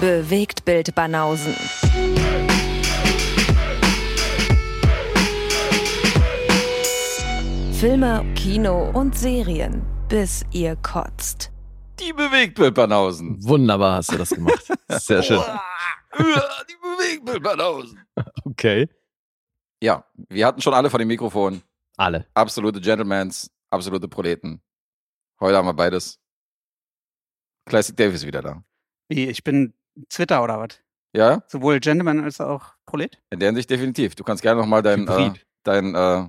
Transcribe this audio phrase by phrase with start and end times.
[0.00, 1.54] Bewegt Bild Banausen.
[7.72, 11.50] Filme, Kino und Serien, bis ihr kotzt.
[11.98, 13.42] Die Bewegtbildbanausen.
[13.42, 14.70] Wunderbar hast du das gemacht.
[14.88, 15.40] Sehr schön.
[16.18, 17.98] Die Bewegtbildbanausen.
[18.44, 18.90] Okay.
[19.82, 21.62] Ja, wir hatten schon alle vor dem Mikrofon.
[21.96, 22.26] Alle.
[22.34, 24.60] Absolute Gentlemans, absolute Proleten.
[25.40, 26.18] Heute haben wir beides.
[27.64, 28.62] Classic Davis wieder da.
[29.08, 29.72] Wie, ich bin
[30.08, 30.80] Twitter oder was?
[31.14, 33.18] Ja, Sowohl Gentleman als auch Prolet?
[33.30, 34.14] in der Hinsicht definitiv.
[34.14, 35.30] Du kannst gerne nochmal dein, äh,
[35.62, 36.28] dein äh,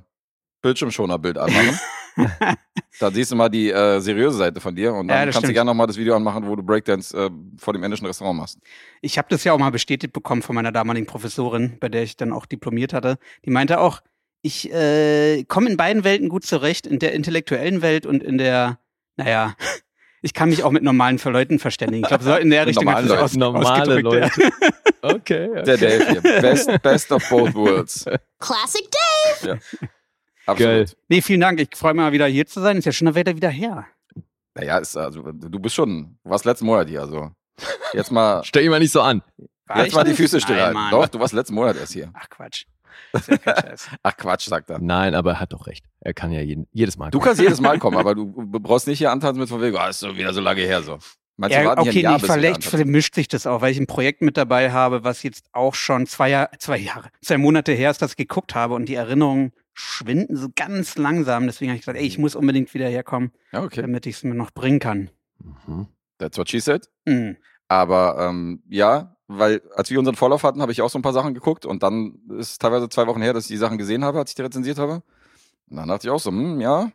[0.61, 1.79] Bildschirmschoner-Bild anmachen.
[2.99, 5.39] da siehst du mal die äh, seriöse Seite von dir und dann Ja, kannst du
[5.41, 5.53] stimmt.
[5.53, 8.59] gerne nochmal das Video anmachen, wo du Breakdance äh, vor dem indischen Restaurant machst.
[9.01, 12.17] Ich habe das ja auch mal bestätigt bekommen von meiner damaligen Professorin, bei der ich
[12.17, 13.17] dann auch diplomiert hatte.
[13.45, 14.01] Die meinte auch,
[14.41, 18.79] ich äh, komme in beiden Welten gut zurecht, in der intellektuellen Welt und in der,
[19.17, 19.55] naja,
[20.21, 22.03] ich kann mich auch mit normalen Leuten verständigen.
[22.03, 23.23] Ich glaube, so in der Mit Richtung hat es Leuten.
[23.23, 24.31] aus, Normale Leute.
[25.03, 25.47] Okay.
[25.51, 25.63] okay.
[25.63, 26.21] Der Dave hier.
[26.41, 28.03] Best, best of both worlds.
[28.39, 28.83] Classic
[29.41, 29.59] Dave.
[30.47, 30.97] Absolut.
[31.07, 31.61] Nee, vielen Dank.
[31.61, 32.77] Ich freue mich mal wieder hier zu sein.
[32.77, 33.85] Ist ja schon wieder wieder her.
[34.55, 37.29] Naja, ist, also, du bist schon, du warst letzten Monat hier, also.
[37.93, 39.21] Jetzt mal, Stell ihn mal nicht so an.
[39.67, 40.13] War jetzt mal die?
[40.13, 40.81] Füße stillhalten.
[40.91, 42.11] Doch, du warst letzten Monat erst hier.
[42.13, 42.65] Ach Quatsch.
[43.13, 43.89] Das ist ja kein Scheiß.
[44.03, 44.79] Ach Quatsch, sagt er.
[44.79, 45.85] Nein, aber er hat doch recht.
[46.01, 47.09] Er kann ja jeden, jedes Mal.
[47.11, 47.25] Du kommen.
[47.29, 48.25] kannst jedes Mal kommen, aber du
[48.59, 50.99] brauchst nicht hier antanzen mit von wegen, oh, ist so wieder so lange her so.
[51.39, 53.85] Meinst du, wir Ja, okay, Jahr, nee, vielleicht vermischt sich das auch, weil ich ein
[53.85, 57.91] Projekt mit dabei habe, was jetzt auch schon zwei Jahre, zwei Jahre, zwei Monate her
[57.91, 61.45] ist, dass ich geguckt habe und die Erinnerungen schwinden so ganz langsam.
[61.45, 63.81] Deswegen habe ich gesagt, ey, ich muss unbedingt wieder herkommen, Ja, okay.
[63.81, 65.11] damit ich es mir noch bringen kann.
[65.67, 65.87] Mhm.
[66.17, 66.89] That's what she said.
[67.05, 67.37] Mhm.
[67.67, 71.13] Aber ähm, ja, weil als wir unseren Vorlauf hatten, habe ich auch so ein paar
[71.13, 74.19] Sachen geguckt und dann ist teilweise zwei Wochen her, dass ich die Sachen gesehen habe,
[74.19, 75.03] als ich die rezensiert habe.
[75.69, 76.91] Und dann dachte ich auch so, hm, ja,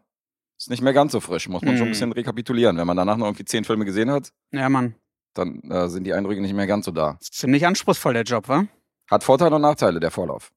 [0.59, 1.49] ist nicht mehr ganz so frisch.
[1.49, 1.91] Muss man schon ein Hm.
[1.93, 2.77] bisschen rekapitulieren.
[2.79, 4.95] Wenn man danach noch irgendwie zehn Filme gesehen hat, Ja, Mann.
[5.35, 7.19] dann äh, sind die Eindrücke nicht mehr ganz so da.
[7.21, 8.67] Ist ziemlich anspruchsvoll, der Job, wa?
[9.11, 10.53] Hat Vorteile und Nachteile, der Vorlauf.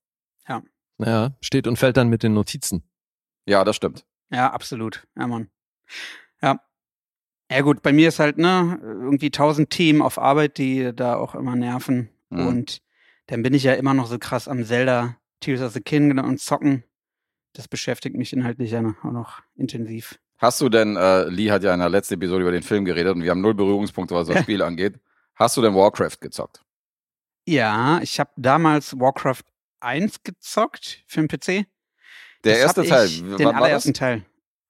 [0.97, 2.81] Ja, steht und fällt dann mit den Notizen.
[3.45, 4.05] Ja, das stimmt.
[4.31, 5.05] Ja, absolut.
[5.17, 5.49] Ja, Mann.
[6.41, 6.61] Ja.
[7.51, 11.35] Ja, gut, bei mir ist halt, ne, irgendwie tausend Themen auf Arbeit, die da auch
[11.35, 12.09] immer nerven.
[12.29, 12.47] Mhm.
[12.47, 12.81] Und
[13.27, 16.39] dann bin ich ja immer noch so krass am Zelda Tears of the Kingdom und
[16.39, 16.83] zocken.
[17.53, 20.19] Das beschäftigt mich inhaltlich ja noch, auch noch intensiv.
[20.37, 23.15] Hast du denn, äh, Lee hat ja in der letzten Episode über den Film geredet
[23.15, 24.39] und wir haben null Berührungspunkte, was das.
[24.43, 24.99] Spiel angeht.
[25.35, 26.61] Hast du denn Warcraft gezockt?
[27.45, 29.43] Ja, ich habe damals Warcraft
[29.79, 31.67] 1 gezockt für den PC.
[32.43, 34.25] Der Das erste Teil, den allerersten Teil.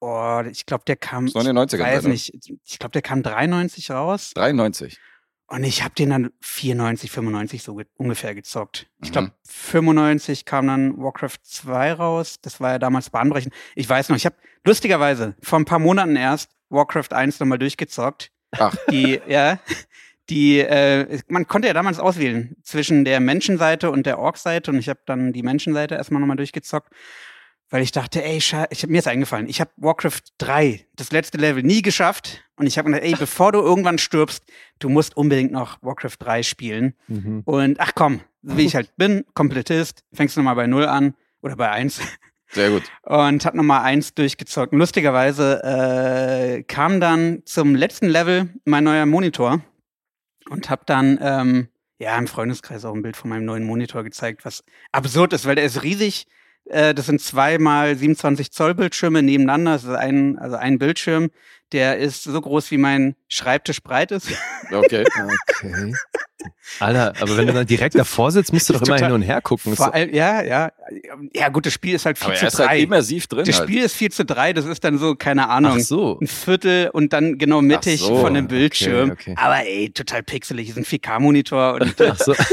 [0.08, 2.32] Oh, ich glaube, der kam, So in den 90ern, weiß nicht,
[2.64, 4.34] ich glaube, der kam 93 raus.
[4.36, 5.00] 93.
[5.48, 8.88] Und ich habe den dann 94, 95 so ge ungefähr gezockt.
[9.02, 9.14] Ich Mhm.
[9.14, 12.38] glaube, 95 kam dann Warcraft 2 raus.
[12.42, 13.54] Das war ja damals bahnbrechend.
[13.76, 18.32] Ich weiß noch, ich habe lustigerweise vor ein paar Monaten erst Warcraft 1 nochmal durchgezockt.
[18.52, 18.76] Ach.
[18.92, 19.60] Die, ja,
[20.30, 24.90] die, äh, man konnte ja damals auswählen zwischen der Menschenseite und der Ork-Seite und ich
[24.90, 26.92] habe dann die Menschenseite erstmal nochmal durchgezockt.
[27.70, 31.38] Weil ich dachte, ey, ich hab, mir ist eingefallen, ich habe Warcraft 3, das letzte
[31.38, 32.44] Level, nie geschafft.
[32.58, 34.44] Und ich habe gedacht, ey, bevor du irgendwann stirbst,
[34.80, 36.94] du musst unbedingt noch Warcraft 3 spielen.
[37.08, 37.42] Mhm.
[37.44, 41.16] Und ach komm, so wie ich halt bin, Komplettist, fängst du nochmal bei 0 an
[41.42, 42.00] oder bei 1
[42.52, 42.84] Sehr gut.
[43.02, 44.72] und hab nochmal 1 durchgezockt.
[44.72, 49.62] Und lustigerweise äh, kam dann zum letzten Level mein neuer Monitor
[50.50, 54.46] und hab dann ähm, ja im Freundeskreis auch ein Bild von meinem neuen Monitor gezeigt,
[54.46, 56.28] was absurd ist, weil der ist riesig.
[56.66, 59.74] Äh, das sind zwei mal 27 Zoll Bildschirme nebeneinander.
[59.74, 61.30] Das ist ein, also ein Bildschirm,
[61.76, 64.30] der ist so groß wie mein Schreibtisch breit ist.
[64.72, 65.04] Okay.
[65.66, 65.94] Okay.
[66.80, 69.42] Alter, aber wenn du dann direkt davor sitzt, musst du doch immer hin und her
[69.42, 69.76] gucken.
[69.80, 70.72] Allem, ja, ja.
[71.34, 72.68] Ja, gut, das Spiel ist halt 4 Aber zu er ist 3.
[72.68, 73.46] halt immersiv drin.
[73.46, 73.70] das halt.
[73.70, 76.20] Spiel ist 4 zu 3, das ist dann so, keine Ahnung, Ach so.
[76.22, 79.12] ein Viertel und dann genau mittig so, von dem Bildschirm.
[79.12, 79.36] okay, okay.
[79.38, 82.36] Aber ey, total pixelig, ist ein 4K-Monitor und Ach so.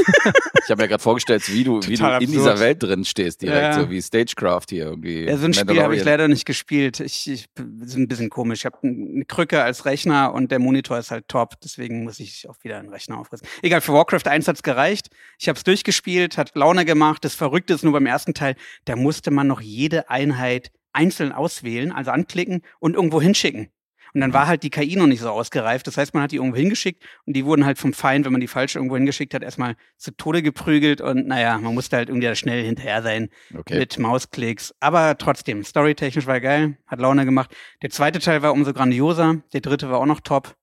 [0.65, 3.75] Ich habe mir gerade vorgestellt, wie du, wie du in dieser Welt drin stehst, direkt,
[3.75, 3.81] Ja.
[3.81, 5.25] so wie Stagecraft hier irgendwie.
[5.25, 7.01] ja, so ein Spiel habe ich leider nicht gespielt.
[7.01, 7.47] Ich, ich
[7.81, 8.59] ist ein bisschen komisch.
[8.59, 8.77] Ich habe
[9.13, 12.77] eine Krücke als Rechner und der Monitor ist halt top, deswegen muss ich auch wieder
[12.79, 13.47] einen Rechner aufrissen.
[13.61, 15.09] Egal, für Warcraft 1 hat's gereicht.
[15.39, 17.23] Ich habe es durchgespielt, hat Laune gemacht.
[17.23, 18.55] Das Verrückte ist nur beim ersten Teil,
[18.85, 23.69] da musste man noch jede Einheit einzeln auswählen, also anklicken und irgendwo hinschicken.
[24.13, 25.87] Und dann war halt die KI noch nicht so ausgereift.
[25.87, 28.41] Das heißt, man hat die irgendwo hingeschickt und die wurden halt vom Feind, wenn man
[28.41, 32.27] die falsch irgendwo hingeschickt hat, erstmal zu Tode geprügelt und naja, man musste halt irgendwie
[32.27, 33.79] da schnell hinterher sein Okay.
[33.79, 34.73] mit Mausklicks.
[34.79, 37.55] Aber trotzdem, storytechnisch war geil, hat Laune gemacht.
[37.81, 40.55] Der zweite Teil war umso grandioser, der dritte war auch noch top.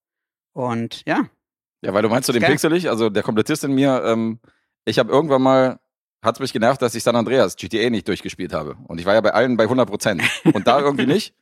[0.53, 1.27] Und ja,
[1.83, 4.39] Ja, weil du meinst zu dem pixelig, also der Komplettist in mir, ähm,
[4.85, 5.81] ich habe irgendwann mal,
[6.23, 8.77] hat's mich genervt, dass ich San Andreas GTA nicht durchgespielt habe.
[8.87, 10.23] Und ich war ja bei allen bei 100 Prozent.
[10.53, 11.35] Und da irgendwie nicht.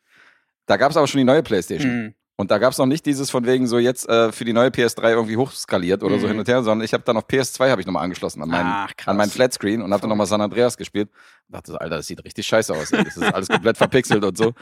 [0.69, 1.91] Da gab's aber schon die neue Playstation.
[1.91, 4.53] hm, Und da gab es noch nicht dieses von wegen so jetzt äh, für die
[4.53, 6.31] neue PS3 irgendwie hochskaliert oder so Mhm.
[6.31, 8.69] hin und her, sondern ich habe dann auf PS2 habe ich nochmal angeschlossen an meinen,
[8.69, 11.09] Ach, an meinen Flatscreen und habe dann nochmal San Andreas gespielt.
[11.49, 12.93] Und dachte, so, Alter, das sieht richtig scheiße aus.
[12.93, 13.03] Ey.
[13.03, 14.53] Das ist alles komplett verpixelt und so.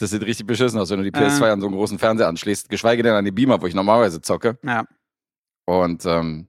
[0.00, 2.68] Das sieht richtig beschissen aus, wenn du die PS2 an so einen großen Fernseher anschließt,
[2.68, 4.58] geschweige denn an die Beamer, wo ich normalerweise zocke.
[4.62, 4.84] Ja.
[5.66, 6.48] Und ähm,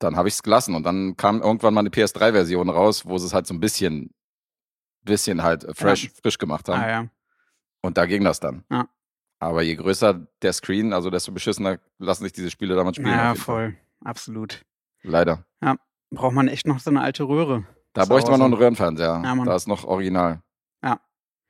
[0.00, 3.26] dann habe ich es gelassen und dann kam irgendwann mal eine PS3-Version raus, wo sie
[3.26, 4.10] es halt so ein bisschen,
[5.02, 6.82] bisschen halt äh, fresh, frisch gemacht haben.
[6.82, 7.06] Ah, ja.
[7.86, 8.64] Und da ging das dann.
[8.70, 8.88] Ja.
[9.38, 13.10] Aber je größer der Screen, also desto beschissener lassen sich diese Spiele damals spielen.
[13.12, 13.36] Ja, Fall.
[13.36, 13.76] voll.
[14.04, 14.62] Absolut.
[15.02, 15.44] Leider.
[16.10, 17.66] Braucht man echt noch so eine alte Röhre.
[17.92, 18.54] Da bräuchte man noch einen.
[18.54, 19.20] Röhrenfernseher.
[19.24, 19.44] Ja, Mann.
[19.46, 20.40] da ist noch original.
[20.84, 21.00] Ja.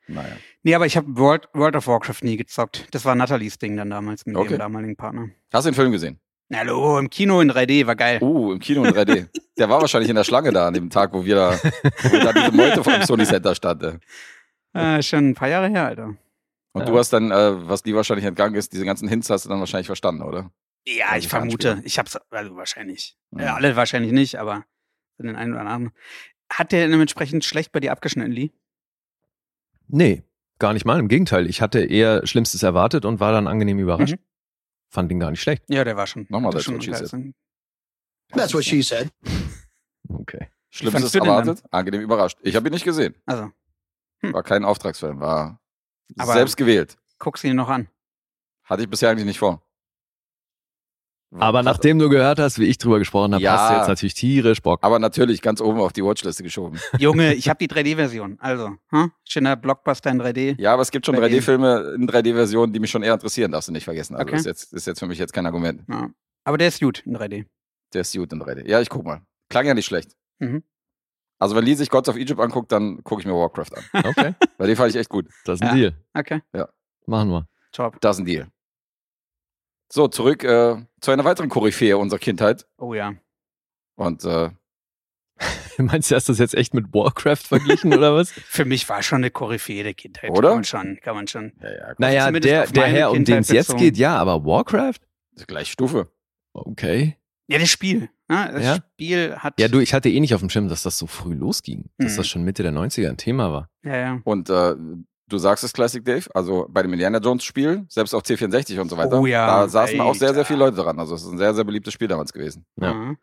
[0.08, 0.34] Naja.
[0.62, 2.88] Nee, aber ich habe World, World of Warcraft nie gezockt.
[2.92, 4.50] Das war Nathalies Ding dann damals mit Okay.
[4.50, 5.28] ihrem damaligen Partner.
[5.52, 6.18] Hast du den Film gesehen?
[6.54, 8.18] Hallo, im Kino in 3D, war geil.
[8.22, 9.28] Uh, im Kino in 3D.
[9.58, 12.32] der war wahrscheinlich in der Schlange da an dem Tag, wo wir da, wo da
[12.32, 13.98] diese Meute vom Sony Center stand.
[14.72, 16.14] Äh, schon ein paar Jahre her, Alter.
[16.76, 16.90] Und Ja.
[16.90, 19.60] du hast dann, äh, was die wahrscheinlich entgangen ist, diese ganzen Hints hast du dann
[19.60, 20.50] wahrscheinlich verstanden, oder?
[20.86, 21.68] Ja, Also ich vermute.
[21.68, 21.86] Fernspieler.
[21.86, 23.16] Ich hab's, also wahrscheinlich.
[23.30, 23.40] Mhm.
[23.40, 24.64] Ja, alle wahrscheinlich nicht, aber
[25.18, 25.92] den einen oder anderen.
[26.52, 28.50] Hat der dementsprechend schlecht bei dir abgeschnitten, Lee?
[29.88, 30.22] Nee,
[30.58, 30.98] gar nicht mal.
[31.00, 34.16] Im Gegenteil, ich hatte eher Schlimmstes erwartet und war dann angenehm überrascht.
[34.16, 34.20] Mhm.
[34.90, 35.64] Fand ihn gar nicht schlecht.
[35.68, 36.26] Ja, der war schon.
[36.28, 37.34] Nochmal, der that's schon what she said.
[38.32, 39.08] That's what she said.
[40.08, 40.48] Okay.
[40.70, 42.38] Schlimmstes erwartet, angenehm überrascht.
[42.42, 43.14] Ich habe ihn nicht gesehen.
[43.24, 43.50] Also,
[44.20, 45.58] War kein Auftragsfilm, war
[46.18, 46.96] Aber- selbst gewählt.
[47.18, 47.88] guck's ihn noch an.
[48.64, 49.62] Hatte ich bisher eigentlich nicht vor.
[51.38, 53.58] Aber nachdem du gehört hast, wie ich drüber gesprochen habe, Ja.
[53.58, 54.78] hast du jetzt natürlich tierisch Bock.
[54.82, 56.78] Aber natürlich ganz oben auf die Watchliste geschoben.
[56.98, 58.38] Junge, ich habe die 3D-Version.
[58.40, 59.12] Also, hm?
[59.28, 60.54] schöner Blockbuster in 3D.
[60.58, 61.40] Ja, aber es gibt schon Bei denen.
[61.40, 64.14] 3D-Filme in 3D-Versionen, die mich schon eher interessieren, darfst du nicht vergessen.
[64.14, 64.36] Also Okay.
[64.36, 65.82] ist, jetzt, ist jetzt für mich jetzt kein Argument.
[65.88, 66.10] Ja.
[66.44, 67.44] Aber der ist gut in 3D.
[67.92, 68.66] Der ist gut in 3D.
[68.66, 69.20] Ja, ich guck mal.
[69.50, 70.12] Klang ja nicht schlecht.
[70.38, 70.62] Mhm.
[71.38, 74.04] Also wenn Lee sich Gods of Egypt anguckt, dann gucke ich mir Warcraft an.
[74.06, 75.26] Okay, Weil den fand ich echt gut.
[75.44, 75.90] das ist ein Ja.
[75.90, 75.94] Deal.
[76.14, 76.40] Okay,
[77.06, 77.46] Machen wir.
[77.72, 78.00] top.
[78.00, 78.48] Das ist ein Deal.
[79.92, 82.66] So, zurück äh, zu einer weiteren Koryphäe unserer Kindheit.
[82.78, 83.14] Oh ja.
[83.94, 84.50] Und äh,
[85.78, 88.30] Meinst du, hast du das jetzt echt mit Warcraft verglichen oder was?
[88.46, 90.30] Für mich war schon eine Koryphäe der Kindheit.
[90.30, 90.48] Oder?
[90.48, 91.52] Kann man schon, kann man schon.
[91.60, 95.00] ja, ja, Naja, der, der Herr, um den es jetzt geht, ja, aber Warcraft?
[95.46, 96.10] gleich Stufe.
[96.54, 97.16] Okay.
[97.48, 98.08] Ja, das Spiel.
[98.28, 98.50] Ne?
[98.52, 98.76] Das Ja?
[98.76, 99.54] Spiel hat.
[99.60, 101.90] Ja, du, ich hatte eh nicht auf dem Schirm, dass das so früh losging.
[101.98, 102.16] Dass Mhm.
[102.16, 103.70] das schon Mitte der 90er ein Thema war.
[103.84, 104.20] Ja, ja.
[104.24, 104.74] Und äh,
[105.28, 108.88] du sagst es Classic Dave, also bei dem Indiana Jones Spiel, selbst auf C64 und
[108.88, 110.44] so weiter, Oh ja, da saßen auch sehr, sehr Alter.
[110.44, 110.98] viele Leute dran.
[110.98, 112.64] Also es ist ein sehr, sehr beliebtes Spiel damals gewesen.
[112.80, 112.92] Ja.
[112.94, 113.16] Mhm.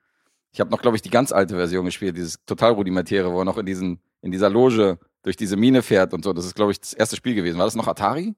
[0.54, 3.46] Ich habe noch, glaube ich, die ganz alte Version gespielt, dieses total rudimentäre, wo er
[3.46, 6.31] noch in diesen, in dieser Loge durch diese Mine fährt und so.
[6.31, 7.58] Das ist, glaube ich, das erste Spiel gewesen.
[7.58, 8.36] War das noch Atari?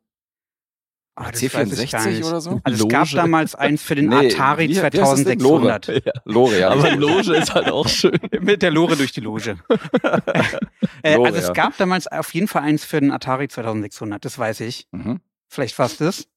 [1.18, 2.26] Ah, Oder das weiß ich gar C64 nicht.
[2.26, 2.60] oder so?
[2.64, 5.40] Also es gab damals eins für den Nee, Atari wie- wie heißt das Ding?
[5.40, 5.80] Lore.
[5.80, 6.26] 2600.
[6.26, 6.70] Lore, ja.
[6.72, 8.20] Aber Loge ist halt auch schön.
[8.42, 9.56] Mit der Lore durch die Loge.
[11.04, 11.54] äh, Lore, also es ja.
[11.54, 14.88] gab damals auf jeden Fall eins für den Atari 2600, das weiß ich.
[14.92, 15.22] Mhm.
[15.48, 16.28] Vielleicht war es das.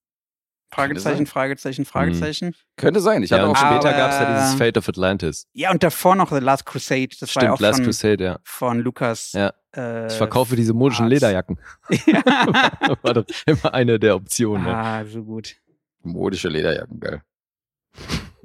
[0.70, 1.26] Fragezeichen.
[1.26, 2.54] Fragezeichen, Fragezeichen.
[2.76, 3.22] Könnte sein.
[3.22, 5.46] Ich Ja, hatte auch Aber- später gab es ja dieses Fate of Atlantis.
[5.54, 7.08] Ja, und davor noch The Last Crusade.
[7.18, 8.38] Das war ja Stimmt, auch Last von, Crusade, ja.
[8.44, 9.32] von Lukas.
[9.32, 9.54] Ja.
[9.78, 11.12] Äh, Ich verkaufe diese modischen Arzt.
[11.14, 11.58] Lederjacken.
[13.02, 14.66] war doch immer eine der Optionen.
[14.66, 15.00] Ja.
[15.00, 15.56] ah, so gut.
[16.02, 17.22] modische Lederjacken, geil.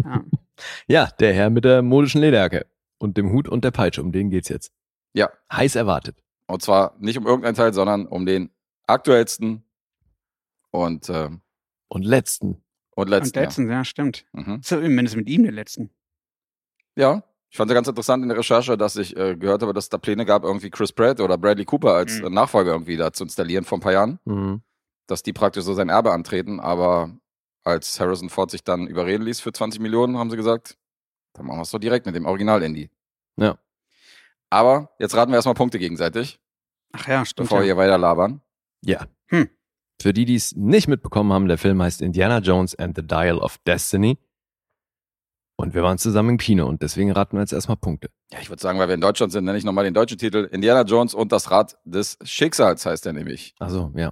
[0.04, 0.24] Ja.
[0.88, 2.66] ja, der Herr mit der modischen Lederjacke.
[3.00, 4.72] Und dem Hut und der Peitsche, um den geht's jetzt.
[5.14, 5.30] Ja.
[5.52, 6.24] Heiß erwartet.
[6.48, 8.50] Und zwar nicht um irgendeinen Teil, sondern um den
[8.88, 9.64] aktuellsten
[10.72, 11.30] und, äh,
[11.90, 12.64] Und letzten.
[12.96, 13.38] und letzten.
[13.40, 14.26] und letzten, ja, stimmt.
[14.34, 14.42] Ja.
[14.42, 14.62] Mhm.
[14.64, 15.90] Zumindest mit ihm den letzten.
[16.96, 19.86] ja, ich fand es ganz interessant in der Recherche, dass ich äh, gehört habe, dass
[19.86, 22.26] es da Pläne gab, irgendwie Chris Pratt oder Bradley Cooper als Mhm.
[22.26, 24.20] äh, Nachfolger irgendwie da zu installieren vor ein paar Jahren.
[24.26, 24.62] Mhm.
[25.06, 27.12] dass die praktisch so sein Erbe antreten, aber
[27.64, 30.78] als Harrison Ford sich dann überreden ließ für 20 Millionen, haben sie gesagt,
[31.34, 32.90] dann machen wir es doch direkt mit dem Original-Indie.
[33.38, 33.58] Ja.
[34.50, 36.40] Aber jetzt raten wir erstmal Punkte gegenseitig,
[36.94, 37.50] Ach ja, stimmt.
[37.50, 37.74] bevor wir Ja.
[37.74, 38.42] hier weiter labern.
[38.82, 39.06] Ja.
[39.28, 39.50] Hm.
[40.02, 43.38] Für die, die es nicht mitbekommen haben, der Film heißt Indiana Jones and the Dial
[43.38, 44.18] of Destiny.
[45.64, 48.10] Und wir waren zusammen im Kino und deswegen raten wir jetzt erstmal Punkte.
[48.32, 50.50] Ja, ich würde sagen, weil wir in Deutschland sind, nenne ich nochmal den deutschen Titel.
[50.52, 53.56] Indiana Jones und das Rad des Schicksals heißt er nämlich.
[53.60, 54.12] Also, ja.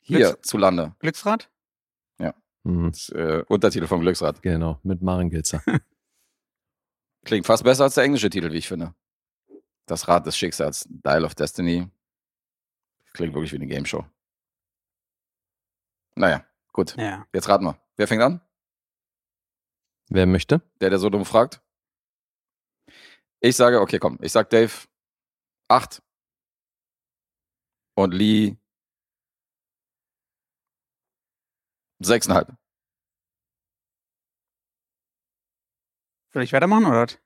[0.00, 0.94] Hier Glücks- zu Lande.
[0.98, 1.48] Glücksrad?
[2.64, 2.90] Mhm.
[2.90, 4.42] Das, äh, Untertitel vom Glücksrad.
[4.42, 5.62] Genau, mit Maren Gilzer.
[7.24, 8.92] Klingt fast besser als der englische Titel, wie ich finde.
[9.86, 11.88] Das Rad des Schicksals, Dial of Destiny.
[13.12, 14.04] Klingt wirklich wie eine Game Show.
[16.16, 16.96] Naja, gut.
[16.96, 17.24] Ja.
[17.32, 17.78] Jetzt raten wir.
[17.94, 18.40] Wer fängt an?
[20.08, 20.62] Wer möchte?
[20.80, 21.62] Der, der so dumm fragt.
[23.40, 24.18] Ich sage, okay, komm.
[24.22, 24.72] Ich sag Dave
[25.68, 26.02] acht.
[27.94, 28.56] Und Lee
[31.98, 32.54] sechseinhalb.
[36.32, 37.02] Soll ich weitermachen oder?
[37.02, 37.18] was?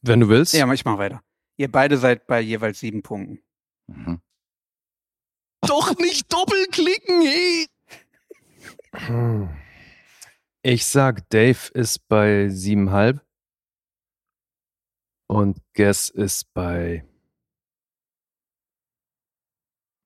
[0.00, 0.54] Wenn du willst.
[0.54, 1.24] Ja, ich mach weiter.
[1.56, 3.42] Ihr beide seid bei jeweils sieben Punkten.
[3.88, 4.22] Mhm.
[5.66, 7.68] Doch nicht doppelklicken, hey!
[10.64, 13.20] Ich sag, Dave ist bei siebenhalb
[15.28, 17.04] und Guess ist bei.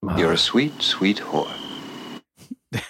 [0.07, 1.51] Ah, You're a sweet, sweet whore.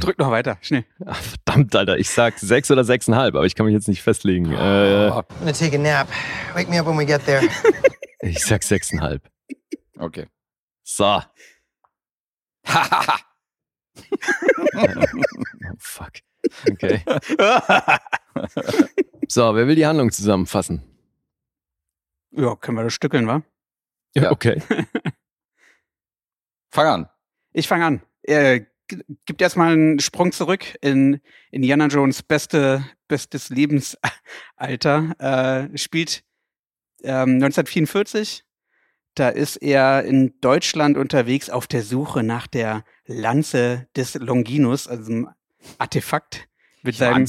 [0.00, 0.86] Drück noch weiter, schnell.
[1.04, 1.98] ah, verdammt, Alter.
[1.98, 4.50] Ich sag sechs oder sechseinhalb, aber ich kann mich jetzt nicht festlegen.
[4.52, 6.08] Äh, I'm gonna take a nap.
[6.54, 7.46] Wake me up when we get there.
[8.20, 9.28] ich sag sechseinhalb.
[9.98, 10.26] Okay.
[10.84, 11.20] So.
[15.72, 16.12] oh, fuck.
[16.70, 17.02] Okay.
[19.30, 20.82] So, wer will die Handlung zusammenfassen?
[22.30, 23.42] ja, können wir das stückeln, wa?
[24.14, 24.30] Ja.
[24.30, 24.62] Okay.
[26.70, 27.08] Fang an.
[27.52, 28.02] Ich fange an.
[28.22, 28.62] Äh,
[29.26, 31.20] gibt erstmal einen Sprung zurück in
[31.50, 35.14] Indiana Jones beste, bestes Lebensalter.
[35.18, 36.24] Äh, spielt
[37.02, 38.44] ähm, 1944.
[39.14, 45.10] Da ist er in Deutschland unterwegs auf der Suche nach der Lanze des Longinus, also
[45.10, 45.28] einem
[45.78, 46.48] Artefakt
[46.82, 47.26] mit seinem,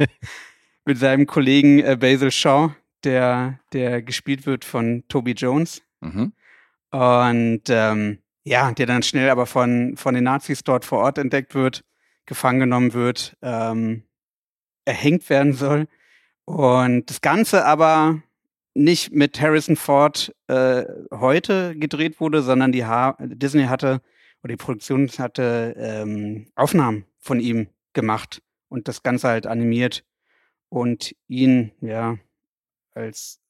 [0.84, 2.74] mit seinem Kollegen äh, Basil Shaw,
[3.04, 5.82] der, der gespielt wird von Toby Jones.
[6.00, 6.32] Mhm.
[6.90, 11.54] Und ähm, ja, der dann schnell aber von, von den Nazis dort vor Ort entdeckt
[11.54, 11.84] wird,
[12.26, 14.04] gefangen genommen wird, ähm,
[14.84, 15.88] erhängt werden soll.
[16.44, 18.22] Und das Ganze aber
[18.74, 24.02] nicht mit Harrison Ford äh, heute gedreht wurde, sondern die ha Disney hatte
[24.44, 30.04] oder die Produktion hatte ähm, Aufnahmen von ihm gemacht und das Ganze halt animiert
[30.68, 32.18] und ihn ja
[32.94, 33.40] als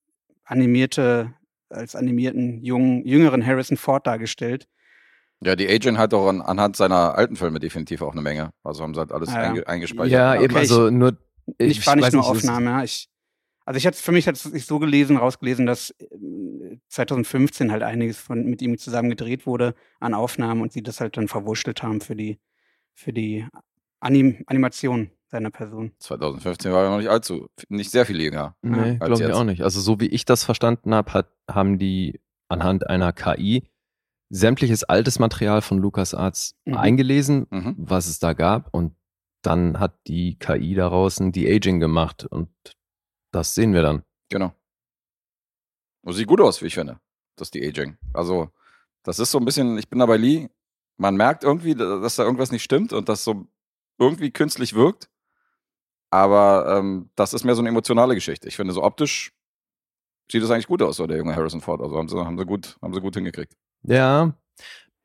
[0.44, 1.34] animierte
[1.68, 4.68] als animierten jungen, jüngeren Harrison Ford dargestellt.
[5.40, 8.50] Ja, die Agent hat auch an, anhand seiner alten Filme definitiv auch eine Menge.
[8.62, 9.48] Also haben sie halt alles Ah, ja.
[9.50, 10.12] einge, eingespeichert.
[10.12, 11.18] ja, Okay, eben, also nur.
[11.58, 12.84] Ich, war nicht weiß nur Aufnahme, ja.
[12.84, 13.08] Ich,
[13.66, 16.06] also ich hatte für mich hat es sich so gelesen, rausgelesen, dass äh,
[16.88, 21.16] 2015 halt einiges von mit ihm zusammen gedreht wurde an Aufnahmen und sie das halt
[21.16, 22.38] dann verwurschtelt haben für die
[22.94, 23.46] für die
[24.00, 25.92] Anim Animation seiner Person.
[25.98, 28.56] 2015 war er noch nicht allzu, nicht sehr viel jünger.
[28.62, 29.62] Nee, glaube ich auch nicht.
[29.62, 33.64] Also so wie ich das verstanden habe, hat, haben die anhand einer KI
[34.30, 36.74] sämtliches altes Material von LucasArts Mhm.
[36.76, 37.74] eingelesen, Mhm.
[37.78, 38.94] was es da gab und
[39.42, 42.48] dann hat die KI daraus ein De-Aging gemacht und
[43.32, 44.02] das sehen wir dann.
[44.30, 44.52] Genau.
[46.04, 47.00] Und sieht gut aus, wie ich finde.
[47.36, 47.96] Das ist die Aging.
[48.12, 48.50] Also,
[49.02, 50.48] das ist so ein bisschen, ich bin da bei Lee,
[50.96, 53.46] man merkt irgendwie, dass da irgendwas nicht stimmt und das so
[53.98, 55.08] irgendwie künstlich wirkt.
[56.10, 58.46] Aber ähm, das ist mehr so eine emotionale Geschichte.
[58.48, 59.32] Ich finde, so optisch
[60.30, 61.80] sieht es eigentlich gut aus, so der junge Harrison Ford.
[61.80, 63.56] Also haben sie, haben sie, gut, haben sie gut hingekriegt.
[63.82, 64.34] Ja,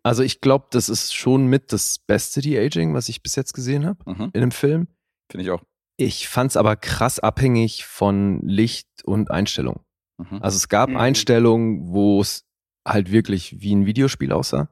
[0.03, 3.85] also ich glaube, das ist schon mit das beste De-Aging, was ich bis jetzt gesehen
[3.85, 4.29] habe Mhm.
[4.33, 4.87] in einem Film.
[5.31, 5.63] Finde ich auch.
[5.97, 9.81] Ich fand es aber krass abhängig von Licht und Einstellung.
[10.19, 10.41] Mhm.
[10.41, 10.97] Also es gab Mhm.
[10.97, 12.45] Einstellungen, wo es
[12.85, 14.69] halt wirklich wie ein Videospiel aussah.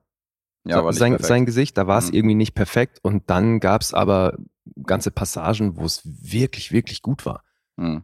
[0.65, 2.13] Ja, aber sein, sein Gesicht, da war es Mhm.
[2.17, 4.37] irgendwie nicht perfekt und dann gab es aber
[4.83, 7.43] ganze Passagen, wo es wirklich, wirklich gut war.
[7.77, 8.03] Mhm.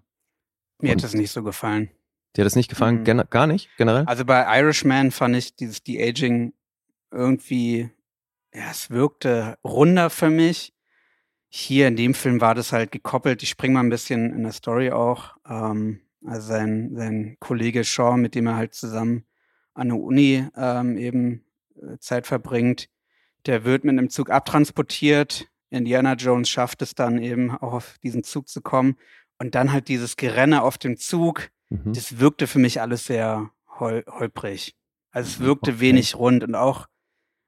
[0.80, 1.90] Mir Und- hat das nicht so gefallen.
[2.36, 3.04] Dir hat das nicht gefallen?
[3.04, 3.24] Mhm.
[3.30, 4.06] Gar nicht, generell?
[4.06, 6.54] Also bei Irishman fand ich dieses De-Aging
[7.12, 7.90] irgendwie,
[8.54, 10.74] ja, es wirkte runder für mich.
[11.50, 13.44] Hier in dem Film war das halt gekoppelt.
[13.44, 15.36] Ich spring mal ein bisschen in der Story auch.
[15.48, 19.26] Ähm, also sein, sein Kollege Shaw, mit dem er halt zusammen
[19.74, 21.44] an der Uni ähm, eben
[21.76, 22.90] äh, Zeit verbringt,
[23.46, 25.50] der wird mit einem Zug abtransportiert.
[25.70, 28.96] Indiana Jones schafft es dann eben auch auf diesen Zug zu kommen.
[29.40, 31.94] Und dann halt dieses Gerenne auf dem Zug Mhm.
[31.94, 33.50] das wirkte für mich alles sehr
[33.80, 34.76] hol holprig.
[35.12, 35.80] Also es Mhm, wirkte okay.
[35.80, 36.88] wenig rund und auch,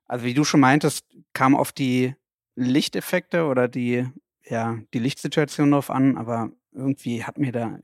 [0.07, 2.15] also wie du schon meintest, kam auf die
[2.55, 4.07] Lichteffekte oder die,
[4.43, 7.79] ja, die Lichtsituation drauf an, aber irgendwie hat mir da,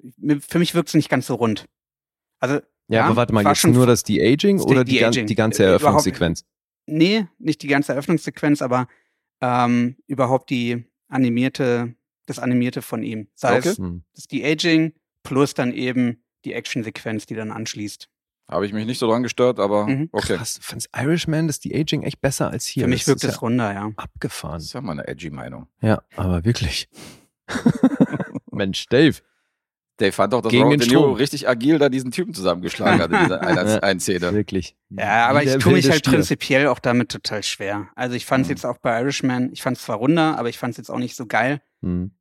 [0.48, 1.66] für mich wirkt es nicht ganz so rund.
[2.40, 5.28] Also, ja, ja, aber warte mal, jetzt nur das De-Aging das oder die, gan De-Aging.
[5.28, 6.46] die ganze Äh, überhaupt- Eröffnungssequenz?
[6.88, 8.88] nee, nicht die ganze Eröffnungssequenz, aber
[9.42, 11.96] ähm, überhaupt die animierte,
[12.26, 13.28] das animierte von ihm.
[13.36, 13.70] Sei Okay.
[13.70, 14.04] es Hm.
[14.14, 14.94] das De-Aging
[15.24, 18.10] plus dann eben die Actionsequenz, die dann anschließt.
[18.50, 20.10] Habe ich mich nicht so dran gestört, aber Mhm.
[20.12, 20.36] okay.
[20.36, 22.84] Krass, du fandst Irishman das De-Aging echt besser als hier.
[22.84, 23.92] Für mich Das wirkt es ja runder, ja.
[23.96, 24.56] abgefahren.
[24.56, 25.68] Das ist ja mal eine edgy Meinung.
[25.82, 26.90] Ja, aber wirklich.
[28.52, 29.18] Mensch, Dave.
[29.98, 31.14] Dave fand doch, dass Gegen Robert den De Niro Strom.
[31.16, 33.80] richtig agil da diesen Typen zusammengeschlagen hat in dieser einen, Ja.
[33.80, 34.34] einen Szene.
[34.34, 34.76] Wirklich.
[34.90, 36.14] Ja, aber ich tue mich halt Stier.
[36.14, 37.88] prinzipiell auch damit total schwer.
[37.96, 38.52] Also ich fand es Mhm.
[38.54, 40.98] jetzt auch bei Irishman, ich fand es zwar runder, aber ich fand es jetzt auch
[40.98, 41.62] nicht so geil.
[41.84, 42.12] Hm.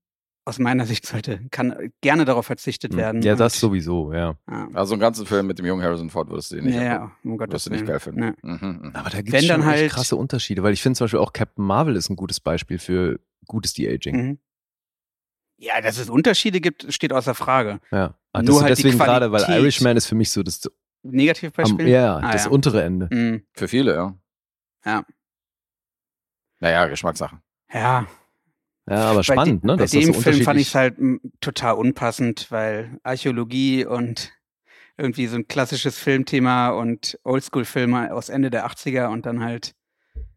[0.47, 2.99] Aus meiner Sicht sollte, kann gerne darauf verzichtet Hm.
[2.99, 3.23] werden.
[3.23, 4.37] Ja, das sowieso, ja.
[4.51, 6.83] Ja, Also einen ganzen Film mit dem jungen Harrison Ford würdest du dir nicht ja,
[6.83, 8.23] ja, um Wirst du nicht geil finden.
[8.23, 8.35] Ja.
[8.43, 8.91] Mhm, mhm.
[8.95, 11.65] Aber da gibt es schon halt- krasse Unterschiede, weil ich finde zum Beispiel auch Captain
[11.65, 14.39] Marvel ist ein gutes Beispiel für gutes De-Aging.
[15.63, 17.81] Ja, dass es Unterschiede gibt, steht außer Frage.
[17.91, 18.15] Ja.
[18.33, 19.43] Ah, Nur halt deswegen gerade, weil.
[19.61, 21.87] Irishman ist für mich so das, am, Negativbeispiel?
[21.89, 22.51] ja, Ah, das ja.
[22.51, 23.09] untere Ende.
[23.15, 23.45] Mhm.
[23.53, 23.95] Für viele,
[24.85, 25.05] ja.
[26.61, 27.41] Naja, Geschmackssache.
[27.73, 28.07] Ja,
[28.89, 29.77] Ja, aber bei spannend, de- ne?
[29.77, 33.85] Bei dass das dem so Film fand ich es halt m, total unpassend, weil Archäologie
[33.87, 34.33] und
[34.97, 39.75] irgendwie so ein klassisches Filmthema und Oldschool-Filme aus Ende der 80er und dann halt,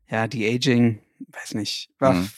[0.07, 2.29] ja, die Aging, weiß nicht, war, Mhm.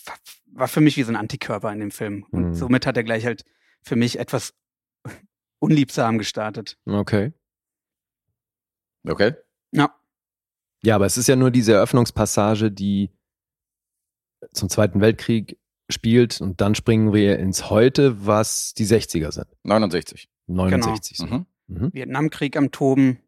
[0.55, 2.25] War für mich wie so ein Antikörper in dem Film.
[2.31, 2.53] Und Mhm.
[2.55, 3.43] somit hat er gleich halt
[3.81, 4.53] für mich etwas
[5.59, 6.77] unliebsam gestartet.
[6.85, 7.33] Okay.
[9.07, 9.33] Okay.
[9.71, 9.93] Ja.
[10.83, 13.11] Ja, aber es ist ja nur diese Eröffnungspassage, die
[14.53, 15.59] zum Zweiten Weltkrieg
[15.89, 19.47] spielt und dann springen wir ins Heute, was die 60er sind.
[19.63, 20.29] 69.
[20.47, 21.17] 69.
[21.17, 21.25] so.
[21.25, 21.45] Mhm.
[21.67, 21.93] Mhm.
[21.93, 23.19] Vietnamkrieg am Toben,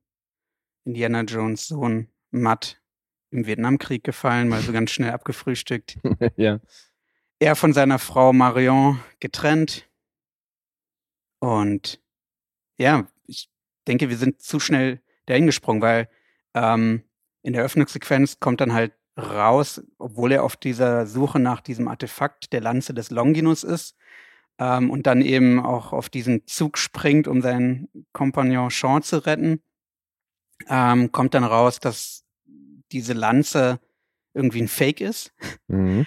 [0.85, 2.81] Indiana Jones Sohn Matt
[3.31, 5.97] im Vietnamkrieg gefallen, mal so ganz schnell abgefrühstückt.
[6.37, 6.59] ja.
[7.39, 9.87] Er von seiner Frau Marion getrennt.
[11.39, 12.01] Und
[12.77, 13.49] ja, ich
[13.87, 16.09] denke, wir sind zu schnell dahin gesprungen, weil
[16.53, 17.03] ähm,
[17.43, 22.53] in der Öffnungssequenz kommt dann halt raus, obwohl er auf dieser Suche nach diesem Artefakt
[22.53, 23.95] der Lanze des Longinus ist
[24.59, 29.61] ähm, und dann eben auch auf diesen Zug springt, um seinen Kompagnon Sean zu retten,
[30.67, 32.25] ähm, kommt dann raus, dass
[32.91, 33.79] diese Lanze
[34.33, 35.33] irgendwie ein Fake ist
[35.67, 36.05] Mhm.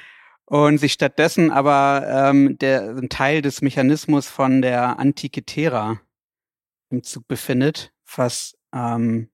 [0.50, 6.00] Und sich stattdessen aber ähm, der ein Teil des Mechanismus von der antike Terra
[6.90, 9.30] im Zug befindet, was ähm,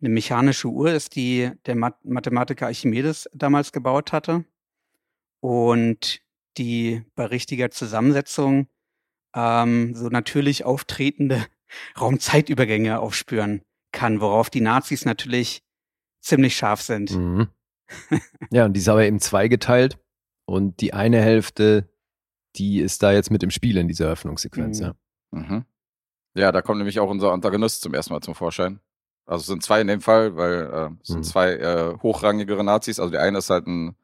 [0.00, 4.44] eine mechanische Uhr ist, die der Math Mathematiker Archimedes damals gebaut hatte
[5.40, 6.20] und
[6.58, 8.68] die bei richtiger Zusammensetzung
[9.34, 11.44] ähm, so natürlich auftretende
[12.00, 15.64] Raumzeitübergänge aufspüren kann, worauf die Nazis natürlich
[16.20, 17.10] ziemlich scharf sind.
[17.16, 17.48] Mhm.
[18.52, 19.98] ja, und die ist aber eben zweigeteilt
[20.46, 21.88] und die eine Hälfte,
[22.56, 24.84] die ist da jetzt mit im Spiel in dieser Eröffnungssequenz, Mhm.
[24.86, 24.94] ja.
[25.32, 25.64] Mhm.
[26.34, 28.80] Ja, da kommt nämlich auch unser Antagonist zum ersten Mal zum Vorschein.
[29.26, 31.22] Also es sind zwei in dem Fall, weil äh, es sind Mhm.
[31.24, 32.98] zwei äh, hochrangigere Nazis.
[33.00, 33.96] Also der eine ist halt ein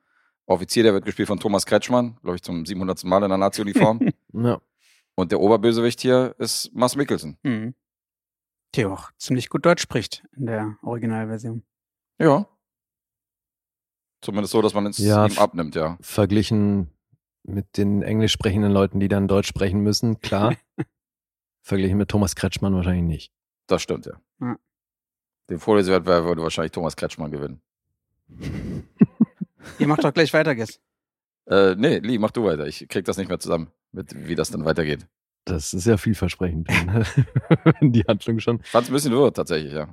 [0.47, 3.05] Offizier, der wird gespielt von Thomas Kretschmann, glaube ich zum 700.
[3.05, 4.01] Mal in der Nazi-Uniform.
[4.33, 4.61] ja.
[5.15, 7.39] Und der Oberbösewicht hier ist Mats Mikkelsen.
[7.43, 7.75] Mhm.
[8.75, 11.63] Der auch ziemlich gut Deutsch spricht in der Originalversion.
[12.19, 12.49] Ja.
[14.23, 15.99] Zumindest so, dass man es Ja, ihm abnimmt, ja.
[16.01, 16.91] Verglichen
[17.43, 20.55] mit den englisch sprechenden Leuten, die dann Deutsch sprechen müssen, klar.
[21.63, 23.33] Verglichen mit Thomas Kretschmann wahrscheinlich nicht.
[23.67, 24.21] Das stimmt, ja.
[24.41, 24.57] Ja.
[25.51, 27.61] Den Vorlesewettbewerb würde wahrscheinlich Thomas Kretschmann gewinnen.
[29.79, 30.81] Ihr macht doch gleich weiter, Guess.
[31.47, 32.67] Äh, nee, Lee, mach du weiter.
[32.67, 35.07] Ich krieg das nicht mehr zusammen, mit, wie das dann weitergeht.
[35.45, 36.69] Das ist ja vielversprechend,
[37.65, 38.63] wenn die Handlung schon.
[38.63, 39.93] Fand's ein bisschen wirr, tatsächlich, ja.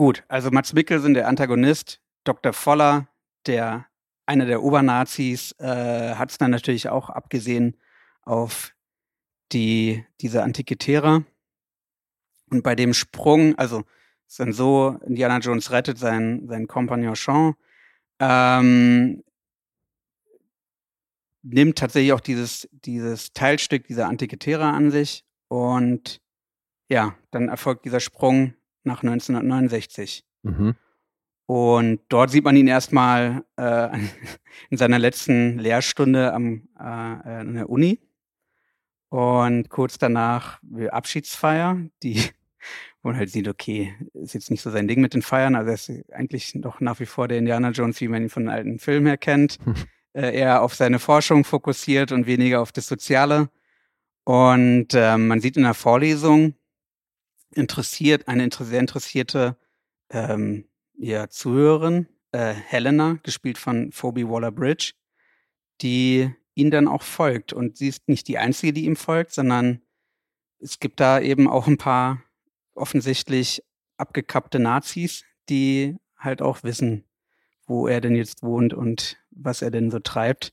[0.00, 2.54] Gut, also Mats Mikkelsen, der Antagonist, Dr.
[2.54, 3.08] Voller,
[3.44, 3.84] der
[4.24, 7.76] einer der Obernazis, äh, hat es dann natürlich auch abgesehen
[8.22, 8.74] auf
[9.52, 11.22] die, diese antike Terra.
[12.50, 13.82] Und bei dem Sprung, also
[14.26, 17.54] ist dann so, Indiana Jones rettet seinen, seinen Kompagnon Sean,
[18.20, 19.22] ähm,
[21.42, 26.22] nimmt tatsächlich auch dieses, dieses Teilstück dieser antike Terra an sich und
[26.88, 30.24] ja, dann erfolgt dieser Sprung nach 1969.
[30.42, 30.74] Mhm.
[31.46, 33.88] Und dort sieht man ihn erstmal äh,
[34.70, 38.00] in seiner letzten Lehrstunde am, äh, an der Uni.
[39.08, 42.22] Und kurz danach Abschiedsfeier, die
[43.02, 45.54] wo man halt sieht, okay, ist jetzt nicht so sein Ding mit den Feiern.
[45.54, 48.44] Also er ist eigentlich noch nach wie vor der Indiana Jones, wie man ihn von
[48.44, 49.58] den alten Filmen her kennt.
[50.12, 53.48] äh, eher auf seine Forschung fokussiert und weniger auf das Soziale.
[54.24, 56.54] Und ähm, man sieht in der Vorlesung
[57.52, 59.56] interessiert, eine sehr interessierte
[60.10, 64.92] ähm, ja, Zuhörerin, äh, Helena, gespielt von Phoebe Waller-Bridge,
[65.80, 67.52] die ihn dann auch folgt.
[67.52, 69.80] Und sie ist nicht die Einzige, die ihm folgt, sondern
[70.58, 72.22] es gibt da eben auch ein paar
[72.74, 73.62] offensichtlich
[73.96, 77.04] abgekappte Nazis, die halt auch wissen,
[77.66, 80.52] wo er denn jetzt wohnt und was er denn so treibt,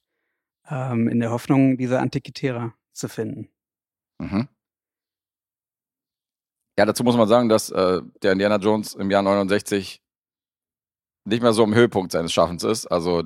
[0.70, 3.50] ähm, in der Hoffnung, diese Antiquitärer zu finden.
[4.18, 4.48] Mhm.
[6.78, 10.02] Ja, dazu muss man sagen, dass äh, der Indiana Jones im Jahr 69
[11.26, 12.86] nicht mehr so am Höhepunkt seines Schaffens ist.
[12.88, 13.24] Also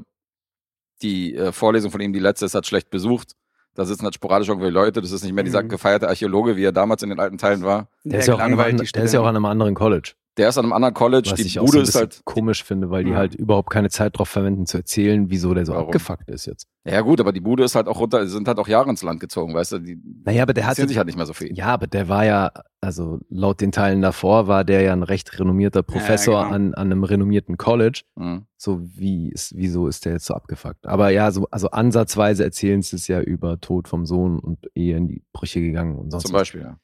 [1.02, 3.34] die äh, Vorlesung von ihm, die letzte, ist halt schlecht besucht.
[3.74, 5.02] Da sitzen halt sporadisch irgendwelche Leute.
[5.02, 5.70] Das ist nicht mehr dieser Mhm.
[5.70, 7.88] gefeierte Archäologe, wie er damals in den alten Teilen war.
[8.04, 10.14] Der, ist ja, auch an der ist ja auch an einem anderen College.
[10.38, 11.30] Der ist an einem anderen College.
[11.32, 12.22] Was die ich auch Bude so ein ist halt.
[12.24, 13.18] komisch finde, weil die Ja.
[13.18, 15.88] halt überhaupt keine Zeit drauf verwenden zu erzählen, wieso der so Warum?
[15.88, 16.68] abgefuckt ist jetzt.
[16.86, 19.20] Ja, gut, aber die Bude ist halt auch runter, sind halt auch Jahre ins Land
[19.20, 19.80] gezogen, weißt du?
[19.80, 21.54] Die Naja, aber der interessieren sich halt nicht mehr so viel.
[21.56, 25.38] Ja, aber der war ja, also laut den Teilen davor, war der ja ein recht
[25.38, 26.56] renommierter Professor genau.
[26.56, 28.04] an, an einem renommierten College.
[28.16, 28.46] Mhm.
[28.58, 30.88] So wie ist, wieso ist der jetzt so abgefuckt?
[30.88, 34.96] Aber ja, so, also ansatzweise erzählen sie es ja über Tod vom Sohn und Ehe
[34.96, 36.40] in die Brüche gegangen und sonst Zum was.
[36.44, 36.78] Beispiel, ja.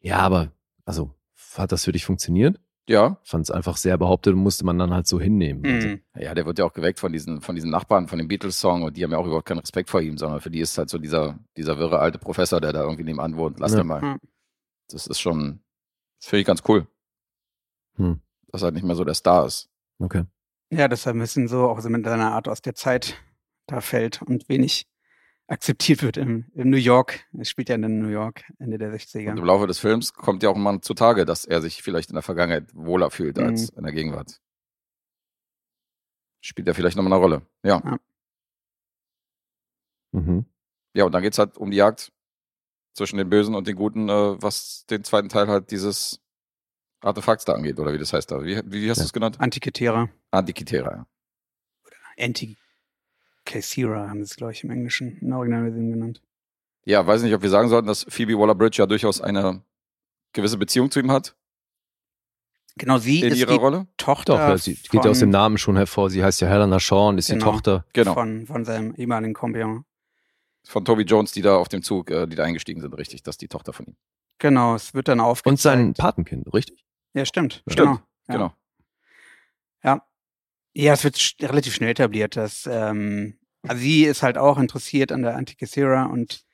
[0.00, 0.52] Ja, aber,
[0.86, 1.10] also,
[1.56, 2.58] hat das für dich funktioniert?
[2.88, 3.18] Ja.
[3.22, 5.64] Fand es einfach sehr behauptet und musste man dann halt so hinnehmen.
[5.64, 6.00] Also, Mhm.
[6.16, 8.96] Ja, der wird ja auch geweckt von diesen, von diesen Nachbarn, von dem Beatles-Song und
[8.96, 10.98] die haben ja auch überhaupt keinen Respekt vor ihm, sondern für die ist halt so
[10.98, 13.58] dieser, dieser wirre alte Professor, der da irgendwie nebenan wohnt.
[13.58, 13.78] Lass Ja.
[13.78, 14.02] den mal.
[14.02, 14.16] Ja.
[14.90, 15.60] Das ist schon,
[16.20, 16.86] das finde ich ganz cool.
[17.96, 18.20] Hm.
[18.48, 19.70] Dass er halt nicht mehr so der Star ist.
[19.98, 20.24] okay.
[20.70, 23.14] Ja, dass er ein bisschen so auch so mit seiner Art aus der Zeit
[23.66, 24.86] da fällt und wenig
[25.46, 27.26] akzeptiert wird im, in New York.
[27.36, 29.36] Er spielt ja in New York Ende der Und 60er.
[29.36, 32.22] im Laufe des Films kommt ja auch mal zutage, dass er sich vielleicht in der
[32.22, 33.44] Vergangenheit wohler fühlt Mhm.
[33.44, 34.40] als in der Gegenwart.
[36.40, 37.42] Spielt er vielleicht nochmal eine Rolle.
[37.62, 37.98] Ja.
[40.12, 40.46] Mhm.
[40.94, 42.12] Ja, und dann geht's halt um die Jagd
[42.94, 46.20] zwischen den Bösen und den Guten, äh, was den zweiten Teil halt dieses
[47.00, 48.42] Artefakts da angeht, oder wie das heißt da.
[48.44, 49.02] Wie, wie hast Ja.
[49.02, 49.40] du es genannt?
[49.40, 50.08] Antike Terra.
[50.30, 51.06] Antikythera, ja.
[53.44, 56.22] Anti-Caesira haben sie es, glaube ich, im Englischen, in der Originalversion genannt.
[56.84, 59.62] Ja, weiß nicht, ob wir sagen sollten, dass Phoebe Waller-Bridge ja durchaus eine
[60.32, 61.34] gewisse Beziehung zu ihm hat
[62.76, 63.86] Genau, sie in ist ihrer die Rolle.
[63.96, 66.10] Tochter Doch, ja, sie geht ja aus dem Namen schon hervor.
[66.10, 67.52] Sie heißt ja Helena Shaw und ist die Genau.
[67.52, 67.84] Tochter.
[67.92, 68.14] Genau.
[68.14, 69.84] von, von seinem ehemaligen Kompagnon.
[70.66, 73.22] Von Toby Jones, die da auf dem Zug, äh, die da eingestiegen sind, richtig.
[73.22, 73.96] Das ist die Tochter von ihm.
[74.38, 75.52] Genau, es wird dann aufgezeigt.
[75.52, 76.84] Und sein Patenkind, richtig?
[77.12, 77.62] Ja, stimmt.
[77.68, 78.00] Stimmt, Genau.
[78.26, 78.34] Ja.
[78.34, 78.54] Genau.
[79.84, 80.02] Ja.
[80.74, 85.12] Ja, es wird sch relativ schnell etabliert, dass ähm, also sie ist halt auch interessiert
[85.12, 86.44] an der Antike Sera und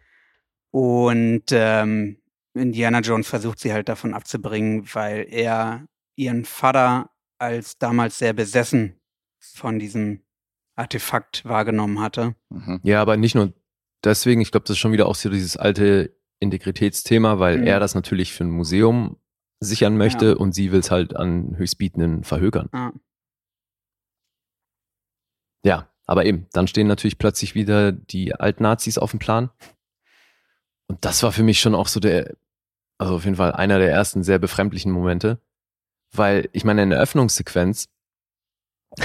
[0.71, 2.19] und ähm,
[2.55, 9.01] Indiana Jones versucht sie halt davon abzubringen, weil er ihren Vater als damals sehr besessen
[9.41, 10.21] von diesem
[10.77, 12.35] Artefakt wahrgenommen hatte.
[12.51, 12.81] Mhm.
[12.83, 13.53] Ja, aber nicht nur
[14.05, 14.41] deswegen.
[14.41, 17.67] Ich glaube, das ist schon wieder auch so dieses alte Integritätsthema, weil Mhm.
[17.67, 19.17] er das natürlich für ein Museum
[19.61, 20.37] sichern möchte Ja.
[20.37, 22.69] und sie will es halt an Höchstbietenden verhökern.
[22.73, 22.93] Ja.
[25.65, 29.51] Ja, aber eben, dann stehen natürlich plötzlich wieder die Altnazis auf dem Plan.
[30.89, 32.35] Und das war für mich schon auch so der,
[32.99, 35.41] also auf jeden Fall einer der ersten sehr befremdlichen Momente,
[36.13, 37.89] weil ich meine, in der Öffnungssequenz,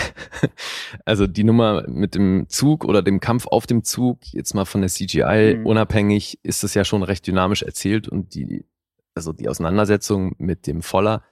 [1.06, 4.82] also die Nummer mit dem Zug oder dem Kampf auf dem Zug, jetzt mal von
[4.82, 5.66] der CGI Mhm.
[5.66, 8.66] unabhängig, ist das ja schon recht dynamisch erzählt und die,
[9.14, 11.24] also die Auseinandersetzung mit dem Voller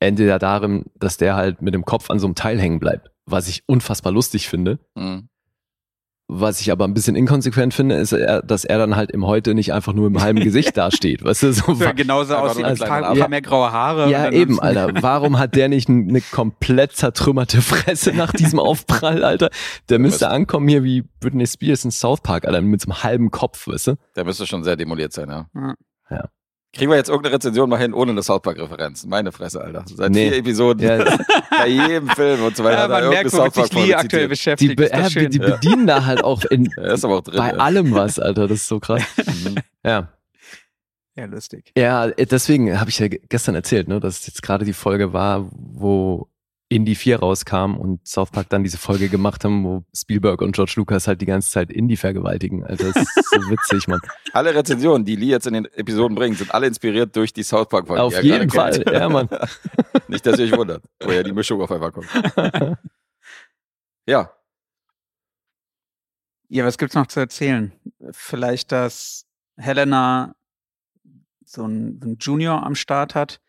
[0.00, 3.10] endet ja darin, dass der halt mit dem Kopf an so einem Teil hängen bleibt,
[3.30, 4.78] was ich unfassbar lustig finde.
[4.94, 5.28] Mhm.
[6.30, 9.72] Was ich aber ein bisschen inkonsequent finde, ist, dass er dann halt im Heute nicht
[9.72, 11.24] einfach nur im halben Gesicht dasteht.
[11.24, 13.28] Weißt du, so Ja, genauso Einfach aussieht als eine paar, Narbe.
[13.30, 14.10] mehr graue Haare.
[14.10, 14.90] ja, und eben, Alter.
[15.00, 19.48] Warum hat der nicht eine komplett zertrümmerte Fresse nach diesem Aufprall, Alter?
[19.88, 23.30] Der müsste ankommen hier wie Britney Spears in South Park, Alter, mit so einem halben
[23.30, 23.94] Kopf, weißt du?
[24.14, 25.46] Der müsste schon sehr demoliert sein, ja.
[26.10, 26.28] Ja.
[26.74, 26.78] Ja.
[26.78, 29.06] Kriegen wir jetzt irgendeine Rezension mal hin ohne eine South Park-Referenz?
[29.06, 29.84] Meine Fresse, Alter.
[29.92, 30.28] Seit Nee.
[30.30, 30.98] vier Episoden, Ja,
[31.50, 32.82] bei jedem Film und so weiter.
[32.82, 34.72] Ja, man merkt, womit sich Lee aktuell beschäftigt.
[34.72, 35.30] die, be äh, schön.
[35.30, 37.38] die bedienen da halt auch in, Er ist aber auch drin.
[37.38, 37.56] bei ja.
[37.56, 38.48] allem was, Alter.
[38.48, 39.02] Das ist so krass.
[39.26, 39.56] Mhm.
[39.84, 40.12] Ja.
[41.16, 41.72] ja, lustig.
[41.76, 44.72] Ja, äh, deswegen habe ich ja ge- gestern erzählt, ne, dass es jetzt gerade die
[44.72, 46.28] Folge war, wo
[46.70, 50.74] Indie 4 rauskam und South Park dann diese Folge gemacht haben, wo Spielberg und George
[50.76, 52.62] Lucas halt die ganze Zeit Indie vergewaltigen.
[52.64, 54.00] Alter, das ist so witzig, Mann.
[54.32, 57.68] Alle Rezensionen, die Lee jetzt in den Episoden bringt, sind alle inspiriert durch die South
[57.68, 58.02] Park-Folge.
[58.02, 58.96] Auf die er jeden gerade Fall, kennt.
[58.96, 59.28] ja, Mann.
[60.08, 62.08] Nicht, dass ihr euch wundert, woher die Mischung auf einmal kommt.
[64.06, 64.32] Ja,
[66.48, 67.72] Ja, was gibt's noch zu erzählen?
[68.10, 69.26] Vielleicht, dass
[69.58, 70.34] Helena
[71.44, 73.42] so ein, so ein Junior am Start hat,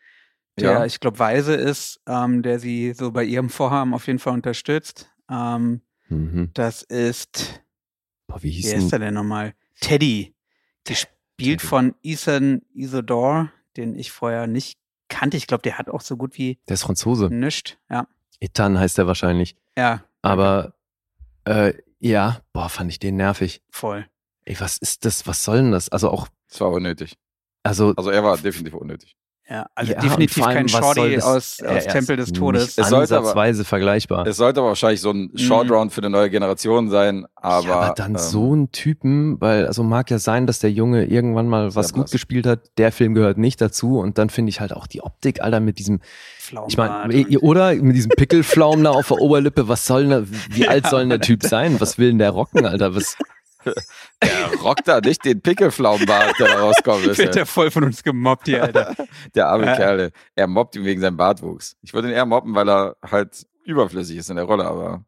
[0.60, 0.84] der, Ja.
[0.84, 5.10] ich glaube, weise ist, ähm, der sie so bei ihrem Vorhaben auf jeden Fall unterstützt.
[5.30, 6.50] Ähm, Mhm.
[6.54, 7.62] das ist,
[8.26, 8.90] Boah, wie hieß wer ist denn?
[8.90, 9.54] der denn nochmal?
[9.80, 10.34] Teddy.
[10.84, 11.66] Gespielt Teddy.
[11.66, 15.36] von Ethan Isidore, den ich vorher nicht kannte.
[15.36, 17.28] Ich glaube, der hat auch so gut wie Der ist Franzose.
[17.30, 17.76] nichts.
[17.90, 18.06] Ja.
[18.40, 19.56] Ethan heißt er wahrscheinlich.
[19.76, 20.74] Ja, Aber
[21.44, 23.62] äh, ja, boah, fand ich den nervig.
[23.70, 24.06] voll.
[24.46, 25.26] Ey, was ist das?
[25.26, 25.88] Was soll denn das?
[25.90, 27.16] Also auch, es war unnötig.
[27.62, 29.16] also Also er war definitiv unnötig.
[29.52, 32.78] Ja, also Ja, definitiv allem, kein was soll Shorty das- aus, aus Tempel des Todes.
[32.78, 34.24] Es sollte aber- ansatzweise vergleichbar.
[34.28, 37.94] Es sollte aber wahrscheinlich so ein Short-Round für eine neue Generation sein, aber, ja, aber
[37.94, 41.74] dann ähm, so ein Typen, weil also mag ja sein, dass der Junge irgendwann mal
[41.74, 42.10] was gut blass.
[42.12, 42.60] gespielt hat.
[42.78, 45.80] Der Film gehört nicht dazu und dann finde ich halt auch die Optik, Alter, mit
[45.80, 46.00] diesem,
[46.68, 49.66] ich meine, oder mit diesem Pickelflaum da auf der Oberlippe.
[49.66, 50.24] Was soll denn, der-
[50.56, 51.80] wie alt soll denn der Typ sein?
[51.80, 52.94] Was will denn der rocken, Alter?
[52.94, 53.16] Was?
[54.20, 57.04] er rockt da nicht den Pickelflaumenbart, der da rauskommt.
[57.06, 58.94] ist wird ja- er voll von uns gemobbt hier, Alter.
[59.34, 59.76] Der arme Ja.
[59.76, 61.76] Kerl, er mobbt ihn wegen seinem Bartwuchs.
[61.82, 65.04] Ich würde ihn eher mobben, weil er halt überflüssig ist in der Rolle, aber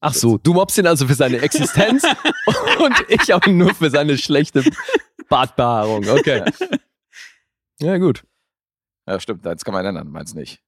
[0.00, 2.02] Ach so, du mobst ihn also für seine Existenz
[2.78, 4.62] und ich auch nur für seine schlechte
[5.30, 6.06] Bartbehaarung.
[6.08, 6.44] Okay.
[7.80, 8.24] Ja, gut.
[9.08, 10.60] ja, stimmt, eins kann man ändern, meins nicht.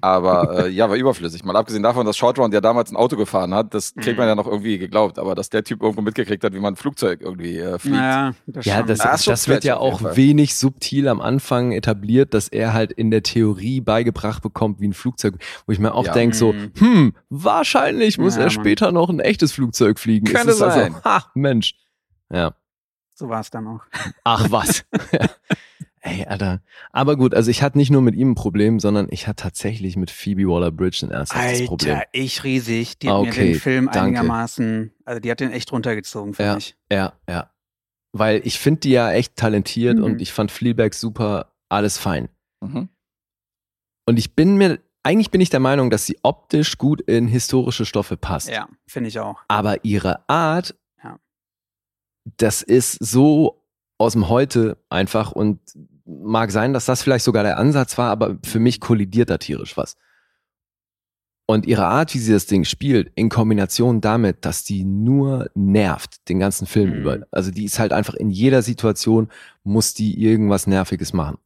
[0.00, 1.44] Aber äh, ja, war überflüssig.
[1.44, 4.26] Mal abgesehen davon, dass Short Round ja damals ein Auto gefahren hat, das kriegt man
[4.26, 4.30] Mhm.
[4.30, 5.18] ja noch irgendwie geglaubt.
[5.18, 7.96] Aber dass der Typ irgendwo mitgekriegt hat, wie man ein Flugzeug irgendwie äh, fliegt.
[7.96, 12.48] Naja, das Ja, das, Das das wird ja auch wenig subtil am Anfang etabliert, dass
[12.48, 15.34] er halt in der Theorie beigebracht bekommt, wie ein Flugzeug,
[15.66, 16.12] wo ich mir auch Ja.
[16.14, 16.72] denke so, Mhm.
[16.78, 18.50] hm, wahrscheinlich muss Ja, er Mann.
[18.52, 20.26] später noch ein echtes Flugzeug fliegen.
[20.28, 20.94] Es Könnte also, sein.
[21.04, 21.74] ha, Mensch.
[22.32, 22.52] Ja.
[23.14, 23.80] so war es dann auch.
[24.24, 24.84] Ach was.
[26.00, 26.62] Ey, Alter.
[26.92, 29.96] Aber gut, also ich hatte nicht nur mit ihm ein Problem, sondern ich hatte tatsächlich
[29.96, 31.96] mit Phoebe Waller-Bridge ein ernsthaftes Problem.
[31.96, 32.98] Alter, ich riesig.
[32.98, 34.00] Die hat mir Okay, den Film danke.
[34.00, 36.54] einigermaßen, also die hat den echt runtergezogen für Ja.
[36.54, 36.76] mich.
[36.92, 37.50] Ja, ja.
[38.12, 40.04] Weil ich finde die ja echt talentiert Mhm.
[40.04, 42.28] und ich fand Fleabag super, alles fein.
[42.60, 42.88] Mhm.
[44.06, 47.84] Und ich bin mir, eigentlich bin ich der Meinung, dass sie optisch gut in historische
[47.84, 48.48] Stoffe passt.
[48.48, 49.40] Ja, finde ich auch.
[49.48, 51.18] Aber ihre Art, Ja.
[52.38, 53.64] das ist so
[54.00, 55.58] aus dem Heute einfach und
[56.08, 59.76] mag sein, dass das vielleicht sogar der Ansatz war, aber für mich kollidiert da tierisch
[59.76, 59.94] was.
[61.50, 66.28] Und ihre Art, wie sie das Ding spielt, in Kombination damit, dass die nur nervt,
[66.28, 66.96] den ganzen Film Mhm.
[66.96, 67.18] über.
[67.30, 69.28] Also die ist halt einfach in jeder Situation,
[69.64, 71.38] muss die irgendwas Nerviges machen.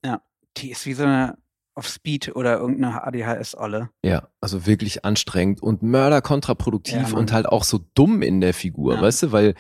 [0.57, 1.39] Die ist wie so eine
[1.75, 3.89] auf Speed oder irgendeine ADHS-Olle.
[4.05, 8.97] Ja, also wirklich anstrengend und mörderkontraproduktiv Ja, und halt auch so dumm in der Figur,
[8.97, 9.03] Ja.
[9.03, 9.55] weißt du, weil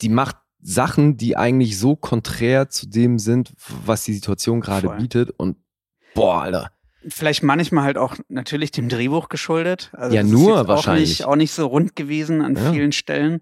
[0.00, 3.52] die macht Sachen, die eigentlich so konträr zu dem sind,
[3.84, 5.56] was die Situation gerade bietet und
[6.14, 6.70] boah, Alter.
[7.08, 9.90] Vielleicht manchmal halt auch natürlich dem Drehbuch geschuldet.
[9.94, 11.08] Also Ja, das nur ist jetzt wahrscheinlich.
[11.08, 12.72] Auch nicht, auch nicht so rund gewesen an Ja.
[12.72, 13.40] vielen Stellen.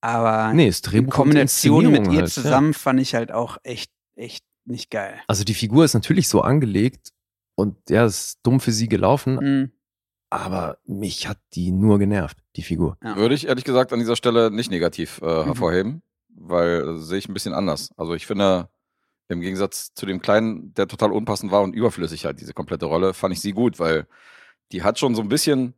[0.00, 2.26] Aber Nee, das in Drehbuch und Kombination mit ihr halt, ja.
[2.26, 5.18] zusammen fand ich halt auch echt, echt nicht geil.
[5.26, 7.08] Also die Figur ist natürlich so angelegt
[7.56, 9.72] und ja, es ist dumm für sie gelaufen, Mhm.
[10.30, 12.96] aber mich hat die nur genervt, die Figur.
[13.02, 13.16] Ja.
[13.16, 15.50] Würde ich ehrlich gesagt an dieser Stelle nicht negativ äh, Mhm.
[16.34, 17.90] Weil äh, sehe ich ein bisschen anders.
[17.96, 18.68] Also ich finde,
[19.28, 23.14] im Gegensatz zu dem Kleinen, der total unpassend war und überflüssig halt, diese komplette Rolle,
[23.14, 24.06] fand ich sie gut, weil
[24.72, 25.74] die hat schon so ein bisschen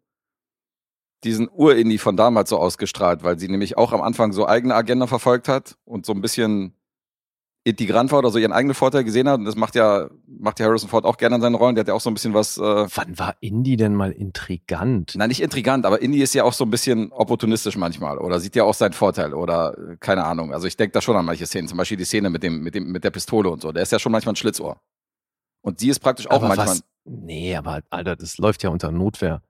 [1.25, 5.07] diesen Ur-Indie von damals so ausgestrahlt, weil sie nämlich auch am Anfang so eigene Agenda
[5.07, 6.76] verfolgt hat und so ein bisschen
[7.67, 9.41] integrant war oder so ihren eigenen Vorteil gesehen hat.
[9.41, 11.75] Und das macht ja, macht ja Harrison Ford auch gerne in seinen Rollen.
[11.75, 15.15] Der hat ja auch so ein bisschen was, äh, Wann war Indie denn mal intrigant?
[15.17, 18.55] Nein, nicht intrigant, aber Indy ist ja auch so ein bisschen opportunistisch manchmal oder sieht
[18.55, 20.55] ja auch seinen Vorteil oder äh, keine Ahnung.
[20.55, 22.77] Also ich denke da schon an manche Szenen, zum Beispiel die Szene mit dem, mit
[22.77, 23.73] dem, mit der Pistole und so.
[23.73, 24.81] Der ist ja schon manchmal ein Schlitzohr.
[25.61, 26.69] Und sie ist praktisch auch aber manchmal.
[26.69, 26.85] was?
[27.05, 29.43] Nee, aber Alter, das läuft ja unter Notwehr.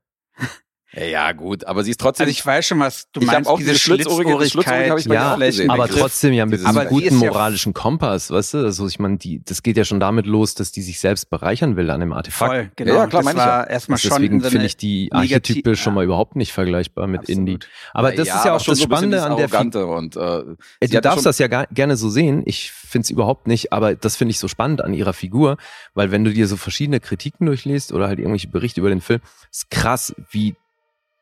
[0.93, 2.25] Ja, ja, gut, aber sie ist trotzdem.
[2.27, 4.99] Also ich weiß schon, was du Ich meinst, auch diese diese Schlitzohrige- das Schlitzohrige hab
[4.99, 5.69] ich Ja, gesehen.
[5.71, 6.01] aber Begriff.
[6.01, 8.59] trotzdem ja mit einem guten ja- moralischen Kompass, weißt du?
[8.59, 11.77] Also ich meine, die, das geht ja schon damit los, dass die sich selbst bereichern
[11.77, 12.51] will an dem Artefakt.
[12.53, 12.93] Voll, genau.
[12.95, 15.75] Ja, ja, klar, das meine ich war erstmal schon Deswegen so finde ich die Archetype
[15.77, 15.95] schon ja.
[15.97, 17.39] mal überhaupt nicht vergleichbar mit Absolut.
[17.39, 17.59] Indie.
[17.93, 19.49] Aber das ist ja auch schon das so Spannende an der
[19.89, 22.43] und äh, du ja darfst das ja gar, gerne so sehen.
[22.47, 25.57] Ich find's überhaupt nicht, aber das finde ich so spannend an ihrer Figur,
[25.95, 29.21] weil wenn du dir so verschiedene Kritiken durchliest oder halt irgendwelche Berichte über den Film,
[29.51, 30.55] ist krass, wie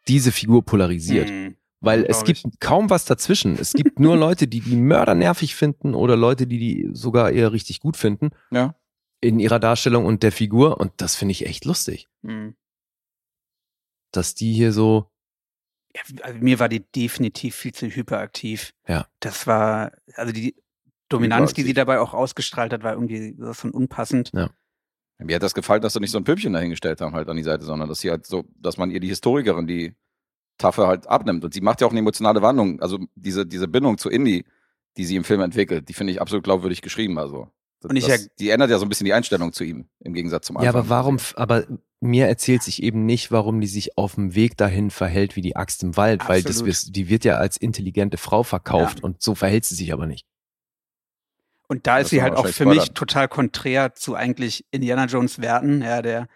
[0.09, 1.31] diese Figur polarisiert.
[1.31, 1.57] Mhm.
[1.81, 3.59] Weil es gibt kaum was dazwischen.
[3.59, 7.53] Es gibt nur Leute, die die Mörder nervig finden oder Leute, die die sogar eher
[7.53, 8.75] richtig gut finden Ja.
[9.21, 10.81] in ihrer Darstellung und der Figur.
[10.81, 12.55] Und das finde ich echt lustig, Mhm.
[14.13, 15.11] dass die hier so,
[15.95, 18.73] Ja, also mir war die definitiv viel zu hyperaktiv.
[18.89, 19.07] Ja.
[19.21, 20.57] Das war, also die
[21.09, 24.33] Dominanz, die sie dabei auch ausgestrahlt hat, war irgendwie von unpassend.
[25.19, 27.43] Mir hat das gefallen, dass sie nicht so ein Püppchen dahingestellt haben halt an die
[27.43, 29.95] Seite, sondern dass sie halt so, dass man ihr die Historikerin, die
[30.59, 31.45] Tafel halt abnimmt.
[31.45, 32.81] Und sie macht ja auch eine emotionale Wandlung.
[32.81, 34.45] Also diese, diese Bindung zu Indie,
[34.97, 37.19] die sie im Film entwickelt, die finde ich absolut glaubwürdig geschrieben.
[37.19, 37.49] Also
[37.81, 40.15] das, Und ich das, die ändert ja so ein bisschen die Einstellung zu ihm im
[40.15, 40.73] Gegensatz zum Anfang.
[40.73, 41.65] ja, aber warum, aber
[42.01, 45.57] mir erzählt sich eben nicht, warum die sich auf dem Weg dahin verhält wie die
[45.57, 46.97] Axt im Wald, weil das, Absolut.
[46.97, 49.05] die wird ja als intelligente Frau verkauft Ja.
[49.05, 50.27] und so verhält sie sich aber nicht.
[51.69, 55.41] Und da Das ist sie halt auch für mich total konträr zu eigentlich Indiana Jones
[55.41, 56.29] Werten, ja, der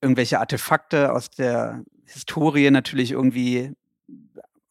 [0.00, 3.72] irgendwelche Artefakte aus der Historie natürlich irgendwie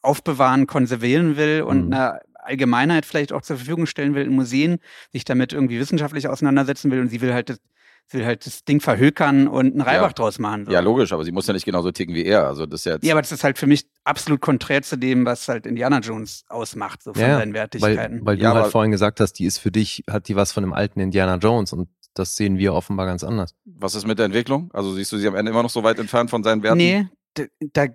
[0.01, 1.93] aufbewahren, konservieren will und Mhm.
[1.93, 4.77] einer Allgemeinheit vielleicht auch zur Verfügung stellen will in Museen,
[5.11, 7.59] sich damit irgendwie wissenschaftlich auseinandersetzen will und sie will halt das,
[8.07, 10.13] sie will halt das Ding verhökern und einen Reibach Ja.
[10.13, 10.65] draus machen.
[10.65, 10.71] So.
[10.71, 12.45] Ja, logisch, aber sie muss ja nicht genauso ticken wie er.
[12.47, 13.03] Also das ist ja jetzt.
[13.05, 16.43] Ja, aber das ist halt für mich absolut konträr zu dem, was halt Indiana Jones
[16.47, 18.25] ausmacht, so von Ja, seinen Weil, Wertigkeiten.
[18.25, 20.51] weil du Ja, halt aber- vorhin gesagt hast, die ist für dich, hat die was
[20.51, 23.55] von dem alten Indiana Jones und das sehen wir offenbar ganz anders.
[23.65, 24.69] was ist mit der Entwicklung?
[24.73, 26.77] Also siehst du sie am Ende immer noch so weit entfernt von seinen Werten?
[26.77, 27.87] Nee, da, da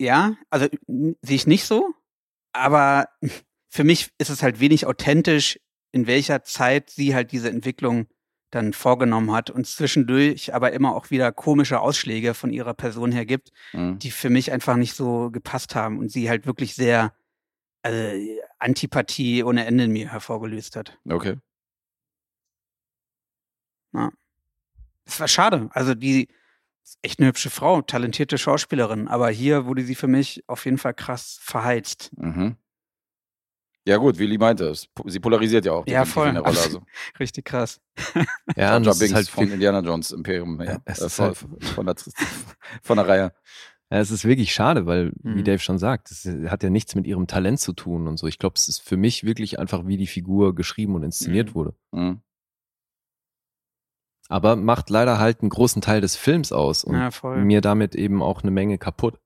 [0.00, 1.92] ja, also sehe ich nicht so,
[2.52, 3.08] aber
[3.68, 5.58] für mich ist es halt wenig authentisch,
[5.92, 8.06] in welcher Zeit sie halt diese Entwicklung
[8.56, 13.24] dann vorgenommen hat und zwischendurch aber immer auch wieder komische Ausschläge von ihrer Person her
[13.26, 13.98] gibt, Mhm.
[14.00, 17.12] die für mich einfach nicht so gepasst haben und sie halt wirklich sehr
[17.82, 18.18] also,
[18.58, 20.98] Antipathie ohne Ende in mir hervorgelöst hat.
[21.08, 21.36] Okay.
[25.04, 25.68] Das war schade.
[25.72, 26.28] Also die,
[26.84, 29.08] ist echt eine hübsche Frau, talentierte Schauspielerin.
[29.08, 32.10] Aber hier wurde sie für mich auf jeden Fall krass verheizt.
[32.16, 32.56] Mhm.
[33.86, 36.28] Ja, gut, wie Lee meinte, es- sie polarisiert ja auch Ja, voll.
[36.28, 36.58] in der Rolle.
[36.60, 36.82] Also.
[37.20, 37.80] Richtig krass.
[38.56, 41.14] Ja, und Jar das ist halt von Indiana Jones Imperium, ja, Ja, es äh, ist
[41.14, 41.36] von, halt-
[41.74, 41.94] von, der,
[42.82, 43.32] von der Reihe.
[43.88, 45.44] Ja, es ist wirklich schade, weil, wie Mhm.
[45.44, 48.26] Dave schon sagt, es hat ja nichts mit ihrem Talent zu tun und so.
[48.26, 51.54] Ich glaube, es ist für mich wirklich einfach, wie die Figur geschrieben und inszeniert Mhm.
[51.54, 51.74] wurde.
[51.92, 52.20] Mhm.
[54.28, 58.20] Aber macht leider halt einen großen Teil des Films aus und Ja, mir damit eben
[58.22, 59.20] auch eine Menge kaputt.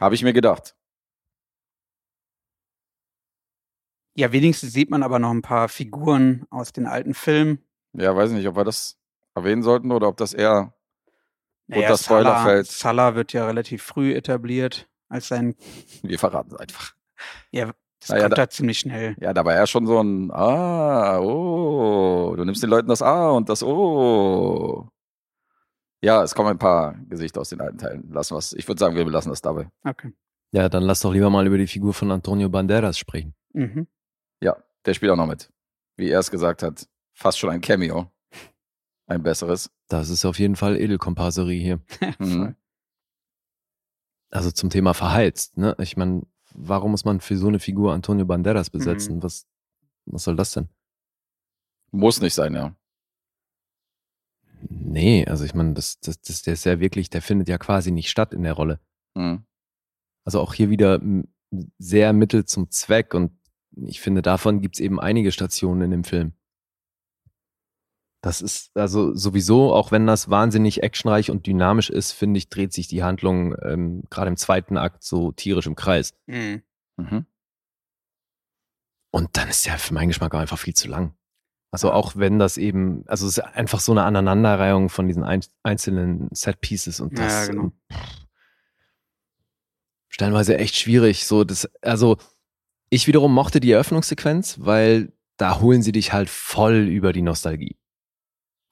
[0.00, 0.74] Habe ich mir gedacht.
[4.16, 7.58] Ja, wenigstens sieht man aber noch ein paar Figuren aus den alten Filmen.
[7.92, 8.96] Ja, weiß nicht, ob wir das
[9.34, 10.72] erwähnen sollten oder ob das eher
[11.66, 12.66] Naja, das Spoilerfeld.
[12.66, 15.54] Salah, Salah wird ja relativ früh etabliert als sein.
[16.02, 16.94] Wir verraten es einfach.
[17.50, 19.16] Ja, das Naja, kommt da- da ziemlich schnell.
[19.20, 22.34] Ja, da war er schon so ein Ah, oh.
[22.36, 24.88] Du nimmst den Leuten das A und das O.
[26.02, 28.10] Ja, es kommen ein paar Gesichter aus den alten Teilen.
[28.10, 28.52] Lassen wir's.
[28.52, 29.68] Ich würde sagen, wir belassen das dabei.
[29.84, 30.12] Okay.
[30.52, 33.34] Ja, dann lass doch lieber mal über die Figur von Antonio Banderas sprechen.
[33.52, 33.86] Mhm.
[34.40, 35.50] Ja, der spielt auch noch mit.
[35.96, 38.10] Wie er es gesagt hat, fast schon ein Cameo.
[39.06, 39.70] Ein besseres.
[39.88, 41.80] Das ist auf jeden Fall Edelkomparserie hier.
[42.18, 42.56] Mhm.
[44.30, 45.76] Also zum Thema verheizt, ne?
[45.78, 46.22] Ich meine,
[46.52, 48.28] warum muss man für so eine Figur Antonio Mhm.
[48.28, 49.22] Banderas besetzen?
[49.22, 49.46] Was,
[50.04, 50.68] was soll das denn?
[51.92, 52.74] Muss nicht sein, ja.
[54.68, 57.92] Nee, also ich meine, das, das, das, der ist ja wirklich, der findet ja quasi
[57.92, 58.80] nicht statt in der Rolle.
[59.14, 59.46] Mhm.
[60.24, 61.00] Also auch hier wieder
[61.78, 63.35] sehr Mittel zum Zweck und
[63.76, 66.32] ich finde, davon gibt's eben einige Stationen in dem Film.
[68.22, 72.72] Das ist also sowieso, auch wenn das wahnsinnig actionreich und dynamisch ist, finde ich, dreht
[72.72, 76.14] sich die Handlung ähm, gerade im zweiten Akt so tierisch im Kreis.
[76.26, 76.62] Mhm.
[76.96, 77.26] Mhm.
[79.12, 81.14] Und dann ist ja für meinen Geschmack auch einfach viel zu lang.
[81.70, 85.42] Also auch wenn das eben, also es ist einfach so eine Aneinanderreihung von diesen ein,
[85.62, 87.62] einzelnen Set-Pieces und das Ja, genau.
[87.64, 87.72] ähm,
[90.08, 91.26] stellenweise echt schwierig.
[91.26, 92.16] So das, also
[92.90, 97.76] ich wiederum mochte die Eröffnungssequenz, weil da holen sie dich halt voll über die Nostalgie.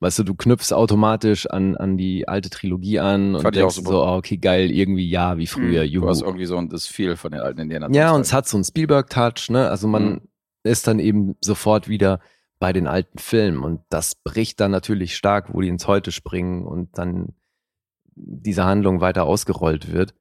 [0.00, 3.76] Weißt du, du knüpfst automatisch an, an die alte Trilogie an und Fand auch denkst
[3.76, 5.88] so, ah, okay, geil, irgendwie ja, wie früher, Mhm.
[5.88, 6.04] juhu.
[6.04, 8.46] Du hast irgendwie so ein, das viel von den alten Indiana Ja, und es hat
[8.46, 9.68] so einen Spielberg-Touch, ne?
[9.70, 10.20] Also man Mhm.
[10.64, 12.20] ist dann eben sofort wieder
[12.58, 16.66] bei den alten Filmen und das bricht dann natürlich stark, wo die ins Heute springen
[16.66, 17.34] und dann
[18.14, 20.14] diese Handlung weiter ausgerollt wird.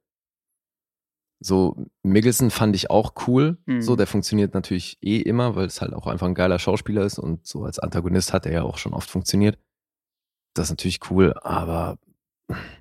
[1.43, 3.57] So, Mickelson fand ich auch cool.
[3.65, 3.81] Mhm.
[3.81, 7.19] So, der funktioniert natürlich eh immer, weil es halt auch einfach ein geiler Schauspieler ist
[7.19, 9.57] und so als Antagonist hat er ja auch schon oft funktioniert.
[10.53, 11.97] Das ist natürlich cool, aber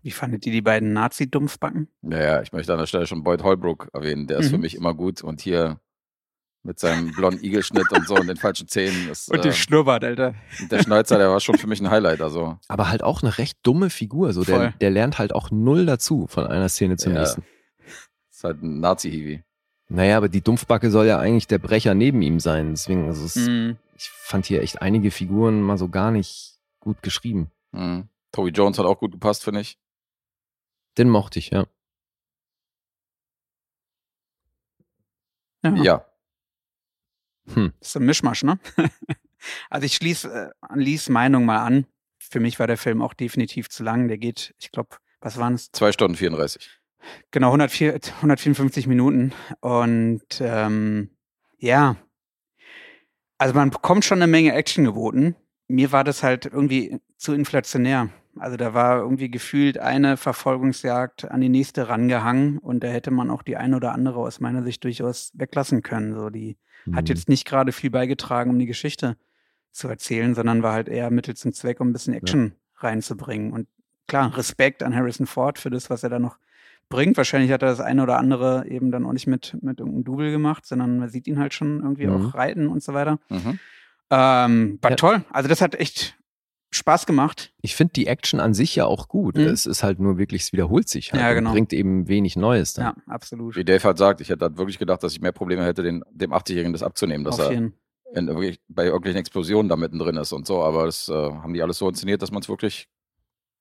[0.03, 1.89] Wie fandet ihr die beiden Nazi-Dumpfbacken?
[2.03, 4.27] Ja, ja, ich möchte an der Stelle schon Boyd Holbrook erwähnen.
[4.27, 4.63] Der ist für Mhm.
[4.63, 5.23] mich immer gut.
[5.23, 5.81] Und hier
[6.65, 9.09] mit seinem blonden Igelschnitt und so und den falschen Zähnen.
[9.09, 10.35] Ist, Und äh, den Schnurrbart, Alter.
[10.71, 12.21] der Schnäuzer, der war schon für mich ein Highlight.
[12.21, 14.33] Also, aber halt auch eine recht dumme Figur.
[14.33, 17.21] So, der, der lernt halt auch null dazu von einer Szene zur Ja.
[17.21, 17.43] nächsten.
[18.43, 19.43] Ist halt ein Nazi-Hiwi.
[19.89, 22.71] Naja, aber die Dumpfbacke soll ja eigentlich der Brecher neben ihm sein.
[22.71, 23.77] Deswegen, also es, Mhm.
[23.97, 27.51] ich fand hier echt einige Figuren mal so gar nicht gut geschrieben.
[27.73, 28.09] Mhm.
[28.33, 29.79] Toby Jones hat auch gut gepasst, finde ich.
[30.99, 31.67] Den mochte ich, ja.
[35.65, 35.75] Ja.
[35.77, 36.07] Ja.
[37.55, 37.73] Hm.
[37.79, 38.59] Das ist ein Mischmasch, ne?
[39.71, 41.87] also ich schließe äh, an Lies Meinung mal an.
[42.19, 44.09] Für mich war der Film auch definitiv zu lang.
[44.09, 45.71] Der geht, ich glaube, was waren es?
[45.73, 46.82] Zwei Stunden 34.
[47.31, 49.33] Genau, 104, 154 Minuten.
[49.61, 51.11] Und ähm,
[51.59, 51.97] ja,
[53.39, 55.37] also man bekommt schon eine Menge Action geboten.
[55.69, 58.09] Mir war das halt irgendwie zu inflationär.
[58.39, 63.31] Also da war irgendwie gefühlt eine Verfolgungsjagd an die nächste rangehangen und da hätte man
[63.31, 66.15] auch die eine oder andere aus meiner Sicht durchaus weglassen können.
[66.15, 66.57] So, die
[66.93, 67.09] hat Mhm.
[67.15, 69.17] jetzt nicht gerade viel beigetragen, um die Geschichte
[69.71, 73.53] zu erzählen, sondern war halt eher Mittel zum Zweck, um ein bisschen Action reinzubringen.
[73.53, 73.69] Und
[74.09, 76.39] klar, Respekt an Harrison Ford für das, was er da noch
[76.93, 77.17] bringt.
[77.17, 80.31] Wahrscheinlich hat er das eine oder andere eben dann auch nicht mit, mit irgendeinem Double
[80.31, 82.27] gemacht, sondern man sieht ihn halt schon irgendwie Mhm.
[82.29, 83.19] auch reiten und so weiter.
[83.29, 83.59] Mhm.
[84.11, 84.97] Ähm, war Ja.
[84.97, 85.25] toll.
[85.31, 86.19] Also das hat echt
[86.75, 87.53] Spaß gemacht.
[87.61, 89.37] Ich finde die Action an sich ja auch gut.
[89.37, 89.43] Mhm.
[89.45, 91.53] Es ist halt nur wirklich, es wiederholt sich halt Ja, und genau.
[91.53, 92.85] bringt eben wenig Neues dann.
[92.85, 93.57] Ja, absolut.
[93.57, 96.03] Wie Dave halt sagt, ich hätte halt wirklich gedacht, dass ich mehr Probleme hätte, den,
[96.11, 97.75] dem 80-Jährigen das abzunehmen, dass Auf er jeden.
[98.15, 98.27] in,
[98.69, 100.63] bei irgendwelchen Explosionen da mittendrin ist und so.
[100.63, 102.89] Aber das äh, haben die alles so inszeniert, dass man es wirklich,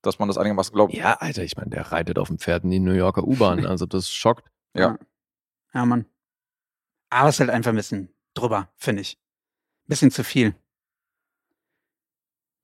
[0.01, 0.93] dass man das einigermaßen glaubt.
[0.93, 3.65] Ja, Alter, ich meine, der reitet auf dem Pferd in die New Yorker U-Bahn.
[3.65, 4.49] Also das schockt.
[4.75, 4.97] Ja.
[5.73, 6.05] Ja, Mann.
[7.09, 9.17] Aber es ist halt einfach ein bisschen drüber, finde ich.
[9.87, 10.55] Bisschen zu viel.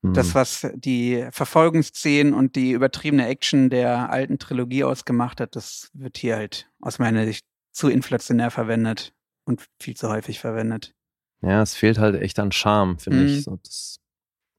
[0.04, 0.14] Hm.
[0.14, 6.18] Das, was die Verfolgungsszenen und die übertriebene Action der alten Trilogie ausgemacht hat, das wird
[6.18, 9.14] hier halt aus meiner Sicht zu inflationär verwendet
[9.46, 10.94] und viel zu häufig verwendet.
[11.42, 13.28] Ja, es fehlt halt echt an Charme, finde Mhm.
[13.28, 13.44] ich.
[13.44, 14.00] So, das,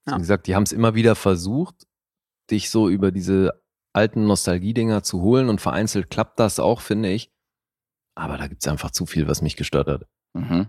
[0.06, 0.14] Ja.
[0.16, 1.86] Wie gesagt, die haben es immer wieder versucht
[2.50, 7.30] dich so über diese alten Nostalgiedinger zu holen und vereinzelt klappt das auch, finde ich.
[8.14, 10.06] Aber da gibt's einfach zu viel, was mich gestört hat.
[10.34, 10.68] Mhm.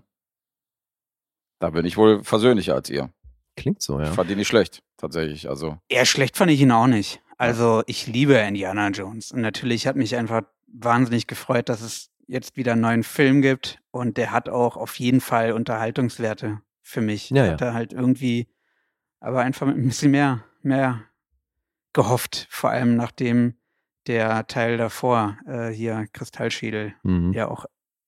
[1.59, 3.11] Da bin ich wohl versöhnlicher als ihr.
[3.55, 4.13] Klingt so, Ich ja.
[4.13, 5.49] fand ihn nicht schlecht, tatsächlich.
[5.49, 7.21] Also, Eher schlecht fand ich ihn auch nicht.
[7.37, 9.31] Also ich liebe Indiana Jones.
[9.31, 13.79] Und natürlich hat mich einfach wahnsinnig gefreut, dass es jetzt wieder einen neuen Film gibt.
[13.91, 17.29] Und der hat auch auf jeden Fall Unterhaltungswerte für mich.
[17.29, 17.53] Ja, Ich ja.
[17.53, 18.47] hatte halt irgendwie,
[19.19, 21.03] aber einfach mit ein bisschen mehr, mehr
[22.03, 22.47] gehofft.
[22.49, 23.55] Vor allem nachdem
[24.07, 27.33] der Teil davor, äh, hier Kristallschädel, Mhm.
[27.33, 27.65] ja auch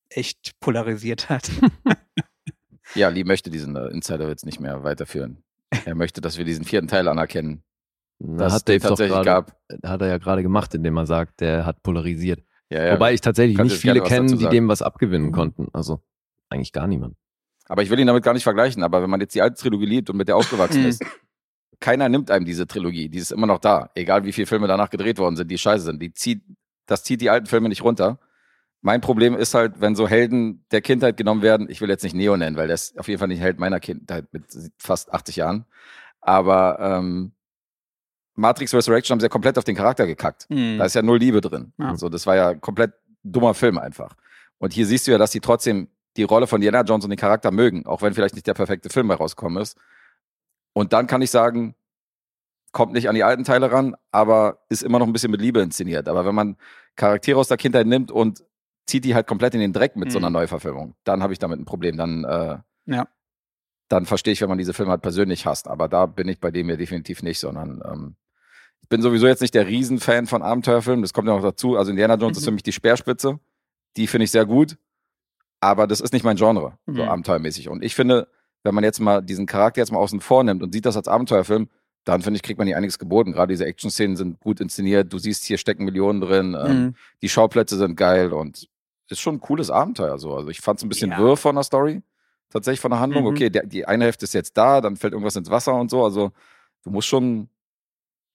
[0.09, 1.49] echt polarisiert hat.
[2.95, 5.43] ja, Lee möchte diesen äh, Insider-Witz nicht mehr weiterführen.
[5.85, 7.63] Er möchte, dass wir diesen vierten Teil anerkennen.
[8.19, 9.57] Da dass hat Dave doch tatsächlich gerade, gab.
[9.83, 12.43] hat er ja gerade gemacht, indem er sagt, der hat polarisiert.
[12.69, 12.93] Ja, ja.
[12.93, 15.67] Wobei ich tatsächlich kannst nicht jetzt viele kenne, die dem was abgewinnen konnten.
[15.73, 16.01] Also
[16.49, 17.15] eigentlich gar niemand.
[17.67, 18.83] Aber ich will ihn damit gar nicht vergleichen.
[18.83, 20.87] Aber wenn man jetzt die alte Trilogie liebt und mit der aufgewachsen Mhm.
[20.89, 21.03] ist,
[21.81, 23.09] keiner nimmt einem diese Trilogie.
[23.09, 23.89] Die ist immer noch da.
[23.95, 26.01] Egal wie viele Filme danach gedreht worden sind, die scheiße sind.
[26.01, 26.43] Die zieht,
[26.85, 28.19] das zieht die alten Filme nicht runter.
[28.81, 32.15] Mein Problem ist halt, wenn so Helden der Kindheit genommen werden, ich will jetzt nicht
[32.15, 34.45] Neo nennen, weil der ist auf jeden Fall nicht Held meiner Kindheit mit
[34.77, 35.65] fast 80 Jahren.
[36.21, 37.33] Aber ähm,
[38.35, 40.47] Matrix Resurrection haben sie ja komplett auf den Charakter gekackt.
[40.49, 40.77] Hm.
[40.77, 41.73] Da ist ja null Liebe drin.
[41.77, 41.89] Ja.
[41.89, 44.15] Also das war ja komplett dummer Film einfach.
[44.57, 47.19] Und hier siehst du ja, dass die trotzdem die Rolle von Indiana Jones und den
[47.19, 49.77] Charakter mögen, auch wenn vielleicht nicht der perfekte Film mehr rausgekommen ist.
[50.73, 51.75] Und dann kann ich sagen,
[52.71, 55.59] kommt nicht an die alten Teile ran, aber ist immer noch ein bisschen mit Liebe
[55.61, 56.07] inszeniert.
[56.07, 56.55] Aber wenn man
[56.95, 58.43] Charaktere aus der Kindheit nimmt und
[58.87, 60.33] zieht die halt komplett in den Dreck mit so einer Mhm.
[60.35, 61.97] Neuverfilmung, dann habe ich damit ein Problem.
[61.97, 63.07] Dann, äh, Ja.
[63.89, 65.67] dann verstehe ich, wenn man diese Filme halt persönlich hasst.
[65.67, 68.15] Aber da bin ich bei dem ja definitiv nicht, sondern ähm,
[68.81, 71.01] ich bin sowieso jetzt nicht der Riesenfan von Abenteuerfilmen.
[71.01, 71.77] Das kommt ja noch dazu.
[71.77, 72.47] Also Indiana Jones ist Mhm.
[72.47, 73.39] für mich die Speerspitze.
[73.97, 74.77] Die finde ich sehr gut.
[75.59, 77.09] Aber das ist nicht mein Genre, so Mhm.
[77.09, 77.67] abenteuermäßig.
[77.69, 78.27] Und ich finde,
[78.63, 81.07] wenn man jetzt mal diesen Charakter jetzt mal außen vor nimmt und sieht das als
[81.07, 81.67] Abenteuerfilm,
[82.03, 83.31] dann finde ich, kriegt man hier einiges geboten.
[83.31, 85.13] Gerade diese Action-Szenen sind gut inszeniert.
[85.13, 86.57] Du siehst, hier stecken Millionen drin.
[86.59, 86.95] Ähm, Mhm.
[87.21, 88.67] Die Schauplätze sind geil und
[89.07, 90.17] ist schon ein cooles Abenteuer.
[90.17, 90.35] So.
[90.35, 91.19] Also ich fand es ein bisschen Ja.
[91.19, 92.01] wirr von der Story.
[92.49, 93.23] Tatsächlich von der Handlung.
[93.23, 93.29] Mhm.
[93.29, 96.03] Okay, der, die eine Hälfte ist jetzt da, dann fällt irgendwas ins Wasser und so.
[96.03, 96.31] Also
[96.83, 97.49] du musst schon,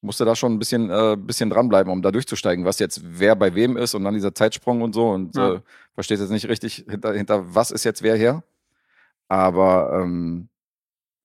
[0.01, 3.35] musst du da schon ein bisschen, äh, bisschen dranbleiben, um da durchzusteigen, was jetzt wer
[3.35, 5.09] bei wem ist und dann dieser Zeitsprung und so.
[5.11, 5.55] Und Ja.
[5.55, 5.61] äh,
[5.95, 8.45] versteht jetzt nicht richtig, hinter, hinter was ist jetzt wer her.
[9.29, 10.49] Aber ähm,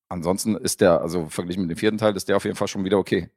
[0.10, 2.84] ansonsten ist der, also verglichen mit dem vierten Teil, ist der auf jeden Fall schon
[2.84, 3.30] wieder okay.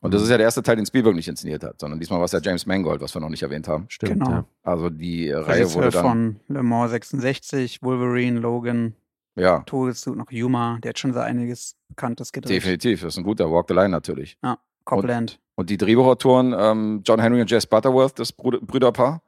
[0.00, 0.24] Und das Mhm.
[0.26, 2.38] ist ja der erste Teil, den Spielberg nicht inszeniert hat, sondern diesmal war es ja
[2.40, 3.86] James Mangold, was wir noch nicht erwähnt haben.
[3.88, 4.30] Stimmt, Genau.
[4.30, 4.44] ja.
[4.62, 8.94] Also die äh, Reihe Regisseur wurde dann, von Le Mans 66, Wolverine, Logan,
[9.34, 12.50] ja, Todeszug noch Yuma, der hat schon so einiges Bekanntes gedreht.
[12.56, 14.38] definitiv, das ist ein guter Walk the Line natürlich.
[14.84, 15.40] Copland.
[15.56, 19.20] Und die Drehbuchautoren, ähm, John Henry und Jess Butterworth, das Brüder Brüderpaar,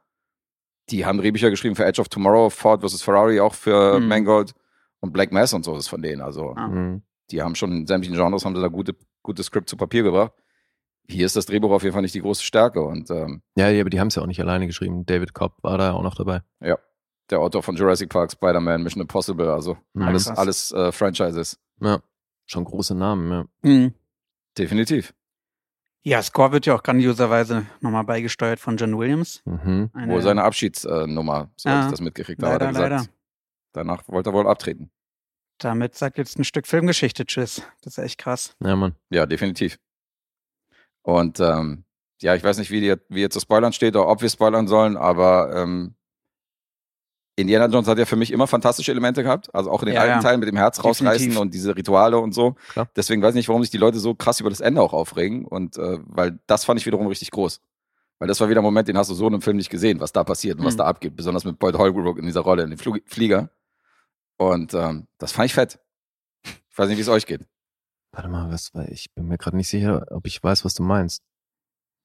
[0.89, 3.01] die haben Drehbücher geschrieben für Edge of Tomorrow, Ford vs.
[3.01, 4.07] Ferrari, auch für Mhm.
[4.07, 4.53] Mangold
[4.99, 6.21] und Black Mass und so ist von denen.
[6.21, 6.67] Also Ah.
[6.67, 7.03] Mhm.
[7.29, 10.33] die haben schon in sämtlichen Genres, haben sie da gute, gute Skript zu Papier gebracht.
[11.07, 13.81] Hier ist das Drehbuch auf jeden Fall nicht die große Stärke und ähm, Ja, ja,
[13.81, 15.05] aber die haben es ja auch nicht alleine geschrieben.
[15.05, 16.41] David Cobb war da auch noch dabei.
[17.29, 20.01] der Autor von Jurassic Park, Spider-Man, Mission Impossible, also Mhm.
[20.03, 20.37] alles, Krass.
[20.37, 21.57] alles äh, Franchises.
[21.79, 22.01] Ja,
[22.45, 23.45] schon große Namen, ja.
[23.69, 23.93] Mhm.
[24.57, 25.13] Definitiv.
[26.03, 29.41] Ja, Score wird ja auch grandioserweise nochmal beigesteuert von John Williams.
[29.45, 29.91] Mhm.
[29.93, 33.05] Eine, Wohl seine Abschiedsnummer, so Ja, als ich das mitgekriegt habe, hat er leider, gesagt.
[33.07, 33.17] leider.
[33.73, 34.91] Danach wollte er wohl abtreten.
[35.59, 37.61] Damit sagt jetzt ein Stück Filmgeschichte Tschüss.
[37.83, 38.55] Das ist echt krass.
[38.63, 38.95] Ja, Mann.
[39.11, 39.77] Ja, definitiv.
[41.03, 41.85] Und ähm,
[42.21, 44.67] ja, ich weiß nicht, wie, die, wie jetzt zu Spoilern steht oder ob wir spoilern
[44.67, 45.95] sollen, aber ähm,
[47.37, 49.53] Indiana Jones hat ja für mich immer fantastische Elemente gehabt.
[49.55, 50.21] Also auch in den Ja, alten ja.
[50.21, 51.01] Teilen mit dem Herz Definitiv.
[51.07, 52.55] rausreißen und diese Rituale und so.
[52.69, 52.89] Klar.
[52.95, 55.45] Deswegen weiß ich nicht, warum sich die Leute so krass über das Ende auch aufregen.
[55.45, 57.61] Und äh, weil das fand ich wiederum richtig groß.
[58.19, 59.99] Weil das war wieder ein Moment, den hast du so in einem Film nicht gesehen,
[59.99, 60.79] was da passiert und was Mhm.
[60.79, 61.15] da abgeht.
[61.15, 63.49] Besonders mit Boyd Holbrook in dieser Rolle, in dem Flug Flieger.
[64.37, 65.79] Und ähm, das fand ich fett.
[66.43, 67.45] Ich weiß nicht, wie es euch geht.
[68.11, 69.13] Warte mal, was war ich?
[69.13, 71.23] bin mir gerade nicht sicher, ob ich weiß, was du meinst.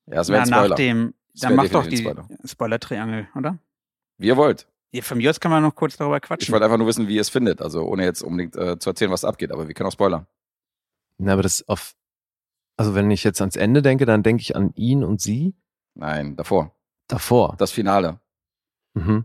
[0.07, 0.75] Ja, es wäre Ja, ein nach Spoiler.
[0.77, 2.09] dem, Das dann mach doch die
[2.45, 3.59] Spoiler-Triangel, oder?
[4.19, 4.69] Wie ihr wollt.
[4.93, 6.53] Ja, von mir aus kann man noch kurz darüber Ich quatschen.
[6.53, 7.61] wollte einfach nur wissen, wie ihr es findet.
[7.61, 9.51] Also ohne jetzt unbedingt äh, zu erzählen, was abgeht.
[9.53, 10.27] Aber wir können auch spoilern.
[11.19, 11.95] Na, aber das auf,
[12.77, 15.55] also wenn ich jetzt ans Ende denke, dann denke ich an ihn und sie
[15.95, 16.75] Nein, davor.
[17.09, 17.57] davor.
[17.59, 18.21] Das Finale.
[18.95, 19.25] Mhm.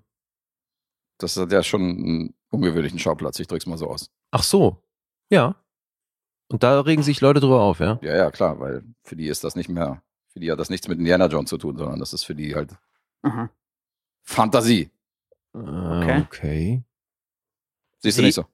[1.20, 3.40] Das hat ja schon einen ungewöhnlichen Schauplatz.
[3.40, 4.10] Ich drück's mal so aus.
[4.32, 4.82] Ach so,
[5.30, 5.56] ja.
[6.48, 8.00] Und da regen sich Leute drüber auf, ja?
[8.02, 10.02] Ja, ja, klar, weil für die ist das nicht mehr,
[10.34, 12.56] für die hat das nichts mit Indiana Jones zu tun, sondern das ist für die
[12.56, 12.76] halt
[13.22, 13.50] Aha.
[14.24, 14.90] Fantasie.
[15.54, 16.22] Okay.
[16.28, 16.84] okay.
[18.00, 18.46] Siehst du nicht so?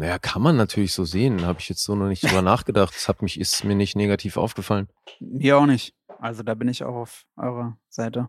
[0.00, 1.44] Ja, kann man natürlich so sehen.
[1.46, 2.94] Habe ich jetzt so noch nicht drüber nachgedacht.
[2.94, 4.88] Das hat mich, ist mir nicht negativ aufgefallen.
[5.20, 5.94] Mir auch nicht.
[6.18, 8.28] Also da bin ich auch auf eurer Seite.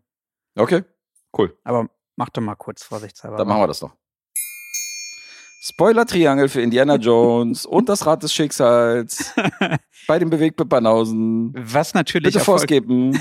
[0.55, 0.83] Okay,
[1.37, 1.57] cool.
[1.63, 3.37] Aber mach doch mal kurz vorsichtshalber.
[3.37, 3.93] Dann machen wir das doch.
[5.63, 9.33] Spoiler-Triangel für Indiana Jones und das Rad des Schicksals
[10.07, 11.53] bei den Bewegtbippanausen.
[11.55, 13.13] Was natürlich Bitte Erfolg- vorskippen.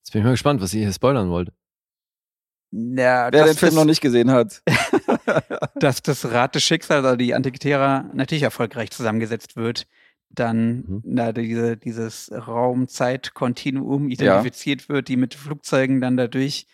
[0.00, 1.50] Jetzt bin ich mal gespannt, was ihr hier spoilern wollt.
[2.70, 4.62] Ja, Wer den Film noch nicht gesehen hat.
[5.76, 9.86] dass das Rad des Schicksals, also die Antikythera, natürlich erfolgreich zusammengesetzt wird,
[10.30, 11.02] dann Mhm.
[11.04, 16.66] na, diese, dieses Raum-Zeit-Kontinuum identifiziert wird, die mit Flugzeugen dann dadurch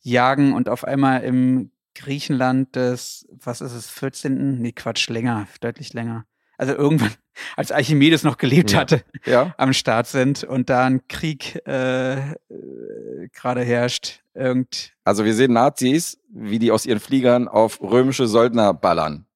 [0.00, 4.60] jagen und auf einmal im Griechenland des, was ist es, 14.
[4.60, 6.24] Nee, Quatsch, länger, deutlich länger.
[6.56, 7.10] Also irgendwann,
[7.56, 8.80] als Archimedes noch gelebt Ja.
[8.80, 14.19] hatte, Ja, am Start sind und da ein Krieg äh, äh, gerade herrscht.
[14.40, 19.26] Irgend, also wir sehen Nazis, wie die aus ihren Fliegern auf römische Söldner ballern.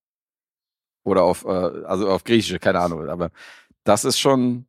[1.04, 3.08] Oder auf, äh, also auf griechische, keine Ahnung.
[3.08, 3.30] Aber
[3.84, 4.66] das ist schon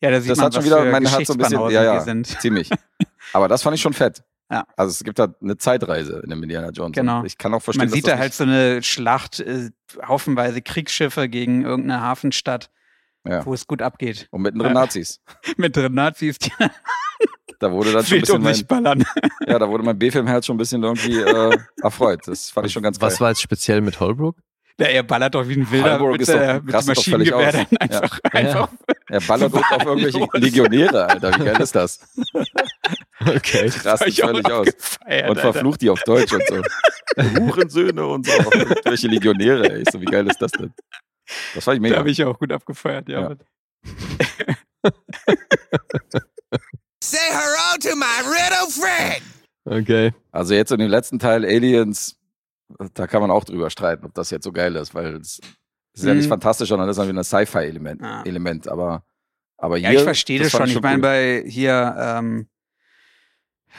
[0.00, 2.00] ja, da sieht Das man, hat schon wieder mein Herz so ein bisschen- ja, ja.
[2.00, 2.26] sind.
[2.40, 2.70] ziemlich.
[3.32, 4.22] Aber das fand ich schon fett.
[4.50, 4.64] Ja.
[4.76, 6.94] Also es gibt da eine Zeitreise in dem Indiana Jones.
[6.94, 7.24] Genau.
[7.24, 9.70] Ich kann auch verstehen, Man sieht da halt so eine Schlacht, äh,
[10.06, 12.70] haufenweise Kriegsschiffe gegen irgendeine Hafenstadt,
[13.26, 13.44] Ja.
[13.44, 14.28] wo es gut abgeht.
[14.30, 14.80] Und mittendrin Ja.
[14.80, 15.20] Nazis.
[15.56, 16.36] Mit drin Nazis,
[17.60, 19.04] Da wurde dann schon ein bisschen um mein, sich ballern.
[19.46, 22.20] ja, da wurde mein B-Film-Herz schon ein bisschen irgendwie äh, erfreut.
[22.26, 23.06] Das fand ich schon ganz geil.
[23.10, 24.36] Was war jetzt speziell mit Holbrook?
[24.80, 27.00] Ja, er ballert doch wie ein Wilder Halburg mit, ist doch- der, mit rastet doch
[27.08, 27.52] Maschinengewehr aus.
[27.52, 28.68] dann einfach, einfach
[29.08, 30.40] Er ballert auf auf irgendwelche Wahllos.
[30.40, 31.34] Legionäre, Alter.
[31.40, 31.98] Wie geil ist das?
[33.26, 33.72] Okay.
[33.84, 34.66] Rastet euch auch völlig aus.
[34.68, 35.34] Und Alter.
[35.40, 36.62] verflucht die auf Deutsch und so.
[37.40, 38.32] Hurensöhne und so.
[38.52, 39.84] Irgendwelche Legionäre, ey.
[39.90, 40.72] So, wie geil ist das denn?
[41.56, 41.96] Das fand ich Da mega.
[41.98, 43.30] habe ich auch gut abgefeiert, ja.
[43.30, 44.90] Ja.
[47.02, 49.22] Say hello to my little friend.
[49.64, 50.12] Okay.
[50.32, 52.16] Also jetzt in dem letzten Teil Aliens,
[52.94, 55.40] da kann man auch drüber streiten, ob das jetzt so geil ist, weil es
[55.94, 56.30] ist ja nicht Mhm.
[56.30, 58.00] fantastisch, sondern das ist dann wieder ein Sci-Fi-Element.
[58.02, 58.22] Ja.
[58.24, 59.04] Element, aber,
[59.56, 60.78] aber Ja, hier, ich verstehe das, fand schon.
[60.78, 61.00] Ich meine, cool.
[61.02, 62.48] bei hier, ähm,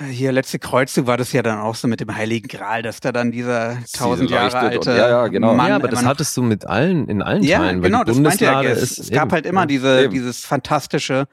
[0.10, 3.12] hier letzte Kreuzzug war das ja dann auch so mit dem Heiligen Gral, dass da
[3.12, 5.54] dann dieser tausend Jahre leuchtet und- alte ja, ja, genau.
[5.56, 8.12] Mann ja, aber das hattest du mit allen, in allen ja, Teilen, weil genau, die
[8.12, 8.54] das meinte er.
[8.54, 9.66] Bundeslade Es, es gab eben, halt immer ja.
[9.68, 10.14] diese, Eben.
[10.14, 11.28] dieses fantastische,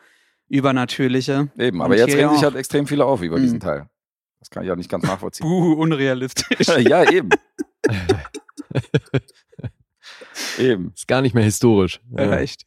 [0.49, 1.51] übernatürliche.
[1.59, 3.43] Eben, Und aber jetzt regen sich halt extrem viele auf über Mhm.
[3.43, 3.89] diesen Teil.
[4.41, 5.47] Das kann ich auch nicht ganz nachvollziehen.
[5.47, 6.69] Buh, unrealistisch.
[6.79, 7.31] ja, eben.
[10.59, 10.93] eben.
[10.95, 12.01] Ist gar nicht mehr historisch.
[12.17, 12.65] Ja, echt.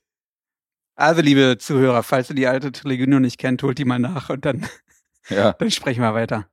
[0.95, 4.29] Also, liebe Zuhörer, falls ihr die alte Trilogie noch nicht kennt, holt die mal nach
[4.29, 4.65] und dann,
[5.29, 5.53] Ja.
[5.59, 6.49] dann sprechen wir weiter.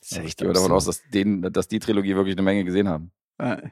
[0.00, 2.88] ist echt Ich gehe davon aus, dass, den, dass die Trilogie wirklich eine Menge gesehen
[2.88, 3.10] haben.
[3.38, 3.68] Äh,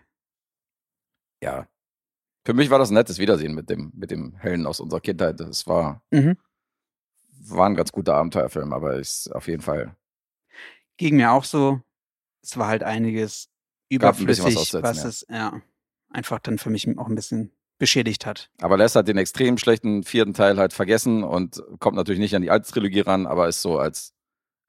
[1.42, 1.66] Ja.
[2.44, 5.40] Für mich war das ein nettes Wiedersehen mit dem, mit dem Helden aus unserer Kindheit.
[5.40, 6.36] Das war, Mhm.
[7.42, 9.96] war ein ganz guter Abenteuerfilm, aber ist auf jeden Fall
[10.96, 11.80] Ging mir auch so.
[12.42, 13.48] Es war halt einiges
[13.90, 15.62] Gab ein was überflüssig, was, es ja
[16.10, 18.50] einfach dann für mich auch ein bisschen beschädigt hat.
[18.60, 22.42] Aber Les hat den extrem schlechten vierten Teil halt vergessen und kommt natürlich nicht an
[22.42, 24.12] die alte Trilogie ran, aber ist so als,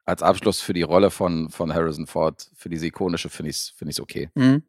[0.06, 3.68] als Abschluss für die Rolle von, von Harrison Ford, für diese ikonische, finde ich es
[3.68, 4.30] find ich's okay.
[4.34, 4.62] Mhm.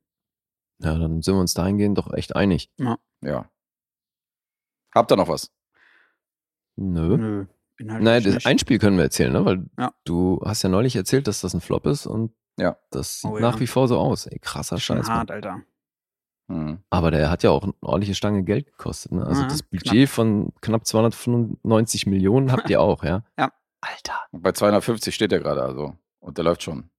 [0.80, 2.69] Ja, dann sind wir uns dahingehend doch echt einig.
[3.21, 3.49] Ja.
[4.93, 5.51] Habt ihr noch was?
[6.76, 7.17] Nö.
[7.17, 7.45] Nö.
[7.80, 8.45] Nein, das nicht.
[8.47, 9.45] Einspiel können wir erzählen, ne?
[9.45, 9.93] Weil Ja.
[10.05, 12.78] du hast ja neulich erzählt, dass das ein Flop ist und Ja.
[12.91, 13.59] das sieht Oh nach ja.
[13.61, 14.26] wie vor so aus.
[14.28, 15.09] Ey, krasser Scheiß.
[15.09, 15.32] hart.
[15.32, 15.61] Alter.
[16.49, 16.84] Hm.
[16.89, 19.11] Aber der hat ja auch eine ordentliche Stange Geld gekostet.
[19.13, 19.26] Ne?
[19.26, 23.24] Also Ja, das Budget von knapp 295 Millionen habt ihr auch, ja?
[23.39, 23.51] Ja.
[23.82, 24.19] Alter.
[24.32, 25.95] Bei 250 steht er gerade, also.
[26.19, 26.89] Und der läuft schon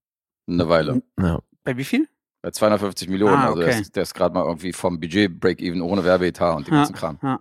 [0.48, 1.02] eine Weile.
[1.18, 1.40] Ja.
[1.62, 2.08] Bei wie viel?
[2.44, 3.80] Bei 250 Millionen, Ah, also der okay.
[3.80, 7.18] ist, ist gerade mal irgendwie vom Budget Break-Even ohne Werbeetat und den Ja, ganzen Kram.
[7.22, 7.40] ja.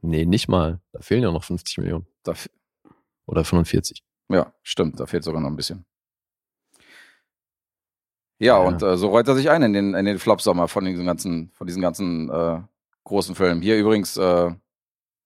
[0.00, 0.78] Nee, nicht mal.
[0.92, 2.06] Da fehlen ja noch 50 Millionen.
[2.22, 2.34] Da,
[3.26, 4.04] Oder 45.
[4.28, 5.84] ja, stimmt, da fehlt sogar noch ein bisschen.
[8.38, 8.68] Ja, Ja.
[8.68, 11.50] und äh, so rollt er sich ein in den, in den Flop-Sommer von diesen ganzen,
[11.52, 12.60] von diesen ganzen äh,
[13.02, 13.60] großen Filmen.
[13.60, 14.52] Hier übrigens äh,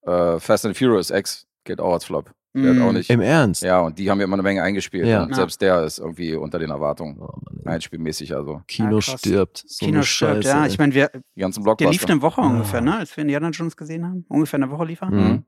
[0.06, 2.32] äh, Fast and Furious X geht auch als Flop.
[2.54, 2.80] Der Mm.
[2.80, 3.08] hat auch nicht.
[3.10, 3.62] Im Ernst?
[3.62, 5.06] Ja, und die haben ja immer eine Menge eingespielt.
[5.06, 5.22] Ja.
[5.22, 5.36] Und Ja.
[5.36, 7.18] selbst der ist irgendwie unter den Erwartungen.
[7.20, 7.32] Oh.
[7.64, 8.60] Einspielmäßig, also.
[8.68, 9.64] Kino Ja, stirbt.
[9.66, 10.62] So Kino stirbt, Scheiße, ja.
[10.64, 10.68] ey.
[10.68, 12.46] Ich meine, wir, Die ganzen der lief eine Woche Ah.
[12.46, 12.96] ungefähr, ne?
[12.98, 14.26] Als wir Indiana Jones gesehen haben.
[14.28, 15.10] Ungefähr eine Woche lief er.
[15.10, 15.44] Mhm.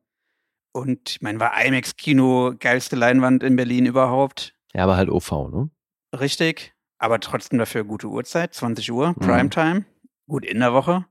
[0.73, 4.55] Und ich meine, war IMAX-Kino geilste Leinwand in Berlin überhaupt.
[4.73, 5.71] Ja, aber halt OV, ne?
[6.19, 6.73] Richtig.
[6.99, 9.15] Aber trotzdem dafür gute Uhrzeit, 20 Uhr, Mhm.
[9.17, 9.85] Primetime.
[10.27, 11.05] Gut in der Woche.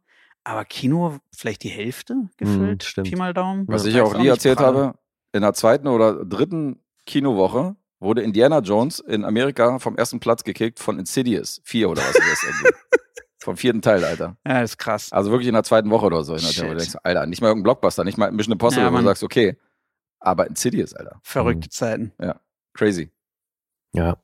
[0.44, 2.82] Aber Kino vielleicht die Hälfte gefüllt.
[2.84, 3.10] Mhm, stimmt.
[3.10, 3.66] Pi mal Daumen.
[3.68, 4.96] Was Ja, ich auch nie erzählt habe,
[5.34, 10.80] in der zweiten oder dritten Kinowoche wurde Indiana Jones in Amerika vom ersten Platz gekickt
[10.80, 11.62] von Insidious.
[11.64, 12.72] Vier oder was ist das?
[13.44, 14.38] Vom vierten Teil, Alter.
[14.48, 15.12] Ja, ist krass.
[15.12, 16.34] Also wirklich in der zweiten Woche oder so.
[16.34, 16.64] In der Shit.
[16.64, 19.04] wo du denkst, Alter, nicht mal irgendein Blockbuster, nicht mal Mission Impossible, Ja, wo du
[19.04, 19.58] sagst, okay.
[20.22, 21.20] Aber Insidious, Alter.
[21.24, 22.14] Verrückte Zeiten.
[22.74, 23.12] Crazy.
[23.94, 24.18] Ja.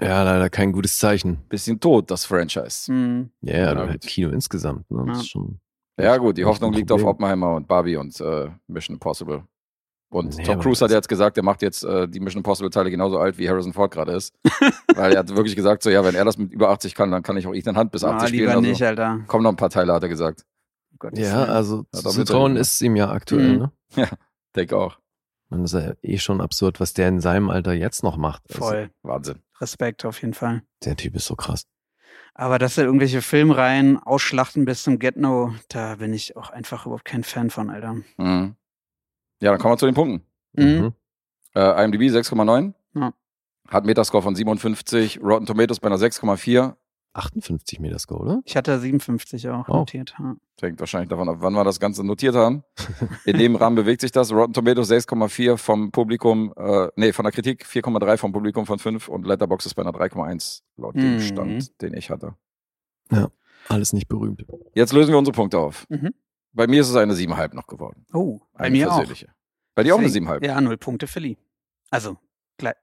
[0.00, 1.44] Ja, leider kein gutes Zeichen.
[1.50, 2.90] Bisschen tot, das Franchise.
[2.90, 3.30] Mhm.
[3.42, 5.04] Ja, Ja, halt Kino insgesamt, ne?
[5.08, 5.20] Das Ja.
[5.20, 5.60] ist schon.
[5.98, 7.04] Ja, gut, die Hoffnung liegt auf.
[7.04, 9.44] Oppenheimer und Barbie und äh, Mission Impossible.
[10.10, 12.90] Und Nee, Tom Cruise hat jetzt gesagt, er macht jetzt äh, die Mission Impossible Teile
[12.90, 14.34] genauso alt, wie Harrison Ford gerade ist.
[14.96, 17.22] Weil er hat wirklich gesagt, so ja, wenn er das mit über 80 kann, dann
[17.22, 18.40] kann ich auch Ethan Hunt bis 80 Ah, spielen.
[18.40, 19.20] lieber Also, nicht, Alter.
[19.28, 20.44] kommen noch ein paar Teile, hat er gesagt.
[20.98, 23.58] Gottes Ja, also Ja, zu trauen ist ihm ja aktuell, Mhm.
[23.96, 24.08] ne?
[24.56, 24.98] Denke auch.
[25.48, 28.42] Man ist ja eh schon absurd, was der in seinem Alter jetzt noch macht.
[28.48, 28.90] Also, Voll.
[29.02, 29.38] Wahnsinn.
[29.60, 30.62] Respekt auf jeden Fall.
[30.84, 31.66] der Typ ist so krass.
[32.34, 37.04] Aber dass er irgendwelche Filmreihen ausschlachten bis zum Get-No, da bin ich auch einfach überhaupt
[37.04, 37.96] kein Fan von, Alter.
[38.16, 38.56] Mhm.
[39.40, 40.26] Ja, dann kommen wir zu den Punkten.
[40.52, 40.92] Mhm.
[41.54, 42.74] Äh, IMDb 6,9.
[42.94, 43.12] Ja.
[43.68, 46.74] Hat Metascore von 57, Rotten Tomatoes bei einer 6,4.
[47.12, 48.40] 58 Meterscore, oder?
[48.44, 49.78] Ich hatte 57 auch Oh.
[49.78, 50.14] notiert.
[50.16, 50.36] Ja.
[50.60, 52.62] Hängt wahrscheinlich davon ab, wann wir das Ganze notiert haben.
[53.24, 54.30] In dem Rahmen bewegt sich das.
[54.32, 59.08] Rotten Tomatoes 6,4 vom Publikum, äh, nee, von der Kritik 4,3 vom Publikum von 5
[59.08, 61.20] und Letterboxd ist bei einer 3,1 laut dem Mhm.
[61.20, 62.34] Stand, den ich hatte.
[63.68, 64.44] Alles nicht berühmt.
[64.74, 65.86] Jetzt lösen wir unsere Punkte auf.
[65.88, 66.10] Mhm.
[66.52, 68.04] Bei mir ist es eine 7,5 noch geworden.
[68.12, 69.04] Oh, bei Eine mir auch.
[69.74, 70.44] Bei dir auch eine Deswegen- 7,5.
[70.44, 71.36] Ja, null Punkte für Lee.
[71.90, 72.18] Also,
[72.58, 72.74] gleich.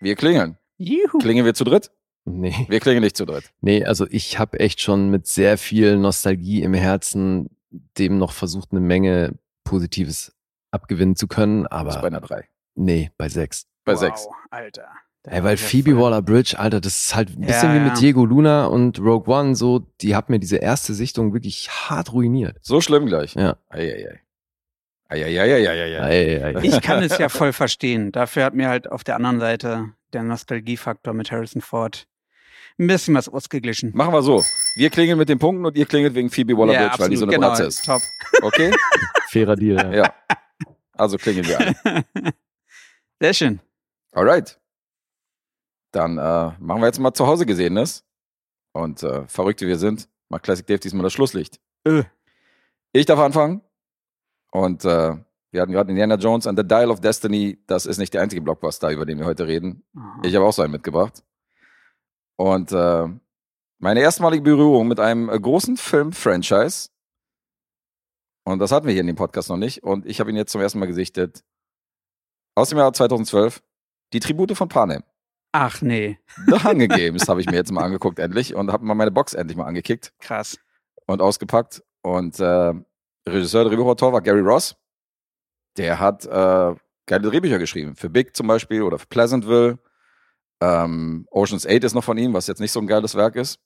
[0.00, 0.58] Wir klingeln.
[0.78, 1.18] Juhu.
[1.18, 1.90] Klingeln wir zu dritt?
[2.24, 2.66] Nee.
[2.68, 3.52] Wir klingeln nicht zu dritt.
[3.60, 7.50] Nee, also ich habe echt schon mit sehr viel Nostalgie im Herzen
[7.98, 10.34] dem noch versucht, eine Menge Positives
[10.70, 12.48] abgewinnen zu können, Das ist bei aber einer 3.
[12.74, 13.66] nee, bei sechs.
[13.84, 14.28] Bei wow, 6.
[14.50, 14.88] Alter.
[15.24, 17.84] Ey, weil ja Phoebe Waller-Bridge, Alter, das ist halt ein bisschen Ja, wie ja.
[17.84, 22.12] mit Diego Luna und Rogue One, so, die hat mir diese erste Sichtung wirklich hart
[22.12, 22.56] ruiniert.
[22.60, 23.34] So schlimm gleich.
[23.34, 23.56] Ja.
[23.68, 24.20] Eieiei.
[25.08, 26.52] Eieiei.
[26.52, 26.66] Ey.
[26.66, 28.10] Ich kann es ja voll verstehen.
[28.10, 32.06] Dafür hat mir halt auf der anderen Seite der Nostalgiefaktor mit Harrison Ford
[32.78, 33.92] ein bisschen was ausgeglichen.
[33.94, 34.42] Machen wir so.
[34.76, 37.32] Wir klingeln mit den Punkten und ihr klingelt wegen Phoebe Waller-Bridge, weil die so eine
[37.32, 37.84] genau, Bratze ist.
[37.84, 38.00] Top.
[38.40, 38.72] Okay?
[39.28, 40.04] Fairer Deal, ja.
[40.04, 40.14] ja.
[40.94, 42.04] Also klingeln wir alle.
[43.20, 43.60] Sehr schön.
[44.12, 44.58] Alright.
[45.92, 48.04] Dann äh, machen wir jetzt mal zu Hause Gesehenes.
[48.72, 51.60] Und äh, verrückt wie wir sind, macht Classic Dave diesmal das Schlusslicht.
[51.86, 52.02] Ö.
[52.92, 53.62] Ich darf anfangen.
[54.50, 55.16] Und äh,
[55.50, 57.62] wir hatten gerade Indiana Jones and the Dial of Destiny.
[57.66, 59.84] Das ist nicht der einzige Blockbuster, über den wir heute reden.
[59.94, 60.20] Aha.
[60.24, 61.22] Ich habe auch so einen mitgebracht.
[62.36, 63.08] Und äh,
[63.78, 66.88] meine erstmalige Berührung mit einem äh, großen Film-Franchise.
[68.44, 69.82] Und das hatten wir hier in dem Podcast noch nicht.
[69.82, 71.44] Und ich habe ihn jetzt zum ersten Mal gesichtet.
[72.54, 73.62] Aus dem Jahr 2012.
[74.14, 75.02] Die Tribute von Panem.
[75.52, 78.94] Ach nee, The Hunger Games habe ich mir jetzt mal angeguckt endlich und habe mal
[78.94, 80.58] meine Box endlich mal angekickt krass.
[81.06, 81.82] und ausgepackt.
[82.02, 82.72] Und äh,
[83.28, 84.76] Regisseur, Drehbuchautor war Gary Ross.
[85.76, 86.74] Der hat äh,
[87.06, 87.94] geile Drehbücher geschrieben.
[87.96, 89.78] Für Big zum Beispiel oder für Pleasantville.
[90.62, 93.60] Ähm, Ocean's 8 ist noch von ihm, was jetzt nicht so ein geiles Werk ist.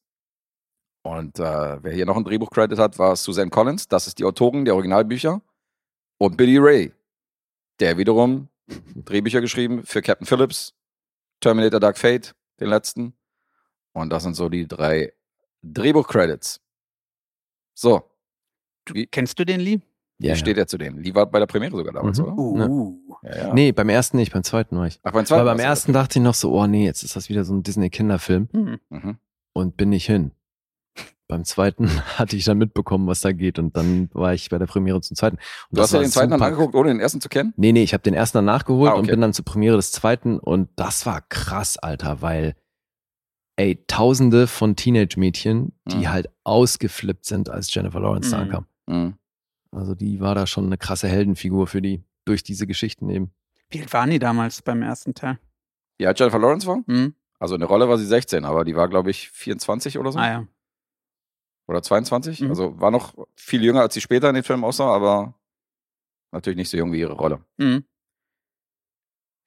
[1.03, 3.87] Und äh, wer hier noch ein Drehbuch-Credit hat, war Suzanne Collins.
[3.87, 5.41] Das ist die Autorin der Originalbücher.
[6.18, 6.93] Und Billy Ray,
[7.78, 8.49] der wiederum
[8.95, 10.74] Drehbücher geschrieben für Captain Phillips,
[11.41, 13.14] Terminator Dark Fate, den letzten.
[13.93, 15.12] Und das sind so die drei
[15.62, 16.61] Drehbuch-Credits.
[17.74, 18.03] So,
[18.93, 19.80] wie, Kennst du den Lee?
[20.18, 21.03] wie Ja, steht er zu denen?
[21.03, 22.24] Lee war bei der Premiere sogar damals, Mhm.
[22.39, 22.68] oder?
[22.70, 23.01] Uh.
[23.22, 23.55] Ja, ja.
[23.55, 24.99] Nee, beim ersten nicht, beim zweiten war ich.
[25.03, 25.45] Ach, beim Weil zweiten.
[25.45, 27.55] beim warst du ersten dachte ich noch so, oh nee, jetzt ist das wieder so
[27.55, 28.78] ein Disney-Kinderfilm Hm.
[28.91, 29.18] Mhm.
[29.53, 30.32] und bin nicht hin.
[31.28, 34.66] Beim zweiten hatte ich dann mitbekommen, was da geht und dann war ich bei der
[34.66, 35.36] Premiere zum zweiten.
[35.70, 37.52] Und Du hast ja den zweiten dann angeguckt, ohne den ersten zu kennen?
[37.56, 39.00] Nee, nee, ich habe den ersten dann nachgeholt Ah, okay.
[39.02, 42.54] und bin dann zur Premiere des zweiten und das war krass, Alter, weil
[43.56, 46.10] ey, tausende von Teenage-Mädchen, die Mhm.
[46.12, 48.42] halt ausgeflippt sind, als Jennifer Lawrence da Mhm.
[48.42, 48.66] ankam.
[48.86, 49.14] Mhm.
[49.72, 53.32] Also die war da schon eine krasse Heldenfigur für die, durch diese Geschichten eben.
[53.70, 55.38] Wie alt waren die damals beim ersten Teil?
[56.02, 56.82] Alt Jennifer Lawrence war?
[56.86, 57.14] Hm?
[57.38, 60.18] Also in der Rolle war sie 16, aber die war, glaube ich, 24 oder so.
[60.18, 60.46] Ah ja.
[61.68, 62.42] Oder 22.
[62.42, 62.50] Mhm.
[62.50, 65.34] Also war noch viel jünger, als sie später in den Film aussah, aber
[66.32, 67.40] natürlich nicht so jung wie ihre Rolle.
[67.58, 67.84] Hm.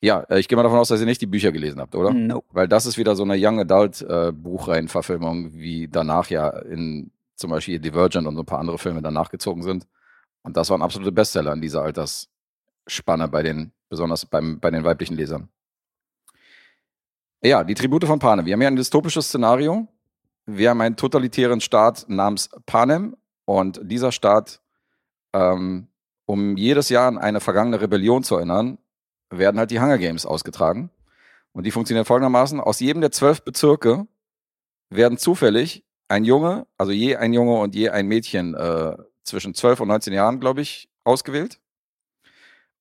[0.02, 2.14] Ja, äh, ich gehe mal davon aus, dass ihr nicht die Bücher gelesen habt, oder?
[2.14, 2.48] Nope.
[2.52, 7.52] Weil das ist wieder so eine Young Adult äh, Buchreihenverfilmung, wie danach ja in zum
[7.52, 9.88] Beispiel Divergent und so ein paar andere Filme danach gezogen sind.
[10.42, 15.16] Und das waren absolute Bestseller in dieser Altersspanne bei den, besonders beim, bei den weiblichen
[15.16, 15.50] Lesern.
[17.42, 18.46] Ja, die Tribute von Panem.
[18.46, 19.88] Wir haben hier ein dystopisches Szenario.
[20.52, 24.62] Wir haben einen totalitären Staat namens Panem und dieser Staat,
[25.32, 25.90] ähm,
[26.26, 28.80] um jedes Jahr an eine vergangene Rebellion zu erinnern,
[29.30, 30.90] werden halt die Hunger Games ausgetragen.
[31.52, 32.60] Und die funktionieren folgendermaßen.
[32.60, 34.08] Aus jedem der zwölf Bezirke
[34.90, 39.82] werden zufällig ein Junge, also je ein Junge und je ein Mädchen äh, zwischen 12
[39.82, 41.60] und 19 Jahren, glaube ich, ausgewählt.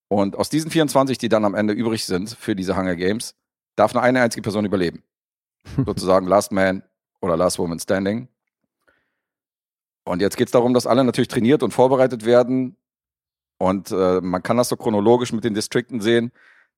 [0.09, 3.35] Und aus diesen 24, die dann am Ende übrig sind für diese Hunger Games,
[3.77, 5.03] darf nur eine einzige Person überleben.
[5.85, 6.83] Sozusagen Last Man
[7.21, 8.29] oder Last Woman Standing.
[10.05, 12.77] Und jetzt geht es darum, dass alle natürlich trainiert und vorbereitet werden.
[13.59, 16.33] Und äh, man kann das so chronologisch mit den Distrikten sehen.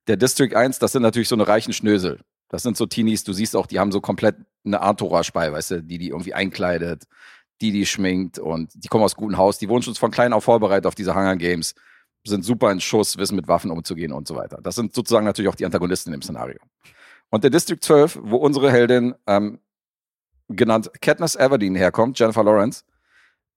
[0.09, 2.21] Der District 1, das sind natürlich so eine reichen Schnösel.
[2.49, 5.71] Das sind so Teenies, du siehst auch, die haben so komplett eine Entourage bei, weißt
[5.71, 7.05] du, die die irgendwie einkleidet,
[7.61, 9.59] die die schminkt und die kommen aus gutem Haus.
[9.59, 11.75] Die wurden schon von klein auf vorbereitet auf diese Hunger Games.
[12.25, 14.59] sind super in Schuss, wissen mit Waffen umzugehen und so weiter.
[14.63, 16.59] Das sind sozusagen natürlich auch die Antagonisten im Szenario.
[17.31, 19.61] Und der District 12, wo unsere Heldin, ähm,
[20.57, 22.85] genannt Katniss Everdeen herkommt, Jennifer Lawrence,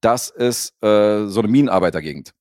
[0.02, 2.34] das ist äh, so eine Minenarbeitergegend.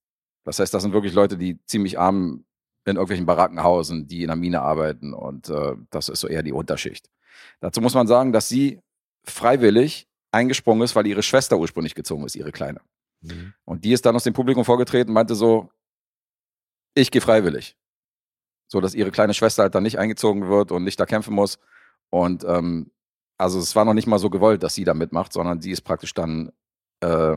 [0.45, 2.45] Das heißt, das sind wirklich Leute, die ziemlich arm
[2.85, 6.43] in irgendwelchen Baracken hausen, die in der Mine arbeiten und äh, das ist so eher
[6.43, 7.09] die Unterschicht.
[7.61, 8.81] Dazu muss man sagen, dass sie
[9.25, 12.81] freiwillig eingesprungen ist, weil ihre Schwester ursprünglich gezogen ist, ihre Kleine.
[13.21, 13.55] Mhm.
[13.65, 15.71] Und die ist dann aus dem Publikum vorgetreten, meinte so,
[16.95, 17.77] ich gehe freiwillig.
[18.67, 21.59] So, dass ihre kleine Schwester halt dann nicht eingezogen wird und nicht da kämpfen muss.
[22.11, 22.91] Und ähm,
[23.43, 25.83] also es war noch nicht mal so gewollt, dass sie da mitmacht, sondern sie ist
[25.83, 26.51] praktisch dann
[27.01, 27.37] äh,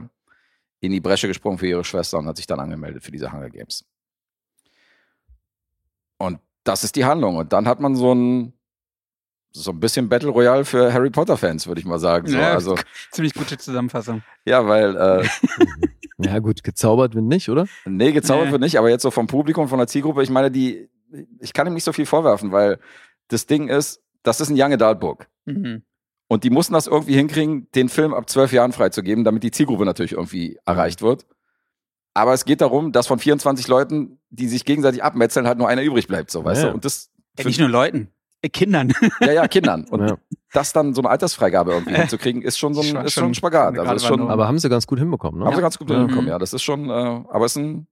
[0.80, 3.50] in die Bresche gesprungen für ihre Schwester und hat sich dann angemeldet für diese Hunger
[3.50, 3.86] Games.
[6.18, 7.38] Und das ist die Handlung.
[7.38, 8.54] Und dann hat man so ein,
[9.52, 12.28] so ein bisschen Battle Royale für Harry Potter-Fans, würde ich mal sagen.
[12.28, 12.76] So, Ja, also,
[13.12, 14.22] Ziemlich gute Zusammenfassung.
[14.46, 15.28] ja, weil, äh,
[16.18, 17.68] Ja, gut, gezaubert wird nicht, oder?
[17.86, 18.52] nee, gezaubert Nee.
[18.54, 20.90] wird nicht, aber jetzt so vom Publikum, von der Zielgruppe, ich meine, die,
[21.40, 22.80] ich kann ihm nicht so viel vorwerfen, weil
[23.28, 25.28] das Ding ist, das ist ein Young Adult Book.
[25.44, 25.84] Mhm.
[26.28, 29.86] Und die mussten das irgendwie hinkriegen, den Film ab zwölf Jahren freizugeben, damit die Zielgruppe
[29.86, 31.26] natürlich irgendwie erreicht wird.
[32.16, 35.84] Aber es geht darum, dass von 24 Leuten, die sich gegenseitig abmetzeln, halt nur einer
[35.84, 36.70] übrig bleibt, so, weißt Ja.
[36.70, 36.76] du?
[36.76, 38.10] Und das, Ja, nicht nur Leuten,
[38.42, 38.92] äh, Kindern.
[39.22, 39.86] ja, ja, Kindern.
[39.90, 40.18] Und Ja.
[40.54, 43.34] das dann so eine Altersfreigabe irgendwie hinzukriegen, ist schon so ein, Schon- ist schon ein
[43.36, 43.78] Spagat.
[43.78, 44.30] Also ist schon.
[44.32, 45.46] Aber haben sie ganz gut hinbekommen, ne?
[45.46, 45.98] haben sie ganz gut Ja.
[45.98, 46.30] hinbekommen, Mhm.
[46.32, 46.40] ja.
[46.40, 47.88] Das ist schon, äh, aber es ist ein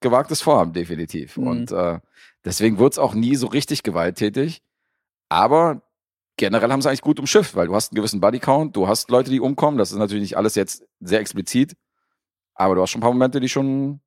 [0.00, 1.36] gewagtes Vorhaben, definitiv.
[1.36, 1.46] Mhm.
[1.46, 1.98] Und äh,
[2.44, 4.62] deswegen wird es auch nie so richtig gewalttätig.
[5.28, 5.82] Aber
[6.36, 9.30] generell haben sie eigentlich gut umschifft, weil du hast einen gewissen Bodycount, du hast Leute,
[9.30, 9.78] die umkommen.
[9.78, 11.76] Das ist natürlich nicht alles jetzt sehr explizit,
[12.54, 14.00] aber du hast schon ein paar Momente, die schon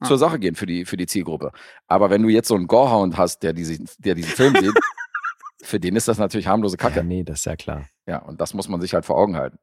[0.00, 0.06] Ah.
[0.06, 1.50] zur Sache gehen für die, für die Zielgruppe.
[1.88, 4.72] Aber wenn du jetzt so einen Gorehound hast, der, diese, der diesen Film sieht,
[5.62, 6.98] für den ist das natürlich harmlose Kacke.
[6.98, 7.88] Ja, nee, das ist ja klar.
[8.06, 9.58] Ja, und das muss man sich halt vor Augen halten.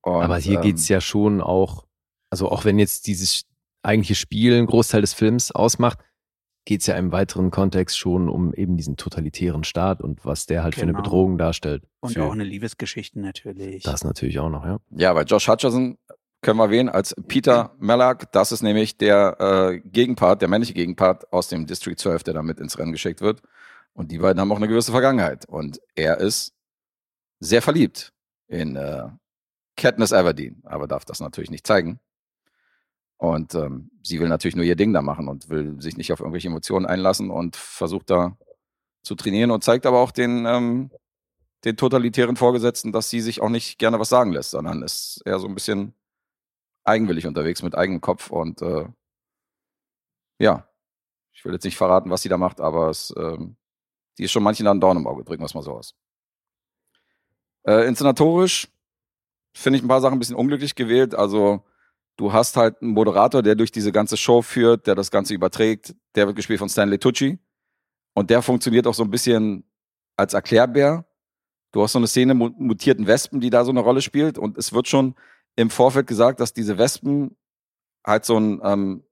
[0.00, 1.86] Und, Aber hier ähm, geht's ja schon auch,
[2.30, 3.44] also auch wenn jetzt dieses
[3.82, 5.98] eigentliche Spiel einen Großteil des Films ausmacht,
[6.68, 10.74] geht's ja im weiteren Kontext schon um eben diesen totalitären Staat und was der halt
[10.74, 11.02] für eine Genau.
[11.02, 11.82] Bedrohung darstellt.
[12.00, 13.84] Und für auch eine Liebesgeschichte natürlich.
[13.84, 14.78] das natürlich auch noch, ja.
[14.90, 15.96] Ja, weil Josh Hutcherson
[16.42, 18.30] können wir erwähnen als Peter Mellark.
[18.32, 22.60] Das ist nämlich der äh, Gegenpart, der männliche Gegenpart aus dem District 12, der damit
[22.60, 23.40] ins Rennen geschickt wird.
[23.94, 25.46] Und die beiden haben auch eine gewisse Vergangenheit.
[25.48, 26.52] Und er ist
[27.40, 28.12] sehr verliebt
[28.46, 29.04] in äh,
[29.78, 31.98] Katniss Everdeen, aber darf das natürlich nicht zeigen.
[33.18, 36.20] Und ähm, sie will natürlich nur ihr Ding da machen und will sich nicht auf
[36.20, 38.36] irgendwelche Emotionen einlassen und versucht da
[39.02, 40.90] zu trainieren und zeigt aber auch den, ähm,
[41.64, 45.40] den totalitären Vorgesetzten, dass sie sich auch nicht gerne was sagen lässt, sondern ist eher
[45.40, 45.94] so ein bisschen
[46.84, 48.86] eigenwillig unterwegs mit eigenem Kopf und äh,
[50.38, 50.68] ja,
[51.32, 53.56] ich will jetzt nicht verraten, was sie da macht, aber es, ähm,
[54.16, 55.94] die ist schon manchen da ein Dorn im Auge, drücken wir es mal so aus.
[57.64, 58.68] Äh, inszenatorisch
[59.52, 61.14] finde ich ein paar Sachen ein bisschen unglücklich gewählt.
[61.14, 61.64] Also
[62.18, 65.94] du hast halt einen Moderator, der durch diese ganze Show führt, der das Ganze überträgt.
[66.14, 67.38] Der wird gespielt von Stanley Tucci.
[68.14, 69.64] Und der funktioniert auch so ein bisschen
[70.16, 71.06] als Erklärbär.
[71.72, 74.36] Du hast so eine Szene mit mutierten Wespen, die da so eine Rolle spielt.
[74.36, 75.14] Und es wird schon
[75.56, 77.36] im Vorfeld gesagt, dass diese Wespen
[78.04, 79.04] halt so ein ähm,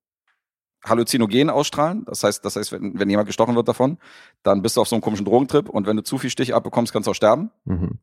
[0.85, 2.05] Halluzinogen ausstrahlen.
[2.07, 3.99] Das heißt, das heißt, wenn, wenn jemand gestochen wird davon,
[4.43, 6.93] dann bist du auf so einem komischen Drogentrip und wenn du zu viel Stich abbekommst,
[6.93, 7.51] kannst du auch sterben.
[7.65, 7.99] Mhm.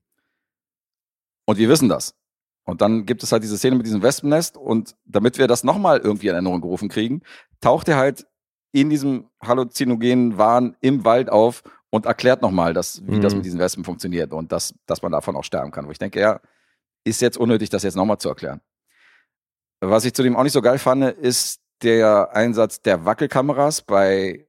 [1.45, 2.15] Und wir wissen das.
[2.65, 5.99] Und dann gibt es halt diese Szene mit diesem Wespennest und damit wir das nochmal
[5.99, 7.21] irgendwie in Erinnerung gerufen kriegen,
[7.59, 8.25] taucht er halt
[8.71, 13.39] in diesem halluzinogenen Wahn im Wald auf und erklärt nochmal, dass, wie das Mhm.
[13.39, 15.85] mit diesen Wespen funktioniert und dass, dass man davon auch sterben kann.
[15.87, 16.39] Wo ich denke, ja,
[17.03, 18.61] ist jetzt unnötig, das jetzt nochmal zu erklären.
[19.81, 24.47] Was ich zudem auch nicht so geil fand, ist der Einsatz der Wackelkameras bei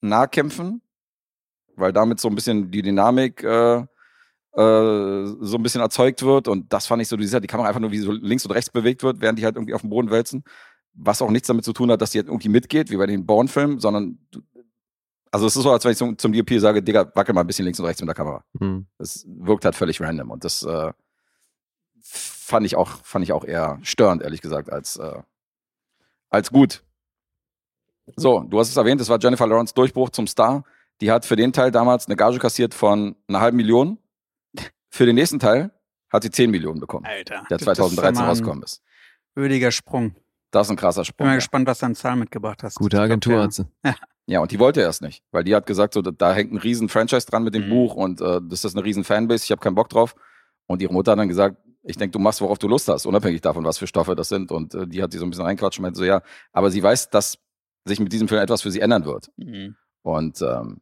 [0.00, 0.80] Nahkämpfen,
[1.76, 3.84] weil damit so ein bisschen die Dynamik äh,
[4.52, 6.48] äh, so ein bisschen erzeugt wird.
[6.48, 8.44] Und das fand ich so, du siehst halt die Kamera einfach nur, wie so links
[8.44, 10.44] und rechts bewegt wird, während die halt irgendwie auf dem Boden wälzen.
[10.92, 13.26] Was auch nichts damit zu tun hat, dass die halt irgendwie mitgeht, wie bei den
[13.26, 14.18] Bourne-Filmen, sondern
[15.30, 17.46] also es ist so, als wenn ich zum, zum DOP sage, Digga, wackel mal ein
[17.46, 18.44] bisschen links und rechts mit der Kamera.
[18.54, 18.86] Mhm.
[18.98, 20.30] Das wirkt halt völlig random.
[20.30, 20.92] Und das äh,
[22.00, 25.22] fand ich auch, fand ich auch eher störend, ehrlich gesagt, als, äh,
[26.30, 26.82] als gut.
[28.16, 30.64] So, du hast es erwähnt, es war Jennifer Lawrence Durchbruch zum Star.
[31.00, 33.98] Die hat für den Teil damals eine Gage kassiert von einer halben Million.
[34.90, 35.70] Für den nächsten Teil
[36.10, 37.44] hat sie 10 Millionen bekommen, Alter.
[37.48, 38.82] der das ist 2013 mal ein rausgekommen ist.
[39.34, 40.16] Würdiger Sprung.
[40.50, 41.26] Das ist ein krasser Bin Sprung.
[41.28, 41.36] mal Ja.
[41.36, 42.74] gespannt, was du an Zahlen mitgebracht hast.
[42.76, 43.66] Gute Agentur hat sie.
[44.26, 46.58] ja, und die wollte erst nicht, weil die hat gesagt, so, da, da hängt ein
[46.58, 47.70] riesen Franchise dran mit dem Mhm.
[47.70, 50.14] Buch und äh, das ist eine riesen Fanbase, ich habe keinen Bock drauf.
[50.66, 53.40] Und ihre Mutter hat dann gesagt, ich denke, du machst, worauf du Lust hast, unabhängig
[53.40, 54.50] davon, was für Stoffe das sind.
[54.52, 56.22] Und äh, die hat sie so ein bisschen reinquatscht und meinte so, ja,
[56.52, 57.38] aber sie weiß, dass
[57.84, 59.30] sich mit diesem Film etwas für sie ändern wird.
[59.36, 59.76] Mhm.
[60.02, 60.80] Und ähm,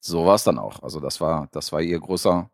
[0.00, 0.82] so war es dann auch.
[0.82, 2.50] Also das war, das war ihr großer,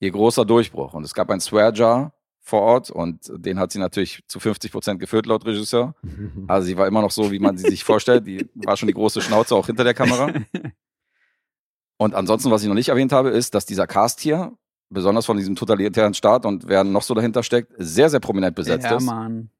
[0.00, 0.94] ihr großer Durchbruch.
[0.94, 4.70] Und es gab ein Swear Jar vor Ort und den hat sie natürlich zu 50
[4.70, 5.94] Prozent gefüllt laut Regisseur.
[6.48, 8.26] Also sie war immer noch so, wie man sie sich vorstellt.
[8.26, 10.32] Die war schon die große Schnauze auch hinter der Kamera.
[11.98, 14.52] Und ansonsten, was ich noch nicht erwähnt habe, ist, dass dieser Cast hier,
[14.90, 18.84] besonders von diesem totalitären Staat und wer noch so dahinter steckt, sehr, sehr prominent besetzt
[18.84, 19.04] ja, ist.
[19.04, 19.50] Mann.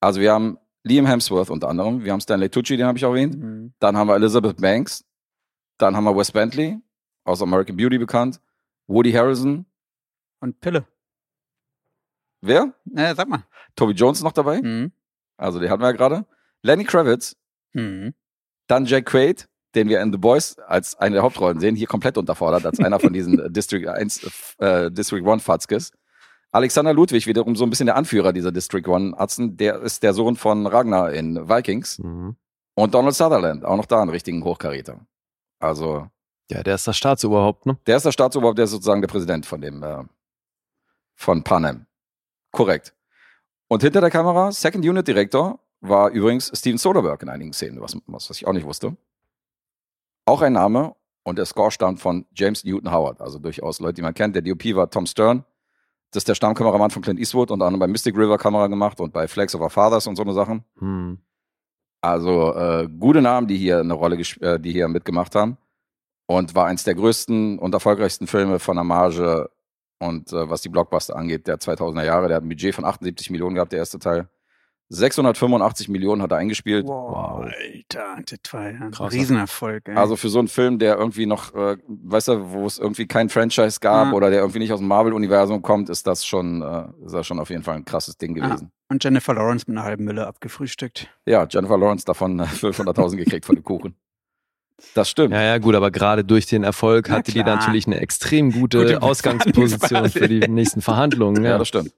[0.00, 3.36] Also wir haben Liam Hemsworth unter anderem, wir haben Stanley Tucci, den habe ich erwähnt.
[3.36, 3.74] Mhm.
[3.80, 5.04] Dann haben wir Elizabeth Banks.
[5.78, 6.78] Dann haben wir Wes Bentley,
[7.24, 8.40] aus American Beauty bekannt.
[8.86, 9.66] Woody Harrison.
[10.40, 10.86] Und Pille.
[12.40, 12.74] Wer?
[12.94, 13.44] Äh, sag mal.
[13.74, 14.60] Toby Jones noch dabei.
[14.62, 14.92] Mhm.
[15.36, 16.26] Also den hatten wir ja gerade.
[16.62, 17.36] Lenny Kravitz.
[17.72, 18.14] Mhm.
[18.66, 22.18] Dann Jack Quaid, den wir in The Boys als eine der Hauptrollen sehen, hier komplett
[22.18, 25.92] unterfordert, als einer von diesen äh, District 1, äh, District 1 Fatzkes.
[26.52, 30.14] Alexander Ludwig, wiederum so ein bisschen der Anführer dieser District 1 Atzen, der ist der
[30.14, 31.98] Sohn von Ragnar in Vikings.
[31.98, 32.36] Mhm.
[32.74, 35.06] Und Donald Sutherland, auch noch da einen richtigen Hochkaräter.
[35.58, 36.08] Also,
[36.50, 37.76] Ja, der ist das Staatsoberhaupt, ne?
[37.86, 40.04] der ist der Staatsoberhaupt, der ist sozusagen der Präsident von dem, äh,
[41.14, 41.86] von Panem.
[42.52, 42.94] Korrekt.
[43.68, 47.96] Und hinter der Kamera, Second Unit Direktor, war übrigens Steven Soderbergh in einigen Szenen, was,
[48.06, 48.96] was ich auch nicht wusste.
[50.24, 50.94] Auch ein Name
[51.24, 54.34] und der Score stammt von James Newton Howard, also durchaus Leute, die man kennt.
[54.36, 55.44] Der DOP war Tom Stern.
[56.12, 59.12] Das ist der Stammkameramann von Clint Eastwood, unter anderem bei Mystic River Kamera gemacht und
[59.12, 60.64] bei Flags of Our Fathers und so eine Sachen.
[60.78, 61.18] Hm.
[62.00, 65.58] Also äh, gute Namen, die hier eine Rolle, äh, die hier mitgemacht haben.
[66.26, 69.48] Und war eins der größten und erfolgreichsten Filme von der Marge
[69.98, 72.28] und äh, was die Blockbuster angeht, der 2000er Jahre.
[72.28, 74.28] Der hat ein Budget von 78 Millionen gehabt, der erste Teil.
[74.88, 76.86] 685 Millionen hat er eingespielt.
[76.86, 79.12] Wow, Alter, das war ja ein Krasser.
[79.16, 79.88] Riesenerfolg.
[79.88, 79.96] Ey.
[79.96, 83.28] Also für so einen Film, der irgendwie noch, äh, weißt du, wo es irgendwie kein
[83.28, 84.12] Franchise gab Ja.
[84.12, 87.40] oder der irgendwie nicht aus dem Marvel-Universum kommt, ist das schon, äh, ist das schon
[87.40, 88.70] auf jeden Fall ein krasses Ding gewesen.
[88.88, 91.08] Und Jennifer Lawrence mit einer halben Mülle abgefrühstückt.
[91.26, 93.96] Ja, Jennifer Lawrence davon äh, 500.000 gekriegt von dem Kuchen.
[94.94, 95.32] Das stimmt.
[95.32, 99.02] Ja, ja, gut, aber gerade durch den Erfolg hatte die natürlich eine extrem gute, Gute
[99.02, 101.42] Ausgangsposition für die nächsten Verhandlungen.
[101.42, 101.92] Ja, Ja, das stimmt.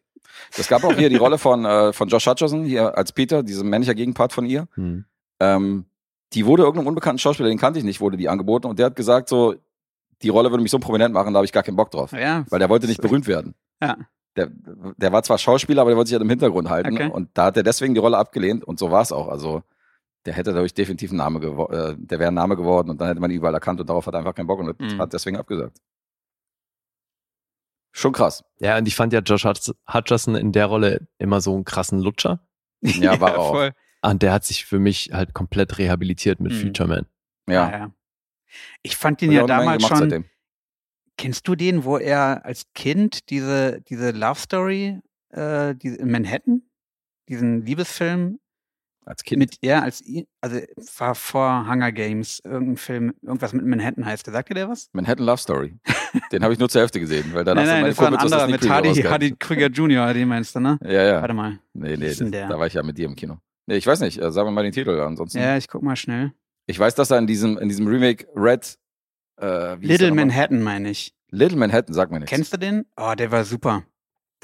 [0.57, 3.69] Es gab auch hier die Rolle von, äh, von Josh Hutcherson, hier als Peter, diesem
[3.69, 4.69] männlicher Gegenpart von ihr.
[4.75, 5.05] Hm.
[5.41, 5.85] Ähm,
[6.33, 8.97] die wurde irgendeinem unbekannten Schauspieler, den kannte ich nicht, wurde die angeboten und der hat
[8.97, 9.55] gesagt so,
[10.23, 12.13] die Rolle würde mich so prominent machen, da habe ich gar keinen Bock drauf.
[12.13, 12.45] Ja.
[12.49, 13.55] Weil der wollte nicht berühmt werden.
[13.83, 13.97] Ja.
[14.37, 14.51] Der,
[14.97, 16.95] der war zwar Schauspieler, aber der wollte sich halt im Hintergrund halten.
[16.95, 17.11] Okay.
[17.11, 19.29] Und da hat er deswegen die Rolle abgelehnt und so war es auch.
[19.29, 19.63] Also
[20.29, 23.09] der hätte dadurch definitiv ein Name geworden, äh, der wäre ein Name geworden und dann
[23.09, 24.99] hätte man ihn überall erkannt und darauf hat er einfach keinen Bock und Mhm.
[25.01, 25.79] hat deswegen abgesagt.
[27.93, 28.45] Schon krass.
[28.61, 31.99] ja, und ich fand ja Josh Hutch- Hutcherson in der Rolle immer so einen krassen
[32.01, 32.47] Lutscher.
[32.83, 33.51] Ja, war er auch.
[33.53, 33.73] voll.
[34.03, 36.57] Und der hat sich für mich halt komplett rehabilitiert mit Mhm.
[36.61, 37.07] Future Man.
[37.49, 37.71] Ja.
[37.71, 37.79] Ja.
[37.79, 37.95] ja.
[38.83, 39.97] Ich fand ihn ja damals schon.
[39.99, 40.25] seitdem.
[41.17, 45.01] Kennst du den, wo er als Kind diese, diese Love Story
[45.31, 46.63] äh, die, in Manhattan,
[47.29, 48.39] diesen Liebesfilm
[49.09, 49.39] Als Kind.
[49.39, 50.05] mit, ja, als
[50.43, 50.61] also
[50.99, 54.35] war vor Hunger Games, irgendein Film, irgendwas mit Manhattan heißt der.
[54.35, 54.91] Sagt dir der was?
[54.93, 55.75] Manhattan Love Story.
[56.31, 58.17] Den habe ich nur zur Hälfte gesehen, weil danach nein, nein, meine das war ein
[58.17, 58.95] anderer mit Hardy.
[58.95, 60.79] Hardy Krüger Jr., den meinst du, ne?
[60.83, 61.21] Ja, ja.
[61.23, 61.59] Warte mal.
[61.73, 63.39] Nee, nee, das, da war ich ja mit dir im Kino.
[63.67, 65.39] Nee, ich weiß nicht, äh, sag mir mal den Titel, ansonsten.
[65.39, 66.33] Ja, ich guck mal schnell.
[66.67, 68.79] Ich weiß, dass er in diesem, in diesem Remake Red,
[69.41, 70.13] äh, Little?
[70.13, 71.15] Manhattan, meine ich.
[71.31, 72.31] Little Manhattan, sag mir nichts.
[72.31, 72.85] Kennst du den?
[72.97, 73.85] Oh, der war super.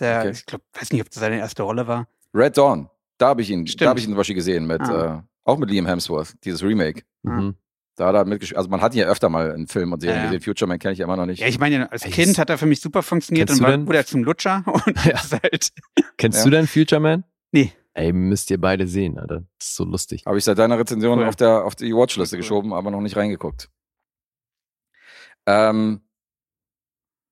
[0.01, 0.31] Der, Okay.
[0.31, 2.09] ich glaub, weiß nicht, ob das seine erste Rolle war.
[2.35, 2.89] Red Dawn.
[3.19, 3.83] Da habe ich ihn, Stimmt.
[3.83, 5.19] da habe ich ihn zum Beispiel gesehen mit, Ah.
[5.19, 7.03] äh, auch mit Liam Hemsworth, dieses Remake.
[7.27, 7.31] Ah.
[7.31, 7.55] Mhm.
[7.97, 8.59] Da hat er mitgespielt.
[8.59, 10.31] Also man hat ihn ja öfter mal in Filmen und Serien Ja, ja.
[10.33, 10.43] gesehen.
[10.45, 11.39] Future Man kenne ich ja immer noch nicht.
[11.41, 14.25] Ja, ich meine, als Kind hat er für mich super funktioniert und war, er zum
[14.25, 15.21] Lutscher und Ja.
[15.43, 15.71] halt.
[16.17, 16.45] Kennst Ja.
[16.45, 17.23] du denn Future Man?
[17.53, 17.73] Nee.
[17.97, 19.45] Ey, müsst ihr beide sehen, Alter.
[19.61, 20.25] Das ist so lustig.
[20.27, 21.29] Habe ich seit deiner Rezension Cool.
[21.29, 22.41] auf, der, auf die Watchliste Cool.
[22.41, 23.71] geschoben, aber noch nicht reingeguckt.
[25.47, 26.01] Ähm,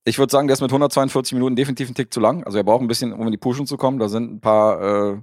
[0.05, 2.45] ich würde sagen, der ist mit 142 Minuten definitiv ein Tick zu lang.
[2.45, 3.99] Also er braucht ein bisschen, um in die Pushen zu kommen.
[3.99, 5.23] Da sind ein paar äh,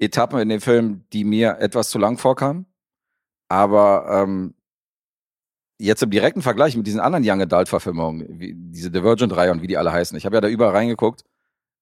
[0.00, 2.66] Etappen in dem Film, die mir etwas zu lang vorkamen.
[3.48, 4.54] Aber ähm,
[5.78, 9.76] jetzt im direkten Vergleich mit diesen anderen Young Adult-Verfilmungen, wie diese Divergent-Reihe und wie die
[9.76, 11.24] alle heißen, ich habe ja da überall reingeguckt,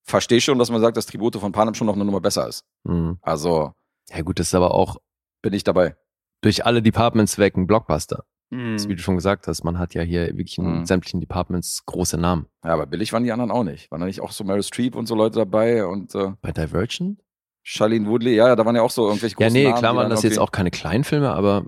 [0.05, 2.65] verstehe schon, dass man sagt, dass Tribute von Panem schon noch eine Nummer besser ist.
[2.85, 3.19] Mhm.
[3.23, 3.73] Also
[4.11, 4.97] Ja gut, das ist aber auch
[5.43, 5.97] bin ich dabei.
[6.41, 8.25] durch alle Departments weg ein Blockbuster.
[8.51, 8.73] Mhm.
[8.75, 10.87] Das, wie du schon gesagt hast, man hat ja hier wirklich in Mhm.
[10.87, 12.47] sämtlichen Departments große Namen.
[12.65, 13.91] Ja, aber billig waren die anderen auch nicht.
[13.91, 17.21] Waren da nicht auch so Meryl Streep und so Leute dabei und äh, Bei Divergent?
[17.71, 18.35] Charlene Woodley?
[18.35, 19.79] Ja, ja, da waren ja auch so irgendwelche Ja, großen nee, Namen.
[19.79, 21.67] klar waren das jetzt auch keine Kleinfilme, aber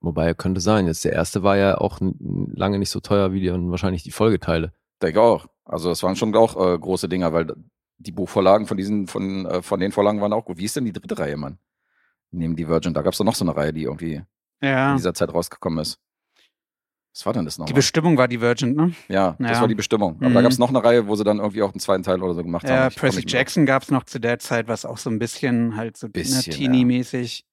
[0.00, 0.86] wobei könnte sein.
[0.86, 4.10] Jetzt der erste war ja auch lange nicht so teuer wie die und wahrscheinlich die
[4.10, 4.72] Folgeteile.
[5.02, 5.46] Denke auch.
[5.66, 7.52] Also das waren schon auch äh, große Dinger, weil
[7.98, 10.56] die Buchvorlagen von diesen, von, äh, von den Vorlagen waren auch gut.
[10.56, 11.58] Wie ist denn die dritte Reihe, Mann?
[12.30, 14.22] Neben Divergent, da gab es doch noch so eine Reihe, die irgendwie
[14.62, 14.90] Ja.
[14.92, 15.98] in dieser Zeit rausgekommen ist.
[17.18, 17.74] Was war denn das Die nochmal?
[17.74, 18.92] Bestimmung war Divergent, ne?
[19.08, 19.60] Ja, das Ja.
[19.62, 20.18] war die Bestimmung.
[20.20, 20.34] Aber Mhm.
[20.34, 22.34] da gab es noch eine Reihe, wo sie dann irgendwie auch einen zweiten Teil oder
[22.34, 22.94] so gemacht Ja, haben.
[22.94, 23.24] Komm Percy.
[23.26, 26.12] Jackson gab es noch zu der Zeit, was auch so ein bisschen halt so ne,
[26.12, 27.44] Bisschen, Teenie-mäßig.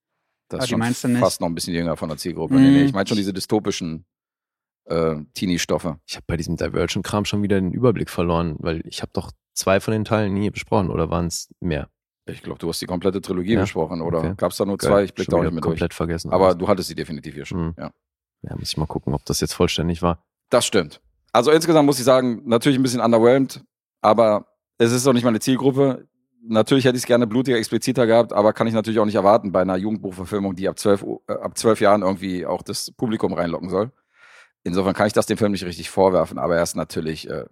[0.49, 1.19] Das Ah, ist die schon meinst du nicht?
[1.19, 2.53] fast noch ein bisschen jünger von der Zielgruppe.
[2.53, 2.61] Mhm.
[2.61, 4.05] Nee, nee, ich meine schon diese dystopischen
[4.87, 5.97] äh, Teenie-Stoffe.
[6.07, 9.79] Ich habe bei diesem Divergent-Kram schon wieder den Überblick verloren, weil ich habe doch zwei
[9.79, 11.89] von den Teilen nie besprochen oder waren es mehr?
[12.27, 13.61] Ich glaube, du hast die komplette Trilogie Ja?
[13.61, 14.19] besprochen, oder?
[14.19, 14.33] Okay.
[14.37, 14.89] Gab es da nur Geil.
[14.91, 15.03] zwei?
[15.05, 15.71] Ich blick da auch nicht mehr durch.
[15.71, 16.31] komplett vergessen.
[16.31, 17.67] Aber du hattest sie definitiv hier schon.
[17.69, 17.73] Mhm.
[17.79, 17.91] Ja.
[18.49, 20.23] Ja, muss ich mal gucken, ob das jetzt vollständig war.
[20.49, 21.01] Das stimmt.
[21.31, 23.63] Also insgesamt muss ich sagen, natürlich ein bisschen underwhelmed,
[24.01, 26.07] aber es ist doch nicht meine Zielgruppe.
[26.47, 29.51] Natürlich hätte ich es gerne blutiger, expliziter gehabt, aber kann ich natürlich auch nicht erwarten
[29.51, 33.69] bei einer Jugendbuchverfilmung, die ab zwölf, äh, ab zwölf Jahren irgendwie auch das Publikum reinlocken
[33.69, 33.91] soll.
[34.63, 37.45] Insofern kann ich das dem Film nicht richtig vorwerfen, aber er ist natürlich äh,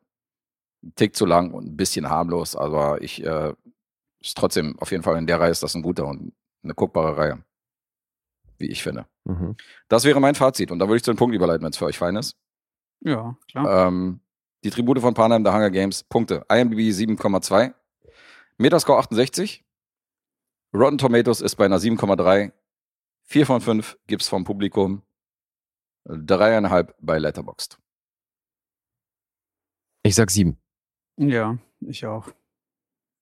[0.84, 3.54] ein Tick zu lang und ein bisschen harmlos, aber ich äh,
[4.22, 6.34] ist trotzdem auf jeden Fall in der Reihe ist das ein guter und
[6.64, 7.44] eine guckbare Reihe.
[8.58, 9.08] Wie ich finde.
[9.26, 9.56] Mhm.
[9.88, 11.86] Das wäre mein Fazit und da würde ich zu den Punkt überleiten, wenn es für
[11.86, 12.38] euch fein ist.
[13.01, 13.88] Ja, klar.
[13.88, 14.22] Ähm,
[14.64, 16.45] die Tribute von Panem, der Hunger Games, Punkte.
[16.49, 17.74] IMDb 7,2.
[18.58, 19.66] Metascore 68.
[20.74, 22.51] Rotten Tomatoes ist bei einer 7,3.
[23.24, 25.04] 4 von 5 gibt's vom Publikum.
[26.06, 27.78] Dreieinhalb bei Letterboxd.
[30.04, 30.58] Ich sag sieben.
[31.18, 32.30] Ja, ich auch.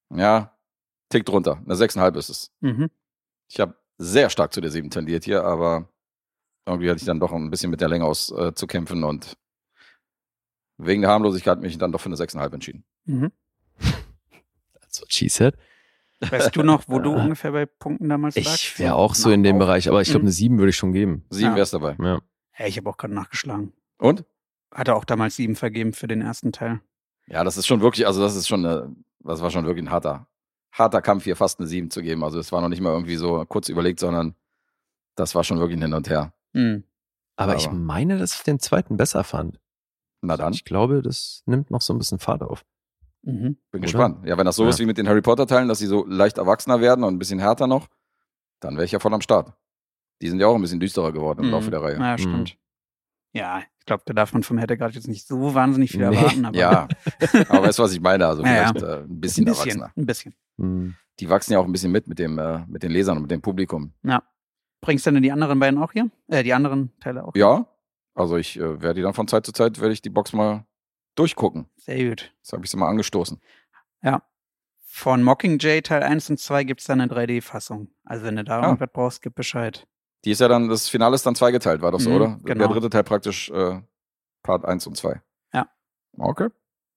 [0.10, 0.58] Ja,
[1.10, 1.58] tick drunter.
[1.58, 2.52] Eine 6,5 ist es.
[2.60, 2.90] Mhm.
[3.50, 5.88] Ich habe sehr stark zu der 7 tendiert hier, aber
[6.66, 9.38] irgendwie hatte ich dann doch ein bisschen mit der Länge aus äh, zu kämpfen und
[10.78, 12.84] wegen der Harmlosigkeit mich dann doch für eine 6,5 entschieden.
[13.06, 13.32] Mhm.
[14.82, 15.56] That's what she said.
[16.20, 18.54] Weißt du noch, wo du ungefähr bei Punkten damals lagst?
[18.64, 20.26] Ich wäre auch so in dem Bereich, aber ich glaube, Mhm.
[20.28, 21.26] eine sieben würde ich schon geben.
[21.30, 21.56] Sieben Ja.
[21.56, 21.96] wär's dabei.
[22.00, 22.20] Ja.
[22.58, 23.74] Ja, ich habe auch gerade nachgeschlagen.
[23.98, 24.26] Und?
[24.74, 26.82] Hatte auch damals sieben vergeben für den ersten Teil.
[27.28, 29.92] Ja, das ist schon wirklich, also das ist schon, eine, das war schon wirklich ein
[29.92, 30.28] harter,
[30.72, 32.24] harter Kampf, hier fast eine 7 zu geben.
[32.24, 34.36] Also es war noch nicht mal irgendwie so kurz überlegt, sondern
[35.16, 36.34] das war schon wirklich ein Hin und Her.
[36.54, 36.84] Mhm.
[37.36, 39.60] Aber, ich Aber- meine, dass ich den zweiten besser fand.
[40.22, 42.64] Na dann, Ich glaube, das nimmt noch so ein bisschen Fahrt auf.
[43.24, 43.58] Mhm.
[43.72, 43.80] bin Oder?
[43.82, 44.26] gespannt.
[44.28, 44.70] Ja, wenn das so Ja.
[44.70, 47.20] ist wie mit den Harry Potter Teilen, dass sie so leicht erwachsener werden und ein
[47.20, 47.88] bisschen härter noch,
[48.60, 49.54] dann wäre ich ja voll am Start.
[50.22, 51.52] Die sind ja auch ein bisschen düsterer geworden im Mhm.
[51.52, 51.98] Laufe der Reihe.
[52.00, 52.58] Ja, stimmt.
[53.34, 56.16] Ja, ich glaube, da darf man vom Hätte gerade jetzt nicht so wahnsinnig viel Nee.
[56.16, 56.46] erwarten.
[56.46, 56.88] Aber Ja,
[57.50, 58.28] aber weißt du, was ich meine?
[58.28, 58.68] Also Ja, ja.
[58.70, 59.68] vielleicht Äh, ein ein bisschen, bisschen.
[59.82, 59.92] erwachsener.
[59.96, 60.36] Ein bisschen.
[60.62, 60.96] Hm.
[61.20, 63.32] Die wachsen ja auch ein bisschen mit mit dem, äh, mit den Lesern und mit
[63.32, 63.94] dem Publikum.
[64.82, 66.10] Bringst du denn die anderen beiden auch hier?
[66.28, 67.36] Äh, die anderen Teile auch?
[67.36, 67.68] Ja,
[68.16, 70.66] also ich äh, werde die dann von Zeit zu Zeit, werde ich die Box mal
[71.16, 71.70] durchgucken.
[71.78, 72.34] Sehr gut.
[72.38, 73.40] Jetzt habe ich sie mal angestoßen.
[74.94, 77.88] Von Mockingjay Teil 1 und 2 gibt's dann eine 3D-Fassung.
[78.04, 78.66] Also wenn du da Ah.
[78.66, 79.88] irgendwas brauchst, gib Bescheid.
[80.26, 82.40] Die ist ja dann, das Finale ist dann zweigeteilt, war das so, Mhm, oder?
[82.44, 82.60] genau.
[82.66, 83.80] Der dritte Teil praktisch äh,
[84.44, 85.22] Part 1 und 2.
[85.54, 85.70] Ja.
[86.18, 86.50] Okay.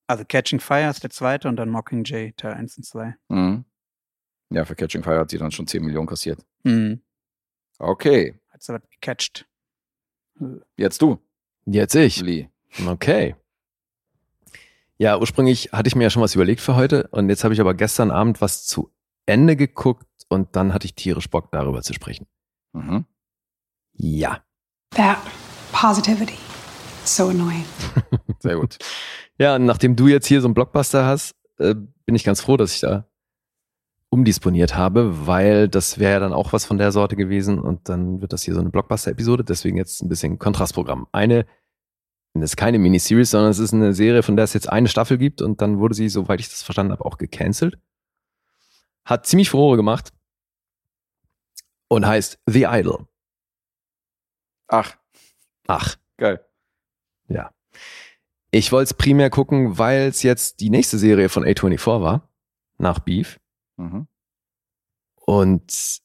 [0.06, 3.14] Also Catching Fire ist der zweite und dann Mockingjay Teil 1 und 2.
[3.28, 3.64] Mhm.
[4.50, 6.44] Ja, für Catching Fire hat sie dann schon 10 Millionen kassiert.
[6.62, 7.00] Mhm.
[7.78, 9.46] Okay, Hat sie was gecatcht.
[10.76, 11.18] jetzt du,
[11.66, 12.20] Jetzt ich.
[12.20, 12.48] Lee.
[12.86, 13.34] Okay.
[14.98, 17.60] Ja, ursprünglich hatte ich mir ja schon was überlegt für heute und jetzt habe ich
[17.60, 18.92] aber gestern Abend was zu
[19.26, 22.26] Ende geguckt und dann hatte ich tierisch Bock darüber zu sprechen.
[22.72, 23.06] Mhm.
[23.94, 24.44] Ja.
[24.90, 25.18] That
[25.72, 26.38] positivity.
[27.04, 27.64] So annoying.
[28.38, 28.78] Sehr gut.
[29.38, 31.74] Ja, und nachdem du jetzt hier so einen Blockbuster hast, äh,
[32.06, 33.08] bin ich ganz froh, dass ich da
[34.10, 38.20] umdisponiert habe, weil das wäre ja dann auch was von der Sorte gewesen und dann
[38.20, 41.08] wird das hier so eine Blockbuster-Episode, deswegen jetzt ein bisschen Kontrastprogramm.
[41.10, 41.46] Eine,
[42.32, 45.18] das ist keine Miniseries, sondern es ist eine Serie, von der es jetzt eine Staffel
[45.18, 47.78] gibt und dann wurde sie, soweit ich das verstanden habe, auch gecancelt.
[49.04, 50.12] Hat ziemlich Furore gemacht
[51.88, 53.08] und heißt The Idol.
[54.68, 54.96] Ach,
[55.66, 56.44] Ach, geil.
[57.28, 57.50] Ja.
[58.54, 62.28] Ich wollte es primär gucken, weil es jetzt die nächste Serie von A24 war,
[62.78, 63.40] nach Beef.
[63.76, 64.06] Mhm.
[65.16, 65.98] Und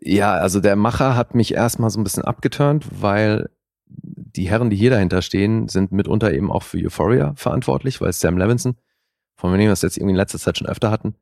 [0.00, 3.50] ja, also der Macher hat mich erstmal so ein bisschen abgeturnt, weil
[3.86, 8.38] die Herren, die hier dahinter stehen, sind mitunter eben auch für Euphoria verantwortlich, weil Sam
[8.38, 8.76] Levinson,
[9.34, 11.16] von dem wir das jetzt irgendwie in letzter Zeit schon öfter hatten,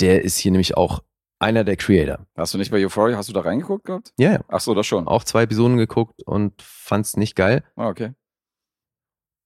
[0.00, 1.02] der ist hier nämlich auch
[1.38, 2.26] einer der Creator.
[2.36, 4.12] Hast du nicht bei Euphoria, hast du da reingeguckt gehabt?
[4.18, 4.40] Ja, ja.
[4.48, 5.08] Ach so, das schon.
[5.08, 7.64] Auch zwei Episoden geguckt und fand's nicht geil.
[7.74, 8.12] Ah, okay.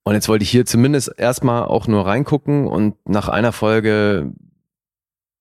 [0.04, 4.32] Und jetzt wollte ich hier zumindest erstmal auch nur reingucken und nach einer Folge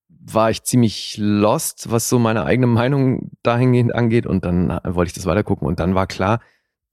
[0.10, 5.14] war ich ziemlich lost, was so meine eigene Meinung dahingehend angeht und dann wollte ich
[5.14, 6.40] das weitergucken und dann war klar,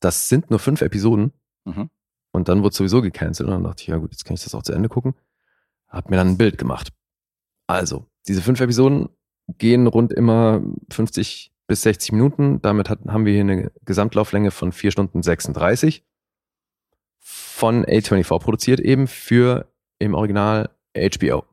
[0.01, 1.33] das sind nur fünf Episoden
[1.65, 1.91] Mhm.
[2.33, 4.55] und dann wurde sowieso gecancelt und dann dachte ich, ja gut, jetzt kann ich das
[4.55, 5.15] auch zu Ende gucken.
[5.89, 6.93] Hab mir dann ein Bild gemacht.
[7.67, 9.09] Also, diese fünf Episoden
[9.59, 12.63] gehen rund immer 50 bis 60 Minuten.
[12.63, 16.05] Damit hat, haben wir hier eine Gesamtlauflänge von vier Stunden 36
[17.29, 19.69] von A24 produziert eben für
[19.99, 21.45] im Original HBO.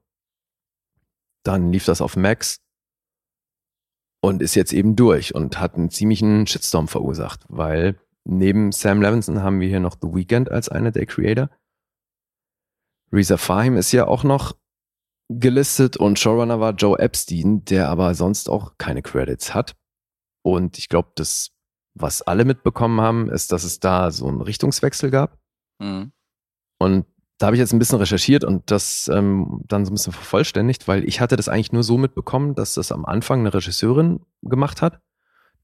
[1.43, 2.61] Dann lief das auf Max
[4.21, 9.41] und ist jetzt eben durch und hat einen ziemlichen Shitstorm verursacht, weil neben Sam Levinson
[9.41, 11.49] haben wir hier noch The Weeknd als einer der Creator.
[13.11, 14.55] Reza Fahim ist ja auch noch
[15.29, 19.75] gelistet und Showrunner war Joe Epstein, der aber sonst auch keine Credits hat.
[20.45, 21.51] Und ich glaube, das,
[21.95, 25.39] was alle mitbekommen haben, ist, dass es da so einen Richtungswechsel gab.
[25.83, 26.11] Mhm.
[26.79, 27.05] Und
[27.37, 30.87] da habe ich jetzt ein bisschen recherchiert und das ähm, dann so ein bisschen vervollständigt,
[30.87, 34.81] weil ich hatte das eigentlich nur so mitbekommen, dass das am Anfang eine Regisseurin gemacht
[34.81, 34.99] hat.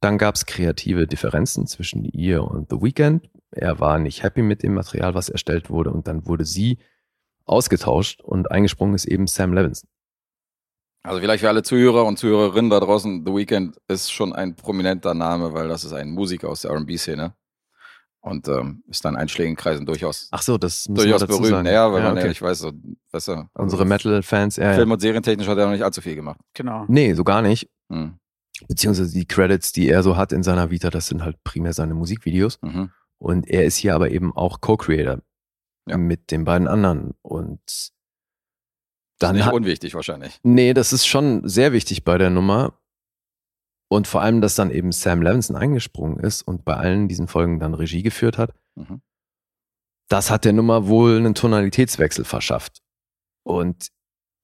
[0.02, 3.30] Dann gab es kreative Differenzen zwischen ihr und The Weeknd.
[3.52, 6.80] Er war nicht happy mit dem Material, was erstellt wurde und dann wurde sie
[7.46, 9.90] ausgetauscht und eingesprungen ist eben Sam Levinson.
[11.04, 15.14] Also vielleicht für alle Zuhörer und Zuhörerinnen da draußen, The Weeknd ist schon ein prominenter
[15.14, 17.34] Name, weil das ist ein Musiker aus der R&B-Szene
[18.30, 21.40] und ähm, ist dann in einschlägigen Kreisen durchaus Ach so, das muss durchaus man dazu
[21.42, 21.56] berühmt.
[21.56, 21.68] sagen.
[21.68, 22.30] Ja, weil man ja okay.
[22.30, 22.72] nicht weiß, so,
[23.12, 26.16] weißt du, also Unsere Metal-Fans, ja, Film- und Serientechnisch hat er noch nicht allzu viel
[26.16, 26.40] gemacht.
[26.54, 26.86] Genau.
[26.88, 27.70] Nee, so gar nicht.
[27.92, 28.18] Hm.
[28.68, 31.94] Beziehungsweise die Credits, die er so hat in seiner Vita, das sind halt primär seine
[31.94, 32.60] Musikvideos.
[32.62, 32.92] Mhm.
[33.18, 35.20] Und er ist hier aber eben auch Co-Creator
[35.88, 35.98] Ja.
[35.98, 37.14] mit den beiden anderen.
[37.22, 37.62] Und
[39.20, 40.40] dann Nicht hat, unwichtig wahrscheinlich.
[40.44, 42.79] Nee, das ist schon sehr wichtig bei der Nummer.
[43.90, 47.60] Und vor allem, dass dann eben Sam Levinson eingesprungen ist und bei allen diesen Folgen
[47.60, 48.54] dann Regie geführt hat.
[48.76, 49.02] Mhm.
[50.08, 52.82] Das hat der Nummer wohl einen Tonalitätswechsel verschafft.
[53.44, 53.90] Und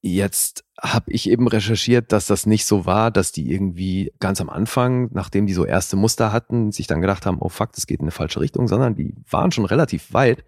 [0.02, 4.50] jetzt habe ich eben recherchiert, dass das nicht so war, dass die irgendwie ganz am
[4.50, 8.00] Anfang, nachdem die so erste Muster hatten, sich dann gedacht haben, oh fuck, das geht
[8.00, 10.44] in eine falsche Richtung, sondern die waren schon relativ weit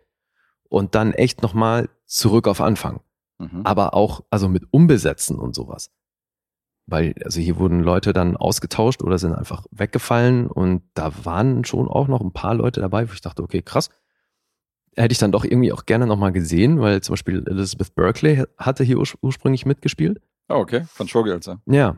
[0.70, 3.00] und dann echt nochmal zurück auf Anfang
[3.40, 3.62] Mhm.
[3.64, 5.92] aber auch also mit Umbesetzen und sowas.
[6.90, 11.90] Weil, also hier wurden Leute dann ausgetauscht oder sind einfach weggefallen und da waren schon
[11.90, 13.90] auch noch ein paar Leute dabei, wo ich dachte, okay, krass.
[14.96, 18.84] Hätte ich dann doch irgendwie auch gerne nochmal gesehen, weil zum Beispiel Elizabeth Berkeley hatte
[18.84, 20.22] hier urs ursprünglich mitgespielt.
[20.50, 20.86] Oh, okay.
[20.90, 21.60] Von Showgirls, ja.
[21.66, 21.96] Ja.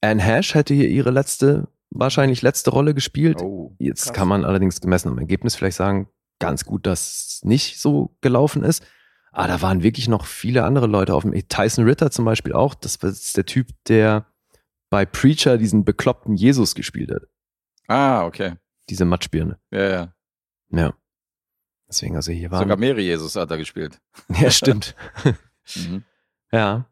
[0.00, 3.42] Anne Hash hätte hier ihre letzte, wahrscheinlich letzte Rolle gespielt.
[3.42, 3.74] Oh.
[3.78, 6.08] Jetzt kann man allerdings gemessen am Ergebnis vielleicht sagen,
[6.38, 8.84] ganz gut, dass es nicht so gelaufen ist.
[9.32, 11.32] Aber da waren wirklich noch viele andere Leute auf dem.
[11.48, 12.74] Tyson Ritter zum Beispiel auch.
[12.74, 14.26] Das war jetzt der Typ, der
[14.90, 17.22] bei Preacher diesen bekloppten Jesus gespielt hat.
[17.86, 18.54] Ah, okay.
[18.88, 19.58] Diese Matschbirne.
[19.70, 20.14] Ja, ja.
[20.70, 20.94] Ja.
[21.88, 22.80] Deswegen, also hier Sogar waren.
[22.80, 24.00] Mary Jesus hat er gespielt.
[24.28, 24.94] Ja, stimmt.
[25.76, 26.02] Mhm.
[26.50, 26.86] ja.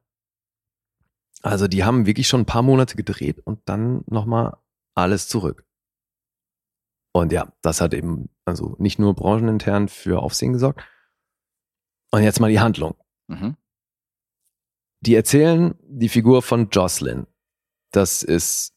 [1.43, 4.57] Also die haben wirklich schon ein paar Monate gedreht und dann nochmal
[4.95, 5.65] alles zurück.
[7.11, 10.85] Und ja, das hat eben also nicht nur branchenintern für Aufsehen gesorgt.
[12.11, 12.95] Und jetzt mal die Handlung.
[13.29, 13.57] Mhm.
[15.01, 17.27] Die erzählen die Figur von Jocelyn.
[17.93, 18.75] Das ist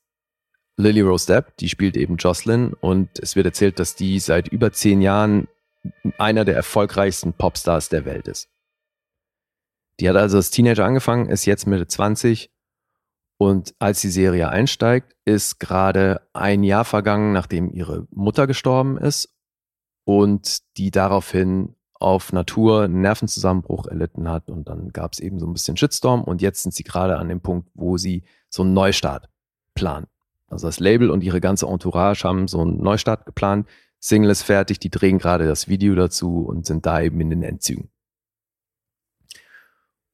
[0.78, 4.72] Lily Rose Depp, die spielt eben Jocelyn und es wird erzählt, dass die seit über
[4.72, 5.48] zehn Jahren
[6.18, 8.50] einer der erfolgreichsten Popstars der Welt ist.
[10.00, 12.52] Die hat also als Teenager angefangen, ist jetzt Mitte 20
[13.38, 19.36] und als die Serie einsteigt, ist gerade ein Jahr vergangen, nachdem ihre Mutter gestorben ist
[20.06, 25.48] und die daraufhin auf Natur einen Nervenzusammenbruch erlitten hat und dann gab es eben so
[25.48, 28.74] ein bisschen Shitstorm und jetzt sind sie gerade an dem Punkt, wo sie so einen
[28.74, 29.30] Neustart
[29.74, 30.08] planen.
[30.48, 33.68] Also das Label und ihre ganze Entourage haben so einen Neustart geplant.
[34.00, 37.44] Single ist fertig, die drehen gerade das Video dazu und sind da eben in den
[37.44, 37.90] Endzügen.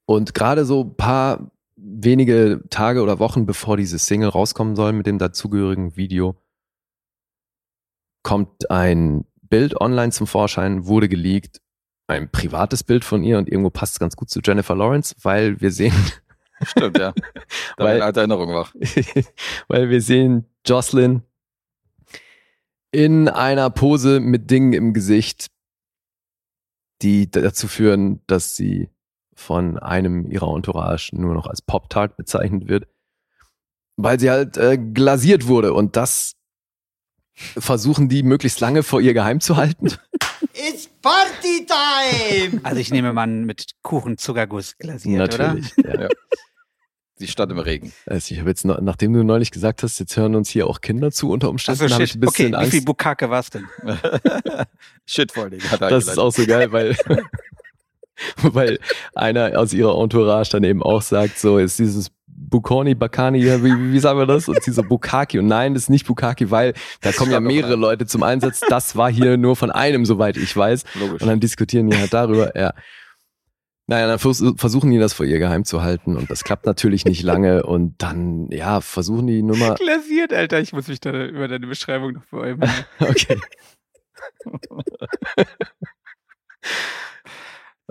[0.05, 5.05] Und gerade so ein paar wenige Tage oder Wochen bevor diese Single rauskommen soll mit
[5.05, 6.35] dem dazugehörigen Video,
[8.23, 11.61] kommt ein Bild online zum Vorschein, wurde geleakt,
[12.07, 15.59] ein privates Bild von ihr und irgendwo passt es ganz gut zu Jennifer Lawrence, weil
[15.61, 15.93] wir sehen,
[16.63, 17.13] Stimmt, ja.
[17.77, 18.73] Da Weil- alte Erinnerung wach.
[19.67, 21.21] weil wir sehen Jocelyn
[22.91, 25.47] in einer Pose mit Dingen im Gesicht,
[27.01, 28.89] die dazu führen, dass sie
[29.35, 32.87] von einem ihrer Entourage nur noch als Pop-Tart bezeichnet wird,
[33.97, 36.33] weil sie halt äh, glasiert wurde und das
[37.35, 39.89] versuchen die möglichst lange vor ihr geheim zu halten.
[41.07, 42.61] It's party time!
[42.63, 45.73] Also ich nehme mal mit Kuchen Zuckerguss glasiert, Natürlich.
[45.83, 46.01] Ja.
[46.01, 46.09] Ja.
[47.19, 47.93] Sie stand im Regen.
[48.05, 51.11] Also ich habe jetzt, nachdem du neulich gesagt hast, jetzt hören uns hier auch Kinder
[51.11, 51.51] zu unter oder?
[51.51, 52.85] Umständen, Also habe ich ein Okay, bisschen wie viel Angst.
[52.85, 53.67] Bukake war's denn?
[55.05, 55.59] Shit vor dir.
[55.71, 56.95] Hat er Das ist auch so geil, weil,
[58.43, 58.79] weil
[59.15, 62.11] einer aus ihrer Entourage dann eben auch sagt, so ist dieses
[62.49, 64.47] Bukoni, Bakani, wie, wie sagen wir das?
[64.47, 65.39] Und sie so Bukaki.
[65.39, 67.79] Und nein, das ist nicht Bukaki, weil da kommen ja mehrere rein.
[67.79, 68.61] Leute zum Einsatz.
[68.69, 70.85] Das war hier nur von einem, soweit ich weiß.
[70.95, 71.21] Logisch.
[71.21, 72.73] Und dann diskutieren die halt darüber, ja.
[73.89, 77.05] Naja, dann vers versuchen die das vor ihr geheim zu halten und das klappt natürlich
[77.05, 80.59] nicht lange und dann, ja, versuchen die Nummer, Glasiert, Alter.
[80.59, 82.69] Ich muss mich da über deine Beschreibung noch beäumen.
[82.99, 83.39] okay.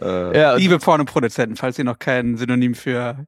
[0.03, 3.27] äh, Ja, Liebe Pornoproduzenten, falls ihr noch kein Synonym für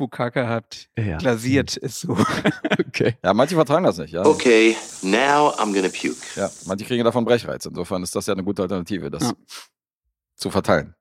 [0.00, 2.16] Bukake habt, ja, glasiert ist so.
[2.80, 3.16] okay.
[3.22, 4.12] ja, manche vertragen das nicht.
[4.12, 4.24] Ja.
[4.24, 6.16] Okay, now I'm gonna puke.
[6.36, 7.66] ja, manche kriegen davon Brechreiz.
[7.66, 9.32] Insofern ist das ja eine gute Alternative, das Ja.
[10.36, 10.94] zu verteilen.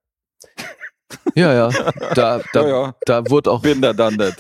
[1.34, 1.70] Ja, ja,
[2.14, 2.96] da, da, ja, ja.
[3.06, 4.36] da wurde auch Bin da done that.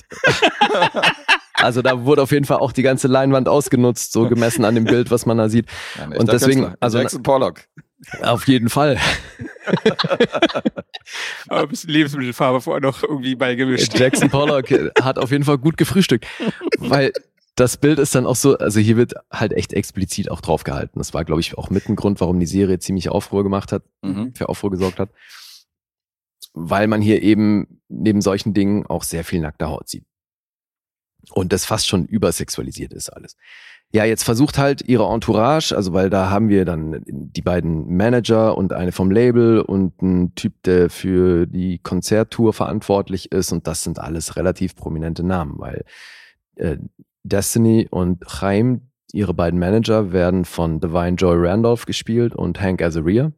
[1.61, 4.85] Also da wurde auf jeden Fall auch die ganze Leinwand ausgenutzt, so gemessen an dem
[4.85, 5.65] Bild, was man da sieht.
[5.97, 6.77] Ja, Und deswegen, Künstler.
[6.79, 7.61] also- Jackson Pollock.
[8.21, 8.97] Auf jeden Fall.
[11.49, 13.97] Aber ein bisschen Lebensmittelfarbe vorher noch irgendwie beigemischt.
[13.99, 14.69] Jackson Pollock
[15.01, 16.25] hat auf jeden Fall gut gefrühstückt,
[16.77, 17.11] weil
[17.55, 20.97] das Bild ist dann auch so, also hier wird halt echt explizit auch drauf gehalten.
[20.99, 23.83] Das war, glaube ich, auch mit ein Grund, warum die Serie ziemlich Aufruhr gemacht hat,
[24.01, 24.33] Mhm.
[24.33, 25.09] für Aufruhr gesorgt hat.
[26.53, 30.05] Weil man hier eben neben solchen Dingen auch sehr viel nackte Haut sieht.
[31.31, 33.35] Und das fast schon übersexualisiert ist alles.
[33.91, 38.55] Ja, jetzt versucht halt ihre Entourage, also weil da haben wir dann die beiden Manager
[38.55, 43.83] und eine vom Label und ein Typ, der für die Konzerttour verantwortlich ist und das
[43.83, 45.85] sind alles relativ prominente Namen, weil
[46.55, 46.77] äh,
[47.23, 53.31] Destiny und Chaim, ihre beiden Manager, werden von Divine Joy Randolph gespielt und Hank Azaria.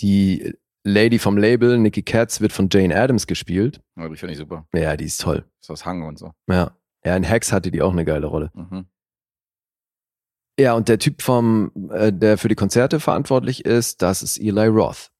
[0.00, 0.52] Die
[0.84, 3.80] Lady vom Label, Nikki Katz, wird von Jane Addams gespielt.
[3.96, 4.66] Ja, die finde ich super.
[4.74, 5.44] Ja, die ist toll.
[5.60, 6.32] Ist aus Hang und so.
[6.48, 6.76] Ja.
[7.04, 8.50] Ja, in Hex hatte die auch eine geile Rolle.
[8.54, 8.86] Mhm.
[10.58, 14.66] Ja, und der Typ vom, äh, der für die Konzerte verantwortlich ist, das ist Eli
[14.66, 15.10] Roth.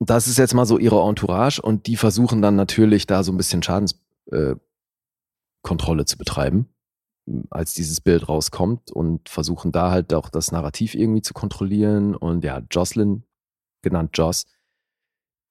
[0.00, 3.36] Das ist jetzt mal so ihre Entourage und die versuchen dann natürlich da so ein
[3.36, 4.62] bisschen Schadenskontrolle
[6.02, 6.70] äh, zu betreiben,
[7.50, 12.16] als dieses Bild rauskommt und versuchen da halt auch das Narrativ irgendwie zu kontrollieren.
[12.16, 13.24] Und ja, Jocelyn,
[13.82, 14.46] genannt Joss,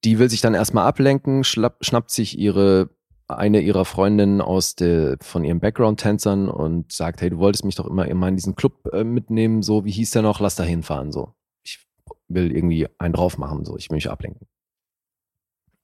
[0.04, 2.90] die will sich dann erstmal ablenken, schlapp, schnappt sich ihre
[3.30, 7.86] eine ihrer Freundinnen aus der, von ihren Background-Tänzern und sagt, hey, du wolltest mich doch
[7.86, 11.12] immer, immer in diesen Club äh, mitnehmen, so, wie hieß der noch, lass da hinfahren,
[11.12, 11.36] so.
[11.64, 11.86] Ich
[12.28, 14.48] will irgendwie einen drauf machen, so, ich will mich ablenken.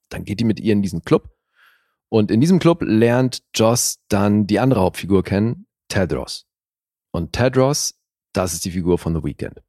[0.09, 1.35] Dann geht die mit ihr in diesen Club
[2.09, 6.47] und in diesem Club lernt Joss dann die andere Hauptfigur kennen, Tedros.
[7.11, 7.99] Und Tedros,
[8.34, 9.61] das ist die Figur von The Weeknd.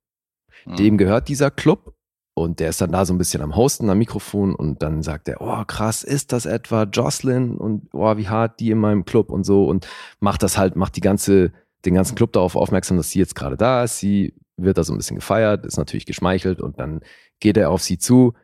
[0.64, 0.76] Mhm.
[0.76, 1.95] Dem gehört dieser Club
[2.38, 5.26] und der ist dann da so ein bisschen am Hosten, am Mikrofon und dann sagt
[5.26, 9.30] er, oh krass, ist das etwa Jocelyn und oh, wie hart die in meinem Club
[9.30, 9.88] und so und
[10.20, 11.52] macht das halt, macht die ganze,
[11.86, 14.00] den ganzen Club darauf aufmerksam, dass sie jetzt gerade da ist.
[14.00, 17.00] Sie wird da so ein bisschen gefeiert, ist natürlich geschmeichelt und dann
[17.40, 18.34] geht er auf sie zu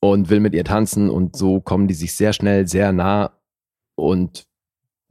[0.00, 3.32] und will mit ihr tanzen und so kommen die sich sehr schnell sehr nah
[3.94, 4.46] und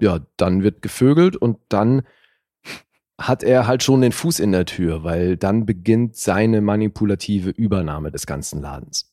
[0.02, 2.02] ja, dann wird gevögelt und dann
[3.20, 8.12] hat er halt schon den Fuß in der Tür, weil dann beginnt seine manipulative Übernahme
[8.12, 9.12] des ganzen Ladens.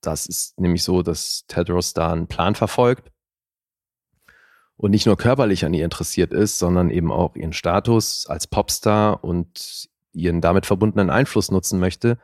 [0.00, 3.10] Das ist nämlich so, dass Tedros da einen Plan verfolgt
[4.76, 9.22] und nicht nur körperlich an ihr interessiert ist, sondern eben auch ihren Status als Popstar
[9.24, 12.18] und ihren damit verbundenen Einfluss nutzen möchte,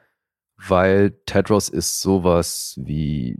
[0.56, 3.36] weil Tedros ist sowas wie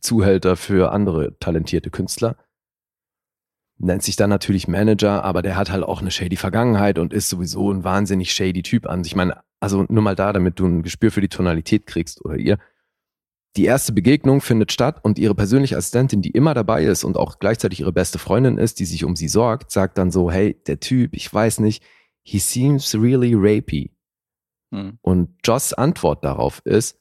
[0.00, 2.36] Zuhälter für andere talentierte Künstler
[3.82, 7.28] nennt sich dann natürlich Manager, aber der hat halt auch eine shady Vergangenheit und ist
[7.28, 9.02] sowieso ein wahnsinnig shady Typ an.
[9.04, 12.36] Ich meine, also nur mal da, damit du ein Gespür für die Tonalität kriegst oder
[12.36, 12.58] ihr.
[13.56, 17.38] Die erste Begegnung findet statt und ihre persönliche Assistentin, die immer dabei ist und auch
[17.38, 20.80] gleichzeitig ihre beste Freundin ist, die sich um sie sorgt, sagt dann so, hey, der
[20.80, 21.82] Typ, ich weiß nicht,
[22.22, 23.90] he seems really rapey.
[24.70, 24.98] Mhm.
[25.02, 26.98] Und Joss Antwort darauf ist,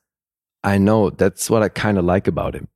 [0.66, 2.68] I know, that's what I kinda like about him.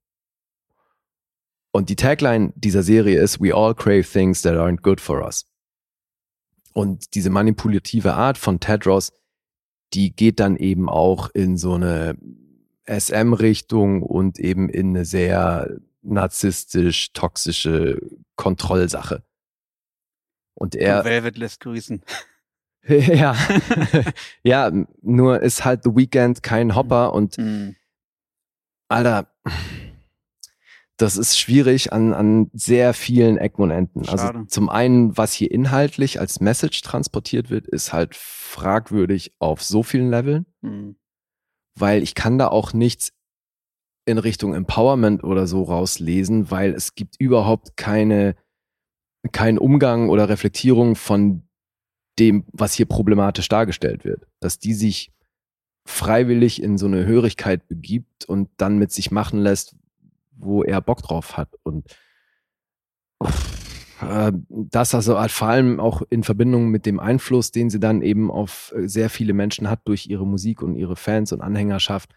[1.76, 5.46] Und die Tagline dieser Serie ist, we all crave things that aren't good for us.
[6.72, 9.12] Und diese manipulative Art von Tedros,
[9.94, 12.18] die geht dann eben auch in so eine
[12.88, 18.00] SM-Richtung und eben in eine sehr narzisstisch, toxische
[18.38, 19.26] Kontrollsache.
[20.54, 22.04] Und er, Velvet lässt grüßen.
[22.88, 23.36] ja,
[24.44, 24.72] ja,
[25.02, 27.76] nur ist halt The Weeknd kein Hopper und Hm.
[28.88, 29.28] Alter,
[30.98, 34.08] das ist schwierig an, an sehr vielen Ecken und Enden.
[34.08, 34.48] Also Schade.
[34.48, 40.10] zum einen, was hier inhaltlich als Message transportiert wird, ist halt fragwürdig auf so vielen
[40.10, 40.96] Leveln, Hm.
[41.78, 43.12] weil ich kann da auch nichts
[44.06, 48.36] in Richtung Empowerment oder so rauslesen, weil es gibt überhaupt keine,
[49.32, 51.42] keinen Umgang oder Reflektierung von
[52.20, 54.28] dem, was hier problematisch dargestellt wird.
[54.40, 55.12] Dass die sich
[55.88, 59.76] freiwillig in so eine Hörigkeit begibt und dann mit sich machen lässt,
[60.36, 61.50] wo er Bock drauf hat.
[61.64, 61.86] Und
[64.02, 68.02] äh, das also halt vor allem auch in Verbindung mit dem Einfluss, den sie dann
[68.02, 72.12] eben auf äh, sehr viele Menschen hat durch ihre Musik und ihre Fans und Anhängerschaft.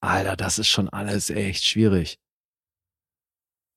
[0.00, 2.18] Alter, das ist schon alles echt schwierig.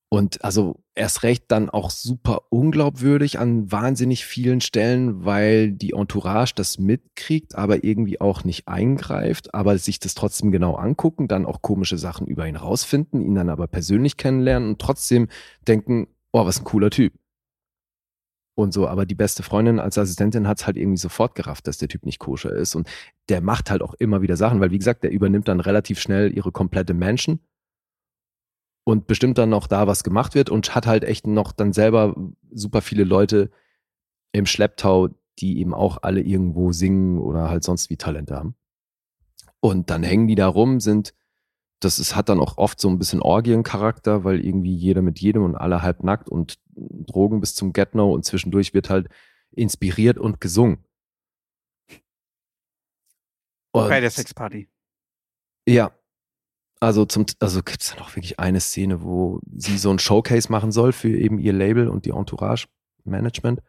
[0.08, 6.52] Und also erst recht dann auch super unglaubwürdig an wahnsinnig vielen Stellen, weil die Entourage
[6.54, 11.60] das mitkriegt, aber irgendwie auch nicht eingreift, aber sich das trotzdem genau angucken, dann auch
[11.60, 15.28] komische Sachen über ihn rausfinden, ihn dann aber persönlich kennenlernen und trotzdem
[15.66, 17.12] denken, oh, was ein cooler Typ.
[18.54, 21.88] Und so, aber die beste Freundin als Assistentin hat's halt irgendwie sofort gerafft, dass der
[21.88, 22.74] Typ nicht koscher ist.
[22.74, 22.88] Und
[23.28, 26.34] der macht halt auch immer wieder Sachen, weil wie gesagt, der übernimmt dann relativ schnell
[26.34, 27.40] ihre komplette Mansion
[28.86, 32.14] und bestimmt dann noch da, was gemacht wird und hat halt echt noch dann selber
[32.52, 33.50] super viele Leute
[34.32, 35.08] im Schlepptau,
[35.40, 38.54] die eben auch alle irgendwo singen oder halt sonst wie Talente haben.
[39.60, 41.14] Und dann hängen die da rum, sind,
[41.80, 45.42] das ist, hat dann auch oft so ein bisschen Orgiencharakter, weil irgendwie jeder mit jedem
[45.42, 49.08] und alle halb nackt und Drogen bis zum Get-No und zwischendurch wird halt
[49.50, 50.84] inspiriert und gesungen.
[53.72, 54.68] Und- Bei der Sexparty.
[55.68, 55.90] Ja.
[56.80, 60.50] Also zum, also gibt es dann auch wirklich eine Szene, wo sie so ein Showcase
[60.52, 62.66] machen soll für eben ihr Label und die Entourage
[63.04, 63.60] Management.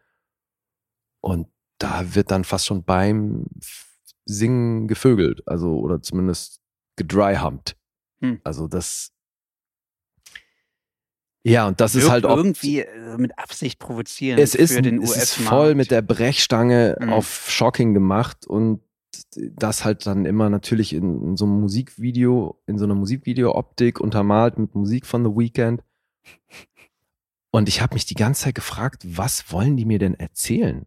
[1.21, 1.47] Und
[1.77, 3.45] da wird dann fast schon beim
[4.25, 6.59] Singen gevögelt, also oder zumindest
[6.97, 7.77] gedryhumpt.
[8.21, 8.41] Hm.
[8.43, 9.11] Also das.
[11.43, 12.35] Ja, und das ist Wirkt halt auch.
[12.35, 16.97] irgendwie äh, mit Absicht provozierend Es ist, für den es ist voll mit der Brechstange
[16.99, 17.13] Mhm.
[17.13, 18.81] auf Shocking gemacht und
[19.35, 24.57] das halt dann immer natürlich in, in so einem Musikvideo, in so einer Musikvideo-Optik untermalt
[24.57, 25.83] mit Musik von The Weeknd.
[27.51, 30.85] Und ich habe mich die ganze Zeit gefragt, was wollen die mir denn erzählen?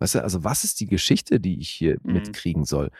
[0.00, 2.12] Weißt du, also was ist die Geschichte, die ich hier Mhm.
[2.12, 2.90] mitkriegen soll?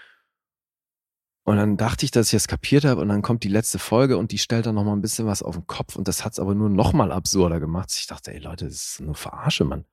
[1.47, 4.17] Und dann dachte ich, dass ich es kapiert habe und dann kommt die letzte Folge
[4.17, 6.33] und die stellt dann noch mal ein bisschen was auf den Kopf und das hat
[6.33, 7.93] es aber nur noch mal absurder gemacht.
[7.93, 9.85] Ich dachte, ey Leute, das ist nur Verarsche, Mann.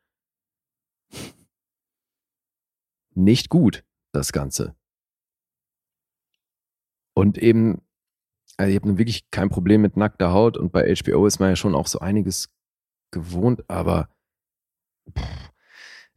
[3.14, 4.76] Nicht gut, das Ganze.
[7.14, 7.82] Und eben,
[8.58, 11.50] also ich habe nun wirklich kein Problem mit nackter Haut und bei HBO ist man
[11.50, 12.50] ja schon auch so einiges
[13.12, 14.10] gewohnt, aber
[15.18, 15.52] pff,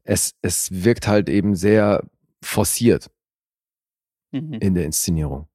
[0.04, 2.08] es, es wirkt halt eben sehr
[2.42, 3.10] forciert
[4.32, 4.54] Mhm.
[4.54, 5.48] in der Inszenierung.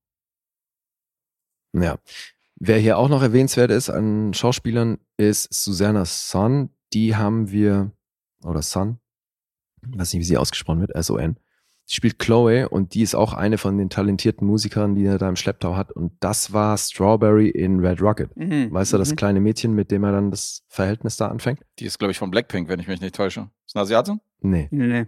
[1.73, 1.99] Ja.
[2.55, 6.69] Wer hier auch noch erwähnenswert ist an Schauspielern, ist Susanna Son.
[6.93, 7.91] Die haben wir,
[8.43, 8.99] oder Son,
[9.81, 11.37] weiß nicht, wie sie ausgesprochen wird, S-O-N.
[11.89, 15.27] Sie spielt Chloe und die ist auch eine von den talentierten Musikern, die er da
[15.27, 15.91] im Schlepptau hat.
[15.91, 18.29] Und das war Strawberry in Red Rocket.
[18.37, 18.71] Mhm.
[18.71, 19.15] Weißt du, das Mhm.
[19.15, 21.65] kleine Mädchen, mit dem er dann das Verhältnis da anfängt?
[21.79, 23.49] Die ist, glaube ich, von Blackpink, wenn ich mich nicht täusche.
[23.65, 24.21] Ist eine Asiatin?
[24.39, 24.67] Nee.
[24.69, 25.07] Nee, nee.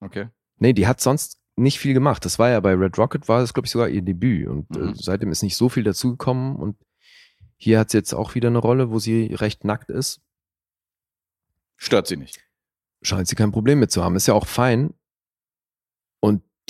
[0.00, 0.26] Okay.
[0.58, 2.24] Nee, die hat sonst nicht viel gemacht.
[2.24, 4.48] Das war ja bei Red Rocket, war das, glaube ich, sogar ihr Debüt.
[4.48, 4.88] Und Mhm.
[4.88, 6.56] äh, seitdem ist nicht so viel dazugekommen.
[6.56, 6.78] Und
[7.56, 10.20] hier hat sie jetzt auch wieder eine Rolle, wo sie recht nackt ist.
[11.76, 12.40] Stört sie nicht.
[13.02, 14.16] Scheint sie kein Problem mit zu haben.
[14.16, 14.94] Ist ja auch fein.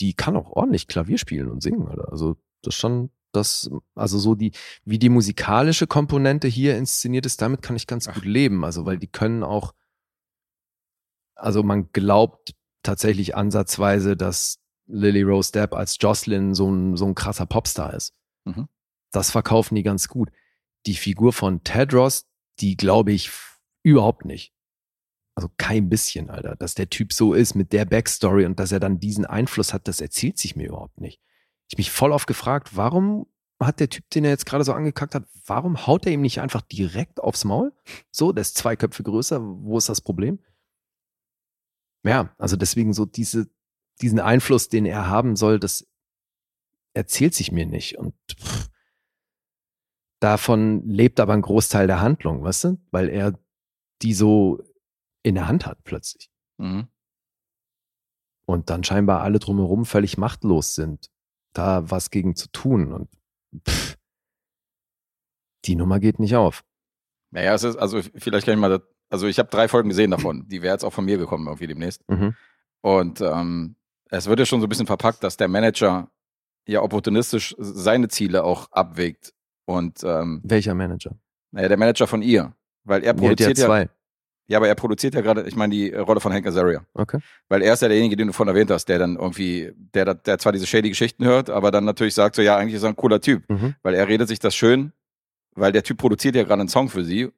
[0.01, 2.11] Die kann auch ordentlich Klavier spielen und singen, Alter.
[2.11, 4.53] Also, das ist schon das, also so die,
[4.85, 8.15] wie die musikalische Komponente hier inszeniert ist, damit kann ich ganz Ach.
[8.15, 8.65] gut leben.
[8.65, 9.75] Also, weil die können auch,
[11.35, 17.15] also man glaubt tatsächlich ansatzweise, dass Lily Rose Depp als Jocelyn so ein, so ein
[17.15, 18.15] krasser Popstar ist.
[18.45, 18.69] Mhm.
[19.13, 20.31] Das verkaufen die ganz gut.
[20.87, 22.27] Die Figur von Tedros,
[22.61, 23.31] die glaube ich
[23.83, 24.53] überhaupt nicht.
[25.35, 26.57] Also kein bisschen, Alter.
[26.57, 29.89] Dass der Typ so ist mit der Backstory und dass er dann diesen Einfluss hat,
[29.89, 31.21] das erzählt sich mir überhaupt nicht.
[31.69, 33.27] Ich mich voll oft gefragt, warum
[33.63, 36.41] hat der Typ, den er jetzt gerade so angekackt hat, warum haut er ihm nicht
[36.41, 37.73] einfach direkt aufs Maul?
[38.11, 40.41] So, der ist zwei Köpfe größer, wo ist das Problem?
[42.03, 43.51] Ja, also deswegen so diese,
[44.01, 45.87] diesen Einfluss, den er haben soll, das
[46.95, 47.99] erzählt sich mir nicht.
[47.99, 48.71] Und pff,
[50.21, 52.81] davon lebt aber ein Großteil der Handlung, weißt du?
[52.91, 53.39] Weil er
[54.03, 54.63] die so
[55.23, 56.31] in der Hand hat plötzlich.
[56.59, 56.89] Mhm.
[58.47, 61.11] Und dann scheinbar alle drumherum völlig machtlos sind,
[61.53, 62.93] da was gegen zu tun.
[62.93, 63.09] Und
[63.69, 63.97] pff,
[65.65, 66.65] die Nummer geht nicht auf.
[67.31, 70.11] Naja, es ist, also vielleicht kann ich mal, das, also ich habe drei Folgen gesehen
[70.11, 70.49] davon.
[70.49, 72.09] Die wäre jetzt auch von mir gekommen, irgendwie demnächst.
[72.09, 72.35] Mhm.
[72.81, 73.77] Und ähm,
[74.07, 76.11] es wird ja schon so ein bisschen verpackt, dass der Manager
[76.67, 79.33] ja opportunistisch seine Ziele auch abwägt.
[79.67, 81.17] Und ähm, Welcher Manager?
[81.53, 82.55] naja, der Manager von ihr.
[82.85, 83.91] Weil er hat ja produziert ja, zwei.
[84.47, 86.85] Ja, aber er produziert ja gerade, ich meine, die Rolle von Hank Azaria.
[86.95, 87.21] Okay.
[87.49, 90.39] Weil er ist ja derjenige, den du vorhin erwähnt hast, der dann irgendwie, der, der
[90.39, 92.97] zwar diese shady Geschichten hört, aber dann natürlich sagt so, ja, eigentlich ist er ein
[92.97, 93.49] cooler Typ.
[93.49, 93.77] Mhm.
[93.83, 94.93] Weil er redet sich das schön,
[95.55, 97.29] weil der Typ produziert ja gerade einen Song für sie,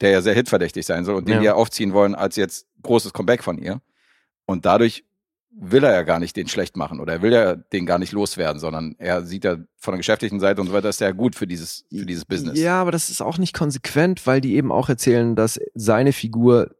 [0.00, 1.40] der ja sehr hitverdächtig sein soll und den Ja.
[1.40, 3.80] die ja aufziehen wollen als jetzt großes Comeback von ihr.
[4.44, 5.04] Und dadurch
[5.58, 8.12] will er ja gar nicht den schlecht machen oder er will ja den gar nicht
[8.12, 11.34] loswerden, sondern er sieht ja von der geschäftlichen Seite und so weiter, ist ja gut
[11.34, 12.58] für dieses, für dieses Business.
[12.58, 16.74] Ja, aber das ist auch nicht konsequent, weil die eben auch erzählen, dass seine Figur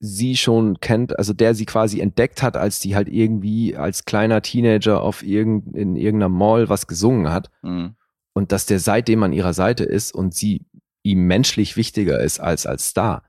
[0.00, 4.42] sie schon kennt, also der sie quasi entdeckt hat, als die halt irgendwie als kleiner
[4.42, 7.96] Teenager auf irgend, in irgendeiner Mall was gesungen hat Mhm.
[8.34, 10.66] und dass der seitdem an ihrer Seite ist und sie
[11.02, 13.24] ihm menschlich wichtiger ist als als Star.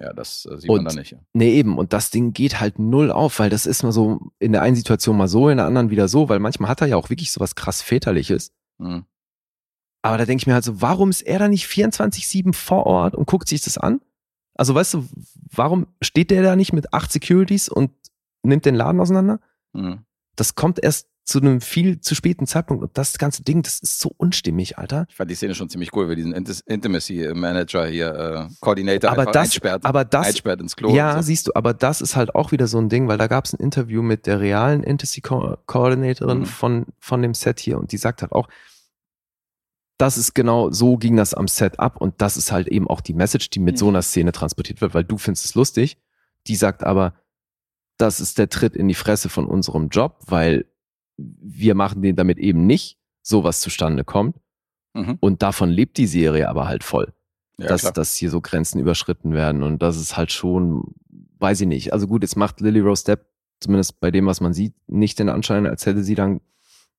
[0.00, 1.12] Ja, das äh, sieht man Und- da nicht.
[1.12, 1.18] Ja.
[1.34, 1.76] Nee, eben.
[1.78, 4.76] Und das Ding geht halt null auf, weil das ist mal so in der einen
[4.76, 7.30] Situation mal so, in der anderen wieder so, weil manchmal hat er ja auch wirklich
[7.32, 8.52] sowas krass väterliches.
[8.78, 9.04] Mhm.
[10.02, 13.14] Aber da denke ich mir halt so, warum ist er da nicht 24-7 vor Ort
[13.14, 14.00] und guckt sich das an?
[14.54, 15.06] Also weißt du,
[15.54, 17.90] warum steht der da nicht mit acht Securities und
[18.42, 19.40] nimmt den Laden auseinander?
[19.74, 20.06] Mhm.
[20.36, 22.82] Das kommt erst zu einem viel zu späten Zeitpunkt.
[22.82, 25.06] Und das ganze Ding, das ist so unstimmig, Alter.
[25.08, 29.26] Ich fand die Szene schon ziemlich cool, wie diesen Intis- Intimacy-Manager hier, äh, Coordinator Aber
[29.26, 30.94] das- einsperrt, aber das- einsperrt ins Klo.
[30.94, 31.22] Ja, so.
[31.22, 33.52] siehst du, aber das ist halt auch wieder so ein Ding, weil da gab es
[33.52, 36.46] ein Interview mit der realen Intimacy-Coordinatorin Mhm.
[36.46, 38.48] von, von dem Set hier und die sagt halt auch,
[39.98, 43.02] das ist genau, so ging das am Set ab und das ist halt eben auch
[43.02, 43.90] die Message, die mit so Mhm.
[43.96, 45.98] einer Szene transportiert wird, weil du findest es lustig.
[46.46, 47.12] Die sagt aber,
[47.98, 50.64] das ist der Tritt in die Fresse von unserem Job, weil
[51.40, 54.36] wir machen den damit eben nicht, sowas zustande kommt.
[54.94, 55.18] Mhm.
[55.20, 57.12] Und davon lebt die Serie aber halt voll
[57.58, 57.92] Ja, dass, klar.
[57.92, 60.94] dass hier so Grenzen überschritten werden und das ist halt schon,
[61.38, 61.92] weiß ich nicht.
[61.92, 63.26] Also gut, jetzt macht Lily Rose Depp,
[63.60, 66.40] zumindest bei dem, was man sieht, nicht den Anschein, als hätte sie dann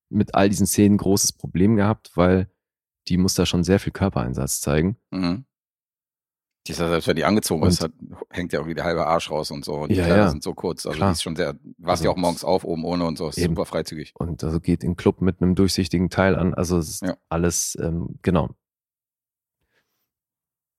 [0.09, 2.49] mit all diesen Szenen großes Problem gehabt, weil
[3.07, 4.97] die muss da schon sehr viel Körpereinsatz zeigen.
[5.09, 5.45] Mhm.
[6.67, 7.91] Die ist ja, selbst wenn die angezogen Und- ist, hat,
[8.29, 9.73] hängt ja irgendwie der halbe Arsch raus und so.
[9.73, 10.29] Und die Ja, Kleider ja.
[10.29, 10.85] sind so kurz.
[10.85, 11.09] Also Klar.
[11.09, 13.29] die ist schon sehr, warst Also- ja auch morgens auf, oben ohne und so.
[13.29, 13.55] Ist Eben.
[13.55, 14.13] super freizügig.
[14.15, 16.53] Und also geht in den Club mit einem durchsichtigen Teil an.
[16.53, 17.17] Also es ist Ja.
[17.29, 18.49] alles, ähm, genau.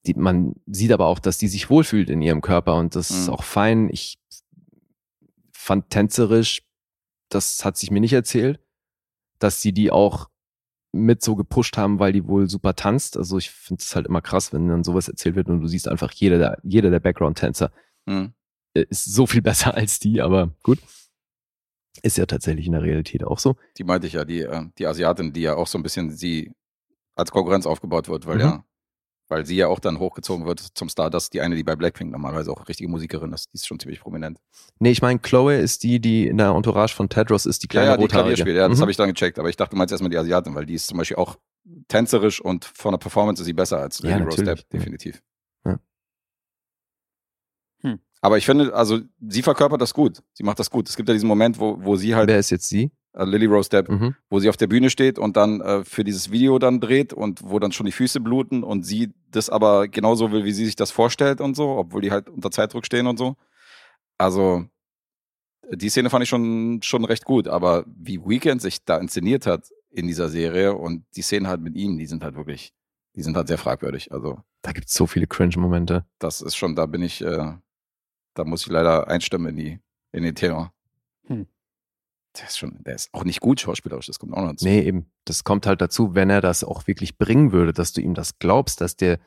[0.06, 3.26] Die, man sieht aber auch, dass die sich wohlfühlt in ihrem Körper und das ist
[3.28, 3.34] Mhm.
[3.34, 3.88] auch fein.
[3.90, 4.18] Ich
[5.52, 6.62] fand tänzerisch,
[7.28, 8.60] das hat sich mir nicht erzählt,
[9.38, 10.28] dass sie die auch
[10.92, 13.16] mit so gepusht haben, weil die wohl super tanzt.
[13.16, 15.88] Also ich finde es halt immer krass, wenn dann sowas erzählt wird und du siehst
[15.88, 17.72] einfach, jeder der, jeder der Background-Tänzer
[18.06, 18.32] Mhm.
[18.74, 20.78] ist so viel besser als die, aber gut.
[22.02, 23.56] Ist ja tatsächlich in der Realität auch so.
[23.76, 26.52] Die meinte ich ja, die, äh, die Asiatin, die ja auch so ein bisschen sie
[27.14, 28.40] als Konkurrenz aufgebaut wird, weil Mhm.
[28.40, 28.64] ja,
[29.32, 31.08] weil sie ja auch dann hochgezogen wird zum Star.
[31.08, 33.48] Das ist die eine, die bei Blackpink normalerweise auch richtige Musikerin ist.
[33.52, 34.38] Die ist schon ziemlich prominent.
[34.78, 37.86] Nee, ich meine, Chloe ist die, die in der Entourage von Tedros ist, die kleine
[37.86, 38.08] ja, ja, die.
[38.08, 38.56] Klavier spielt.
[38.56, 38.82] Ja, das Mhm.
[38.82, 39.38] habe ich dann gecheckt.
[39.38, 41.38] Aber ich dachte, du meinst erstmal die Asiatin, weil die ist zum Beispiel auch
[41.88, 44.44] tänzerisch und von der Performance ist sie besser als Ja, Rose.
[44.44, 45.22] Depp, definitiv.
[45.64, 45.78] Ja.
[47.80, 47.98] Hm.
[48.20, 50.22] Aber ich finde, also sie verkörpert das gut.
[50.34, 50.88] Sie macht das gut.
[50.88, 52.92] Es gibt ja diesen Moment, wo, wo sie halt, Wer ist jetzt sie?
[53.14, 54.14] Äh, Lily Rose Depp, Mhm.
[54.30, 57.40] wo sie auf der Bühne steht und dann äh, für dieses Video dann dreht und
[57.44, 60.76] wo dann schon die Füße bluten und sie das aber genauso will, wie sie sich
[60.76, 63.36] das vorstellt und so, obwohl die halt unter Zeitdruck stehen und so.
[64.18, 64.64] Also
[65.70, 69.70] die Szene fand ich schon, schon recht gut, aber wie Weekend sich da inszeniert hat
[69.90, 72.72] in dieser Serie und die Szenen halt mit ihm, die sind halt wirklich,
[73.14, 74.12] die sind halt sehr fragwürdig.
[74.12, 76.04] Also Da gibt's so viele Cringe-Momente.
[76.18, 77.52] das ist schon, da bin ich, äh,
[78.34, 79.78] da muss ich leider einstimmen in die,
[80.12, 80.72] in den Tenor.
[81.26, 81.46] Hm.
[82.38, 84.64] Der ist schon, der ist auch nicht gut schauspielerisch, das kommt auch noch dazu.
[84.64, 85.10] Nee, eben.
[85.26, 88.38] Das kommt halt dazu, wenn er das auch wirklich bringen würde, dass du ihm das
[88.38, 89.18] glaubst, dass der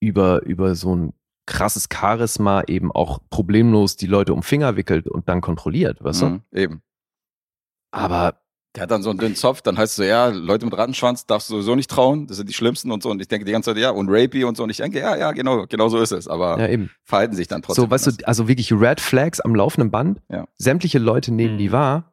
[0.00, 1.12] über, über so ein
[1.46, 6.26] krasses Charisma eben auch problemlos die Leute um Finger wickelt und dann kontrolliert, weißt du?
[6.26, 6.82] Mhm, eben.
[7.92, 8.40] Aber
[8.74, 11.24] Der hat dann so einen dünnen Zopf, dann heißt es so, ja, Leute mit Rattenschwanz
[11.24, 13.10] darfst du sowieso nicht trauen, das sind die schlimmsten und so.
[13.10, 14.64] Und ich denke die ganze Zeit, ja, und rapey und so.
[14.64, 16.28] Und ich denke, ja, ja, genau, genau so ist es.
[16.28, 16.90] Aber ja, eben.
[17.04, 17.84] verhalten sich dann trotzdem.
[17.84, 18.18] So, weißt anders.
[18.18, 20.20] du, also wirklich Red Flags am laufenden Band.
[20.28, 20.46] Ja.
[20.56, 21.58] Sämtliche Leute nehmen Mhm.
[21.58, 22.12] die wahr,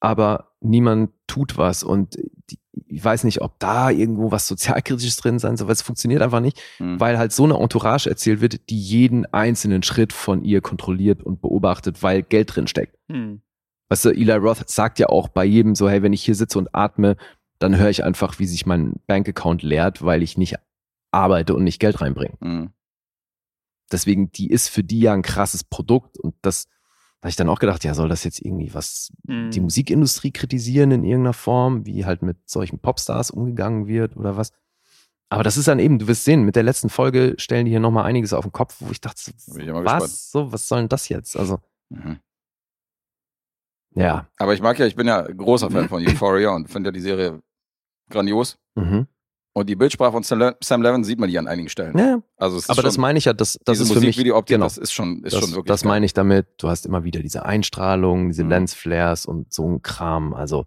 [0.00, 1.82] aber niemand tut was.
[1.82, 2.16] Und
[2.50, 6.22] die, ich weiß nicht, ob da irgendwo was Sozialkritisches drin sein soll, weil es funktioniert
[6.22, 6.98] einfach nicht, Hm.
[7.00, 11.40] weil halt so eine Entourage erzählt wird, die jeden einzelnen Schritt von ihr kontrolliert und
[11.40, 12.96] beobachtet, weil Geld drin steckt.
[13.10, 13.42] Hm.
[13.90, 16.58] Weißt du, Eli Roth sagt ja auch bei jedem so, hey, wenn ich hier sitze
[16.58, 17.16] und atme,
[17.58, 20.56] dann höre ich einfach, wie sich mein Bankaccount leert, weil ich nicht
[21.10, 22.36] arbeite und nicht Geld reinbringe.
[22.40, 22.70] Mhm.
[23.90, 26.77] Deswegen, die ist für die ja ein krasses Produkt und das da
[27.20, 29.50] habe ich dann auch gedacht, ja, soll das jetzt irgendwie was Hm.
[29.50, 34.52] die Musikindustrie kritisieren in irgendeiner Form, wie halt mit solchen Popstars umgegangen wird oder was.
[35.30, 37.80] Aber das ist dann eben, du wirst sehen, mit der letzten Folge stellen die hier
[37.80, 39.84] nochmal einiges auf den Kopf, wo ich dachte, gespannt.
[39.84, 41.36] was, so, was soll denn das jetzt?
[41.36, 41.58] Also,
[41.90, 42.18] Mhm.
[43.94, 44.28] ja.
[44.38, 47.00] Aber ich mag ja, ich bin ja großer Fan von Euphoria und finde ja die
[47.00, 47.42] Serie
[48.10, 48.58] grandios.
[48.74, 49.06] Mhm.
[49.58, 51.96] Und die Bildsprache von Sam Le- Sam Levin sieht man hier an einigen Stellen.
[51.98, 54.54] ja Also es ist aber das meine ich ja, das, das ist für mich, Musikvideooptik,
[54.56, 55.66] genau, das ist schon, ist das, schon wirklich.
[55.66, 58.50] das meine ich damit, du hast immer wieder diese Einstrahlung, diese Mhm.
[58.50, 60.64] Lensflares und so ein Kram, also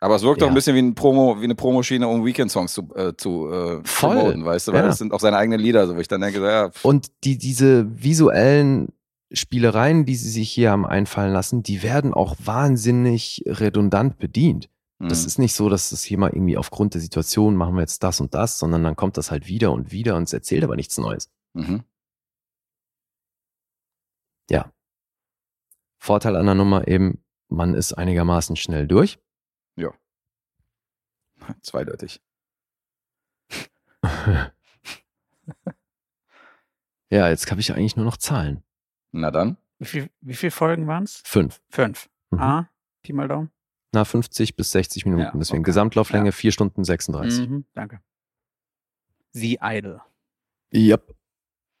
[0.00, 0.52] Aber es wirkt doch Ja.
[0.52, 4.14] ein bisschen wie ein Promo, wie eine Promoschiene, um Weekend-Songs zu, äh, zu äh, Voll.
[4.16, 4.72] promoten, weißt du?
[4.72, 4.86] Weil Ja.
[4.86, 7.36] das sind auch seine eigenen Lieder, so wo ich dann denke, ja, pff, Und die,
[7.36, 8.88] diese visuellen
[9.32, 14.68] Spielereien, die sie sich hier haben einfallen lassen, die werden auch wahnsinnig redundant bedient.
[14.98, 15.26] Das mhm.
[15.26, 18.20] ist nicht so, dass es hier mal irgendwie aufgrund der Situation machen wir jetzt das
[18.20, 20.98] und das, sondern dann kommt das halt wieder und wieder und es erzählt aber nichts
[20.98, 21.30] Neues.
[21.54, 21.84] mhm.
[25.98, 29.18] Vorteil an der Nummer eben, man ist einigermaßen schnell durch.
[31.62, 32.22] zweideutig.
[37.10, 38.62] ja, jetzt habe ich eigentlich nur noch Zahlen.
[39.10, 39.56] Na dann.
[39.78, 41.22] Wie, viel, wie viele Folgen waren es?
[41.24, 41.60] Fünf.
[41.68, 42.08] Fünf.
[42.30, 42.40] Mhm.
[42.40, 42.70] Ah,
[43.02, 43.50] Pi mal Daumen.
[43.92, 45.22] Na, 50 bis 60 Minuten.
[45.22, 45.70] Ja, Deswegen okay.
[45.70, 46.32] Gesamtlauflänge Ja.
[46.32, 47.48] 4 Stunden 36.
[47.48, 48.00] Mhm, danke.
[49.32, 50.00] Sie Idol.
[50.74, 51.14] Yep.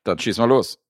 [0.04, 0.80] Dann schieß mal los.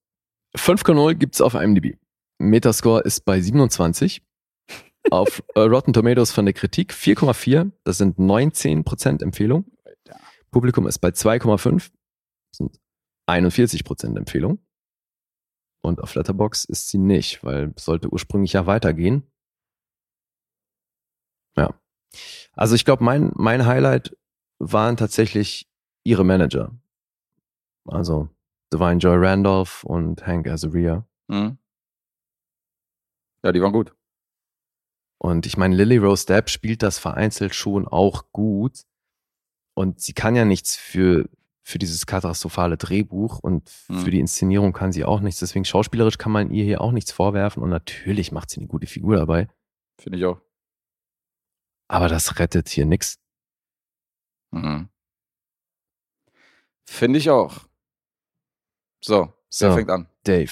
[0.55, 1.97] 5,0 gibt's auf IMDb.
[2.39, 4.21] Metascore ist bei 27.
[5.11, 7.71] Auf äh, Rotten Tomatoes von der Kritik 4,4.
[7.83, 9.65] Das sind 19% Empfehlung.
[10.51, 11.91] Publikum ist bei 2,5.
[12.51, 12.79] Das sind
[13.29, 14.59] 41% Empfehlung.
[15.81, 19.23] Und auf Letterbox ist sie nicht, weil es sollte ursprünglich ja weitergehen.
[22.53, 24.15] Also ich glaube, mein, mein Highlight
[24.59, 25.69] waren tatsächlich
[26.03, 26.71] ihre Manager.
[27.85, 28.29] Also
[28.73, 31.05] Divine Joy Randolph und Hank Azaria.
[31.27, 31.57] Mhm.
[33.43, 33.93] Ja, die waren gut.
[35.17, 38.83] Und ich meine, Lily Rose Depp spielt das vereinzelt schon auch gut.
[39.75, 41.29] Und sie kann ja nichts für,
[41.63, 43.99] für dieses katastrophale Drehbuch und Mhm.
[43.99, 45.39] für die Inszenierung kann sie auch nichts.
[45.39, 47.63] Deswegen schauspielerisch kann man ihr hier auch nichts vorwerfen.
[47.63, 49.47] Und natürlich macht sie eine gute Figur dabei.
[50.01, 50.41] Finde ich auch.
[51.89, 53.19] Aber das rettet hier nix.
[54.51, 54.87] Mhm.
[56.85, 57.67] Finde ich auch.
[59.03, 59.73] So, wer So.
[59.75, 60.07] fängt an?
[60.23, 60.51] Dave.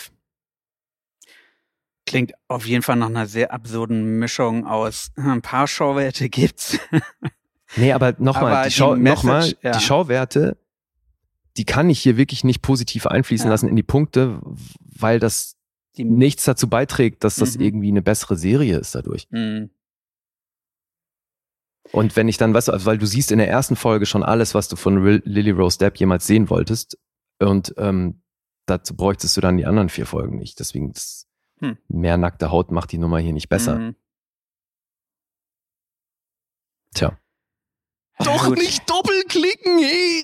[2.06, 6.78] Klingt auf jeden Fall nach einer sehr absurden Mischung aus äh, ein paar Schauwerte gibt's.
[7.76, 9.74] Nee, aber nochmal, die, die Schau, noch mal, ja.
[9.78, 10.56] die Schauwerte,
[11.58, 13.52] die kann ich hier wirklich nicht positiv einfließen Ja.
[13.52, 14.40] lassen in die Punkte,
[14.80, 15.58] weil das
[15.98, 17.62] Die, nichts dazu beiträgt, dass das Mhm.
[17.64, 19.28] irgendwie eine bessere Serie ist dadurch.
[19.32, 19.70] Mhm.
[21.92, 24.24] Und wenn ich dann, weißt du, also weil du siehst in der ersten Folge schon
[24.24, 26.98] alles, was du von Ril- Lily Rose Depp jemals sehen wolltest.
[27.40, 28.22] Und ähm,
[28.66, 30.60] dazu bräuchtest du dann die anderen vier Folgen nicht.
[30.60, 30.94] Deswegen
[31.60, 31.78] Hm.
[31.88, 33.80] mehr nackte Haut macht die Nummer hier nicht besser.
[33.80, 33.96] Mhm.
[36.94, 37.18] Tja.
[38.20, 38.60] Ja, gut.
[38.90, 40.24] doppelklicken, ey!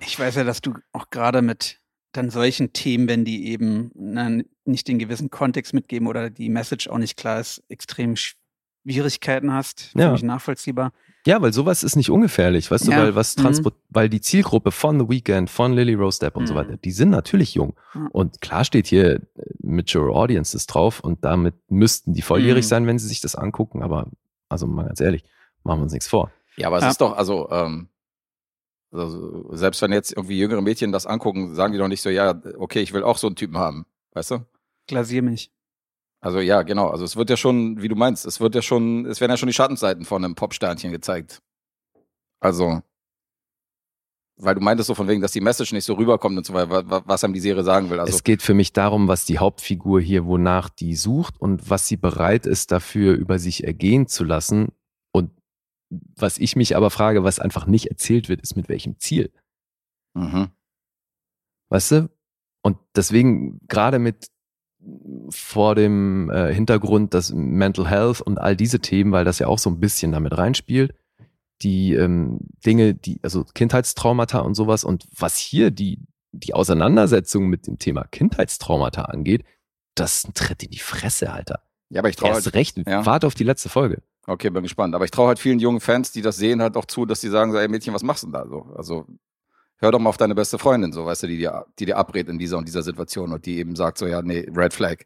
[0.00, 1.80] Ich weiß ja, dass du auch gerade mit
[2.12, 6.88] dann solchen Themen, wenn die eben na, nicht den gewissen Kontext mitgeben oder die Message
[6.88, 8.16] auch nicht klar ist, extrem
[8.84, 9.90] Schwierigkeiten hast.
[9.94, 10.12] Ja.
[10.12, 10.92] mich nachvollziehbar.
[11.24, 12.98] Ja, weil sowas ist nicht ungefährlich, weißt du, Ja.
[12.98, 13.42] weil was Mhm.
[13.42, 16.58] Transport, weil die Zielgruppe von The Weeknd, von Lily Rose Depp und so Mhm.
[16.58, 17.74] weiter, die sind natürlich jung.
[17.94, 18.08] Ja.
[18.10, 19.20] Und klar steht hier äh,
[19.62, 22.68] Mature Audiences drauf und damit müssten die volljährig Mhm.
[22.68, 24.08] sein, wenn sie sich das angucken, aber
[24.48, 25.22] also mal ganz ehrlich,
[25.62, 26.32] machen wir uns nichts vor.
[26.56, 26.90] Ja, aber es Ja.
[26.90, 27.88] ist doch, also, ähm,
[28.90, 32.38] also, selbst wenn jetzt irgendwie jüngere Mädchen das angucken, sagen die doch nicht so, ja,
[32.58, 34.38] okay, ich will auch so einen Typen haben, weißt du?
[34.88, 35.50] Glasier mich.
[36.24, 36.88] Also ja, genau.
[36.88, 39.36] Also es wird ja schon, wie du meinst, es wird ja schon, es werden ja
[39.36, 41.42] schon die Schattenseiten von einem Popsternchen gezeigt.
[42.40, 42.80] Also,
[44.40, 46.70] weil du meintest so von wegen, dass die Message nicht so rüberkommt und so weiter,
[46.70, 47.98] wa- wa- was einem die Serie sagen will.
[48.00, 51.86] Also es geht für mich darum, was die Hauptfigur hier, wonach die sucht und was
[51.88, 54.72] sie bereit ist, dafür über sich ergehen zu lassen.
[55.12, 55.32] Und
[55.90, 59.32] was ich mich aber frage, was einfach nicht erzählt wird, ist mit welchem Ziel.
[60.14, 60.50] mhm.
[61.70, 62.10] Weißt du?
[62.64, 64.26] Und deswegen gerade mit
[65.30, 69.58] vor dem äh, Hintergrund, dass Mental Health und all diese Themen, weil das ja auch
[69.58, 70.94] so ein bisschen damit reinspielt,
[71.62, 76.00] die ähm, Dinge, die, also Kindheitstraumata und sowas und was hier die,
[76.32, 79.44] die Auseinandersetzung mit dem Thema Kindheitstraumata angeht,
[79.94, 81.62] das ist ein Tritt in die Fresse, Alter.
[81.90, 83.06] ja, aber ich traue Erst halt, recht, ja.
[83.06, 84.02] warte auf die letzte Folge.
[84.26, 84.94] okay, bin gespannt.
[84.94, 87.28] Aber ich traue halt vielen jungen Fans, die das sehen, halt auch zu, dass die
[87.28, 88.72] sagen so, ey Mädchen, was machst du denn da so?
[88.76, 89.06] Also
[89.82, 92.28] hör doch mal auf deine beste Freundin, so, weißt du, die dir, die dir abrät
[92.28, 94.98] in dieser und dieser Situation und die eben sagt so, ja, nee, Red Flag.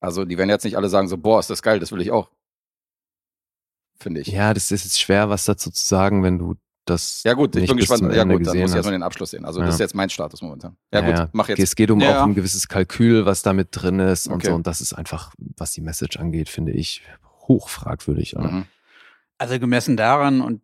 [0.00, 2.10] Also die werden jetzt nicht alle sagen so, boah, ist das geil, das will ich
[2.10, 2.30] auch.
[4.00, 4.28] Finde ich.
[4.28, 6.54] Ja, das ist jetzt schwer, was dazu zu sagen, wenn du
[6.84, 8.02] das Ja gut, ich nicht bin gespannt.
[8.14, 9.44] Ja gut, dann muss ich erstmal den Abschluss sehen.
[9.44, 9.66] Also Ja.
[9.66, 10.76] das ist jetzt mein Status momentan.
[10.94, 11.58] Ja, Ja, gut, mach jetzt.
[11.58, 12.22] Es geht um Ja.
[12.22, 14.46] auch ein gewisses Kalkül, was da mit drin ist und Okay.
[14.46, 14.54] so.
[14.54, 17.02] Und das ist einfach, was die Message angeht, finde ich
[17.48, 18.36] hoch fragwürdig.
[18.36, 18.50] Oder?
[18.50, 18.64] Mhm.
[19.36, 20.62] Also gemessen daran, und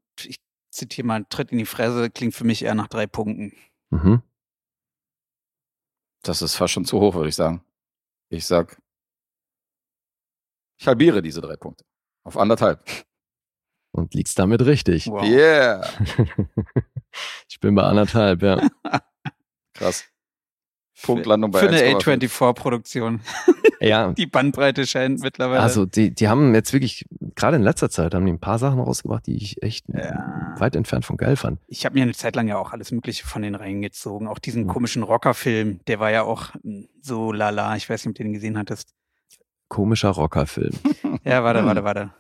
[0.75, 3.53] zitiere mal, Tritt in die Fresse, klingt für mich eher nach drei Punkten.
[3.91, 4.23] Mhm.
[6.23, 7.65] Das ist fast schon zu hoch, würde ich sagen.
[8.31, 8.81] Ich sag,
[10.79, 11.85] ich halbiere diese drei Punkte.
[12.25, 12.85] Auf anderthalb.
[13.93, 15.07] Und liegst damit richtig.
[15.07, 15.23] Wow.
[15.23, 15.89] Yeah.
[17.49, 18.69] ich bin bei anderthalb, ja.
[19.75, 20.05] Krass.
[21.03, 22.29] Punktlandung bei Für eine 1,5.
[22.29, 23.21] A24-Produktion.
[23.87, 25.61] ja, Die Bandbreite scheint mittlerweile.
[25.61, 27.05] also die, die haben jetzt wirklich,
[27.35, 30.55] gerade in letzter Zeit, haben die ein paar Sachen rausgebracht, die ich echt Ja.
[30.59, 31.59] weit entfernt von geil fand.
[31.67, 34.29] ich habe mir eine Zeit lang ja auch alles Mögliche von den reingezogen.
[34.29, 34.69] Auch diesen Mhm.
[34.69, 37.77] komischen Rockerfilm, der war ja auch mm, so lala.
[37.77, 38.91] Ich weiß nicht, ob du den gesehen hattest.
[39.69, 40.73] Komischer Rockerfilm.
[41.25, 41.67] Ja, warte, Hm.
[41.67, 42.11] warte, warte.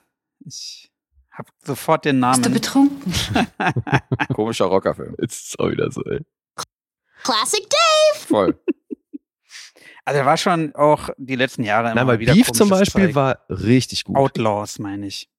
[0.46, 0.90] Ich
[1.30, 2.36] habe sofort den Namen.
[2.40, 3.12] Bist du betrunken?
[4.34, 5.14] Komischer Rockerfilm.
[5.20, 6.20] Jetzt ist auch wieder so, ey.
[7.22, 8.26] Classic Dave.
[8.26, 8.58] Voll.
[10.06, 13.06] Also er war schon auch die letzten Jahre immer Nein, weil wieder Beef zum Beispiel
[13.06, 13.14] Zeug.
[13.14, 14.16] war richtig gut.
[14.16, 15.30] Outlaws, meine ich.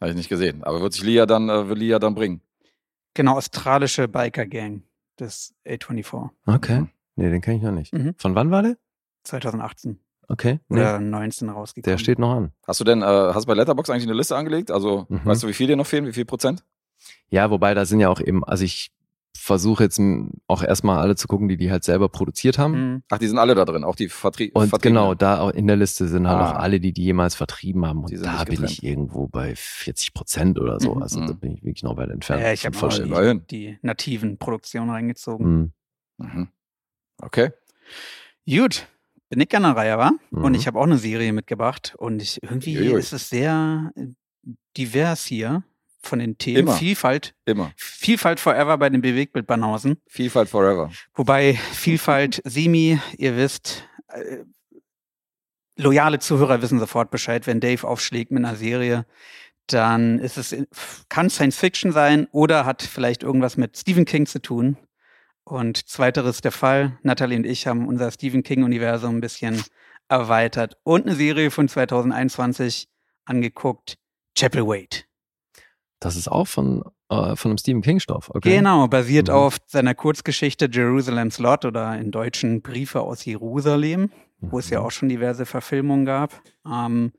[0.00, 0.62] Habe ich nicht gesehen.
[0.64, 2.40] Aber wird sich Lia dann, äh, will Lia dann bringen.
[3.14, 4.82] Genau, australische Biker-Gang
[5.20, 6.30] des A24.
[6.46, 6.86] Okay.
[7.16, 7.92] Nee, den kenne ich noch nicht.
[7.94, 8.14] Mhm.
[8.18, 8.76] Von wann war der?
[9.24, 10.58] 2018 Okay.
[10.68, 11.92] Nee, oder 19 rausgekommen.
[11.96, 12.52] der steht noch an.
[12.66, 14.70] Hast du denn, äh, hast du bei Letterbox eigentlich eine Liste angelegt?
[14.70, 15.20] Also, Mhm.
[15.24, 16.06] weißt du, wie viel dir noch fehlen?
[16.06, 16.64] Wie viel Prozent?
[17.28, 18.90] Ja, wobei da sind ja auch eben, also ich
[19.36, 20.00] versuche jetzt
[20.46, 22.72] auch erstmal alle zu gucken, die die halt selber produziert haben.
[22.94, 23.02] Mhm.
[23.10, 25.02] Ach, die sind alle da drin, auch die Vertrie Und Vertriebenen.
[25.02, 26.50] genau, da auch in der Liste sind halt Ah.
[26.52, 28.04] auch alle, die die jemals vertrieben haben.
[28.04, 30.94] Und da bin ich irgendwo bei 40 Prozent oder so.
[30.94, 31.02] Mhm.
[31.02, 31.38] Also da Mhm.
[31.40, 32.42] bin ich wirklich noch weit entfernt.
[32.42, 33.42] Ja, ich habe immerhin.
[33.50, 35.72] die, die nativen Produktionen reingezogen.
[36.18, 36.26] Mhm.
[36.26, 36.48] Mhm.
[37.20, 37.50] Okay.
[38.48, 38.86] Gut,
[39.30, 40.12] bin ich an der Reihe, wa?
[40.30, 40.54] Und Mhm.
[40.54, 42.98] ich habe auch eine Serie mitgebracht und ich, irgendwie Uiui.
[42.98, 44.06] ist es sehr äh,
[44.76, 45.64] divers hier
[46.04, 46.60] von den Themen.
[46.60, 46.74] Immer.
[46.74, 47.72] Vielfalt, Immer.
[47.76, 50.00] Vielfalt forever bei den Bewegtbildbanausen.
[50.06, 50.90] Vielfalt forever.
[51.14, 54.44] Wobei Vielfalt Semi, ihr wisst, äh,
[55.76, 59.06] loyale Zuhörer wissen sofort Bescheid, wenn Dave aufschlägt mit einer Serie,
[59.66, 60.54] dann ist es
[61.08, 64.76] kann Science Fiction sein oder hat vielleicht irgendwas mit Stephen King zu tun.
[65.44, 66.98] Und zweiteres der Fall.
[67.02, 69.62] Natalie und ich haben unser Stephen King-Universum ein bisschen
[70.08, 72.88] erweitert und eine Serie von 2021
[73.24, 73.98] angeguckt.
[74.34, 75.06] Chapel Wait.
[76.04, 78.30] Das ist auch von, äh, von einem Stephen King-Stoff.
[78.30, 78.56] Okay.
[78.56, 79.34] Genau, basiert Mhm.
[79.34, 84.10] auf seiner Kurzgeschichte Jerusalem's Lot oder in deutschen Briefe aus Jerusalem,
[84.40, 84.86] wo es ja Mhm.
[84.86, 86.40] auch schon diverse Verfilmungen gab.
[86.70, 87.12] Ähm,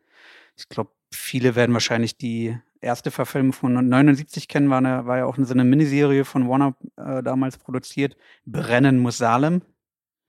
[0.56, 5.26] ich glaube, viele werden wahrscheinlich die erste Verfilmung von 79 kennen, war, eine, war ja
[5.26, 8.16] auch so eine Miniserie von Warner äh, damals produziert.
[8.46, 9.64] Brennen muss Salem.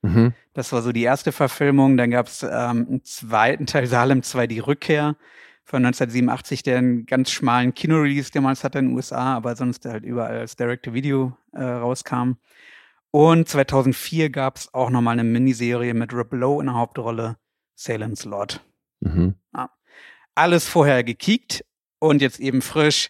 [0.01, 0.33] Mhm.
[0.53, 1.97] Das war so die erste Verfilmung.
[1.97, 2.49] Dann gab es ähm,
[2.89, 5.15] einen zweiten Teil, Salem 2, die Rückkehr
[5.67, 10.05] von 1987, der einen ganz schmalen Kinorelease damals hatte in den USA, aber sonst halt
[10.05, 12.37] überall als Direct-to-Video äh, rauskam.
[13.11, 17.35] Und 2004 gab es auch nochmal eine Miniserie mit Rob Lowe in der Hauptrolle,
[17.75, 18.61] Salem's Lot.
[19.01, 19.35] Mhm.
[20.35, 21.65] Alles vorher gekiekt
[21.99, 23.09] und jetzt eben frisch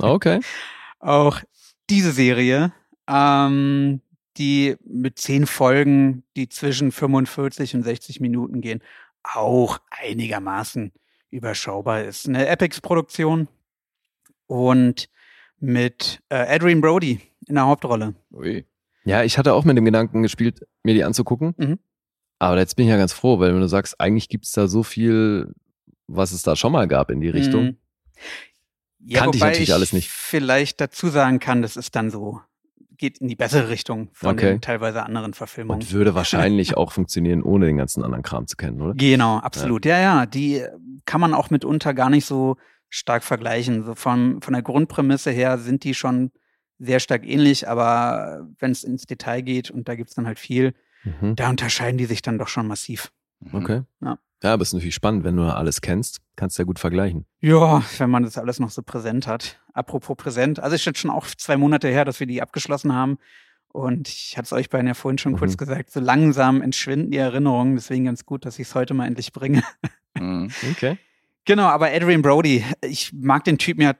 [0.00, 0.40] Okay.
[1.00, 1.42] auch
[1.90, 2.72] diese Serie,
[3.06, 4.00] ähm,
[4.38, 8.82] die mit zehn Folgen, die zwischen 45 und 60 Minuten gehen,
[9.24, 10.92] auch einigermaßen
[11.30, 12.28] überschaubar ist.
[12.28, 13.48] Eine Epics-Produktion
[14.46, 15.08] und
[15.60, 18.14] mit äh, Adrian Brody in der Hauptrolle.
[18.32, 18.64] Ui.
[19.04, 21.54] Ja, ich hatte auch mit dem Gedanken gespielt, mir die anzugucken.
[21.56, 21.78] Mhm.
[22.38, 24.82] Aber jetzt bin ich ja ganz froh, weil wenn du sagst, eigentlich gibt's da so
[24.82, 25.52] viel,
[26.06, 27.64] was es da schon mal gab in die Richtung.
[27.64, 27.76] Mhm.
[29.00, 30.10] Ja, Kannte ich natürlich alles nicht.
[30.10, 32.40] Vielleicht dazu sagen kann, das ist dann so,
[32.98, 34.50] geht in die bessere Richtung von Okay.
[34.50, 35.80] den teilweise anderen Verfilmungen.
[35.82, 38.94] Und würde wahrscheinlich auch funktionieren, ohne den ganzen anderen Kram zu kennen, oder?
[38.94, 39.86] Genau, absolut.
[39.86, 39.98] Ja.
[40.00, 40.62] ja, Die
[41.06, 42.56] kann man auch mitunter gar nicht so
[42.90, 43.84] stark vergleichen.
[43.84, 46.30] So von, von der Grundprämisse her sind die schon
[46.78, 50.74] sehr stark ähnlich, aber wenn es ins Detail geht und da gibt's dann halt viel,
[51.04, 51.36] Mhm.
[51.36, 53.12] da unterscheiden die sich dann doch schon massiv.
[53.52, 53.82] Okay.
[54.00, 54.18] Ja.
[54.42, 57.26] Ja, aber es ist natürlich spannend, wenn du alles kennst, kannst du ja gut vergleichen.
[57.40, 59.60] Ja, wenn man das alles noch so präsent hat.
[59.72, 62.94] Apropos präsent, also es ist jetzt schon auch zwei Monate her, dass wir die abgeschlossen
[62.94, 63.18] haben.
[63.70, 65.56] Und ich hatte es euch beiden ja vorhin schon kurz Mhm.
[65.58, 67.74] gesagt, so langsam entschwinden die Erinnerungen.
[67.74, 69.62] Deswegen ganz gut, dass ich es heute mal endlich bringe.
[70.14, 70.50] Mhm.
[70.72, 70.98] Okay.
[71.44, 73.94] Genau, aber Adrian Brody, ich mag den Typen ja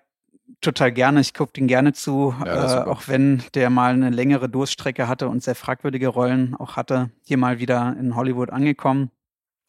[0.61, 1.21] total gerne.
[1.21, 5.29] Ich gucke den gerne zu, Ja, äh, auch wenn der mal eine längere Durststrecke hatte
[5.29, 7.11] und sehr fragwürdige Rollen auch hatte.
[7.23, 9.11] Hier mal wieder in Hollywood angekommen.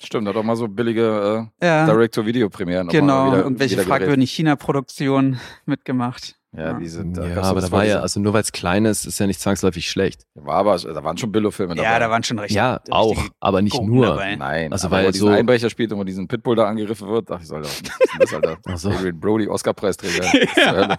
[0.01, 2.87] Stimmt, hat auch mal so billige Ja, äh, Direct-to-Video-Premieren.
[2.89, 3.99] auch mal genau, wieder- irgendwelche wieder gedreht.
[3.99, 6.35] fragwürdigen China-Produktionen mitgemacht.
[6.51, 7.15] Ja, die sind.
[7.15, 9.27] da Ja, du aber da war ja, also nur weil es klein ist, ist ja
[9.27, 10.23] nicht zwangsläufig schlecht.
[10.33, 11.87] War aber, da waren schon Billo-Filme dabei.
[11.87, 12.55] Ja, da waren schon recht.
[12.55, 14.07] Ja, auch, aber nicht Gurken nur.
[14.07, 14.35] dabei.
[14.35, 17.49] Nein, Also weil so- Einbrecher spielt und wo diesen Pitbull da angegriffen wird, dachte ich,
[17.49, 17.79] soll das,
[18.19, 18.57] das Alter.
[18.65, 18.89] Ach so.
[18.89, 20.25] Adrian Brody, Oscar-Preisträger.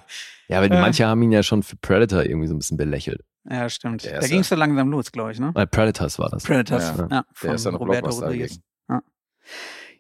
[0.48, 0.80] Ja, aber Äh.
[0.80, 3.20] manche haben ihn ja schon für Predator irgendwie so ein bisschen belächelt.
[3.48, 4.04] Ja, stimmt.
[4.04, 5.52] Der Da ging es so langsam los, glaube ich, ne?
[5.54, 6.42] Weil Predators war das.
[6.42, 7.02] Predators, Ja.
[7.02, 8.58] ja, Der von ist ja noch Roberto Blockbuster Rodriguez.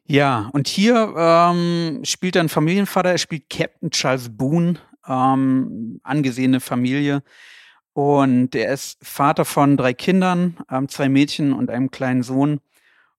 [0.06, 0.50] Ja.
[0.52, 7.22] und hier ähm, spielt einen Familienvater, er spielt Captain Charles Boone, ähm, angesehene Familie.
[7.92, 12.60] Und er ist Vater von drei Kindern, ähm, zwei Mädchen und einem kleinen Sohn.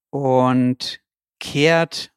[0.10, 1.00] Und
[1.40, 2.12] kehrt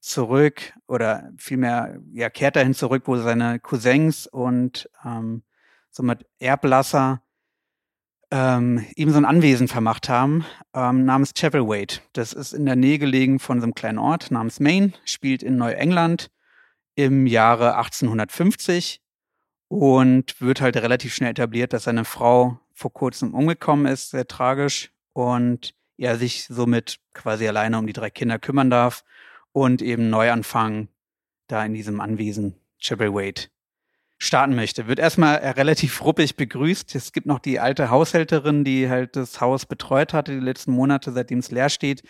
[0.00, 5.42] zurück oder vielmehr, ja, kehrt dahin zurück, wo seine Cousins und ähm,
[5.90, 7.22] somit Erblasser
[8.34, 10.44] ähm, ihm so ein Anwesen vermacht haben,
[10.74, 12.00] ähm, namens Chapelwaite.
[12.14, 15.56] Das ist in der Nähe gelegen von so einem kleinen Ort namens Maine, spielt in
[15.56, 16.32] Neuengland
[16.96, 19.00] im Jahre 1850
[19.68, 24.90] und wird halt relativ schnell etabliert, dass seine Frau vor kurzem umgekommen ist, sehr tragisch,
[25.12, 29.04] und er sich somit quasi alleine um die drei Kinder kümmern darf
[29.52, 30.88] und eben Neuanfang
[31.46, 33.48] da in diesem Anwesen Chapelwaite
[34.24, 34.86] starten möchte.
[34.86, 36.94] Wird erstmal äh, relativ ruppig begrüßt.
[36.94, 41.12] Es gibt noch die alte Haushälterin, die halt das Haus betreut hatte die letzten Monate,
[41.12, 42.02] seitdem es leer steht.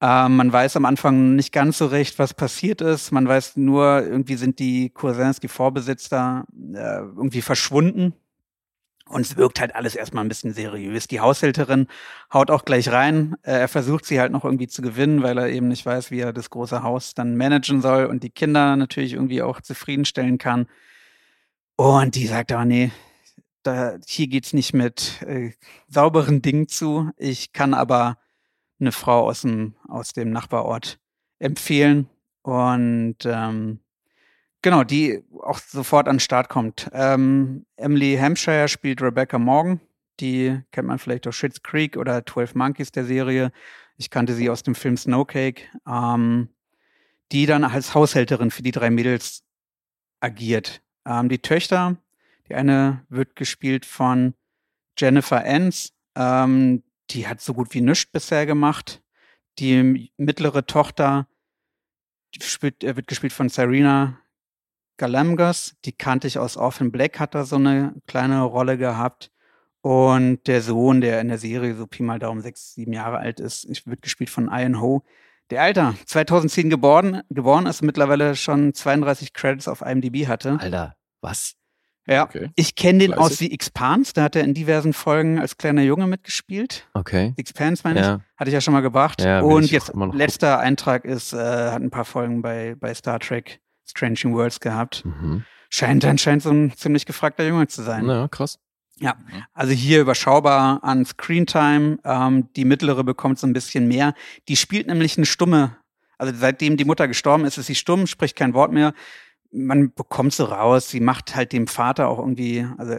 [0.00, 3.12] Ähm, man weiß am Anfang nicht ganz so recht, was passiert ist.
[3.12, 6.44] Man weiß nur, irgendwie sind die Cousins, die Vorbesitzer,
[6.74, 8.12] äh, irgendwie verschwunden.
[9.08, 11.06] Und es wirkt halt alles erstmal ein bisschen seriös.
[11.06, 11.86] Die Haushälterin
[12.32, 13.36] haut auch gleich rein.
[13.42, 16.20] Äh, er versucht sie halt noch irgendwie zu gewinnen, weil er eben nicht weiß, wie
[16.20, 20.66] er das große Haus dann managen soll und die Kinder natürlich irgendwie auch zufriedenstellen kann.
[21.76, 22.90] Und die sagt aber, nee,
[23.62, 25.52] da, hier geht's nicht mit äh,
[25.88, 27.10] sauberen Dingen zu.
[27.16, 28.18] Ich kann aber
[28.80, 30.98] eine Frau aus dem, aus dem Nachbarort
[31.38, 32.08] empfehlen
[32.42, 33.80] und ähm,
[34.62, 36.88] genau, die auch sofort an den Start kommt.
[36.92, 39.80] Ähm, Emily Hampshire spielt Rebecca Morgan.
[40.20, 43.52] Die kennt man vielleicht aus Schitt's Creek oder 12 Monkeys der Serie.
[43.98, 45.62] Ich kannte sie aus dem Film Snowcake.
[45.86, 46.48] Ähm,
[47.32, 49.42] die dann als Haushälterin für die drei Mädels
[50.20, 50.82] agiert.
[51.06, 51.96] Ähm, die Töchter,
[52.48, 54.34] die eine wird gespielt von
[54.98, 55.92] Jennifer Enns.
[56.16, 59.02] Ähm, die hat so gut wie nichts bisher gemacht.
[59.58, 61.28] Die mittlere Tochter
[62.42, 64.20] spielt, äh, wird gespielt von Serena
[64.96, 65.76] Galamgas.
[65.84, 69.30] Die kannte ich aus Orphan Black, hat da so eine kleine Rolle gehabt.
[69.82, 73.38] Und der Sohn, der in der Serie so Pi mal Daumen sechs, sieben Jahre alt
[73.38, 75.04] ist, wird gespielt von Ian Ho.
[75.50, 80.58] Der Alter, 2010 geboren, geboren ist, mittlerweile schon 32 Credits auf IMDb hatte.
[80.60, 81.54] Alter, was?
[82.08, 82.50] Ja, Okay.
[82.56, 83.38] ich kenne den aus.
[83.38, 86.88] The Expanse, da hat er in diversen Folgen als kleiner Junge mitgespielt.
[86.94, 87.32] Okay.
[87.36, 88.20] The Expanse meine ich, Ja.
[88.36, 89.20] hatte ich ja schon mal gebracht.
[89.22, 92.42] Ja, Und ich jetzt auch immer noch letzter Eintrag ist, äh, hat ein paar Folgen
[92.42, 95.04] bei, bei Star Trek Strange New Worlds gehabt.
[95.04, 95.44] Mhm.
[95.68, 98.06] Scheint anscheinend so ein ziemlich gefragter Junge zu sein.
[98.06, 98.58] Ja, krass.
[98.98, 99.16] Ja,
[99.52, 101.98] also hier überschaubar an Screentime.
[102.04, 104.14] Ähm, die mittlere bekommt so ein bisschen mehr.
[104.48, 105.76] Die spielt nämlich eine stumme.
[106.18, 108.94] Also seitdem die Mutter gestorben ist, ist sie stumm, spricht kein Wort mehr.
[109.52, 110.88] Man bekommt so raus.
[110.88, 112.96] Sie macht halt dem Vater auch irgendwie, also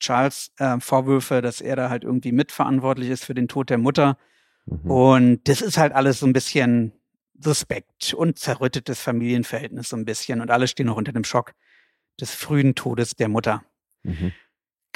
[0.00, 4.16] Charles äh, Vorwürfe, dass er da halt irgendwie mitverantwortlich ist für den Tod der Mutter.
[4.64, 4.90] Mhm.
[4.90, 6.92] Und das ist halt alles so ein bisschen
[7.38, 10.40] suspekt und zerrüttetes Familienverhältnis so ein bisschen.
[10.40, 11.52] Und alle stehen noch unter dem Schock
[12.18, 13.62] des frühen Todes der Mutter.
[14.02, 14.32] Mhm.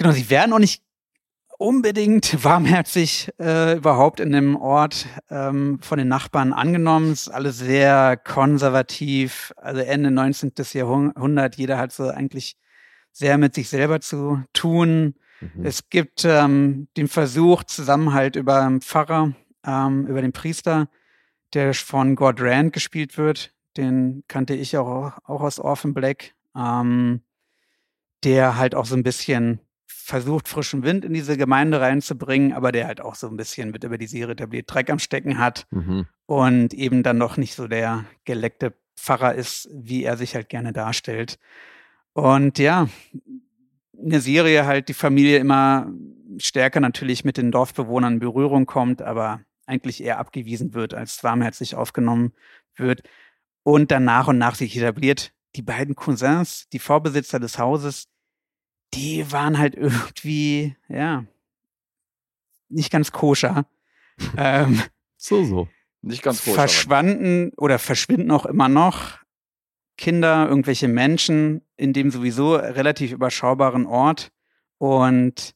[0.00, 0.82] Genau, sie werden auch nicht
[1.58, 7.12] unbedingt warmherzig äh, überhaupt in dem Ort ähm, von den Nachbarn angenommen.
[7.12, 10.52] Es ist alles sehr konservativ, also Ende 19.
[10.72, 12.56] Jahrhundert, jeder hat so eigentlich
[13.12, 15.16] sehr mit sich selber zu tun.
[15.42, 15.66] Mhm.
[15.66, 19.34] Es gibt ähm, den Versuch, Zusammenhalt über einen Pfarrer,
[19.66, 20.88] ähm, über den Priester,
[21.52, 23.52] der von Gord Rand gespielt wird.
[23.76, 26.32] Den kannte ich auch, auch aus Orphan Black.
[26.56, 27.20] Ähm,
[28.24, 29.60] der halt auch so ein bisschen
[30.10, 33.84] versucht, frischen Wind in diese Gemeinde reinzubringen, aber der halt auch so ein bisschen mit
[33.84, 36.06] über die Serie etabliert Dreck am Stecken hat Mhm.
[36.26, 40.72] und eben dann noch nicht so der geleckte Pfarrer ist, wie er sich halt gerne
[40.74, 41.38] darstellt.
[42.12, 42.88] Und ja,
[43.98, 45.90] eine Serie halt die Familie immer
[46.38, 51.76] stärker natürlich mit den Dorfbewohnern in Berührung kommt, aber eigentlich eher abgewiesen wird, als warmherzig
[51.76, 52.32] aufgenommen
[52.76, 53.02] wird
[53.62, 55.32] und dann nach und nach sich etabliert.
[55.56, 58.08] Die beiden Cousins, die Vorbesitzer des Hauses,
[58.94, 61.24] die waren halt irgendwie, ja,
[62.68, 63.66] nicht ganz koscher.
[64.36, 64.82] ähm,
[65.16, 65.68] So, so.
[66.02, 69.18] Nicht ganz aber- verschwanden oder verschwinden auch immer noch
[69.98, 74.32] Kinder, irgendwelche Menschen in dem sowieso relativ überschaubaren Ort.
[74.78, 75.54] Und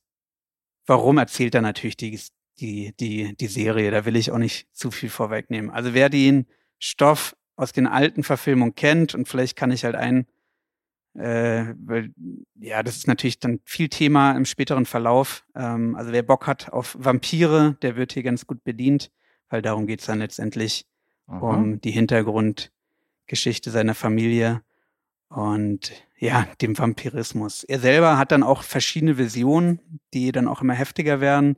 [0.86, 2.20] warum erzählt er natürlich die,
[2.60, 3.90] die, die, die Serie?
[3.90, 5.70] Da will ich auch nicht zu viel vorwegnehmen.
[5.70, 6.46] Also wer den
[6.78, 10.26] Stoff aus den alten Verfilmungen kennt und vielleicht kann ich halt ein,
[11.14, 12.12] äh, weil,
[12.56, 15.44] ja, das ist natürlich dann viel Thema im späteren Verlauf.
[15.54, 19.10] Ähm, also wer Bock hat auf Vampire, der wird hier ganz gut bedient,
[19.48, 20.86] weil darum geht's dann letztendlich
[21.26, 21.38] Aha.
[21.38, 24.62] um die Hintergrundgeschichte seiner Familie
[25.28, 27.64] und ja, dem Vampirismus.
[27.64, 29.80] Er selber hat dann auch verschiedene Visionen,
[30.14, 31.56] die dann auch immer heftiger werden.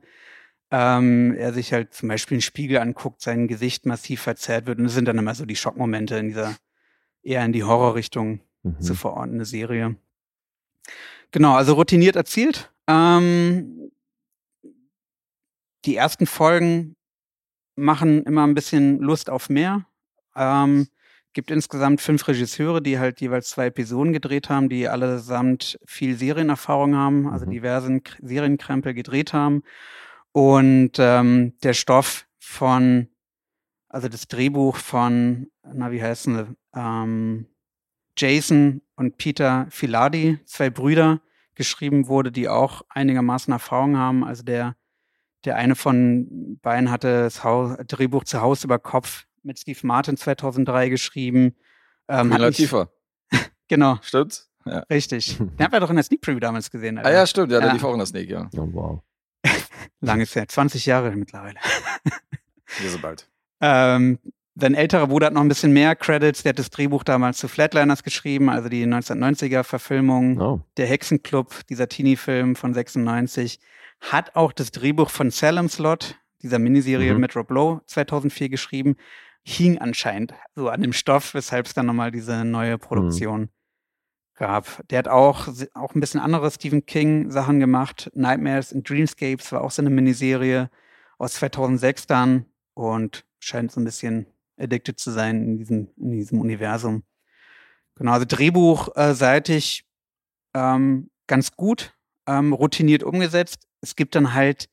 [0.69, 4.85] Ähm, er sich halt zum Beispiel einen Spiegel anguckt, sein Gesicht massiv verzerrt wird und
[4.85, 6.55] das sind dann immer so die Schockmomente in dieser
[7.23, 8.81] eher in die Horrorrichtung Mhm.
[8.81, 9.95] zu verordnende Serie.
[11.31, 12.71] Genau, also routiniert erzählt.
[12.87, 13.91] Ähm,
[15.85, 16.95] die ersten Folgen
[17.75, 19.85] machen immer ein bisschen Lust auf mehr.
[20.35, 20.87] Ähm,
[21.33, 26.95] gibt insgesamt fünf Regisseure, die halt jeweils zwei Episoden gedreht haben, die allesamt viel Serienerfahrung
[26.95, 27.51] haben, also Mhm.
[27.51, 29.61] diversen K Serienkrempel gedreht haben.
[30.31, 33.07] Und ähm, der Stoff von,
[33.89, 37.45] also das Drehbuch von, na wie heißen sie, ähm,
[38.17, 41.21] Jason und Peter Filadi, zwei Brüder,
[41.55, 44.23] geschrieben wurde, die auch einigermaßen Erfahrung haben.
[44.23, 44.75] Also der,
[45.45, 50.17] der eine von beiden hatte das Haus, Drehbuch zu Haus über Kopf mit Steve Martin
[50.17, 51.55] 2003 geschrieben.
[52.07, 52.89] Ähm, Latifah.
[53.69, 54.49] Genau, Stimmt's?
[54.65, 54.79] Ja.
[54.89, 55.37] richtig.
[55.39, 56.97] Den haben wir doch in der Sneak Preview damals gesehen.
[56.99, 57.51] Ah ja, stimmt.
[57.51, 57.73] Ja, der Ja.
[57.73, 58.49] lief auch in der Snake, ja.
[58.55, 59.01] Oh, wow.
[59.99, 61.59] Langes her, 20 Jahre mittlerweile.
[62.79, 63.29] Hier so bald.
[63.59, 64.19] Ähm,
[64.59, 66.43] sein älterer Bruder hat noch ein bisschen mehr Credits.
[66.43, 70.39] Der hat das Drehbuch damals zu Flatliners geschrieben, also die 1990er Verfilmung.
[70.41, 70.61] Oh.
[70.77, 73.59] Der Hexenclub, dieser Teenie-Film von 96,
[74.01, 77.19] hat auch das Drehbuch von Salem Slot, dieser Miniserie Mhm.
[77.21, 78.95] mit Rob Lowe 2004 geschrieben,
[79.43, 83.49] hing anscheinend so an dem Stoff, weshalb es dann nochmal diese neue Produktion
[84.35, 84.83] gab.
[84.89, 88.11] Der hat auch, auch ein bisschen andere Stephen King Sachen gemacht.
[88.13, 90.69] Nightmares and Dreamscapes war auch so eine Miniserie
[91.17, 94.27] aus 2006 dann und scheint so ein bisschen
[94.57, 97.03] addicted zu sein in diesem, in diesem Universum.
[97.95, 99.85] Genau, also drehbuchseitig
[100.53, 101.93] ähm, ganz gut,
[102.27, 103.67] ähm, routiniert umgesetzt.
[103.81, 104.69] Es gibt dann halt,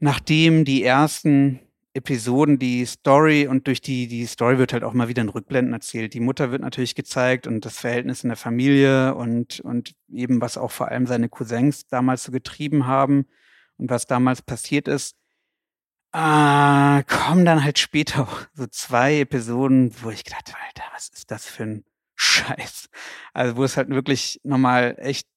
[0.00, 1.60] nachdem die ersten
[1.94, 5.74] Episoden die Story und durch die, die Story wird halt auch mal wieder in Rückblenden
[5.74, 6.14] erzählt.
[6.14, 10.56] Die Mutter wird natürlich gezeigt und das Verhältnis in der Familie und, und eben was
[10.56, 13.26] auch vor allem seine Cousins damals so getrieben haben
[13.78, 15.16] und was damals passiert ist.
[16.12, 21.08] Äh, kommen dann halt später auch so zwei Episoden, wo ich gedacht habe, Alter, was
[21.08, 22.88] ist das für ein Scheiß?
[23.34, 25.28] Also wo es halt wirklich nochmal echt,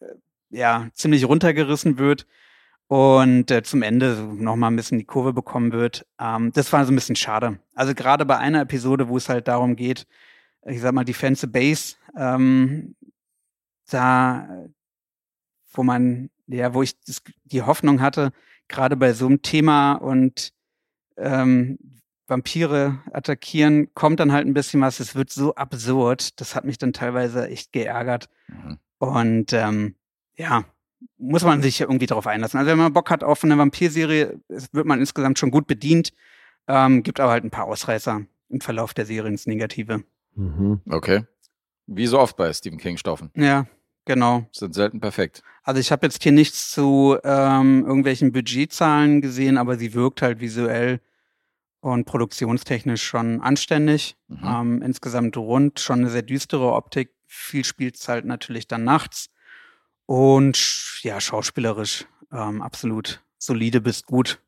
[0.00, 0.06] äh,
[0.50, 2.26] ja, ziemlich runtergerissen wird
[2.88, 6.06] und äh, zum Ende nochmal ein bisschen die Kurve bekommen wird.
[6.20, 7.58] Ähm, das war so ein bisschen schade.
[7.74, 10.06] Also gerade bei einer Episode, wo es halt darum geht,
[10.66, 12.94] ich sag mal, Defensive Base, ähm,
[13.90, 14.66] da,
[15.72, 18.32] wo man, ja, wo ich das, die Hoffnung hatte,
[18.72, 20.52] gerade bei so einem Thema und
[21.16, 21.78] ähm,
[22.26, 25.00] Vampire attackieren, kommt dann halt ein bisschen was.
[25.00, 26.40] Es wird so absurd.
[26.40, 28.28] Das hat mich dann teilweise echt geärgert.
[28.48, 28.78] Mhm.
[28.98, 29.94] Und ähm,
[30.36, 30.64] ja,
[31.18, 32.58] muss man sich irgendwie darauf einlassen.
[32.58, 36.12] Also wenn man Bock hat auf eine Vampirserie, wird man insgesamt schon gut bedient.
[36.68, 40.04] Ähm, gibt aber halt ein paar Ausreißer im Verlauf der Serie ins Negative.
[40.34, 40.80] Mhm.
[40.88, 41.24] Okay.
[41.86, 43.30] Wie so oft bei Stephen King-Stoffen.
[43.36, 43.66] Ja,
[44.04, 44.46] genau.
[44.52, 45.42] Sind selten perfekt.
[45.62, 50.40] Also ich habe jetzt hier nichts zu ähm, irgendwelchen Budgetzahlen gesehen, aber sie wirkt halt
[50.40, 51.00] visuell
[51.80, 54.16] und produktionstechnisch schon anständig.
[54.28, 54.38] Mhm.
[54.44, 57.10] Ähm, insgesamt rund, schon eine sehr düstere Optik.
[57.26, 59.30] Viel spielt es halt natürlich dann nachts.
[60.06, 64.40] Und ja, schauspielerisch ähm, absolut solide bis gut.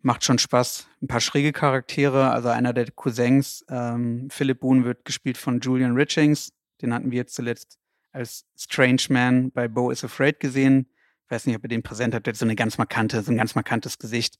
[0.00, 0.86] Macht schon Spaß.
[1.02, 2.30] Ein paar schräge Charaktere.
[2.30, 6.52] Also einer der Cousins, ähm, Philip Boone, wird gespielt von Julian Richings.
[6.82, 7.78] Den hatten wir jetzt zuletzt
[8.14, 10.88] als Strange Man bei Bo is Afraid gesehen.
[11.24, 12.26] Ich weiß nicht, ob ihr den präsent habt.
[12.26, 14.38] Der hat so eine ganz markante, so ein ganz markantes Gesicht.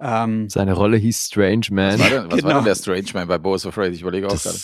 [0.00, 1.94] Ähm, Seine Rolle hieß Strange Man.
[1.94, 2.48] Was war denn, was genau.
[2.48, 3.92] war denn der Strange Man bei Bo is Afraid?
[3.94, 4.58] Ich überlege auch gerade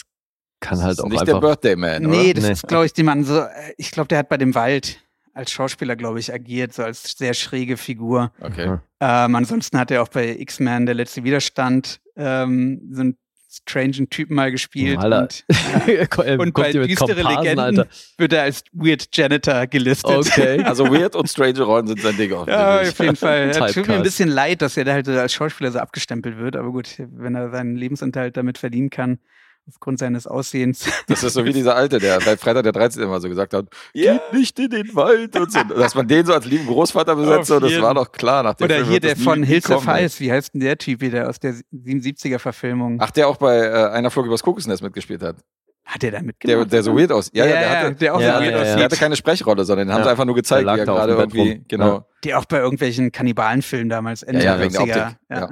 [0.62, 1.40] kann halt auch nicht einfach.
[1.40, 2.16] der Birthday Man, oder?
[2.16, 2.52] Nee, das nee.
[2.52, 3.44] ist, glaube ich, die Mann so,
[3.76, 5.00] ich glaube, der hat bei dem Wald
[5.34, 8.32] als Schauspieler, glaube ich, agiert, so als sehr schräge Figur.
[8.40, 8.78] Okay.
[9.00, 13.18] Ähm, ansonsten hat er auch bei X-Men, der letzte Widerstand, ähm, so einen
[13.52, 14.98] strangen Typen mal gespielt.
[14.98, 15.22] Alter.
[15.22, 15.88] Und,
[16.26, 17.86] äh, und bei düstere Legenden Alter.
[18.16, 20.10] wird er als Weird Janitor gelistet.
[20.10, 20.62] Okay.
[20.72, 22.46] Also Weird und strange Rollen sind sein Ding auch.
[22.46, 23.50] Ja, auf jeden Fall.
[23.62, 26.56] Es tut mir ein bisschen leid, dass er da halt als Schauspieler so abgestempelt wird,
[26.56, 29.18] aber gut, wenn er seinen Lebensunterhalt damit verdienen kann,
[29.68, 30.84] aufgrund seines Aussehens.
[31.06, 33.02] Das ist so wie dieser Alte, der bei Freitag der 13.
[33.02, 34.14] immer so gesagt hat, yeah.
[34.14, 35.62] geht nicht in den Wald und so.
[35.62, 38.42] Dass man den so als lieben Großvater besetzt, so, das war doch klar.
[38.42, 41.00] Nach dem Oder Film hier der von Hills of Ice, wie heißt denn der Typ
[41.00, 42.98] der aus der 77er Verfilmung?
[43.00, 45.36] Ach, der auch bei äh, einer Flug übers Kokosnest mitgespielt hat.
[45.84, 46.58] Hat der da mitgemacht?
[46.58, 47.30] Der, der so weird aus.
[47.32, 49.88] Ja, ja, der, hatte, der auch ja, so weird ja, Der hatte keine Sprechrolle, sondern
[49.88, 52.06] den haben sie einfach nur gezeigt, wie er gerade irgendwie, genau.
[52.24, 55.18] Der auch bei irgendwelchen Kannibalenfilmen damals Ende ja, ja, wegen der Optik.
[55.28, 55.48] Ja.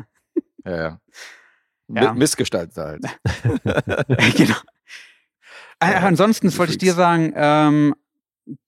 [0.64, 1.00] Ja, ja.
[1.94, 2.12] Ja.
[2.14, 3.02] Missgestaltet halt.
[4.36, 4.56] genau.
[5.80, 7.94] Äh, ansonsten wollte ich dir sagen, ähm,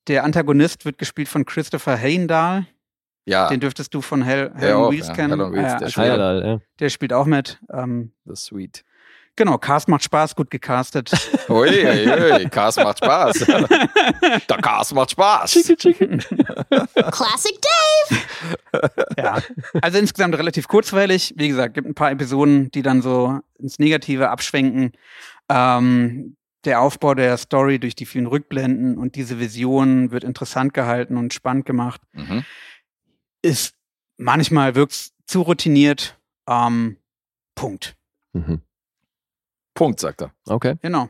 [0.07, 2.65] der Antagonist wird gespielt von Christopher Hayendahl.
[3.25, 3.47] Ja.
[3.47, 5.13] Den dürftest du von Hell, Hell Wheels ja.
[5.13, 5.39] kennen.
[5.39, 6.59] Hell Wheels, äh, der, spielt, ja.
[6.79, 7.61] der spielt auch mit.
[7.71, 8.83] Ähm, The Sweet.
[9.35, 11.11] Genau, Cast macht Spaß, gut gecastet.
[11.49, 13.39] Ui, ui, ui, Cast macht Spaß.
[14.49, 15.51] Der Cast macht Spaß.
[15.51, 16.17] Chicken, chicken.
[17.11, 18.91] Classic Dave.
[19.17, 19.39] Ja,
[19.81, 21.33] also insgesamt relativ kurzweilig.
[21.35, 24.91] Wie gesagt, gibt ein paar Episoden, die dann so ins Negative abschwenken.
[25.49, 26.35] Ähm,
[26.65, 31.33] der Aufbau der Story durch die vielen Rückblenden und diese Vision wird interessant gehalten und
[31.33, 32.01] spannend gemacht.
[32.13, 32.45] Mhm.
[33.41, 33.75] Ist
[34.17, 36.19] manchmal wirkt zu routiniert.
[36.47, 36.97] Ähm,
[37.55, 37.95] Punkt.
[38.33, 38.61] Mhm.
[39.73, 40.31] Punkt, sagt er.
[40.45, 40.75] Okay.
[40.81, 41.09] Genau.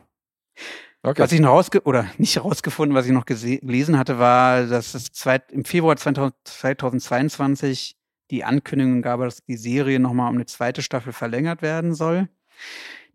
[1.06, 1.22] Okay.
[1.22, 5.11] Was ich noch rausge oder nicht herausgefunden, was ich noch gelesen hatte, war, dass es
[5.11, 7.98] zweit im Februar 2022
[8.31, 12.30] die Ankündigung gab, dass die Serie nochmal um eine zweite Staffel verlängert werden soll.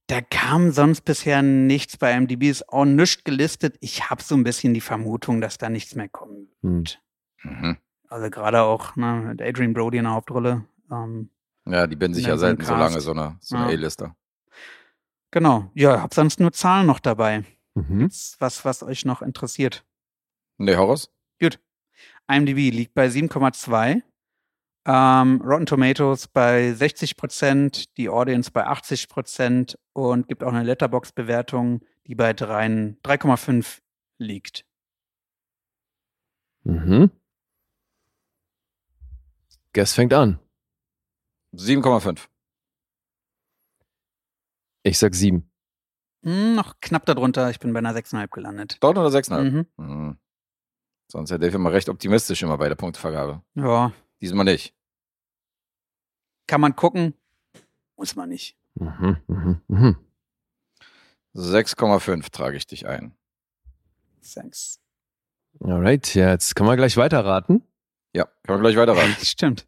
[0.07, 3.77] Da kam sonst bisher nichts bei MDB, ist auch nichts gelistet.
[3.81, 6.49] Ich habe so ein bisschen die Vermutung, dass da nichts mehr kommt.
[6.63, 6.85] Hm.
[7.43, 7.77] Mhm.
[8.09, 10.65] Also gerade auch ne, mit Adrian Brody in der Hauptrolle.
[10.91, 11.31] Ähm,
[11.67, 13.73] Ja, die binden sich ja selten so lange, so eine, so eine Ja.
[13.73, 14.17] A-Lister.
[15.31, 15.71] Genau.
[15.75, 17.45] Ja, hab sonst nur Zahlen noch dabei.
[17.75, 18.03] Mhm.
[18.03, 19.85] Jetzt Was, was euch noch interessiert.
[20.57, 21.11] Nee, Horrors?
[22.29, 24.03] IMDb liegt bei 7,2.
[24.87, 30.63] Ähm, Rotten Tomatoes bei 60 Prozent, die Audience bei 80 Prozent und gibt auch eine
[30.63, 33.81] Letterbox-Bewertung, die bei 3 3,5
[34.19, 34.65] liegt.
[36.65, 37.11] Mhm.
[39.73, 40.39] Guess fängt an.
[41.55, 42.29] 7,5.
[44.89, 45.51] Ich sag sieben.
[46.25, 47.51] Hm, noch knapp darunter.
[47.51, 48.77] Ich bin bei einer 6,5 gelandet.
[48.81, 49.43] Dort oder 6,5?
[49.51, 49.67] Mhm.
[49.77, 50.19] Mhm.
[51.11, 53.43] Sonst der Dave immer recht optimistisch immer bei der Punktevergabe.
[53.55, 54.75] Ja, Diesmal nicht.
[56.47, 57.15] kann man gucken.
[57.97, 58.57] Muss man nicht.
[58.75, 59.97] Mhm, mhm, mhm.
[61.35, 63.15] 6,5 trage ich dich ein.
[64.35, 64.81] Thanks.
[65.61, 67.63] Alright, ja, jetzt können wir gleich weiterraten.
[68.15, 69.15] Ja, können wir gleich weiterraten.
[69.25, 69.67] Stimmt.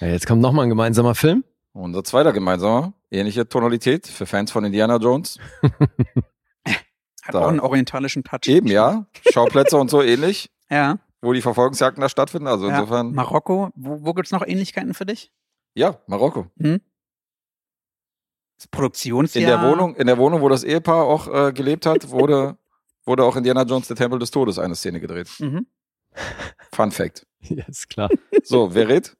[0.00, 1.44] Ja, jetzt kommt nochmal ein gemeinsamer Film.
[1.76, 5.38] Unser zweiter gemeinsamer, ähnliche Tonalität für Fans von Indiana Jones.
[7.24, 7.40] Hat Da.
[7.40, 8.46] auch einen orientalischen Touch.
[8.46, 9.06] Eben, ja.
[9.32, 10.98] Schauplätze und so ähnlich, Ja.
[11.20, 12.46] wo die Verfolgungsjagden da stattfinden.
[12.46, 12.74] Also ja.
[12.78, 13.70] insofern, Marokko.
[13.74, 15.32] Wo, wo gibt's noch Ähnlichkeiten für dich?
[15.74, 16.46] ja, Marokko.
[16.60, 16.80] Hm?
[18.56, 19.42] Das Produktionsjahr.
[19.42, 22.56] In der Wohnung, in der Wohnung, wo das Ehepaar auch äh, gelebt hat, wurde,
[23.04, 25.28] wurde auch Indiana Jones der Tempel des Todes eine Szene gedreht.
[25.40, 25.66] Mhm.
[26.72, 27.26] Fun Fact.
[27.46, 28.08] Ja, ist klar.
[28.44, 29.16] So, wer redet?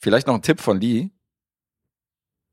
[0.00, 1.10] Vielleicht noch ein Tipp von Lee,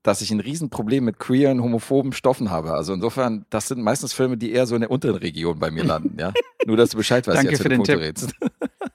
[0.03, 2.73] dass ich ein Riesenproblem mit queeren, homophoben Stoffen habe.
[2.73, 5.83] Also insofern, das sind meistens Filme, die eher so in der unteren Region bei mir
[5.83, 6.33] landen, ja.
[6.65, 8.01] Nur, dass du Bescheid weißt, Danke jetzt, für den Punkte Tipp.
[8.01, 8.33] redest.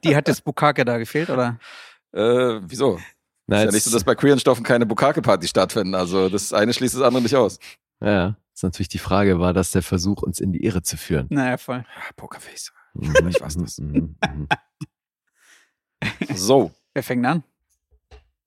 [0.05, 1.59] Die hat das Bukake da gefehlt, oder?
[2.15, 3.01] Äh, wieso?
[3.47, 5.95] Na, ist ja nicht so, dass bei queeren Stoffen keine Bukake-Partys stattfinden.
[5.95, 7.59] Also das eine schließt das andere nicht aus.
[8.03, 11.27] ja, ist natürlich die Frage, war das der Versuch, uns in die Irre zu führen?
[11.31, 11.87] Naja, voll.
[11.97, 12.70] Ah, Pokerface.
[12.93, 13.79] Mhm, Ich weiß das.
[13.79, 14.49] mhm, mhm.
[16.35, 17.43] So, Wer fängt an?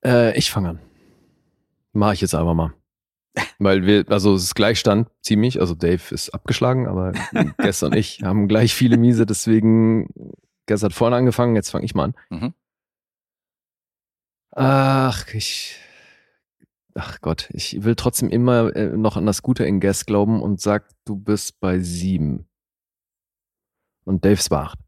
[0.05, 0.79] Äh, ich fange an.
[1.93, 2.73] Mach ich jetzt einfach mal.
[3.59, 7.11] Weil wir, also es ist Gleichstand ziemlich, also Dave ist abgeschlagen, aber
[7.57, 10.09] Guess und ich haben gleich viele Miese, deswegen
[10.67, 12.15] Guess hat vorne angefangen, jetzt fange ich mal an.
[12.29, 12.53] Mhm.
[14.51, 15.77] Ach, ich,
[16.93, 20.61] ach Gott, ich will trotzdem immer äh, noch an das Gute in Guess glauben und
[20.61, 22.47] sag, du bist bei sieben.
[24.05, 24.79] Und Dave's war acht.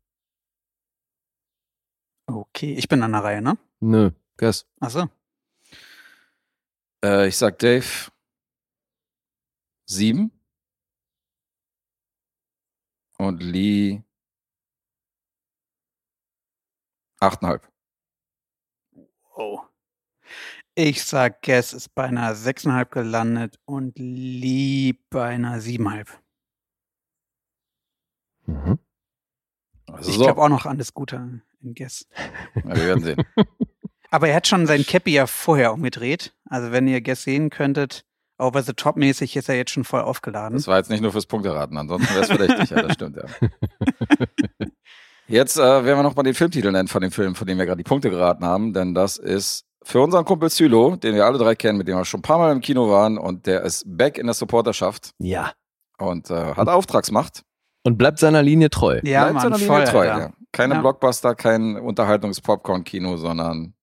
[2.27, 3.57] Okay, ich bin an der Reihe, ne?
[3.79, 4.65] Nö, Guess.
[4.79, 5.09] Achso.
[7.03, 8.11] äh, ich sag Dave
[9.85, 10.31] sieben.
[13.19, 14.03] Und Lee
[17.19, 17.67] achteinhalb.
[19.35, 19.61] Oh.
[20.75, 26.19] Ich sag, Guess ist bei einer 6,5 gelandet und Lee bei einer 7,5.
[28.45, 28.79] Mhm.
[29.87, 32.07] Also Ich so, glaube auch noch an das Gute in Guess.
[32.55, 33.23] Ja, wir werden sehen.
[34.11, 36.33] Aber er hat schon sein Cappy ja vorher umgedreht.
[36.49, 38.03] Also wenn ihr Guess sehen könntet,
[38.39, 40.57] over the top mäßig ist er jetzt schon voll aufgeladen.
[40.57, 42.69] Das war jetzt nicht nur fürs Punkteraten, ansonsten wäre es verdächtig.
[42.69, 43.23] Ja, das stimmt, ja.
[45.29, 47.65] Jetzt äh, werden wir noch mal den Filmtitel nennen von dem Film, von dem wir
[47.65, 51.37] gerade die Punkte geraten haben, denn das ist für unseren Kumpel Zylo, den wir alle
[51.37, 53.83] drei kennen, mit dem wir schon ein paar Mal im Kino waren und der ist
[53.85, 55.51] back in der Supporterschaft Ja.
[55.97, 57.43] und äh, hat Auftragsmacht.
[57.83, 59.01] Und bleibt seiner Linie treu.
[59.03, 60.31] ja, Bleibt Mann, seiner Linie voll, treu, ja.
[60.53, 60.79] Keine Ja.
[60.81, 63.73] Blockbuster, kein Unterhaltungs-Popcorn-Kino, sondern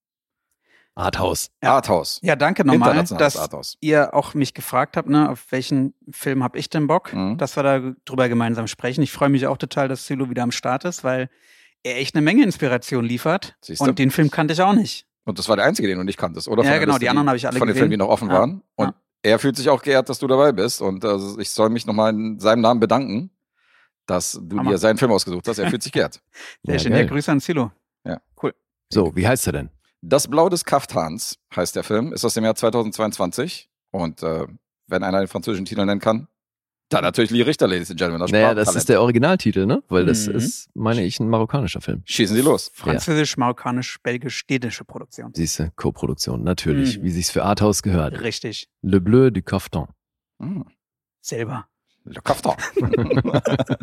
[0.95, 1.49] Arthouse.
[1.61, 1.73] Ja.
[1.75, 2.19] Arthouse.
[2.23, 3.77] Ja, danke nochmal, dass Arthouse.
[3.81, 7.37] ihr auch mich gefragt habt, ne, auf welchen Film hab ich denn Bock, Mhm.
[7.37, 9.01] dass wir da drüber gemeinsam sprechen.
[9.01, 11.29] Ich freue mich auch total, dass Silo wieder am Start ist, weil
[11.83, 13.55] er echt eine Menge Inspiration liefert.
[13.61, 13.83] Siehste?
[13.83, 15.05] Und den Film kannte ich auch nicht.
[15.25, 16.63] Und das war der einzige, den du nicht kanntest, oder?
[16.63, 17.81] Ja, genau, Liste, die anderen habe ich alle Von den gesehen.
[17.81, 18.61] Filmen, die noch offen Ja, waren.
[18.75, 18.93] Und ja.
[19.23, 20.81] er fühlt sich auch geehrt, dass du dabei bist.
[20.81, 23.31] Und also ich soll mich nochmal in seinem Namen bedanken,
[24.05, 24.71] dass du Hammer.
[24.71, 25.57] dir seinen Film ausgesucht hast.
[25.57, 26.21] Er fühlt sich geehrt.
[26.63, 26.93] Sehr Ja, schön.
[26.95, 27.71] Ja, Grüße an Silo.
[28.93, 29.69] So, wie heißt er denn?
[30.01, 33.69] Das Blau des Kaftans heißt der Film, ist aus dem Jahr 2022.
[33.91, 34.45] Und äh,
[34.87, 36.27] wenn einer den französischen Titel nennen kann,
[36.89, 38.19] dann natürlich Lee Richter, Ladies and Gentlemen.
[38.21, 39.81] Das Naja, das ist der Originaltitel, ne?
[39.87, 40.35] Weil das Mhm.
[40.35, 42.03] ist, meine ich, ein marokkanischer Film.
[42.05, 42.69] Schießen Sie los.
[42.75, 45.31] Französisch, marokkanisch, belgisch, städtische Produktion.
[45.33, 47.03] Siehste, Co-Produktion, natürlich, Mhm.
[47.03, 48.21] wie sich's für Arthouse gehört.
[48.21, 48.69] Richtig.
[48.83, 49.87] Le Bleu du Caftan.
[50.39, 50.65] Hm.
[51.21, 51.67] Selber.
[52.03, 52.55] Le Kaftan.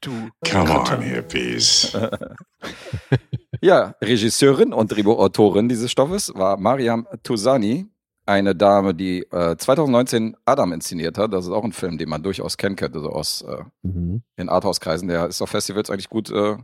[0.00, 0.10] Du.
[0.50, 1.96] Come on, hippies.
[3.62, 7.86] Ja, Regisseurin und Drehbuchautorin dieses Stoffes war Mariam Touzani,
[8.26, 11.32] eine Dame, die äh, 2019 Adam inszeniert hat.
[11.32, 14.22] Das ist auch ein Film, den man durchaus kennen könnte, so aus äh, Mhm.
[14.36, 15.06] in Arthouse-Kreisen.
[15.08, 16.56] Der ist auf Festivals eigentlich gut, äh,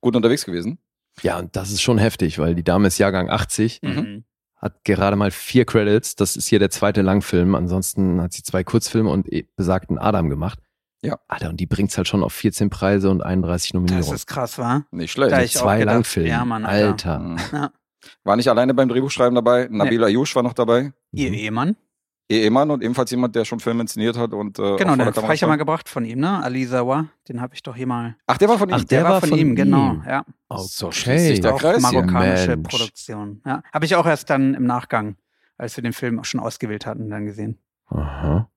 [0.00, 0.78] gut unterwegs gewesen.
[1.22, 4.24] Ja, und das ist schon heftig, weil die Dame ist Jahrgang 80, Mhm.
[4.56, 6.14] hat gerade mal vier Credits.
[6.14, 7.56] Das ist hier der zweite Langfilm.
[7.56, 10.60] Ansonsten hat sie zwei Kurzfilme und e- besagten Adam gemacht.
[11.02, 11.18] Ja.
[11.28, 14.14] Alter, und die bringt's halt schon auf 14 Preise und 31 Das Nominierungen.
[14.14, 14.82] ist krass, wa?
[14.90, 15.32] Nicht schlecht.
[15.32, 16.28] Da ich Zwei gedacht, Langfilme.
[16.28, 16.88] ja, Mann, Alter.
[16.88, 17.18] Alter.
[17.20, 17.38] Mhm.
[17.52, 17.70] Ja.
[18.24, 19.68] War nicht alleine beim Drehbuchschreiben dabei.
[19.70, 20.92] Nabil Ayush war noch dabei.
[21.12, 21.34] Ihr Mhm.
[21.36, 21.76] Ehemann?
[22.30, 24.32] Ihr Ehemann und ebenfalls jemand, der schon Filme inszeniert hat.
[24.34, 26.42] Und, äh, Genau, den der habe ich ja mal gebracht von ihm, ne?
[26.42, 27.06] Ali Zawa.
[27.28, 28.16] Den habe ich doch hier mal.
[28.26, 28.74] Ach, der war von ihm.
[28.74, 29.92] Ach, Der war von ihm, genau.
[29.94, 30.04] ihm.
[30.06, 30.24] Ja.
[30.58, 31.40] So schließt sich Okay.
[31.42, 32.68] der auch Kreis marokkanische Mensch.
[32.68, 33.40] Produktion.
[33.46, 33.62] Ja.
[33.72, 35.16] Habe ich auch erst dann im Nachgang,
[35.56, 37.58] als wir den Film auch schon ausgewählt hatten, dann gesehen.
[37.86, 38.50] Aha.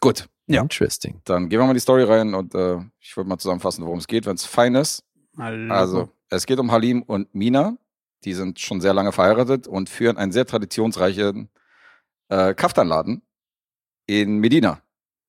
[0.00, 0.62] Gut, Ja.
[0.62, 1.20] Interesting.
[1.24, 4.06] dann gehen wir mal die Story rein und äh, ich würde mal zusammenfassen, worum es
[4.06, 5.04] geht, wenn es fein ist.
[5.38, 5.72] Hallo.
[5.72, 7.76] Also, es geht um Halim und Mina.
[8.24, 11.48] Die sind schon sehr lange verheiratet und führen einen sehr traditionsreichen
[12.28, 13.22] äh, Kaftanladen
[14.06, 14.82] in Medina,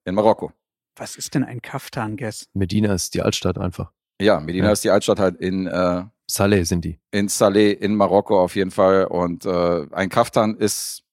[0.05, 0.51] in Marokko.
[0.97, 2.47] Was ist denn ein Kaftan-Guess?
[2.53, 3.91] Medina ist die Altstadt einfach.
[4.19, 4.71] Ja, Medina Ja.
[4.73, 6.99] ist die Altstadt halt in, äh, Saleh sind die.
[7.11, 9.05] in Saleh in Marokko auf jeden Fall.
[9.05, 11.03] Und äh, ein Kaftan ist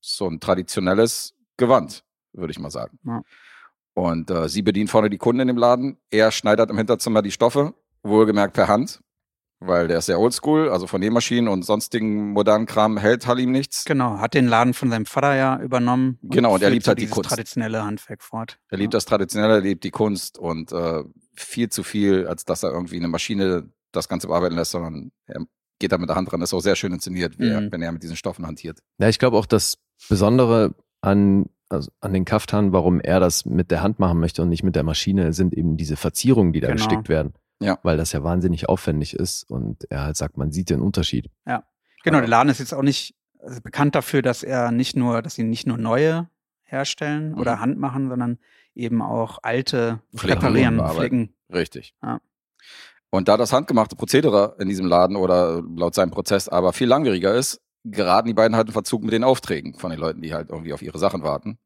[0.00, 2.98] so ein traditionelles Gewand, würde ich mal sagen.
[3.04, 3.22] Ja.
[3.94, 5.98] Und äh, sie bedient vorne die Kunden in dem Laden.
[6.10, 9.00] Er schneidert im Hinterzimmer die Stoffe, wohlgemerkt per Hand,
[9.58, 13.84] weil der ist sehr oldschool, also von Nähmaschinen und sonstigen modernen Kram hält Halim nichts.
[13.84, 16.18] Genau, hat den Laden von seinem Vater ja übernommen.
[16.22, 17.28] Genau, und er liebt halt die Kunst.
[17.28, 18.58] traditionelle Handwerk fort.
[18.70, 21.02] Er liebt das Traditionelle, er liebt die Kunst und äh,
[21.34, 25.42] viel zu viel, als dass er irgendwie eine Maschine das Ganze bearbeiten lässt, sondern er
[25.80, 26.40] geht da mit der Hand ran.
[26.40, 27.72] Das ist auch sehr schön inszeniert, er, Mhm.
[27.72, 28.78] wenn er mit diesen Stoffen hantiert.
[28.98, 29.78] Ja, ich glaube auch das
[30.08, 34.48] Besondere an, also an den Kaftan, warum er das mit der Hand machen möchte und
[34.48, 36.78] nicht mit der Maschine, sind eben diese Verzierungen, die da Genau.
[36.78, 37.34] gestickt werden.
[37.62, 37.78] Ja.
[37.82, 41.30] Weil das ja wahnsinnig aufwendig ist und er halt sagt, man sieht den Unterschied.
[42.02, 45.34] Genau, der Laden ist jetzt auch nicht also bekannt dafür, dass er nicht nur, dass
[45.34, 46.28] sie nicht nur neue
[46.64, 47.60] herstellen oder Mhm.
[47.60, 48.38] Hand machen, sondern
[48.74, 51.34] eben auch alte reparieren, flicken.
[51.52, 51.94] Richtig.
[52.02, 52.20] Ja.
[53.10, 57.34] Und da das handgemachte Prozedere in diesem Laden oder laut seinem Prozess aber viel langwieriger
[57.34, 60.50] ist, geraten die beiden halt in Verzug mit den Aufträgen von den Leuten, die halt
[60.50, 61.58] irgendwie auf ihre Sachen warten.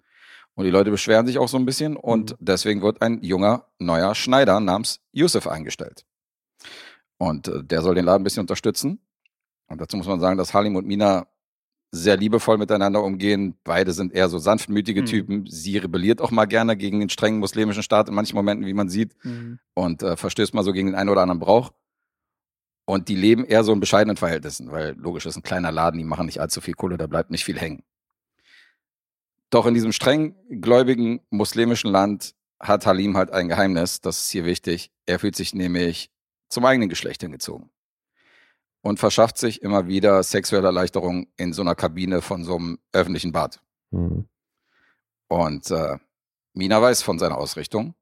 [0.55, 4.15] Und die Leute beschweren sich auch so ein bisschen und deswegen wird ein junger, neuer
[4.15, 6.05] Schneider namens Yusuf eingestellt.
[7.19, 9.01] Und äh, der soll den Laden ein bisschen unterstützen.
[9.67, 11.27] Und dazu muss man sagen, dass Halim und Mina
[11.91, 13.57] sehr liebevoll miteinander umgehen.
[13.65, 15.07] Beide sind eher so sanftmütige Mhm.
[15.07, 15.47] Typen.
[15.47, 18.89] Sie rebelliert auch mal gerne gegen den strengen muslimischen Staat in manchen Momenten, wie man
[18.89, 19.15] sieht
[19.75, 21.73] und äh, verstößt mal so gegen den einen oder anderen Brauch.
[22.87, 26.05] Und die leben eher so in bescheidenen Verhältnissen, weil logisch ist ein kleiner Laden, die
[26.05, 27.83] machen nicht allzu viel Kohle, da bleibt nicht viel hängen.
[29.51, 34.45] Doch in diesem streng gläubigen muslimischen Land hat Halim halt ein Geheimnis, das ist hier
[34.45, 34.91] wichtig.
[35.07, 36.11] Er fühlt sich nämlich
[36.49, 37.71] zum eigenen Geschlecht hingezogen
[38.83, 43.33] und verschafft sich immer wieder sexuelle Erleichterung in so einer Kabine von so einem öffentlichen
[43.33, 43.63] Bad.
[43.91, 44.29] Mhm.
[45.29, 45.99] Und äh,
[46.53, 47.95] Mina weiß von seiner Ausrichtung.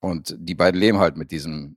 [0.00, 1.76] Und die beiden leben halt mit diesem,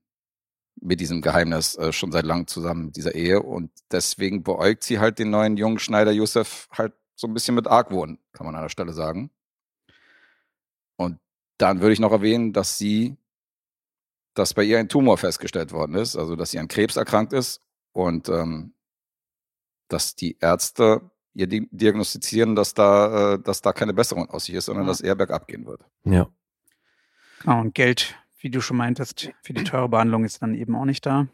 [0.80, 3.41] mit diesem Geheimnis äh, schon seit langem zusammen, mit dieser Ehe.
[3.41, 7.68] Und deswegen beäugt sie halt den neuen jungen Schneider Yusuf halt so ein bisschen mit
[7.68, 9.30] Argwohn, kann man an der Stelle sagen.
[10.95, 11.19] Und
[11.57, 13.18] dann würde ich noch erwähnen, dass sie,
[14.34, 17.61] dass bei ihr ein Tumor festgestellt worden ist, also dass sie an Krebs erkrankt ist
[17.91, 18.73] und ähm,
[19.88, 24.56] dass die Ärzte ihr di- diagnostizieren, dass da, äh, dass da keine Besserung aus sich
[24.56, 24.89] ist, sondern Ja.
[24.91, 25.81] dass er bergab gehen wird.
[26.06, 26.30] Ja.
[27.41, 30.85] Genau, und Geld, wie du schon meintest, für die teure Behandlung ist dann eben auch
[30.85, 31.27] nicht da.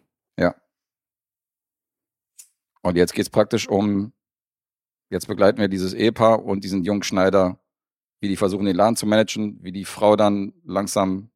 [2.83, 4.13] Und jetzt geht's praktisch um,
[5.09, 7.59] jetzt begleiten wir dieses Ehepaar und diesen jungen Schneider,
[8.21, 11.29] wie die versuchen, den Laden zu managen, wie die Frau dann langsam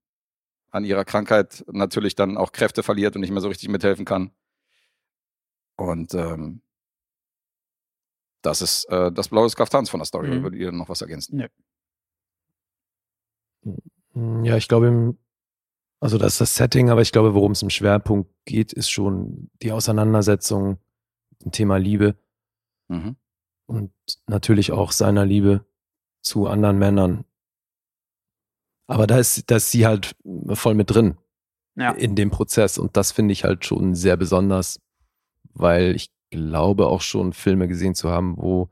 [0.70, 4.32] an ihrer Krankheit natürlich dann auch Kräfte verliert und nicht mehr so richtig mithelfen kann.
[5.76, 6.62] Und ähm,
[8.42, 10.30] das ist äh, das blaue Kaftans von der Story.
[10.30, 10.44] Mhm.
[10.44, 11.44] Würdet ihr noch was ergänzen?
[14.14, 15.18] Mm, Ja, ich glaube, im-
[16.02, 19.50] also das ist das Setting, aber ich glaube, worum es im Schwerpunkt geht, ist schon
[19.62, 20.78] die Auseinandersetzung,
[21.46, 22.16] ein Thema Liebe
[22.90, 23.16] Mhm.
[23.68, 23.92] und
[24.28, 25.66] natürlich auch seiner Liebe
[26.24, 27.24] zu anderen Männern.
[28.88, 30.16] Aber da ist, da ist sie halt
[30.54, 31.18] voll mit drin
[31.78, 31.92] Ja.
[31.92, 34.82] in dem Prozess und das finde ich halt schon sehr besonders,
[35.54, 38.70] weil ich glaube auch schon Filme gesehen zu haben, wo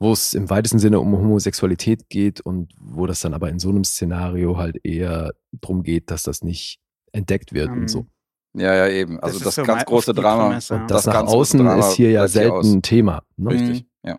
[0.00, 3.68] wo es im weitesten Sinne um Homosexualität geht und wo das dann aber in so
[3.68, 6.80] einem Szenario halt eher drum geht, dass das nicht
[7.12, 8.06] entdeckt wird Ähm, und so.
[8.54, 9.20] Ja, ja, eben.
[9.20, 10.48] Also das, so ganz große Drama.
[10.48, 10.80] Prämisse, ja.
[10.80, 13.22] Und das, nach außen Drama ist hier ja hier selten ein Thema.
[13.36, 13.50] Ne?
[13.50, 14.18] Richtig, ja.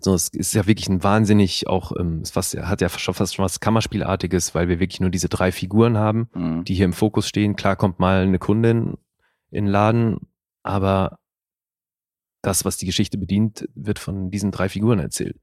[0.00, 3.36] So, es ist ja wirklich ein wahnsinnig auch, ähm, ist fast, hat ja schon fast
[3.36, 6.64] schon was Kammerspielartiges, weil wir wirklich nur diese drei Figuren haben, Mhm.
[6.64, 7.54] die hier im Fokus stehen.
[7.56, 8.98] Klar kommt mal eine Kundin
[9.50, 10.18] in den Laden,
[10.64, 11.19] aber
[12.42, 15.36] das, was die Geschichte bedient, wird von diesen drei Figuren erzählt.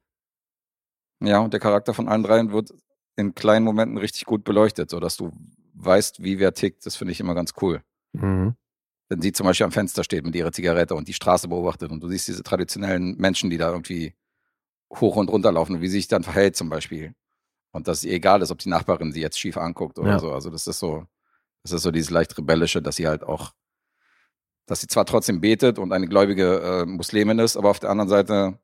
[1.19, 2.71] Ja, und der Charakter von allen dreien wird
[3.15, 5.31] in kleinen Momenten richtig gut beleuchtet, sodass du
[5.73, 6.85] weißt, wie wer tickt.
[6.85, 7.81] Das finde ich immer ganz cool.
[8.13, 8.55] Mhm.
[9.09, 12.01] Wenn sie zum Beispiel am Fenster steht mit ihrer Zigarette und die Straße beobachtet und
[12.03, 14.13] du siehst diese traditionellen Menschen, die da irgendwie
[14.93, 17.13] hoch und runter laufen und wie sie sich dann verhält zum Beispiel.
[17.71, 20.19] Und dass es ihr egal ist, ob die Nachbarin sie jetzt schief anguckt oder Ja.
[20.19, 20.31] so.
[20.31, 21.05] Also das ist so,
[21.63, 23.53] das ist so dieses leicht rebellische, dass sie halt auch,
[24.68, 28.10] dass sie zwar trotzdem betet und eine gläubige äh, Muslimin ist, aber auf der anderen
[28.10, 28.60] Seite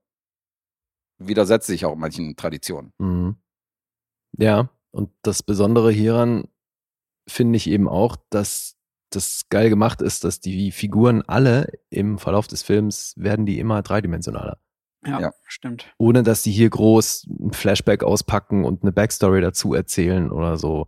[1.17, 2.93] widersetzt sich auch manchen Traditionen.
[2.99, 3.37] Mhm.
[4.37, 6.47] Ja, und das Besondere hieran
[7.27, 8.75] finde ich eben auch, dass
[9.11, 13.81] das geil gemacht ist, dass die Figuren alle im Verlauf des Films werden die immer
[13.81, 14.57] dreidimensionaler.
[15.05, 15.31] Ja, Ja.
[15.45, 15.93] stimmt.
[15.97, 20.87] Ohne dass die hier groß ein Flashback auspacken und eine Backstory dazu erzählen oder so.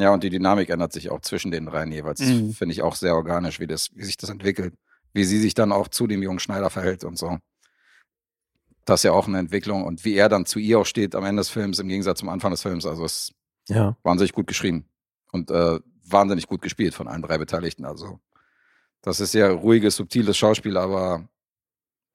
[0.00, 2.20] Ja, und die Dynamik ändert sich auch zwischen den dreien jeweils.
[2.20, 2.52] Das Mhm.
[2.52, 4.74] Finde ich auch sehr organisch, wie, das, wie sich das entwickelt.
[5.12, 7.38] Wie sie sich dann auch zu dem jungen Schneider verhält und so.
[8.84, 9.84] Das ist ja auch eine Entwicklung.
[9.84, 12.28] Und wie er dann zu ihr auch steht am Ende des Films, im Gegensatz zum
[12.28, 13.30] Anfang des Films, also es
[13.68, 13.96] ist Ja.
[14.02, 14.86] wahnsinnig gut geschrieben.
[15.32, 17.84] Und äh, wahnsinnig gut gespielt von allen drei Beteiligten.
[17.84, 18.18] Also
[19.02, 21.28] das ist sehr ruhiges, subtiles Schauspiel, aber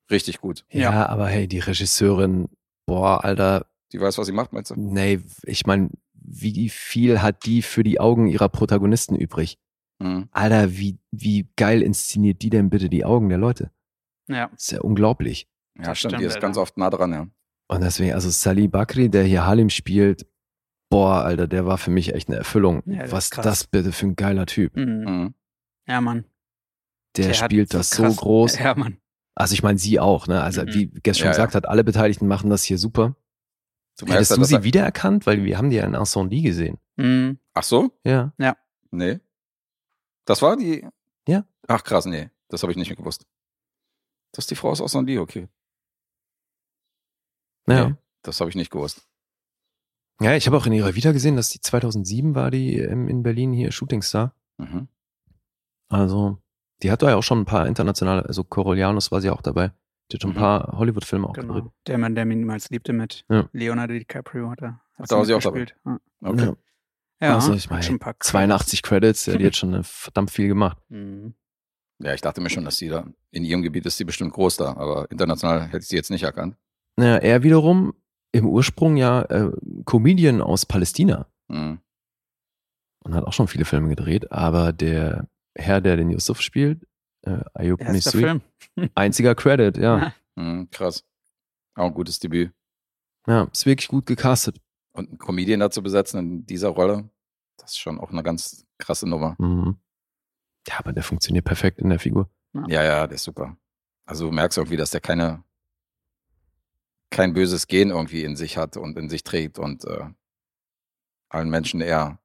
[0.10, 0.66] richtig gut.
[0.70, 1.06] ja.
[1.08, 2.50] aber hey, die Regisseurin,
[2.88, 4.76] boah, Alter, Die weiß, was sie macht, meinst du?
[4.76, 5.90] nee, ich meine,
[6.26, 9.58] wie viel hat die für die Augen ihrer Protagonisten übrig?
[10.00, 10.28] Mhm.
[10.32, 13.72] Alter, wie, wie geil inszeniert die denn bitte die Augen der Leute?
[14.28, 14.48] Ja.
[14.48, 15.48] Das ist ja unglaublich.
[15.78, 16.48] Ja, Das stimmt, die ist Alter.
[16.48, 17.28] ganz oft nah dran, ja.
[17.70, 20.26] Und deswegen, also Salih Bakri, der hier Halim spielt,
[20.90, 22.84] boah, Alter, der war für mich echt eine Erfüllung.
[22.86, 23.44] Ja, das ist Was krass.
[23.46, 24.76] das bitte für ein geiler Typ.
[24.76, 25.04] Mhm.
[25.06, 25.34] Mhm.
[25.88, 26.26] Ja, Mann.
[27.18, 28.60] Der, Der spielt das so krass- groß.
[28.60, 28.98] Ja, Mann.
[29.36, 30.44] Also ich meine, sie auch, ne?
[30.44, 30.74] Also Mhm.
[30.74, 31.32] wie Guest schon Ja, ja.
[31.32, 33.16] gesagt hat, alle Beteiligten machen das hier super.
[34.02, 35.26] Hättest ja, du sie er- wiedererkannt?
[35.26, 36.80] Weil wir haben die ja in Incendie gesehen.
[36.96, 37.40] Mhm.
[37.54, 37.92] Ach so?
[38.04, 38.34] Ja.
[38.92, 39.20] Nee.
[40.26, 40.88] Das war die.
[41.28, 41.46] Ja.
[41.68, 42.30] Ach krass, nee.
[42.50, 43.26] Das habe ich nicht mehr gewusst.
[44.32, 45.48] Das ist die Frau aus Osnandi, okay.
[47.68, 47.90] Ja.
[47.90, 49.08] Nee, das habe ich nicht gewusst.
[50.22, 53.52] Ja, ich habe auch in ihrer Vita gesehen, dass die 2007 war die in Berlin
[53.54, 54.36] hier Shootingstar.
[54.58, 54.88] Mhm.
[55.90, 56.42] Also,
[56.82, 59.72] die hat da ja auch schon ein paar internationale, also Coriolanus war sie auch dabei.
[60.14, 60.40] Die hat schon ein Mhm.
[60.40, 61.54] paar Hollywood-Filme auch Genau.
[61.56, 61.72] gedreht.
[61.88, 63.50] Der Mann, der mich niemals liebte mit Ja.
[63.52, 64.80] Leonardo DiCaprio hat er.
[65.00, 65.60] Ach, da war sie auch dabei.
[65.62, 65.82] mitgespielt.
[66.22, 66.30] Ja.
[66.30, 66.46] Okay.
[66.46, 66.56] Ja.
[67.28, 70.30] Ja, also ich hat meine, schon ein paar 82 Credits, der hat jetzt schon verdammt
[70.30, 70.78] viel gemacht.
[70.90, 71.34] Mhm.
[72.00, 74.58] Ja, ich dachte mir schon, dass sie da in ihrem Gebiet ist sie bestimmt groß
[74.58, 76.58] da, aber international hätte ich sie jetzt nicht erkannt.
[76.98, 77.94] Naja, er wiederum
[78.34, 79.52] im Ursprung ja äh,
[79.86, 81.80] Comedian aus Palästina Mhm.
[83.04, 86.86] und hat auch schon viele Filme gedreht, aber der Herr, der den Yusuf spielt,
[87.24, 88.42] äh, Ayub Erster Nisui, Film.
[88.96, 90.14] einziger Credit, ja.
[90.36, 91.04] Mhm, krass.
[91.76, 92.52] Auch ein gutes Debüt.
[93.28, 94.58] Ja, ist wirklich gut gecastet.
[94.94, 97.10] Und einen Comedian da zu besetzen in dieser Rolle,
[97.58, 99.36] das ist schon auch eine ganz krasse Nummer.
[99.40, 99.78] Mhm.
[100.68, 102.30] Ja, aber der funktioniert perfekt in der Figur.
[102.68, 103.58] Ja, ja, der ist super.
[104.06, 105.44] Also du merkst irgendwie, dass der keine,
[107.10, 110.06] kein böses Gen irgendwie in sich hat und in sich trägt und äh,
[111.30, 112.20] allen Menschen eher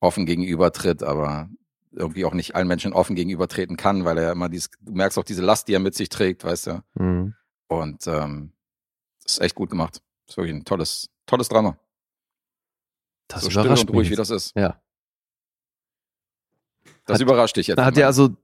[0.00, 1.48] offen gegenübertritt, aber
[1.96, 5.24] irgendwie auch nicht allen Menschen offen gegenübertreten kann, weil er immer dieses, du merkst auch
[5.24, 6.82] diese Last, die er mit sich trägt, weißt du.
[6.94, 7.34] Mhm.
[7.68, 8.52] Und ähm,
[9.22, 10.02] das ist echt gut gemacht.
[10.26, 11.78] Das ist wirklich ein tolles, tolles Drama.
[13.28, 13.96] Das so still überrascht und mich.
[13.96, 14.54] ruhig, wie das ist.
[14.56, 14.80] Ja.
[17.06, 17.78] Das Hat- überrascht dich jetzt.
[17.80, 18.36] Hat dir also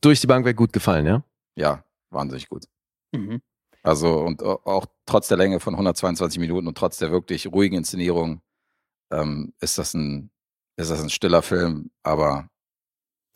[0.00, 1.24] durch die Bank weg gut gefallen, ja?
[1.56, 2.64] ja, wahnsinnig gut.
[3.12, 3.42] Mhm.
[3.82, 7.76] Also und au- auch trotz der Länge von 122 Minuten und trotz der wirklich ruhigen
[7.76, 8.40] Inszenierung
[9.10, 10.30] ähm, ist das ein
[10.76, 12.48] ist das ein stiller Film, aber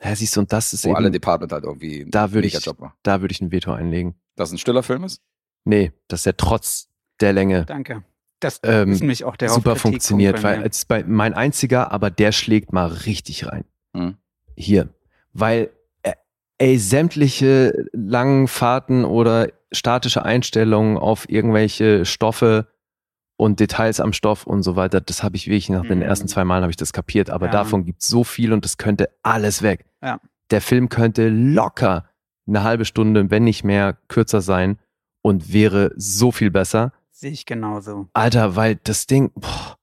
[0.05, 2.59] Ja, siehst du, und das ist wo eben, alle Department halt irgendwie da würde ich,
[3.03, 4.15] da würde ich ein Veto einlegen.
[4.37, 5.23] Dass es ein stiller Film ist?
[5.65, 6.89] Nee, dass er trotz
[7.21, 8.05] der Länge Danke.
[8.41, 12.11] Das ähm, ist nämlich auch der super funktioniert, weil es ist bei mein einziger, aber
[12.11, 13.65] der schlägt mal richtig rein.
[13.97, 14.17] Hm.
[14.55, 14.91] Hier,
[15.33, 15.71] weil
[16.03, 16.13] äh,
[16.59, 22.69] ey sämtliche langen Fahrten oder statische Einstellungen auf irgendwelche Stoffe
[23.37, 26.03] und Details am Stoff und so weiter, das habe ich wirklich nach den Mhm.
[26.05, 28.65] ersten zwei Malen habe ich das kapiert, aber Ja, davon gibt es so viel und
[28.65, 29.85] das könnte alles weg.
[30.03, 30.21] Ja.
[30.51, 32.09] Der Film könnte locker
[32.47, 34.79] eine halbe Stunde, wenn nicht mehr, kürzer sein
[35.23, 36.93] und wäre so viel besser.
[37.11, 38.09] Sehe ich genauso.
[38.13, 39.77] Alter, weil das Ding, boah,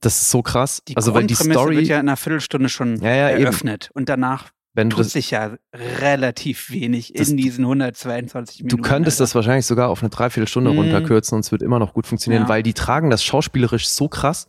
[0.00, 0.82] das ist so krass.
[0.86, 3.42] Die also weil die Story, wird ja in einer Viertelstunde schon Ja, ja, eben.
[3.44, 3.90] eröffnet.
[3.94, 8.64] Und danach wenn du tut das, sich ja relativ wenig Das- in diesen 122 du
[8.66, 8.82] Minuten.
[8.82, 9.34] könntest das Alter.
[9.36, 10.78] wahrscheinlich sogar auf eine Dreiviertelstunde Mhm.
[10.78, 12.48] runterkürzen und es wird immer noch gut funktionieren, Ja.
[12.48, 14.48] weil die tragen das schauspielerisch so krass,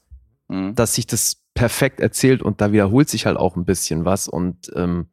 [0.49, 0.75] Mhm.
[0.75, 4.71] dass sich das perfekt erzählt und da wiederholt sich halt auch ein bisschen was und
[4.75, 5.07] ähm,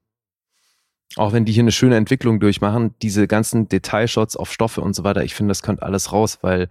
[1.16, 5.04] auch wenn die hier eine schöne Entwicklung durchmachen, diese ganzen Detailshots auf Stoffe und so
[5.04, 6.68] weiter, ich finde, das könnte alles raus, weil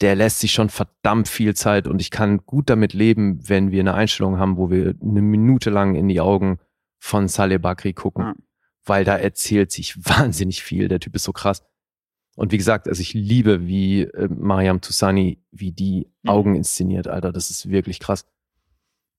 [0.00, 3.80] der lässt sich schon verdammt viel Zeit und ich kann gut damit leben, wenn wir
[3.80, 6.58] eine Einstellung haben, wo wir eine Minute lang in die Augen
[6.98, 8.34] von Saleh Bakri gucken, Ja.
[8.84, 10.88] weil da erzählt sich wahnsinnig viel.
[10.88, 11.62] Der Typ ist so krass.
[12.36, 16.30] Und wie gesagt, also ich liebe, wie äh, Mariam Toussani, wie die Mhm.
[16.30, 18.26] Augen inszeniert, Alter, das ist wirklich krass.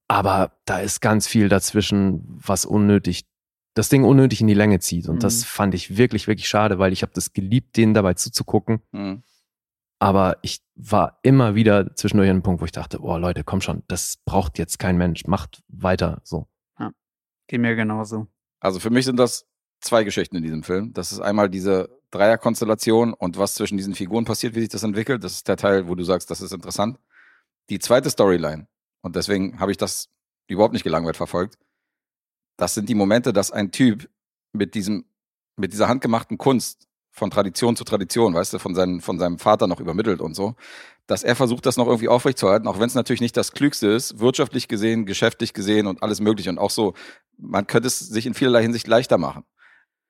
[0.08, 3.26] Aber da ist ganz viel dazwischen, was unnötig,
[3.74, 5.08] das Ding unnötig in die Länge zieht.
[5.10, 5.20] Und Mhm.
[5.20, 8.82] das fand ich wirklich, wirklich schade, weil ich habe das geliebt, denen dabei zuzugucken.
[8.92, 9.24] Mhm.
[10.00, 13.62] Aber ich war immer wieder zwischendurch an einem Punkt, wo ich dachte, oh Leute, komm
[13.62, 16.48] schon, das braucht jetzt kein Mensch, macht weiter so.
[17.48, 18.28] Geht mir genauso.
[18.60, 19.46] Also für mich sind das
[19.80, 20.94] zwei Geschichten in diesem Film.
[20.94, 25.24] Das ist einmal diese Dreierkonstellation und was zwischen diesen Figuren passiert, wie sich das entwickelt.
[25.24, 26.98] Das ist der Teil, wo du sagst, das ist interessant.
[27.70, 28.68] Die zweite Storyline,
[29.02, 30.10] und deswegen habe ich das
[30.48, 31.58] überhaupt nicht gelangweilt verfolgt,
[32.58, 34.10] das sind die Momente, dass ein Typ
[34.54, 35.06] mit diesem,
[35.58, 39.68] mit dieser handgemachten Kunst von Tradition zu Tradition, weißt du, von, seinen, von seinem Vater
[39.68, 40.56] noch übermittelt und so,
[41.08, 44.20] dass er versucht, das noch irgendwie aufrechtzuerhalten, auch wenn es natürlich nicht das Klügste ist,
[44.20, 46.94] wirtschaftlich gesehen, geschäftlich gesehen und alles mögliche und auch so,
[47.38, 49.44] man könnte es sich in vielerlei Hinsicht leichter machen.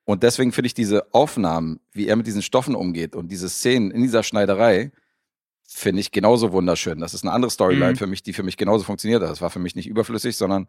[0.05, 3.91] Und deswegen finde ich diese Aufnahmen, wie er mit diesen Stoffen umgeht und diese Szenen
[3.91, 4.91] in dieser Schneiderei,
[5.67, 6.99] finde ich genauso wunderschön.
[6.99, 7.97] Das ist eine andere Storyline Mhm.
[7.97, 9.21] für mich, die für mich genauso funktioniert.
[9.21, 10.67] Das war für mich nicht überflüssig, sondern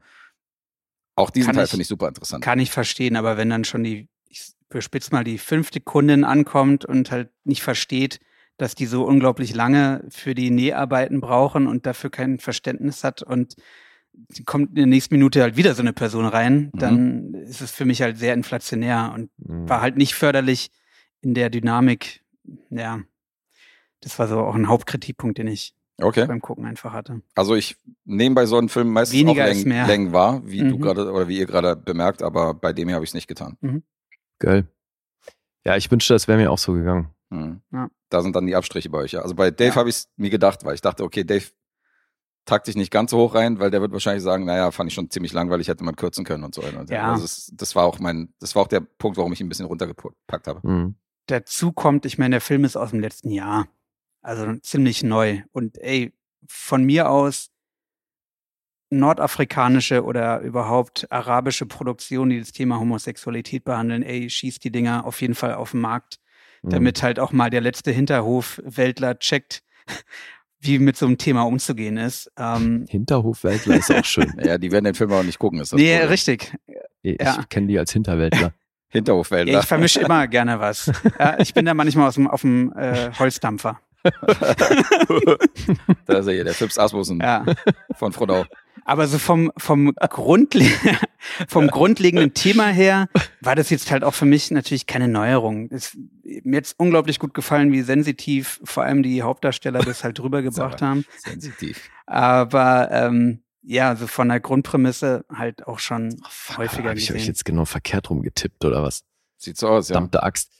[1.14, 2.44] auch diesen Kann Teil finde ich super interessant.
[2.44, 6.84] Kann ich verstehen, aber wenn dann schon die, ich bespitz mal, die fünfte Kundin ankommt
[6.84, 8.20] und halt nicht versteht,
[8.58, 13.56] dass die so unglaublich lange für die Näharbeiten brauchen und dafür kein Verständnis hat und
[14.28, 16.78] sie kommt in der nächsten Minute halt wieder so eine Person rein, Mhm.
[16.78, 19.68] dann ist es für mich halt sehr inflationär und Mhm.
[19.68, 20.70] war halt nicht förderlich
[21.22, 22.22] in der Dynamik.
[22.70, 23.00] Ja,
[24.00, 26.26] das war so auch ein Hauptkritikpunkt, den ich Okay.
[26.26, 27.22] beim Gucken einfach hatte.
[27.34, 29.86] Also ich nehme bei so einem Film meistens Weniger auch Längen, mehr.
[29.86, 30.80] Längen wahr, wie du Mhm.
[30.80, 33.56] gerade oder wie ihr gerade bemerkt, aber bei dem hier habe ich es nicht getan.
[34.38, 34.66] Geil.
[35.64, 37.08] Ja, ich wünschte, das wäre mir auch so gegangen.
[37.30, 37.60] Hm.
[37.72, 37.88] Ja.
[38.10, 39.12] Da sind dann die Abstriche bei euch.
[39.12, 39.20] Ja.
[39.22, 39.76] Also bei Dave Ja.
[39.76, 41.44] habe ich es mir gedacht, weil ich dachte, okay, Dave
[42.46, 44.94] takt sich nicht ganz so hoch rein, weil der wird wahrscheinlich sagen, naja, fand ich
[44.94, 46.62] schon ziemlich langweilig, hätte man kürzen können und so.
[46.62, 46.94] Und so.
[46.94, 47.12] Ja.
[47.12, 49.50] Also es, das war auch mein, das war auch der Punkt, warum ich ihn ein
[49.50, 50.66] bisschen runtergepackt habe.
[50.66, 50.94] Mhm.
[51.26, 53.68] dazu kommt, ich meine, der Film ist aus dem letzten Jahr.
[54.22, 55.42] Also ziemlich neu.
[55.52, 56.14] Und ey,
[56.48, 57.50] von mir aus
[58.90, 65.20] nordafrikanische oder überhaupt arabische Produktionen, die das Thema Homosexualität behandeln, ey, schießt die Dinger auf
[65.20, 66.18] jeden Fall auf den Markt.
[66.62, 69.62] Damit halt auch mal der letzte Hinterhof-Weltler checkt,
[70.60, 72.30] wie mit so einem Thema umzugehen ist.
[72.36, 74.32] Ähm, Hinterhofweltler ist auch schön.
[74.42, 76.08] Ja, die werden den Film auch nicht gucken, ist das nee, Problem.
[76.10, 76.52] richtig.
[77.02, 77.44] Ich Ja.
[77.48, 78.52] kenne die als Hinterweltler.
[78.90, 79.52] Hinterhofwälder.
[79.52, 80.90] Ja, ich vermische immer gerne was.
[81.18, 83.80] Ja, ich bin da manchmal aus dem, auf dem äh, Holzdampfer.
[86.06, 87.44] da ist er hier, der Fips Asmussen Ja.
[87.96, 88.44] von Frodau.
[88.88, 90.64] Aber so vom, vom, Grundle
[91.46, 93.10] vom grundlegenden Thema her
[93.42, 95.68] war das jetzt halt auch für mich natürlich keine Neuerung.
[95.70, 100.80] Es, mir hat's unglaublich gut gefallen, wie sensitiv vor allem die Hauptdarsteller das halt rübergebracht
[100.80, 101.04] haben.
[101.18, 101.90] Sensitiv.
[102.06, 106.22] Aber ähm, ja, so von der Grundprämisse halt auch schon
[106.56, 109.04] häufiger Habe ich euch jetzt genau verkehrt rumgetippt oder was?
[109.36, 109.96] Sieht so aus, ja.
[109.96, 110.50] Verdammte Axt.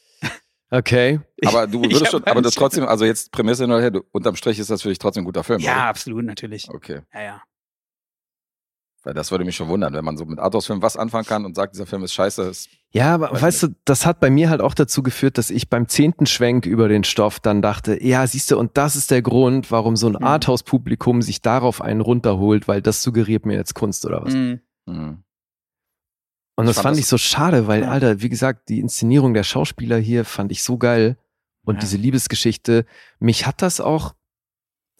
[0.70, 1.20] Okay.
[1.46, 4.36] Aber du würdest schon, aber das trotzdem, also jetzt Prämisse hin oder her, du, unterm
[4.36, 5.84] Strich ist das für dich trotzdem ein guter Film, Ja, oder?
[5.84, 6.68] absolut, natürlich.
[6.68, 7.00] Okay.
[7.14, 7.42] Ja, ja.
[9.14, 11.74] Das würde mich schon wundern, wenn man so mit Arthouse-Filmen was anfangen kann und sagt,
[11.74, 12.42] dieser Film ist scheiße.
[12.42, 15.50] Ist, Ja, aber Weiß weißt du, das hat bei mir halt auch dazu geführt, dass
[15.50, 19.10] ich beim zehnten Schwenk über den Stoff dann dachte, ja, siehst du, und das ist
[19.10, 20.24] der Grund, warum so ein Mhm.
[20.24, 24.34] Arthouse-Publikum sich darauf einen runterholt, weil das suggeriert mir jetzt Kunst oder was.
[24.34, 24.60] Mhm.
[24.88, 25.22] hm.
[26.56, 27.90] Und das fand fand das- ich so schade, weil, Ja.
[27.90, 31.16] Alter, wie gesagt, die Inszenierung der Schauspieler hier fand ich so geil.
[31.64, 31.80] Und Ja.
[31.82, 32.84] diese Liebesgeschichte,
[33.20, 34.14] mich hat das auch,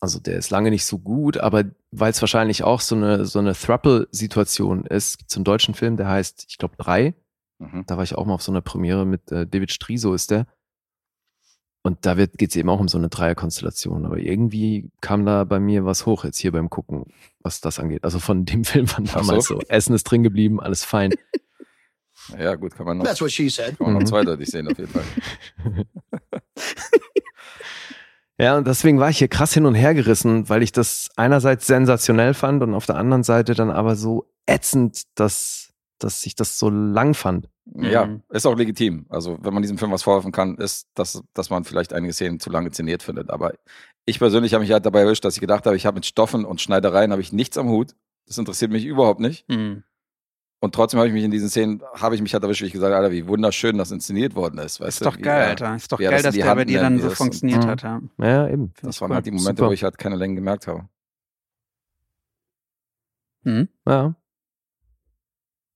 [0.01, 3.39] also der ist lange nicht so gut, aber weil es wahrscheinlich auch so eine, so
[3.39, 7.15] eine Thruple-Situation ist, gibt's einen deutschen Film, der heißt, ich glaube, drei.
[7.59, 7.85] Mhm.
[7.87, 10.47] Da war ich auch mal auf so einer Premiere mit äh, David Striso ist der.
[11.83, 14.05] Und da wird geht's eben auch um so eine Dreierkonstellation.
[14.05, 17.07] Aber irgendwie kam da bei mir was hoch jetzt hier beim Gucken,
[17.41, 18.05] was das angeht.
[18.05, 19.19] Also von dem Film von Ach so.
[19.21, 19.61] damals so.
[19.69, 21.13] Essen ist drin geblieben, alles fein.
[22.39, 23.79] Ja, gut, kann man noch, That's what she said.
[23.79, 24.07] kann man noch Mhm.
[24.07, 25.05] zweideutig sehen, auf jeden Fall.
[28.41, 31.67] Ja, und deswegen war ich hier krass hin und her gerissen, weil ich das einerseits
[31.67, 36.59] sensationell fand und auf der anderen Seite dann aber so ätzend, dass, dass ich das
[36.59, 37.49] so lang fand.
[37.75, 38.23] Ja, Mhm.
[38.31, 39.07] ist auch legitim.
[39.09, 42.41] Also, wenn man diesem Film was vorwerfen kann, ist, dass, dass man vielleicht einige Szenen
[42.41, 43.29] zu lange inszeniert findet.
[43.29, 43.53] Aber
[44.07, 46.45] ich persönlich habe mich halt dabei erwischt, dass ich gedacht habe, ich habe mit Stoffen
[46.47, 47.95] und Schneidereien habe ich nichts am Hut.
[48.27, 49.47] Das interessiert mich überhaupt nicht.
[49.49, 49.83] Mhm.
[50.61, 52.73] Und trotzdem habe ich mich in diesen Szenen, habe ich mich halt erwischt, wie ich
[52.73, 54.81] gesagt Alter, wie wunderschön das inszeniert worden ist.
[54.81, 55.05] Weißt Ist du?
[55.05, 55.77] doch wie geil, er- Alter.
[55.77, 57.65] Ist doch wie geil, das dass die der bei dir dann so wie das- funktioniert
[57.65, 57.69] Mhm.
[57.69, 58.01] hat, ja.
[58.19, 58.73] Ja, eben.
[58.83, 59.15] Das ich waren cool.
[59.17, 59.69] halt die Momente, Super.
[59.69, 60.89] wo ich halt keine Längen gemerkt habe.
[63.45, 63.69] Mhm.
[63.87, 64.15] Ja.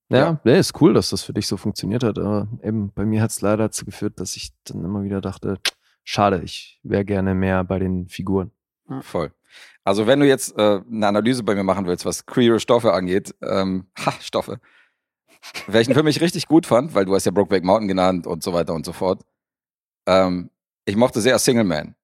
[0.09, 0.39] Ja, Ja.
[0.43, 2.19] Nee, ist cool, dass das für dich so funktioniert hat.
[2.19, 5.59] Aber eben bei mir hat es leider dazu geführt, dass ich dann immer wieder dachte,
[6.03, 8.51] schade, ich wäre gerne mehr bei den Figuren.
[9.01, 9.31] Voll.
[9.83, 13.35] Also wenn du jetzt äh, eine Analyse bei mir machen willst, was queere Stoffe angeht,
[13.41, 14.59] ähm, ha, Stoffe,
[15.67, 18.53] welchen Film ich richtig gut fand, weil du hast ja Brokeback Mountain genannt und so
[18.53, 19.23] weiter und so fort.
[20.07, 20.49] Ähm,
[20.85, 21.95] ich mochte sehr Single Man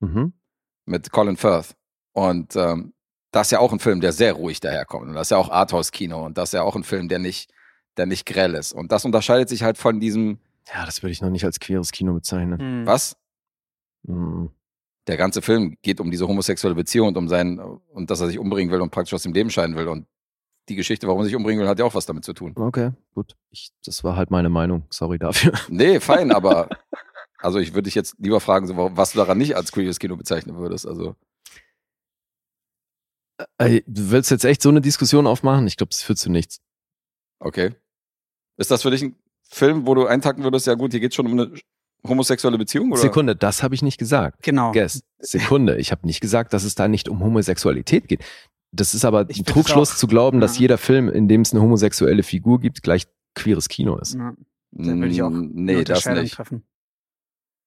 [0.00, 0.32] Mhm.
[0.86, 1.76] mit Colin Firth.
[2.12, 2.92] Und ähm,
[3.30, 5.06] das ist ja auch ein Film, der sehr ruhig daherkommt.
[5.08, 6.24] Und das ist ja auch Arthouse-Kino.
[6.26, 7.52] Und das ist ja auch ein Film, der nicht,
[7.96, 8.72] der nicht grell ist.
[8.72, 10.38] Und das unterscheidet sich halt von diesem,
[10.74, 12.82] Ja, das würde ich noch nicht als queeres Kino bezeichnen.
[12.82, 12.86] Mhm.
[12.86, 13.16] was?
[14.02, 14.50] Mhm.
[15.08, 18.38] Der ganze Film geht um diese homosexuelle Beziehung und um sein, und dass er sich
[18.38, 19.88] umbringen will und praktisch aus dem Leben scheiden will.
[19.88, 20.06] Und
[20.68, 22.52] die Geschichte, warum er sich umbringen will, hat ja auch was damit zu tun.
[22.56, 23.36] Okay, gut.
[23.50, 24.84] Ich, das war halt meine Meinung.
[24.90, 25.52] Sorry dafür.
[25.68, 26.68] Nee, fein, aber
[27.38, 30.16] also ich würde dich jetzt lieber fragen, so, was du daran nicht als queeres Kino
[30.16, 30.86] bezeichnen würdest.
[30.86, 31.16] Also,
[33.58, 35.66] Ey, Du willst jetzt echt so eine Diskussion aufmachen?
[35.66, 36.60] Ich glaube, das führt zu nichts.
[37.40, 37.74] okay.
[38.58, 39.16] Ist das für dich ein
[39.48, 41.52] Film, wo du eintacken würdest, ja gut, hier geht schon um eine
[42.06, 42.92] homosexuelle Beziehung?
[42.92, 43.00] Oder?
[43.00, 44.42] Sekunde, das habe ich nicht gesagt.
[44.42, 44.72] Genau.
[44.72, 45.02] Guess.
[45.18, 48.24] Sekunde, ich habe nicht gesagt, dass es da nicht um Homosexualität geht.
[48.72, 50.62] Das ist aber Ich ein Trugschluss auch- zu glauben, dass Ja.
[50.62, 54.14] jeder Film, in dem es eine homosexuelle Figur gibt, gleich queeres Kino ist.
[54.14, 54.34] Ja.
[54.72, 56.34] Da würde ich auch Mm, Nee, das nicht.
[56.34, 56.62] treffen.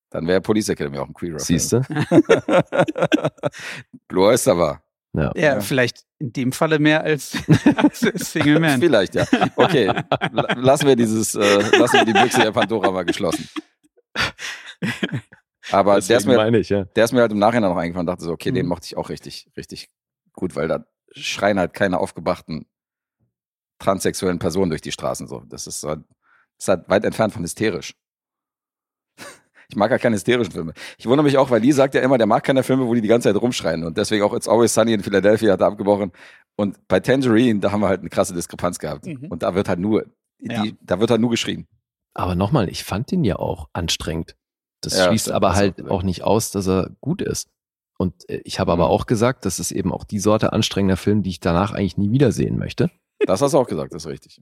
[0.10, 1.82] Dann wäre Police Academy auch ein queerer Siehst du?
[4.08, 4.82] Blue Oyster war.
[5.14, 5.32] Ja.
[5.36, 5.60] Ja, Ja.
[5.62, 7.38] vielleicht in dem Falle mehr als,
[7.78, 8.80] als Single Man.
[8.80, 9.26] Vielleicht, ja.
[9.56, 9.86] Okay,
[10.32, 13.48] la- lassen wir dieses, äh, lassen wir die Büchse der Pandora mal geschlossen.
[15.72, 16.86] Aber der ist, mir, meine ich, ja.
[16.86, 18.70] der ist mir halt im Nachhinein noch eingefallen und dachte so, okay, den Mhm.
[18.70, 19.90] mochte ich auch richtig, richtig
[20.34, 22.66] gut, weil da schreien halt keine aufgebrachten
[23.80, 25.42] transsexuellen Personen durch die Straßen so.
[25.48, 26.04] Das ist, halt-
[26.58, 27.94] das ist halt weit entfernt von hysterisch.
[29.68, 30.74] Ich mag ja keine hysterischen Filme.
[31.00, 33.02] Ich wundere mich auch, weil Lee sagt ja immer, der mag keine Filme, wo die
[33.02, 33.84] die ganze Zeit rumschreien.
[33.84, 36.12] Und deswegen auch It's Always Sunny in Philadelphia hat er abgebrochen.
[36.56, 39.08] Und bei Tangerine, da haben wir halt eine krasse Diskrepanz gehabt.
[39.08, 39.26] Mhm.
[39.28, 40.06] Und da wird halt nur,
[40.38, 40.64] die, Ja.
[40.82, 41.68] da wird halt nur geschrien.
[42.16, 44.36] Aber nochmal, ich fand den ja auch anstrengend.
[44.82, 45.92] Das Ja, schließt aber auch halt gesagt.
[45.92, 47.50] auch nicht aus, dass er gut ist.
[47.98, 48.92] Und äh, ich habe aber Mhm.
[48.92, 52.12] auch gesagt, das ist eben auch die Sorte anstrengender Film, die ich danach eigentlich nie
[52.12, 52.90] wiedersehen möchte.
[53.20, 54.42] Das hast du auch gesagt, das ist richtig.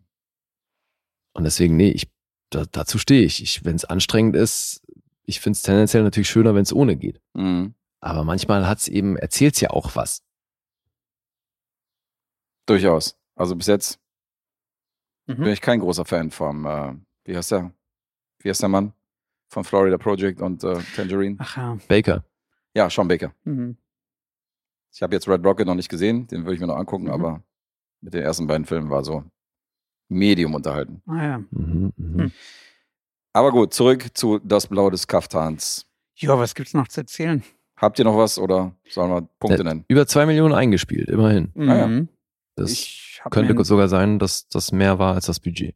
[1.35, 2.11] Und deswegen, nee, ich,
[2.51, 3.41] da, dazu stehe ich.
[3.41, 4.81] ich wenn es anstrengend ist,
[5.25, 7.21] ich finde es tendenziell natürlich schöner, wenn es ohne geht.
[7.33, 7.73] Mhm.
[8.01, 10.21] Aber manchmal hat's eben, erzählt's ja auch was.
[12.65, 13.17] Durchaus.
[13.35, 13.99] Also bis jetzt
[15.27, 15.35] Mhm.
[15.37, 16.95] bin ich kein großer Fan vom, äh,
[17.25, 17.71] wie heißt der?
[18.39, 18.93] Wie heißt der Mann?
[19.49, 21.35] Von Florida Project und äh, Tangerine.
[21.39, 21.77] Ach ja.
[21.87, 22.23] Baker.
[22.73, 23.33] Ja, Sean Baker.
[23.43, 23.77] Mhm.
[24.91, 27.11] Ich habe jetzt Red Rocket noch nicht gesehen, den würde ich mir noch angucken, Mhm.
[27.11, 27.43] aber
[28.01, 29.23] mit den ersten beiden Filmen war so
[30.09, 31.01] Medium unterhalten.
[31.07, 31.37] Ah ja.
[31.51, 32.19] Mhm, mhm.
[32.19, 32.31] Hm.
[33.31, 35.87] Aber gut, zurück zu Das Blau des Kaftans.
[36.15, 37.43] Ja, was gibt's noch zu erzählen?
[37.77, 39.85] Habt ihr noch was oder sollen wir Punkte Der- nennen?
[39.87, 41.51] Über zwei Millionen eingespielt, immerhin.
[41.57, 41.87] Ah ja.
[41.87, 42.09] Mhm.
[42.55, 45.75] Das könnte sogar sein, dass das mehr war als das Budget.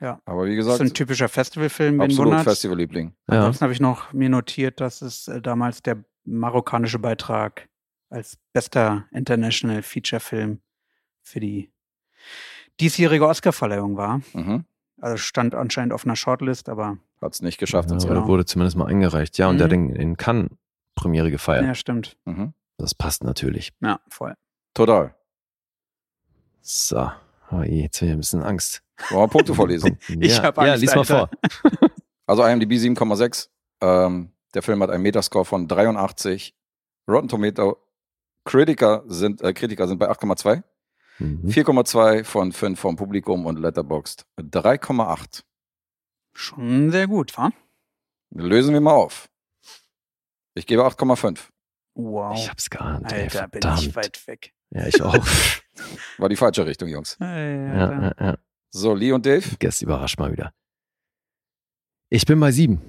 [0.00, 2.40] Aber wie das gesagt, ist ein typischer Festivalfilm, wenn absolut.
[2.40, 3.14] Festivalliebling.
[3.30, 3.36] Ja.
[3.38, 7.68] Ansonsten habe ich noch mir notiert, dass es äh, damals der marokkanische Beitrag
[8.10, 10.60] als bester International Feature Film
[11.22, 11.72] für die
[12.80, 14.20] diesjährige Oscarverleihung war.
[14.34, 14.64] Mhm.
[15.00, 17.90] Also stand anscheinend auf einer Shortlist, aber Hat es nicht geschafft.
[17.90, 18.26] Ja, genau.
[18.28, 19.38] wurde zumindest mal eingereicht.
[19.38, 19.90] Ja, und der hat Mhm.
[19.90, 20.50] in, in Cannes
[20.94, 21.64] Premiere gefeiert.
[21.64, 22.16] ja, stimmt.
[22.24, 22.52] Mhm.
[22.78, 23.72] Das passt natürlich.
[23.80, 24.34] Ja, voll.
[24.74, 25.14] Total.
[26.60, 27.10] So.
[27.50, 28.82] Oh je, jetzt habe ich ein bisschen Angst.
[29.10, 29.98] Wollen wir Punkte vorlesen?
[30.20, 31.28] Ich ja, hab ja, Angst, lies mal Alter.
[31.28, 31.90] vor.
[32.28, 33.48] Also IMDb 7,6.
[33.82, 36.56] Ähm, der Film hat einen Metascore von 83.
[37.08, 37.76] Rotten Tomato
[38.44, 40.62] Kritiker sind, äh, Kritiker sind bei 8,2.
[41.18, 41.48] Mhm.
[41.48, 45.44] 4,2 von 5 vom Publikum und Letterboxd 3,8.
[46.34, 47.50] Schon sehr gut, wa?
[48.30, 49.28] Lösen wir mal auf.
[50.54, 51.38] Ich gebe 8,5.
[51.94, 52.36] Wow.
[52.36, 53.82] Ich hab's geahnt, ey, Alter, bin verdammt.
[53.86, 54.52] ich weit weg.
[54.70, 55.14] Ja, ich auch.
[56.18, 57.16] War die falsche Richtung, Jungs.
[57.20, 58.36] Ja, ja, ja.
[58.70, 60.52] So, Lee und Dave, Guest überrascht mal wieder.
[62.08, 62.80] Ich bin bei sieben.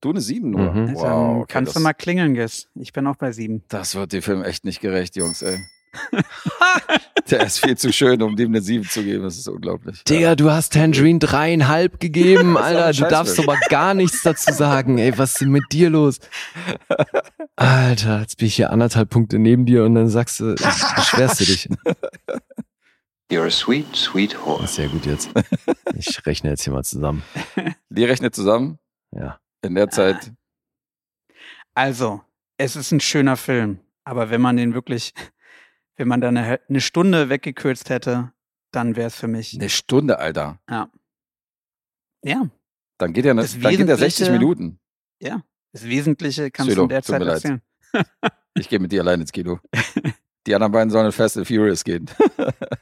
[0.00, 0.72] du eine 7 nur.
[0.72, 0.86] Mhm.
[0.86, 2.68] Dann Wow, okay, kannst das, du mal klingeln, Guess.
[2.74, 3.62] Ich bin auch bei sieben.
[3.68, 5.58] das wird dem Film echt nicht gerecht, Jungs, ey.
[7.30, 9.22] Der ist viel zu schön, um dem eine 7 zu geben.
[9.22, 10.02] Das ist unglaublich.
[10.04, 12.92] Digga, du hast Tangerine dreieinhalb gegeben, Alter.
[12.92, 14.98] Du darfst aber gar nichts dazu sagen.
[14.98, 16.18] Ey, was ist denn mit dir los?
[17.56, 21.44] Alter, jetzt bin ich hier anderthalb Punkte neben dir und dann sagst du, beschwerst du
[21.44, 21.68] dich.
[23.30, 24.82] You're a sweet, sweet horse.
[24.82, 25.30] ja gut jetzt.
[25.96, 27.22] Ich rechne jetzt hier mal zusammen.
[27.88, 28.78] Lee rechnet zusammen.
[29.10, 29.38] Ja.
[29.62, 30.32] In der Zeit
[31.74, 32.20] Also,
[32.58, 35.14] es ist ein schöner Film, aber wenn man den wirklich,
[36.02, 38.32] wenn man da eine, eine Stunde weggekürzt hätte,
[38.72, 39.54] dann wäre es für mich.
[39.54, 40.58] eine Stunde, Alter.
[40.68, 40.90] Ja.
[42.98, 44.78] Dann geht er, ne, Das dann geht er 60 Wesentliche- Minuten.
[45.72, 47.62] Das Wesentliche kannst Silo, du in der Zeit erzählen.
[48.54, 49.60] Ich gehe mit dir allein ins Kino.
[50.46, 52.10] Die anderen beiden sollen in Fast and Furious gehen.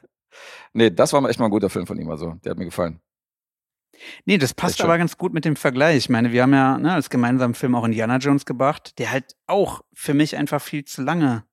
[0.72, 2.34] nee, das war echt mal ein guter Film von ihm, also.
[2.42, 3.00] Der hat mir gefallen.
[4.24, 5.96] Nee, das passt aber ganz gut mit dem Vergleich.
[5.96, 9.36] Ich meine, wir haben ja ne, als gemeinsamen Film auch Indiana Jones gebracht, der halt
[9.46, 11.44] auch für mich einfach viel zu lange.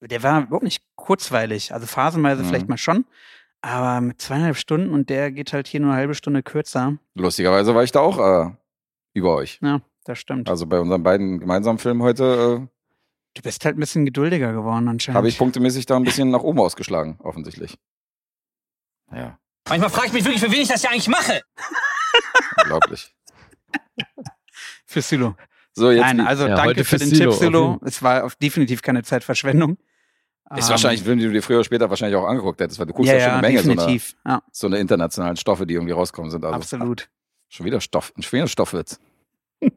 [0.00, 1.72] Der war überhaupt nicht kurzweilig.
[1.72, 2.48] Also phasenweise Mhm.
[2.48, 3.04] vielleicht mal schon,
[3.62, 6.98] aber mit zweieinhalb Stunden und der geht halt hier nur eine halbe Stunde kürzer.
[7.14, 8.50] Lustigerweise war ich da auch äh,
[9.14, 9.58] über euch.
[9.62, 10.48] Ja, das stimmt.
[10.48, 12.68] Also bei unseren beiden gemeinsamen Filmen heute
[13.34, 15.16] du bist halt ein bisschen geduldiger geworden äh, anscheinend.
[15.16, 17.78] habe ich punktemäßig da ein bisschen nach oben ausgeschlagen, offensichtlich.
[19.12, 21.40] Ja, Manchmal frage ich mich wirklich, für wen ich das ja eigentlich mache.
[22.62, 23.12] unglaublich.
[24.86, 25.34] Für Silo.
[25.72, 27.80] So, jetzt Nein, also Ja, danke für für den Silo, Tipp, Silo.
[27.84, 29.76] Es war auf definitiv keine Zeitverschwendung.
[30.54, 32.78] Ist Ähm, wahrscheinlich ein Film, den du dir früher oder später wahrscheinlich auch angeguckt hättest,
[32.78, 34.16] weil du guckst ja, ja, schon ja, eine Menge so eine, definitiv.
[34.26, 36.44] Ja, so eine internationalen Stoffe, die irgendwie rauskommen sind.
[36.44, 37.08] Also absolut.
[37.48, 39.00] schon wieder Stoff, ein schwerer Stoffwitz.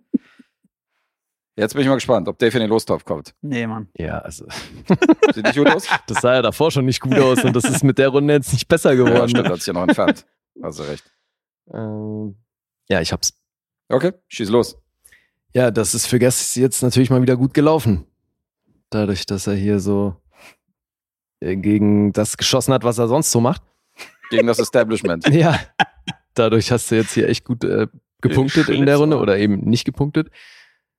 [1.56, 3.34] Jetzt bin ich mal gespannt, ob Dave in den Lostopf kommt.
[3.42, 3.90] Nee, Mann.
[3.98, 4.46] Ja, also,
[5.34, 5.88] Sieht nicht gut aus?
[6.08, 8.54] das sah ja davor schon nicht gut aus und das ist mit der Runde jetzt
[8.54, 9.30] nicht besser Ja, geworden.
[9.30, 10.26] stimmt, hat sich ja noch entfernt.
[10.62, 11.04] Also recht.
[11.74, 12.36] Ähm,
[12.88, 13.34] ja, ich hab's.
[13.90, 14.78] Okay, schieß los.
[15.54, 18.06] Ja, das ist für Guest jetzt natürlich mal wieder gut gelaufen.
[18.90, 20.16] Dadurch, dass er hier so
[21.42, 23.62] gegen das geschossen hat, was er sonst so macht.
[24.30, 25.28] Gegen das Establishment.
[25.34, 25.60] Ja,
[26.36, 27.88] Dadurch hast du jetzt hier echt gut äh,
[28.22, 28.98] gepunktet in der.
[28.98, 30.30] Runde oder eben nicht gepunktet.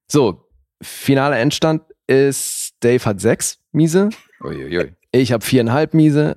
[0.07, 0.49] So,
[0.83, 4.11] finaler Endstand ist Dave hat sechs Miese,
[4.43, 4.95] Uiuiui.
[5.13, 6.37] ich habe viereinhalb Miese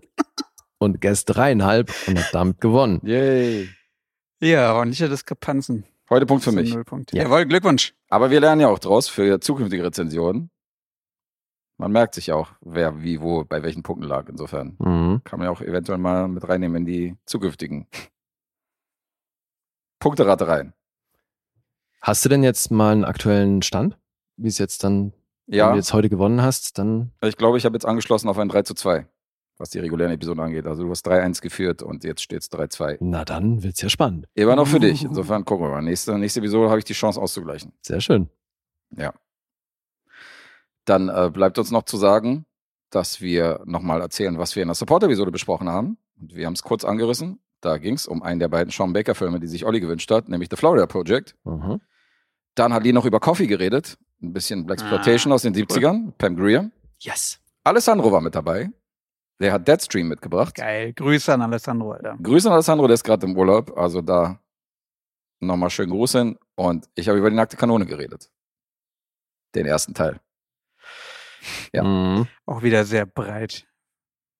[0.77, 3.01] und Guest dreieinhalb und hat damit gewonnen.
[3.03, 3.69] Yay.
[4.41, 5.85] Ja, ordentliche Diskrepanzen.
[6.09, 6.73] Heute Punkt für mich.
[6.73, 7.13] Nullpunkt.
[7.13, 7.23] Ja.
[7.23, 7.93] Jawohl, Glückwunsch.
[8.09, 10.51] Aber wir lernen ja auch draus für zukünftige Rezensionen.
[11.83, 14.29] Man merkt sich auch, wer wie wo bei welchen Punkten lag.
[14.29, 15.21] Insofern Mhm.
[15.25, 17.87] kann man ja auch eventuell mal mit reinnehmen in die zukünftigen
[19.99, 20.71] Punkteratereien.
[22.01, 23.97] Hast du denn jetzt mal einen aktuellen Stand?
[24.37, 25.11] Wie es jetzt dann,
[25.47, 28.37] wenn Ja, du jetzt heute gewonnen hast, dann ich glaube, ich habe jetzt angeschlossen auf
[28.37, 29.05] ein 3 zu 2,
[29.57, 30.65] was die regulären Episoden angeht.
[30.65, 32.97] Also du hast 3-1 geführt und jetzt steht es 3-2.
[33.01, 34.27] na dann wird's ja spannend.
[34.35, 35.03] Immer noch für dich.
[35.05, 35.81] Insofern gucken wir mal.
[35.81, 37.73] Nächste, nächste Episode habe ich die Chance auszugleichen.
[37.81, 38.29] Sehr schön.
[40.85, 42.45] Dann äh, bleibt uns noch zu sagen,
[42.89, 45.97] dass wir nochmal erzählen, was wir in der Support-Episode besprochen haben.
[46.19, 47.39] Und wir haben es kurz angerissen.
[47.61, 50.49] Da ging es um einen der beiden Sean Baker-Filme, die sich Olli gewünscht hat, nämlich
[50.49, 51.35] The Florida Project.
[51.45, 51.79] Mhm.
[52.55, 53.97] Dann hat Lee noch über Coffee geredet.
[54.21, 56.11] Ein bisschen Black Exploitation Ah, aus den 70ern.
[56.17, 56.69] Pam Greer.
[56.99, 57.39] Yes.
[57.63, 58.69] Alessandro war mit dabei.
[59.39, 60.55] Der hat Deadstream mitgebracht.
[60.55, 60.93] Geil.
[60.93, 62.17] Grüße an Alessandro, Alter.
[62.21, 63.75] Grüße an Alessandro, der ist gerade im Urlaub.
[63.77, 64.39] Also da
[65.39, 66.37] nochmal schön Gruß hin.
[66.55, 68.29] Und ich habe über die nackte Kanone geredet.
[69.55, 70.19] Den ersten Teil.
[71.73, 71.83] Ja.
[71.83, 72.27] Mhm.
[72.45, 73.65] Auch wieder sehr breit.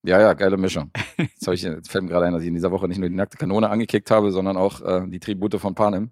[0.05, 0.91] Ja, ja, geile Mischung.
[1.17, 3.15] Jetzt, ich, jetzt fällt mir gerade ein, dass ich in dieser Woche nicht nur die
[3.15, 6.11] nackte Kanone angekickt habe, sondern auch äh, die Tribute von Panem.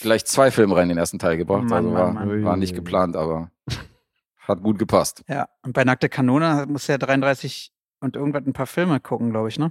[0.00, 1.62] Gleich zwei Filme rein in den ersten Teil gebracht.
[1.64, 2.44] Mann, also Mann, war, Mann.
[2.44, 3.50] war nicht geplant, aber
[4.38, 5.22] hat gut gepasst.
[5.28, 9.48] Ja, und bei Nackte Kanone muss ja 33 und irgendwas ein paar Filme gucken, glaube
[9.48, 9.70] ich, ne?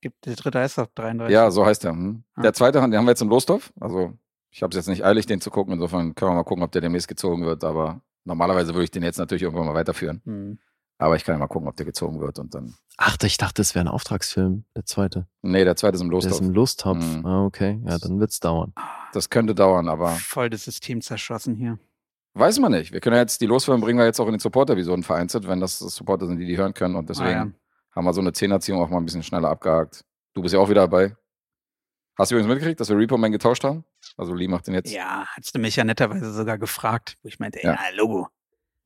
[0.00, 1.32] Gibt, der dritte heißt doch 33.
[1.32, 1.92] Ja, so heißt er.
[1.92, 2.24] Hm.
[2.34, 2.42] Ah.
[2.42, 3.72] Der zweite, den haben wir jetzt im Lostopf.
[3.80, 4.14] Also
[4.50, 5.74] ich habe es jetzt nicht eilig, den zu gucken.
[5.74, 7.62] Insofern können wir mal gucken, ob der demnächst gezogen wird.
[7.62, 10.20] Aber normalerweise würde ich den jetzt natürlich irgendwann mal weiterführen.
[10.24, 10.58] Hm.
[10.98, 12.38] Aber ich kann ja mal gucken, ob der gezogen wird.
[12.38, 12.74] Und dann.
[12.96, 15.26] Ach, ich dachte, es wäre ein Auftragsfilm, der zweite.
[15.42, 16.40] Nee, der zweite ist im Der ist Lostopf.
[16.46, 17.16] im Lusttopf.
[17.16, 17.26] Mhm.
[17.26, 17.80] Ah, okay.
[17.84, 18.72] Ja, dann wird's dauern.
[19.12, 21.78] Das könnte dauern, aber Voll das System zerschossen hier.
[22.34, 22.92] weiß man nicht.
[22.92, 25.58] Wir können ja jetzt die Losfilme bringen wir jetzt auch in den Support-Episoden vereinzelt, wenn
[25.60, 26.94] das Supporter sind, die die hören können.
[26.94, 27.50] Und deswegen Ah, ja.
[27.96, 30.04] haben wir so eine Zehnerziehung auch mal ein bisschen schneller abgehakt.
[30.34, 31.16] Du bist ja auch wieder dabei.
[32.16, 33.84] Hast du übrigens mitgekriegt, dass wir Repo Man getauscht haben?
[34.16, 34.92] Also Lee macht den jetzt.
[34.92, 37.72] Ja, hast du mich ja netterweise sogar gefragt, wo ich meinte, Ja.
[37.72, 38.28] ja, Logo.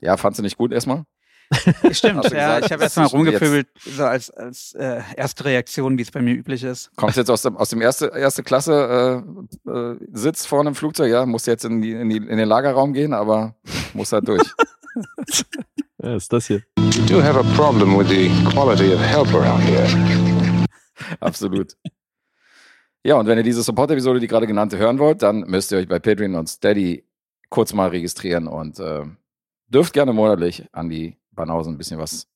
[0.01, 1.05] Ja, fandst du nicht gut erstmal?
[1.93, 6.11] Stimmt, ja, gesagt, ich habe erstmal rumgepöbelt, so als, als äh, erste Reaktion, wie es
[6.11, 6.91] bei mir üblich ist.
[6.97, 9.23] Kommst jetzt aus dem, aus dem erste, erste Klasse
[9.67, 12.49] äh, äh, Sitz vorne im Flugzeug, ja, musst jetzt in, die, in, die, in den
[12.49, 13.55] Lagerraum gehen, aber
[13.95, 14.43] muss halt durch.
[16.03, 16.63] Ja, ist das hier.
[16.79, 19.87] You do have a problem with the quality of help around here.
[21.21, 21.75] Absolut.
[23.07, 25.87] Ja, und wenn ihr diese Support-Episode, die gerade genannte, hören wollt, dann müsst ihr euch
[25.89, 27.05] bei Patreon und Steady
[27.51, 29.05] kurz mal registrieren und äh,
[29.69, 32.27] dürft gerne monatlich an die Banausen ein bisschen was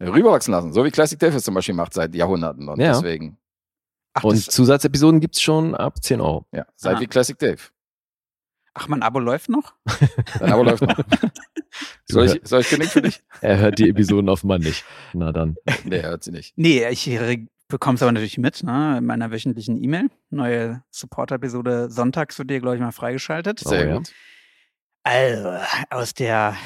[0.00, 0.72] rüberwachsen lassen.
[0.72, 2.68] So wie Classic Dave es zum Beispiel macht seit Jahrhunderten.
[2.68, 2.92] Und Ja.
[2.92, 3.36] deswegen,
[4.14, 6.46] Ach, Und Zusatzepisoden gibt's schon ab 10 Euro.
[6.52, 7.00] ja, seid Ah.
[7.00, 7.60] wie Classic Dave.
[8.74, 9.74] ach, mein Abo läuft noch?
[10.40, 10.98] Dein Abo läuft noch.
[12.06, 13.22] Soll ich, soll ich genickt für dich?
[13.42, 14.84] Er hört die Episoden offenbar nicht.
[15.12, 15.56] Na dann.
[15.84, 16.56] Nee, er hört sie nicht.
[16.56, 17.06] Nee, ich
[17.68, 20.10] bekomme es aber natürlich mit, ne, in meiner wöchentlichen E-Mail.
[20.30, 23.62] Neue Support-Episode sonntags wird dir, glaube ich, mal freigeschaltet.
[23.64, 23.96] Oh, Sehr ja.
[23.98, 24.12] gut.
[25.04, 25.52] Also,
[25.90, 26.56] aus der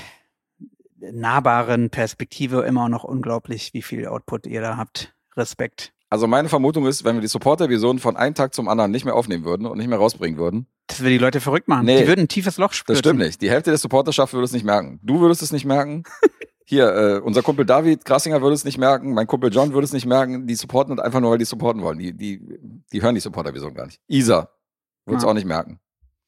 [0.98, 5.14] nahbaren Perspektive immer noch unglaublich, wie viel Output ihr da habt.
[5.36, 5.92] Respekt.
[6.10, 9.14] Also meine Vermutung ist, wenn wir die Support-Episoden von einem Tag zum anderen nicht mehr
[9.14, 11.86] aufnehmen würden und nicht mehr rausbringen würden, Das würde die Leute verrückt machen.
[11.86, 12.02] Nee.
[12.02, 12.94] die würden ein tiefes Loch spüren.
[12.94, 13.40] Das stimmt nicht.
[13.40, 15.00] Die Hälfte der Supporterschaft würde es nicht merken.
[15.02, 16.02] Du würdest es nicht merken.
[16.72, 19.12] Hier, äh, unser Kumpel David Grassinger würde es nicht merken.
[19.12, 20.46] Mein Kumpel John würde es nicht merken.
[20.46, 21.98] Die supporten einfach nur, weil die supporten wollen.
[21.98, 22.40] Die, die,
[22.90, 24.00] die hören die Supporter-Vision gar nicht.
[24.08, 24.48] Isa
[25.04, 25.28] würde es Ah.
[25.28, 25.80] auch nicht merken.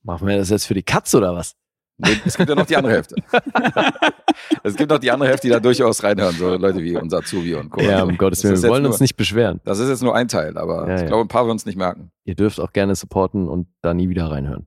[0.02, 1.56] Machen wir das jetzt für die Katze oder was?
[1.96, 3.14] Nee, es gibt ja noch die andere Hälfte.
[4.62, 6.34] es gibt noch die andere Hälfte, die da durchaus reinhören.
[6.34, 7.80] So Leute wie unser Azubi und Co.
[7.80, 9.62] Ja, um Gottes Willen, wir wollen nur, uns nicht beschweren.
[9.64, 11.06] Das ist jetzt nur ein Teil, aber Ja, ich ja.
[11.06, 12.10] glaube, ein paar würden es nicht merken.
[12.24, 14.66] Ihr dürft auch gerne supporten und da nie wieder reinhören.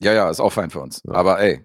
[0.00, 1.02] Ja, ja, ist auch fein für uns.
[1.06, 1.12] Ja.
[1.14, 1.64] Aber ey,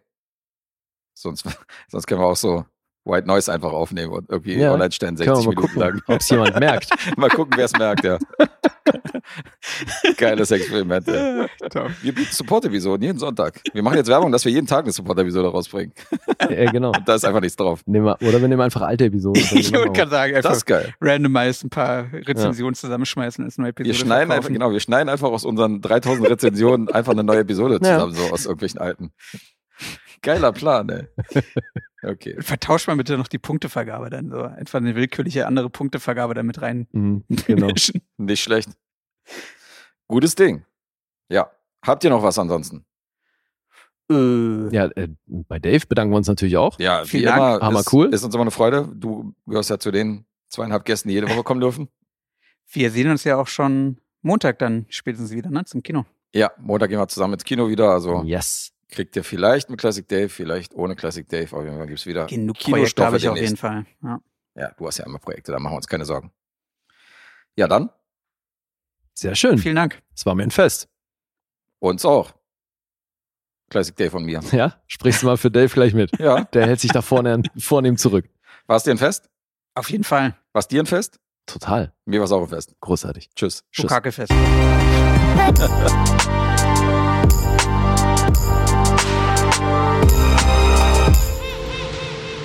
[1.15, 1.45] sonst,
[1.89, 2.65] sonst können wir auch so
[3.09, 5.91] White Noise einfach aufnehmen und irgendwie Ja, online stellen, Können 60 wir mal Minuten lang.
[5.93, 7.17] gucken, ob es jemand merkt.
[7.17, 8.17] Mal gucken, wer es merkt, ja.
[10.17, 11.07] Geiles Experiment.
[11.07, 11.47] Ey.
[12.01, 13.61] Wir bieten Support-Episoden jeden Sonntag.
[13.73, 15.93] Wir machen jetzt Werbung, dass wir jeden Tag eine Support-Episode rausbringen.
[16.49, 16.91] ja, genau.
[17.05, 17.81] Da ist einfach nichts drauf.
[17.85, 19.41] Nehmen wir, oder wir nehmen einfach alte Episoden.
[19.53, 20.93] Ich würde gerade sagen, einfach Das ist geil.
[21.01, 25.29] randomized ein paar Rezensionen zusammenschmeißen als neue Episode Wir schneiden einfach, genau, wir schneiden einfach
[25.29, 27.95] aus unseren 3000 Rezensionen einfach eine neue Episode Ja.
[27.95, 29.11] zusammen, so aus irgendwelchen alten.
[30.21, 31.07] Geiler Plan, ey.
[32.01, 32.37] Okay.
[32.41, 34.41] Vertauscht mal bitte noch die Punktevergabe dann so.
[34.43, 36.87] Einfach eine willkürliche andere Punktevergabe da mit rein.
[36.93, 37.67] Mhm, genau.
[38.17, 38.69] Nicht schlecht.
[40.07, 40.63] Gutes Ding.
[41.27, 41.51] Ja.
[41.85, 42.85] Habt ihr noch was ansonsten?
[44.09, 46.79] Äh, Ja, äh, bei Dave bedanken wir uns natürlich auch.
[46.79, 47.37] Ja, Vielen wie Dank.
[47.37, 47.59] immer.
[47.67, 48.13] Hammer ist, cool.
[48.13, 48.89] Ist uns immer eine Freude.
[48.95, 51.89] Du gehörst ja zu den zweieinhalb Gästen, die jede Woche kommen dürfen.
[52.71, 55.65] wir sehen uns ja auch schon Montag dann spätestens wieder, ne?
[55.65, 56.05] Zum Kino.
[56.33, 57.89] Ja, Montag gehen wir zusammen ins Kino wieder.
[57.91, 58.71] Also Yes.
[58.89, 61.55] Kriegt ihr vielleicht mit Classic Dave, vielleicht ohne Classic Dave.
[61.55, 63.85] Auf jeden Fall gibt's wieder Genug Projekte habe ich auf jeden Fall.
[64.03, 64.19] Ja.
[64.55, 66.31] Ja, du hast ja immer Projekte, da machen wir uns keine Sorgen.
[67.55, 67.89] Ja, dann
[69.13, 69.57] Sehr schön.
[69.57, 70.01] Vielen Dank.
[70.15, 70.89] Es war mir ein Fest.
[71.79, 72.33] uns auch.
[73.69, 74.41] Classic Dave von mir.
[74.51, 76.11] Ja, sprichst du mal für Dave gleich mit.
[76.19, 78.27] Ja, Der hält sich da vorne vornehm zurück.
[78.65, 79.29] war es dir ein Fest?
[79.75, 80.35] Auf jeden Fall.
[80.51, 81.19] War es dir ein Fest?
[81.45, 81.93] Total.
[82.05, 82.75] Mir war es auch ein Fest.
[82.79, 83.29] Großartig.
[83.35, 83.63] Tschüss.
[83.71, 83.83] Tschüss.
[83.87, 84.31] Bukake-Fest.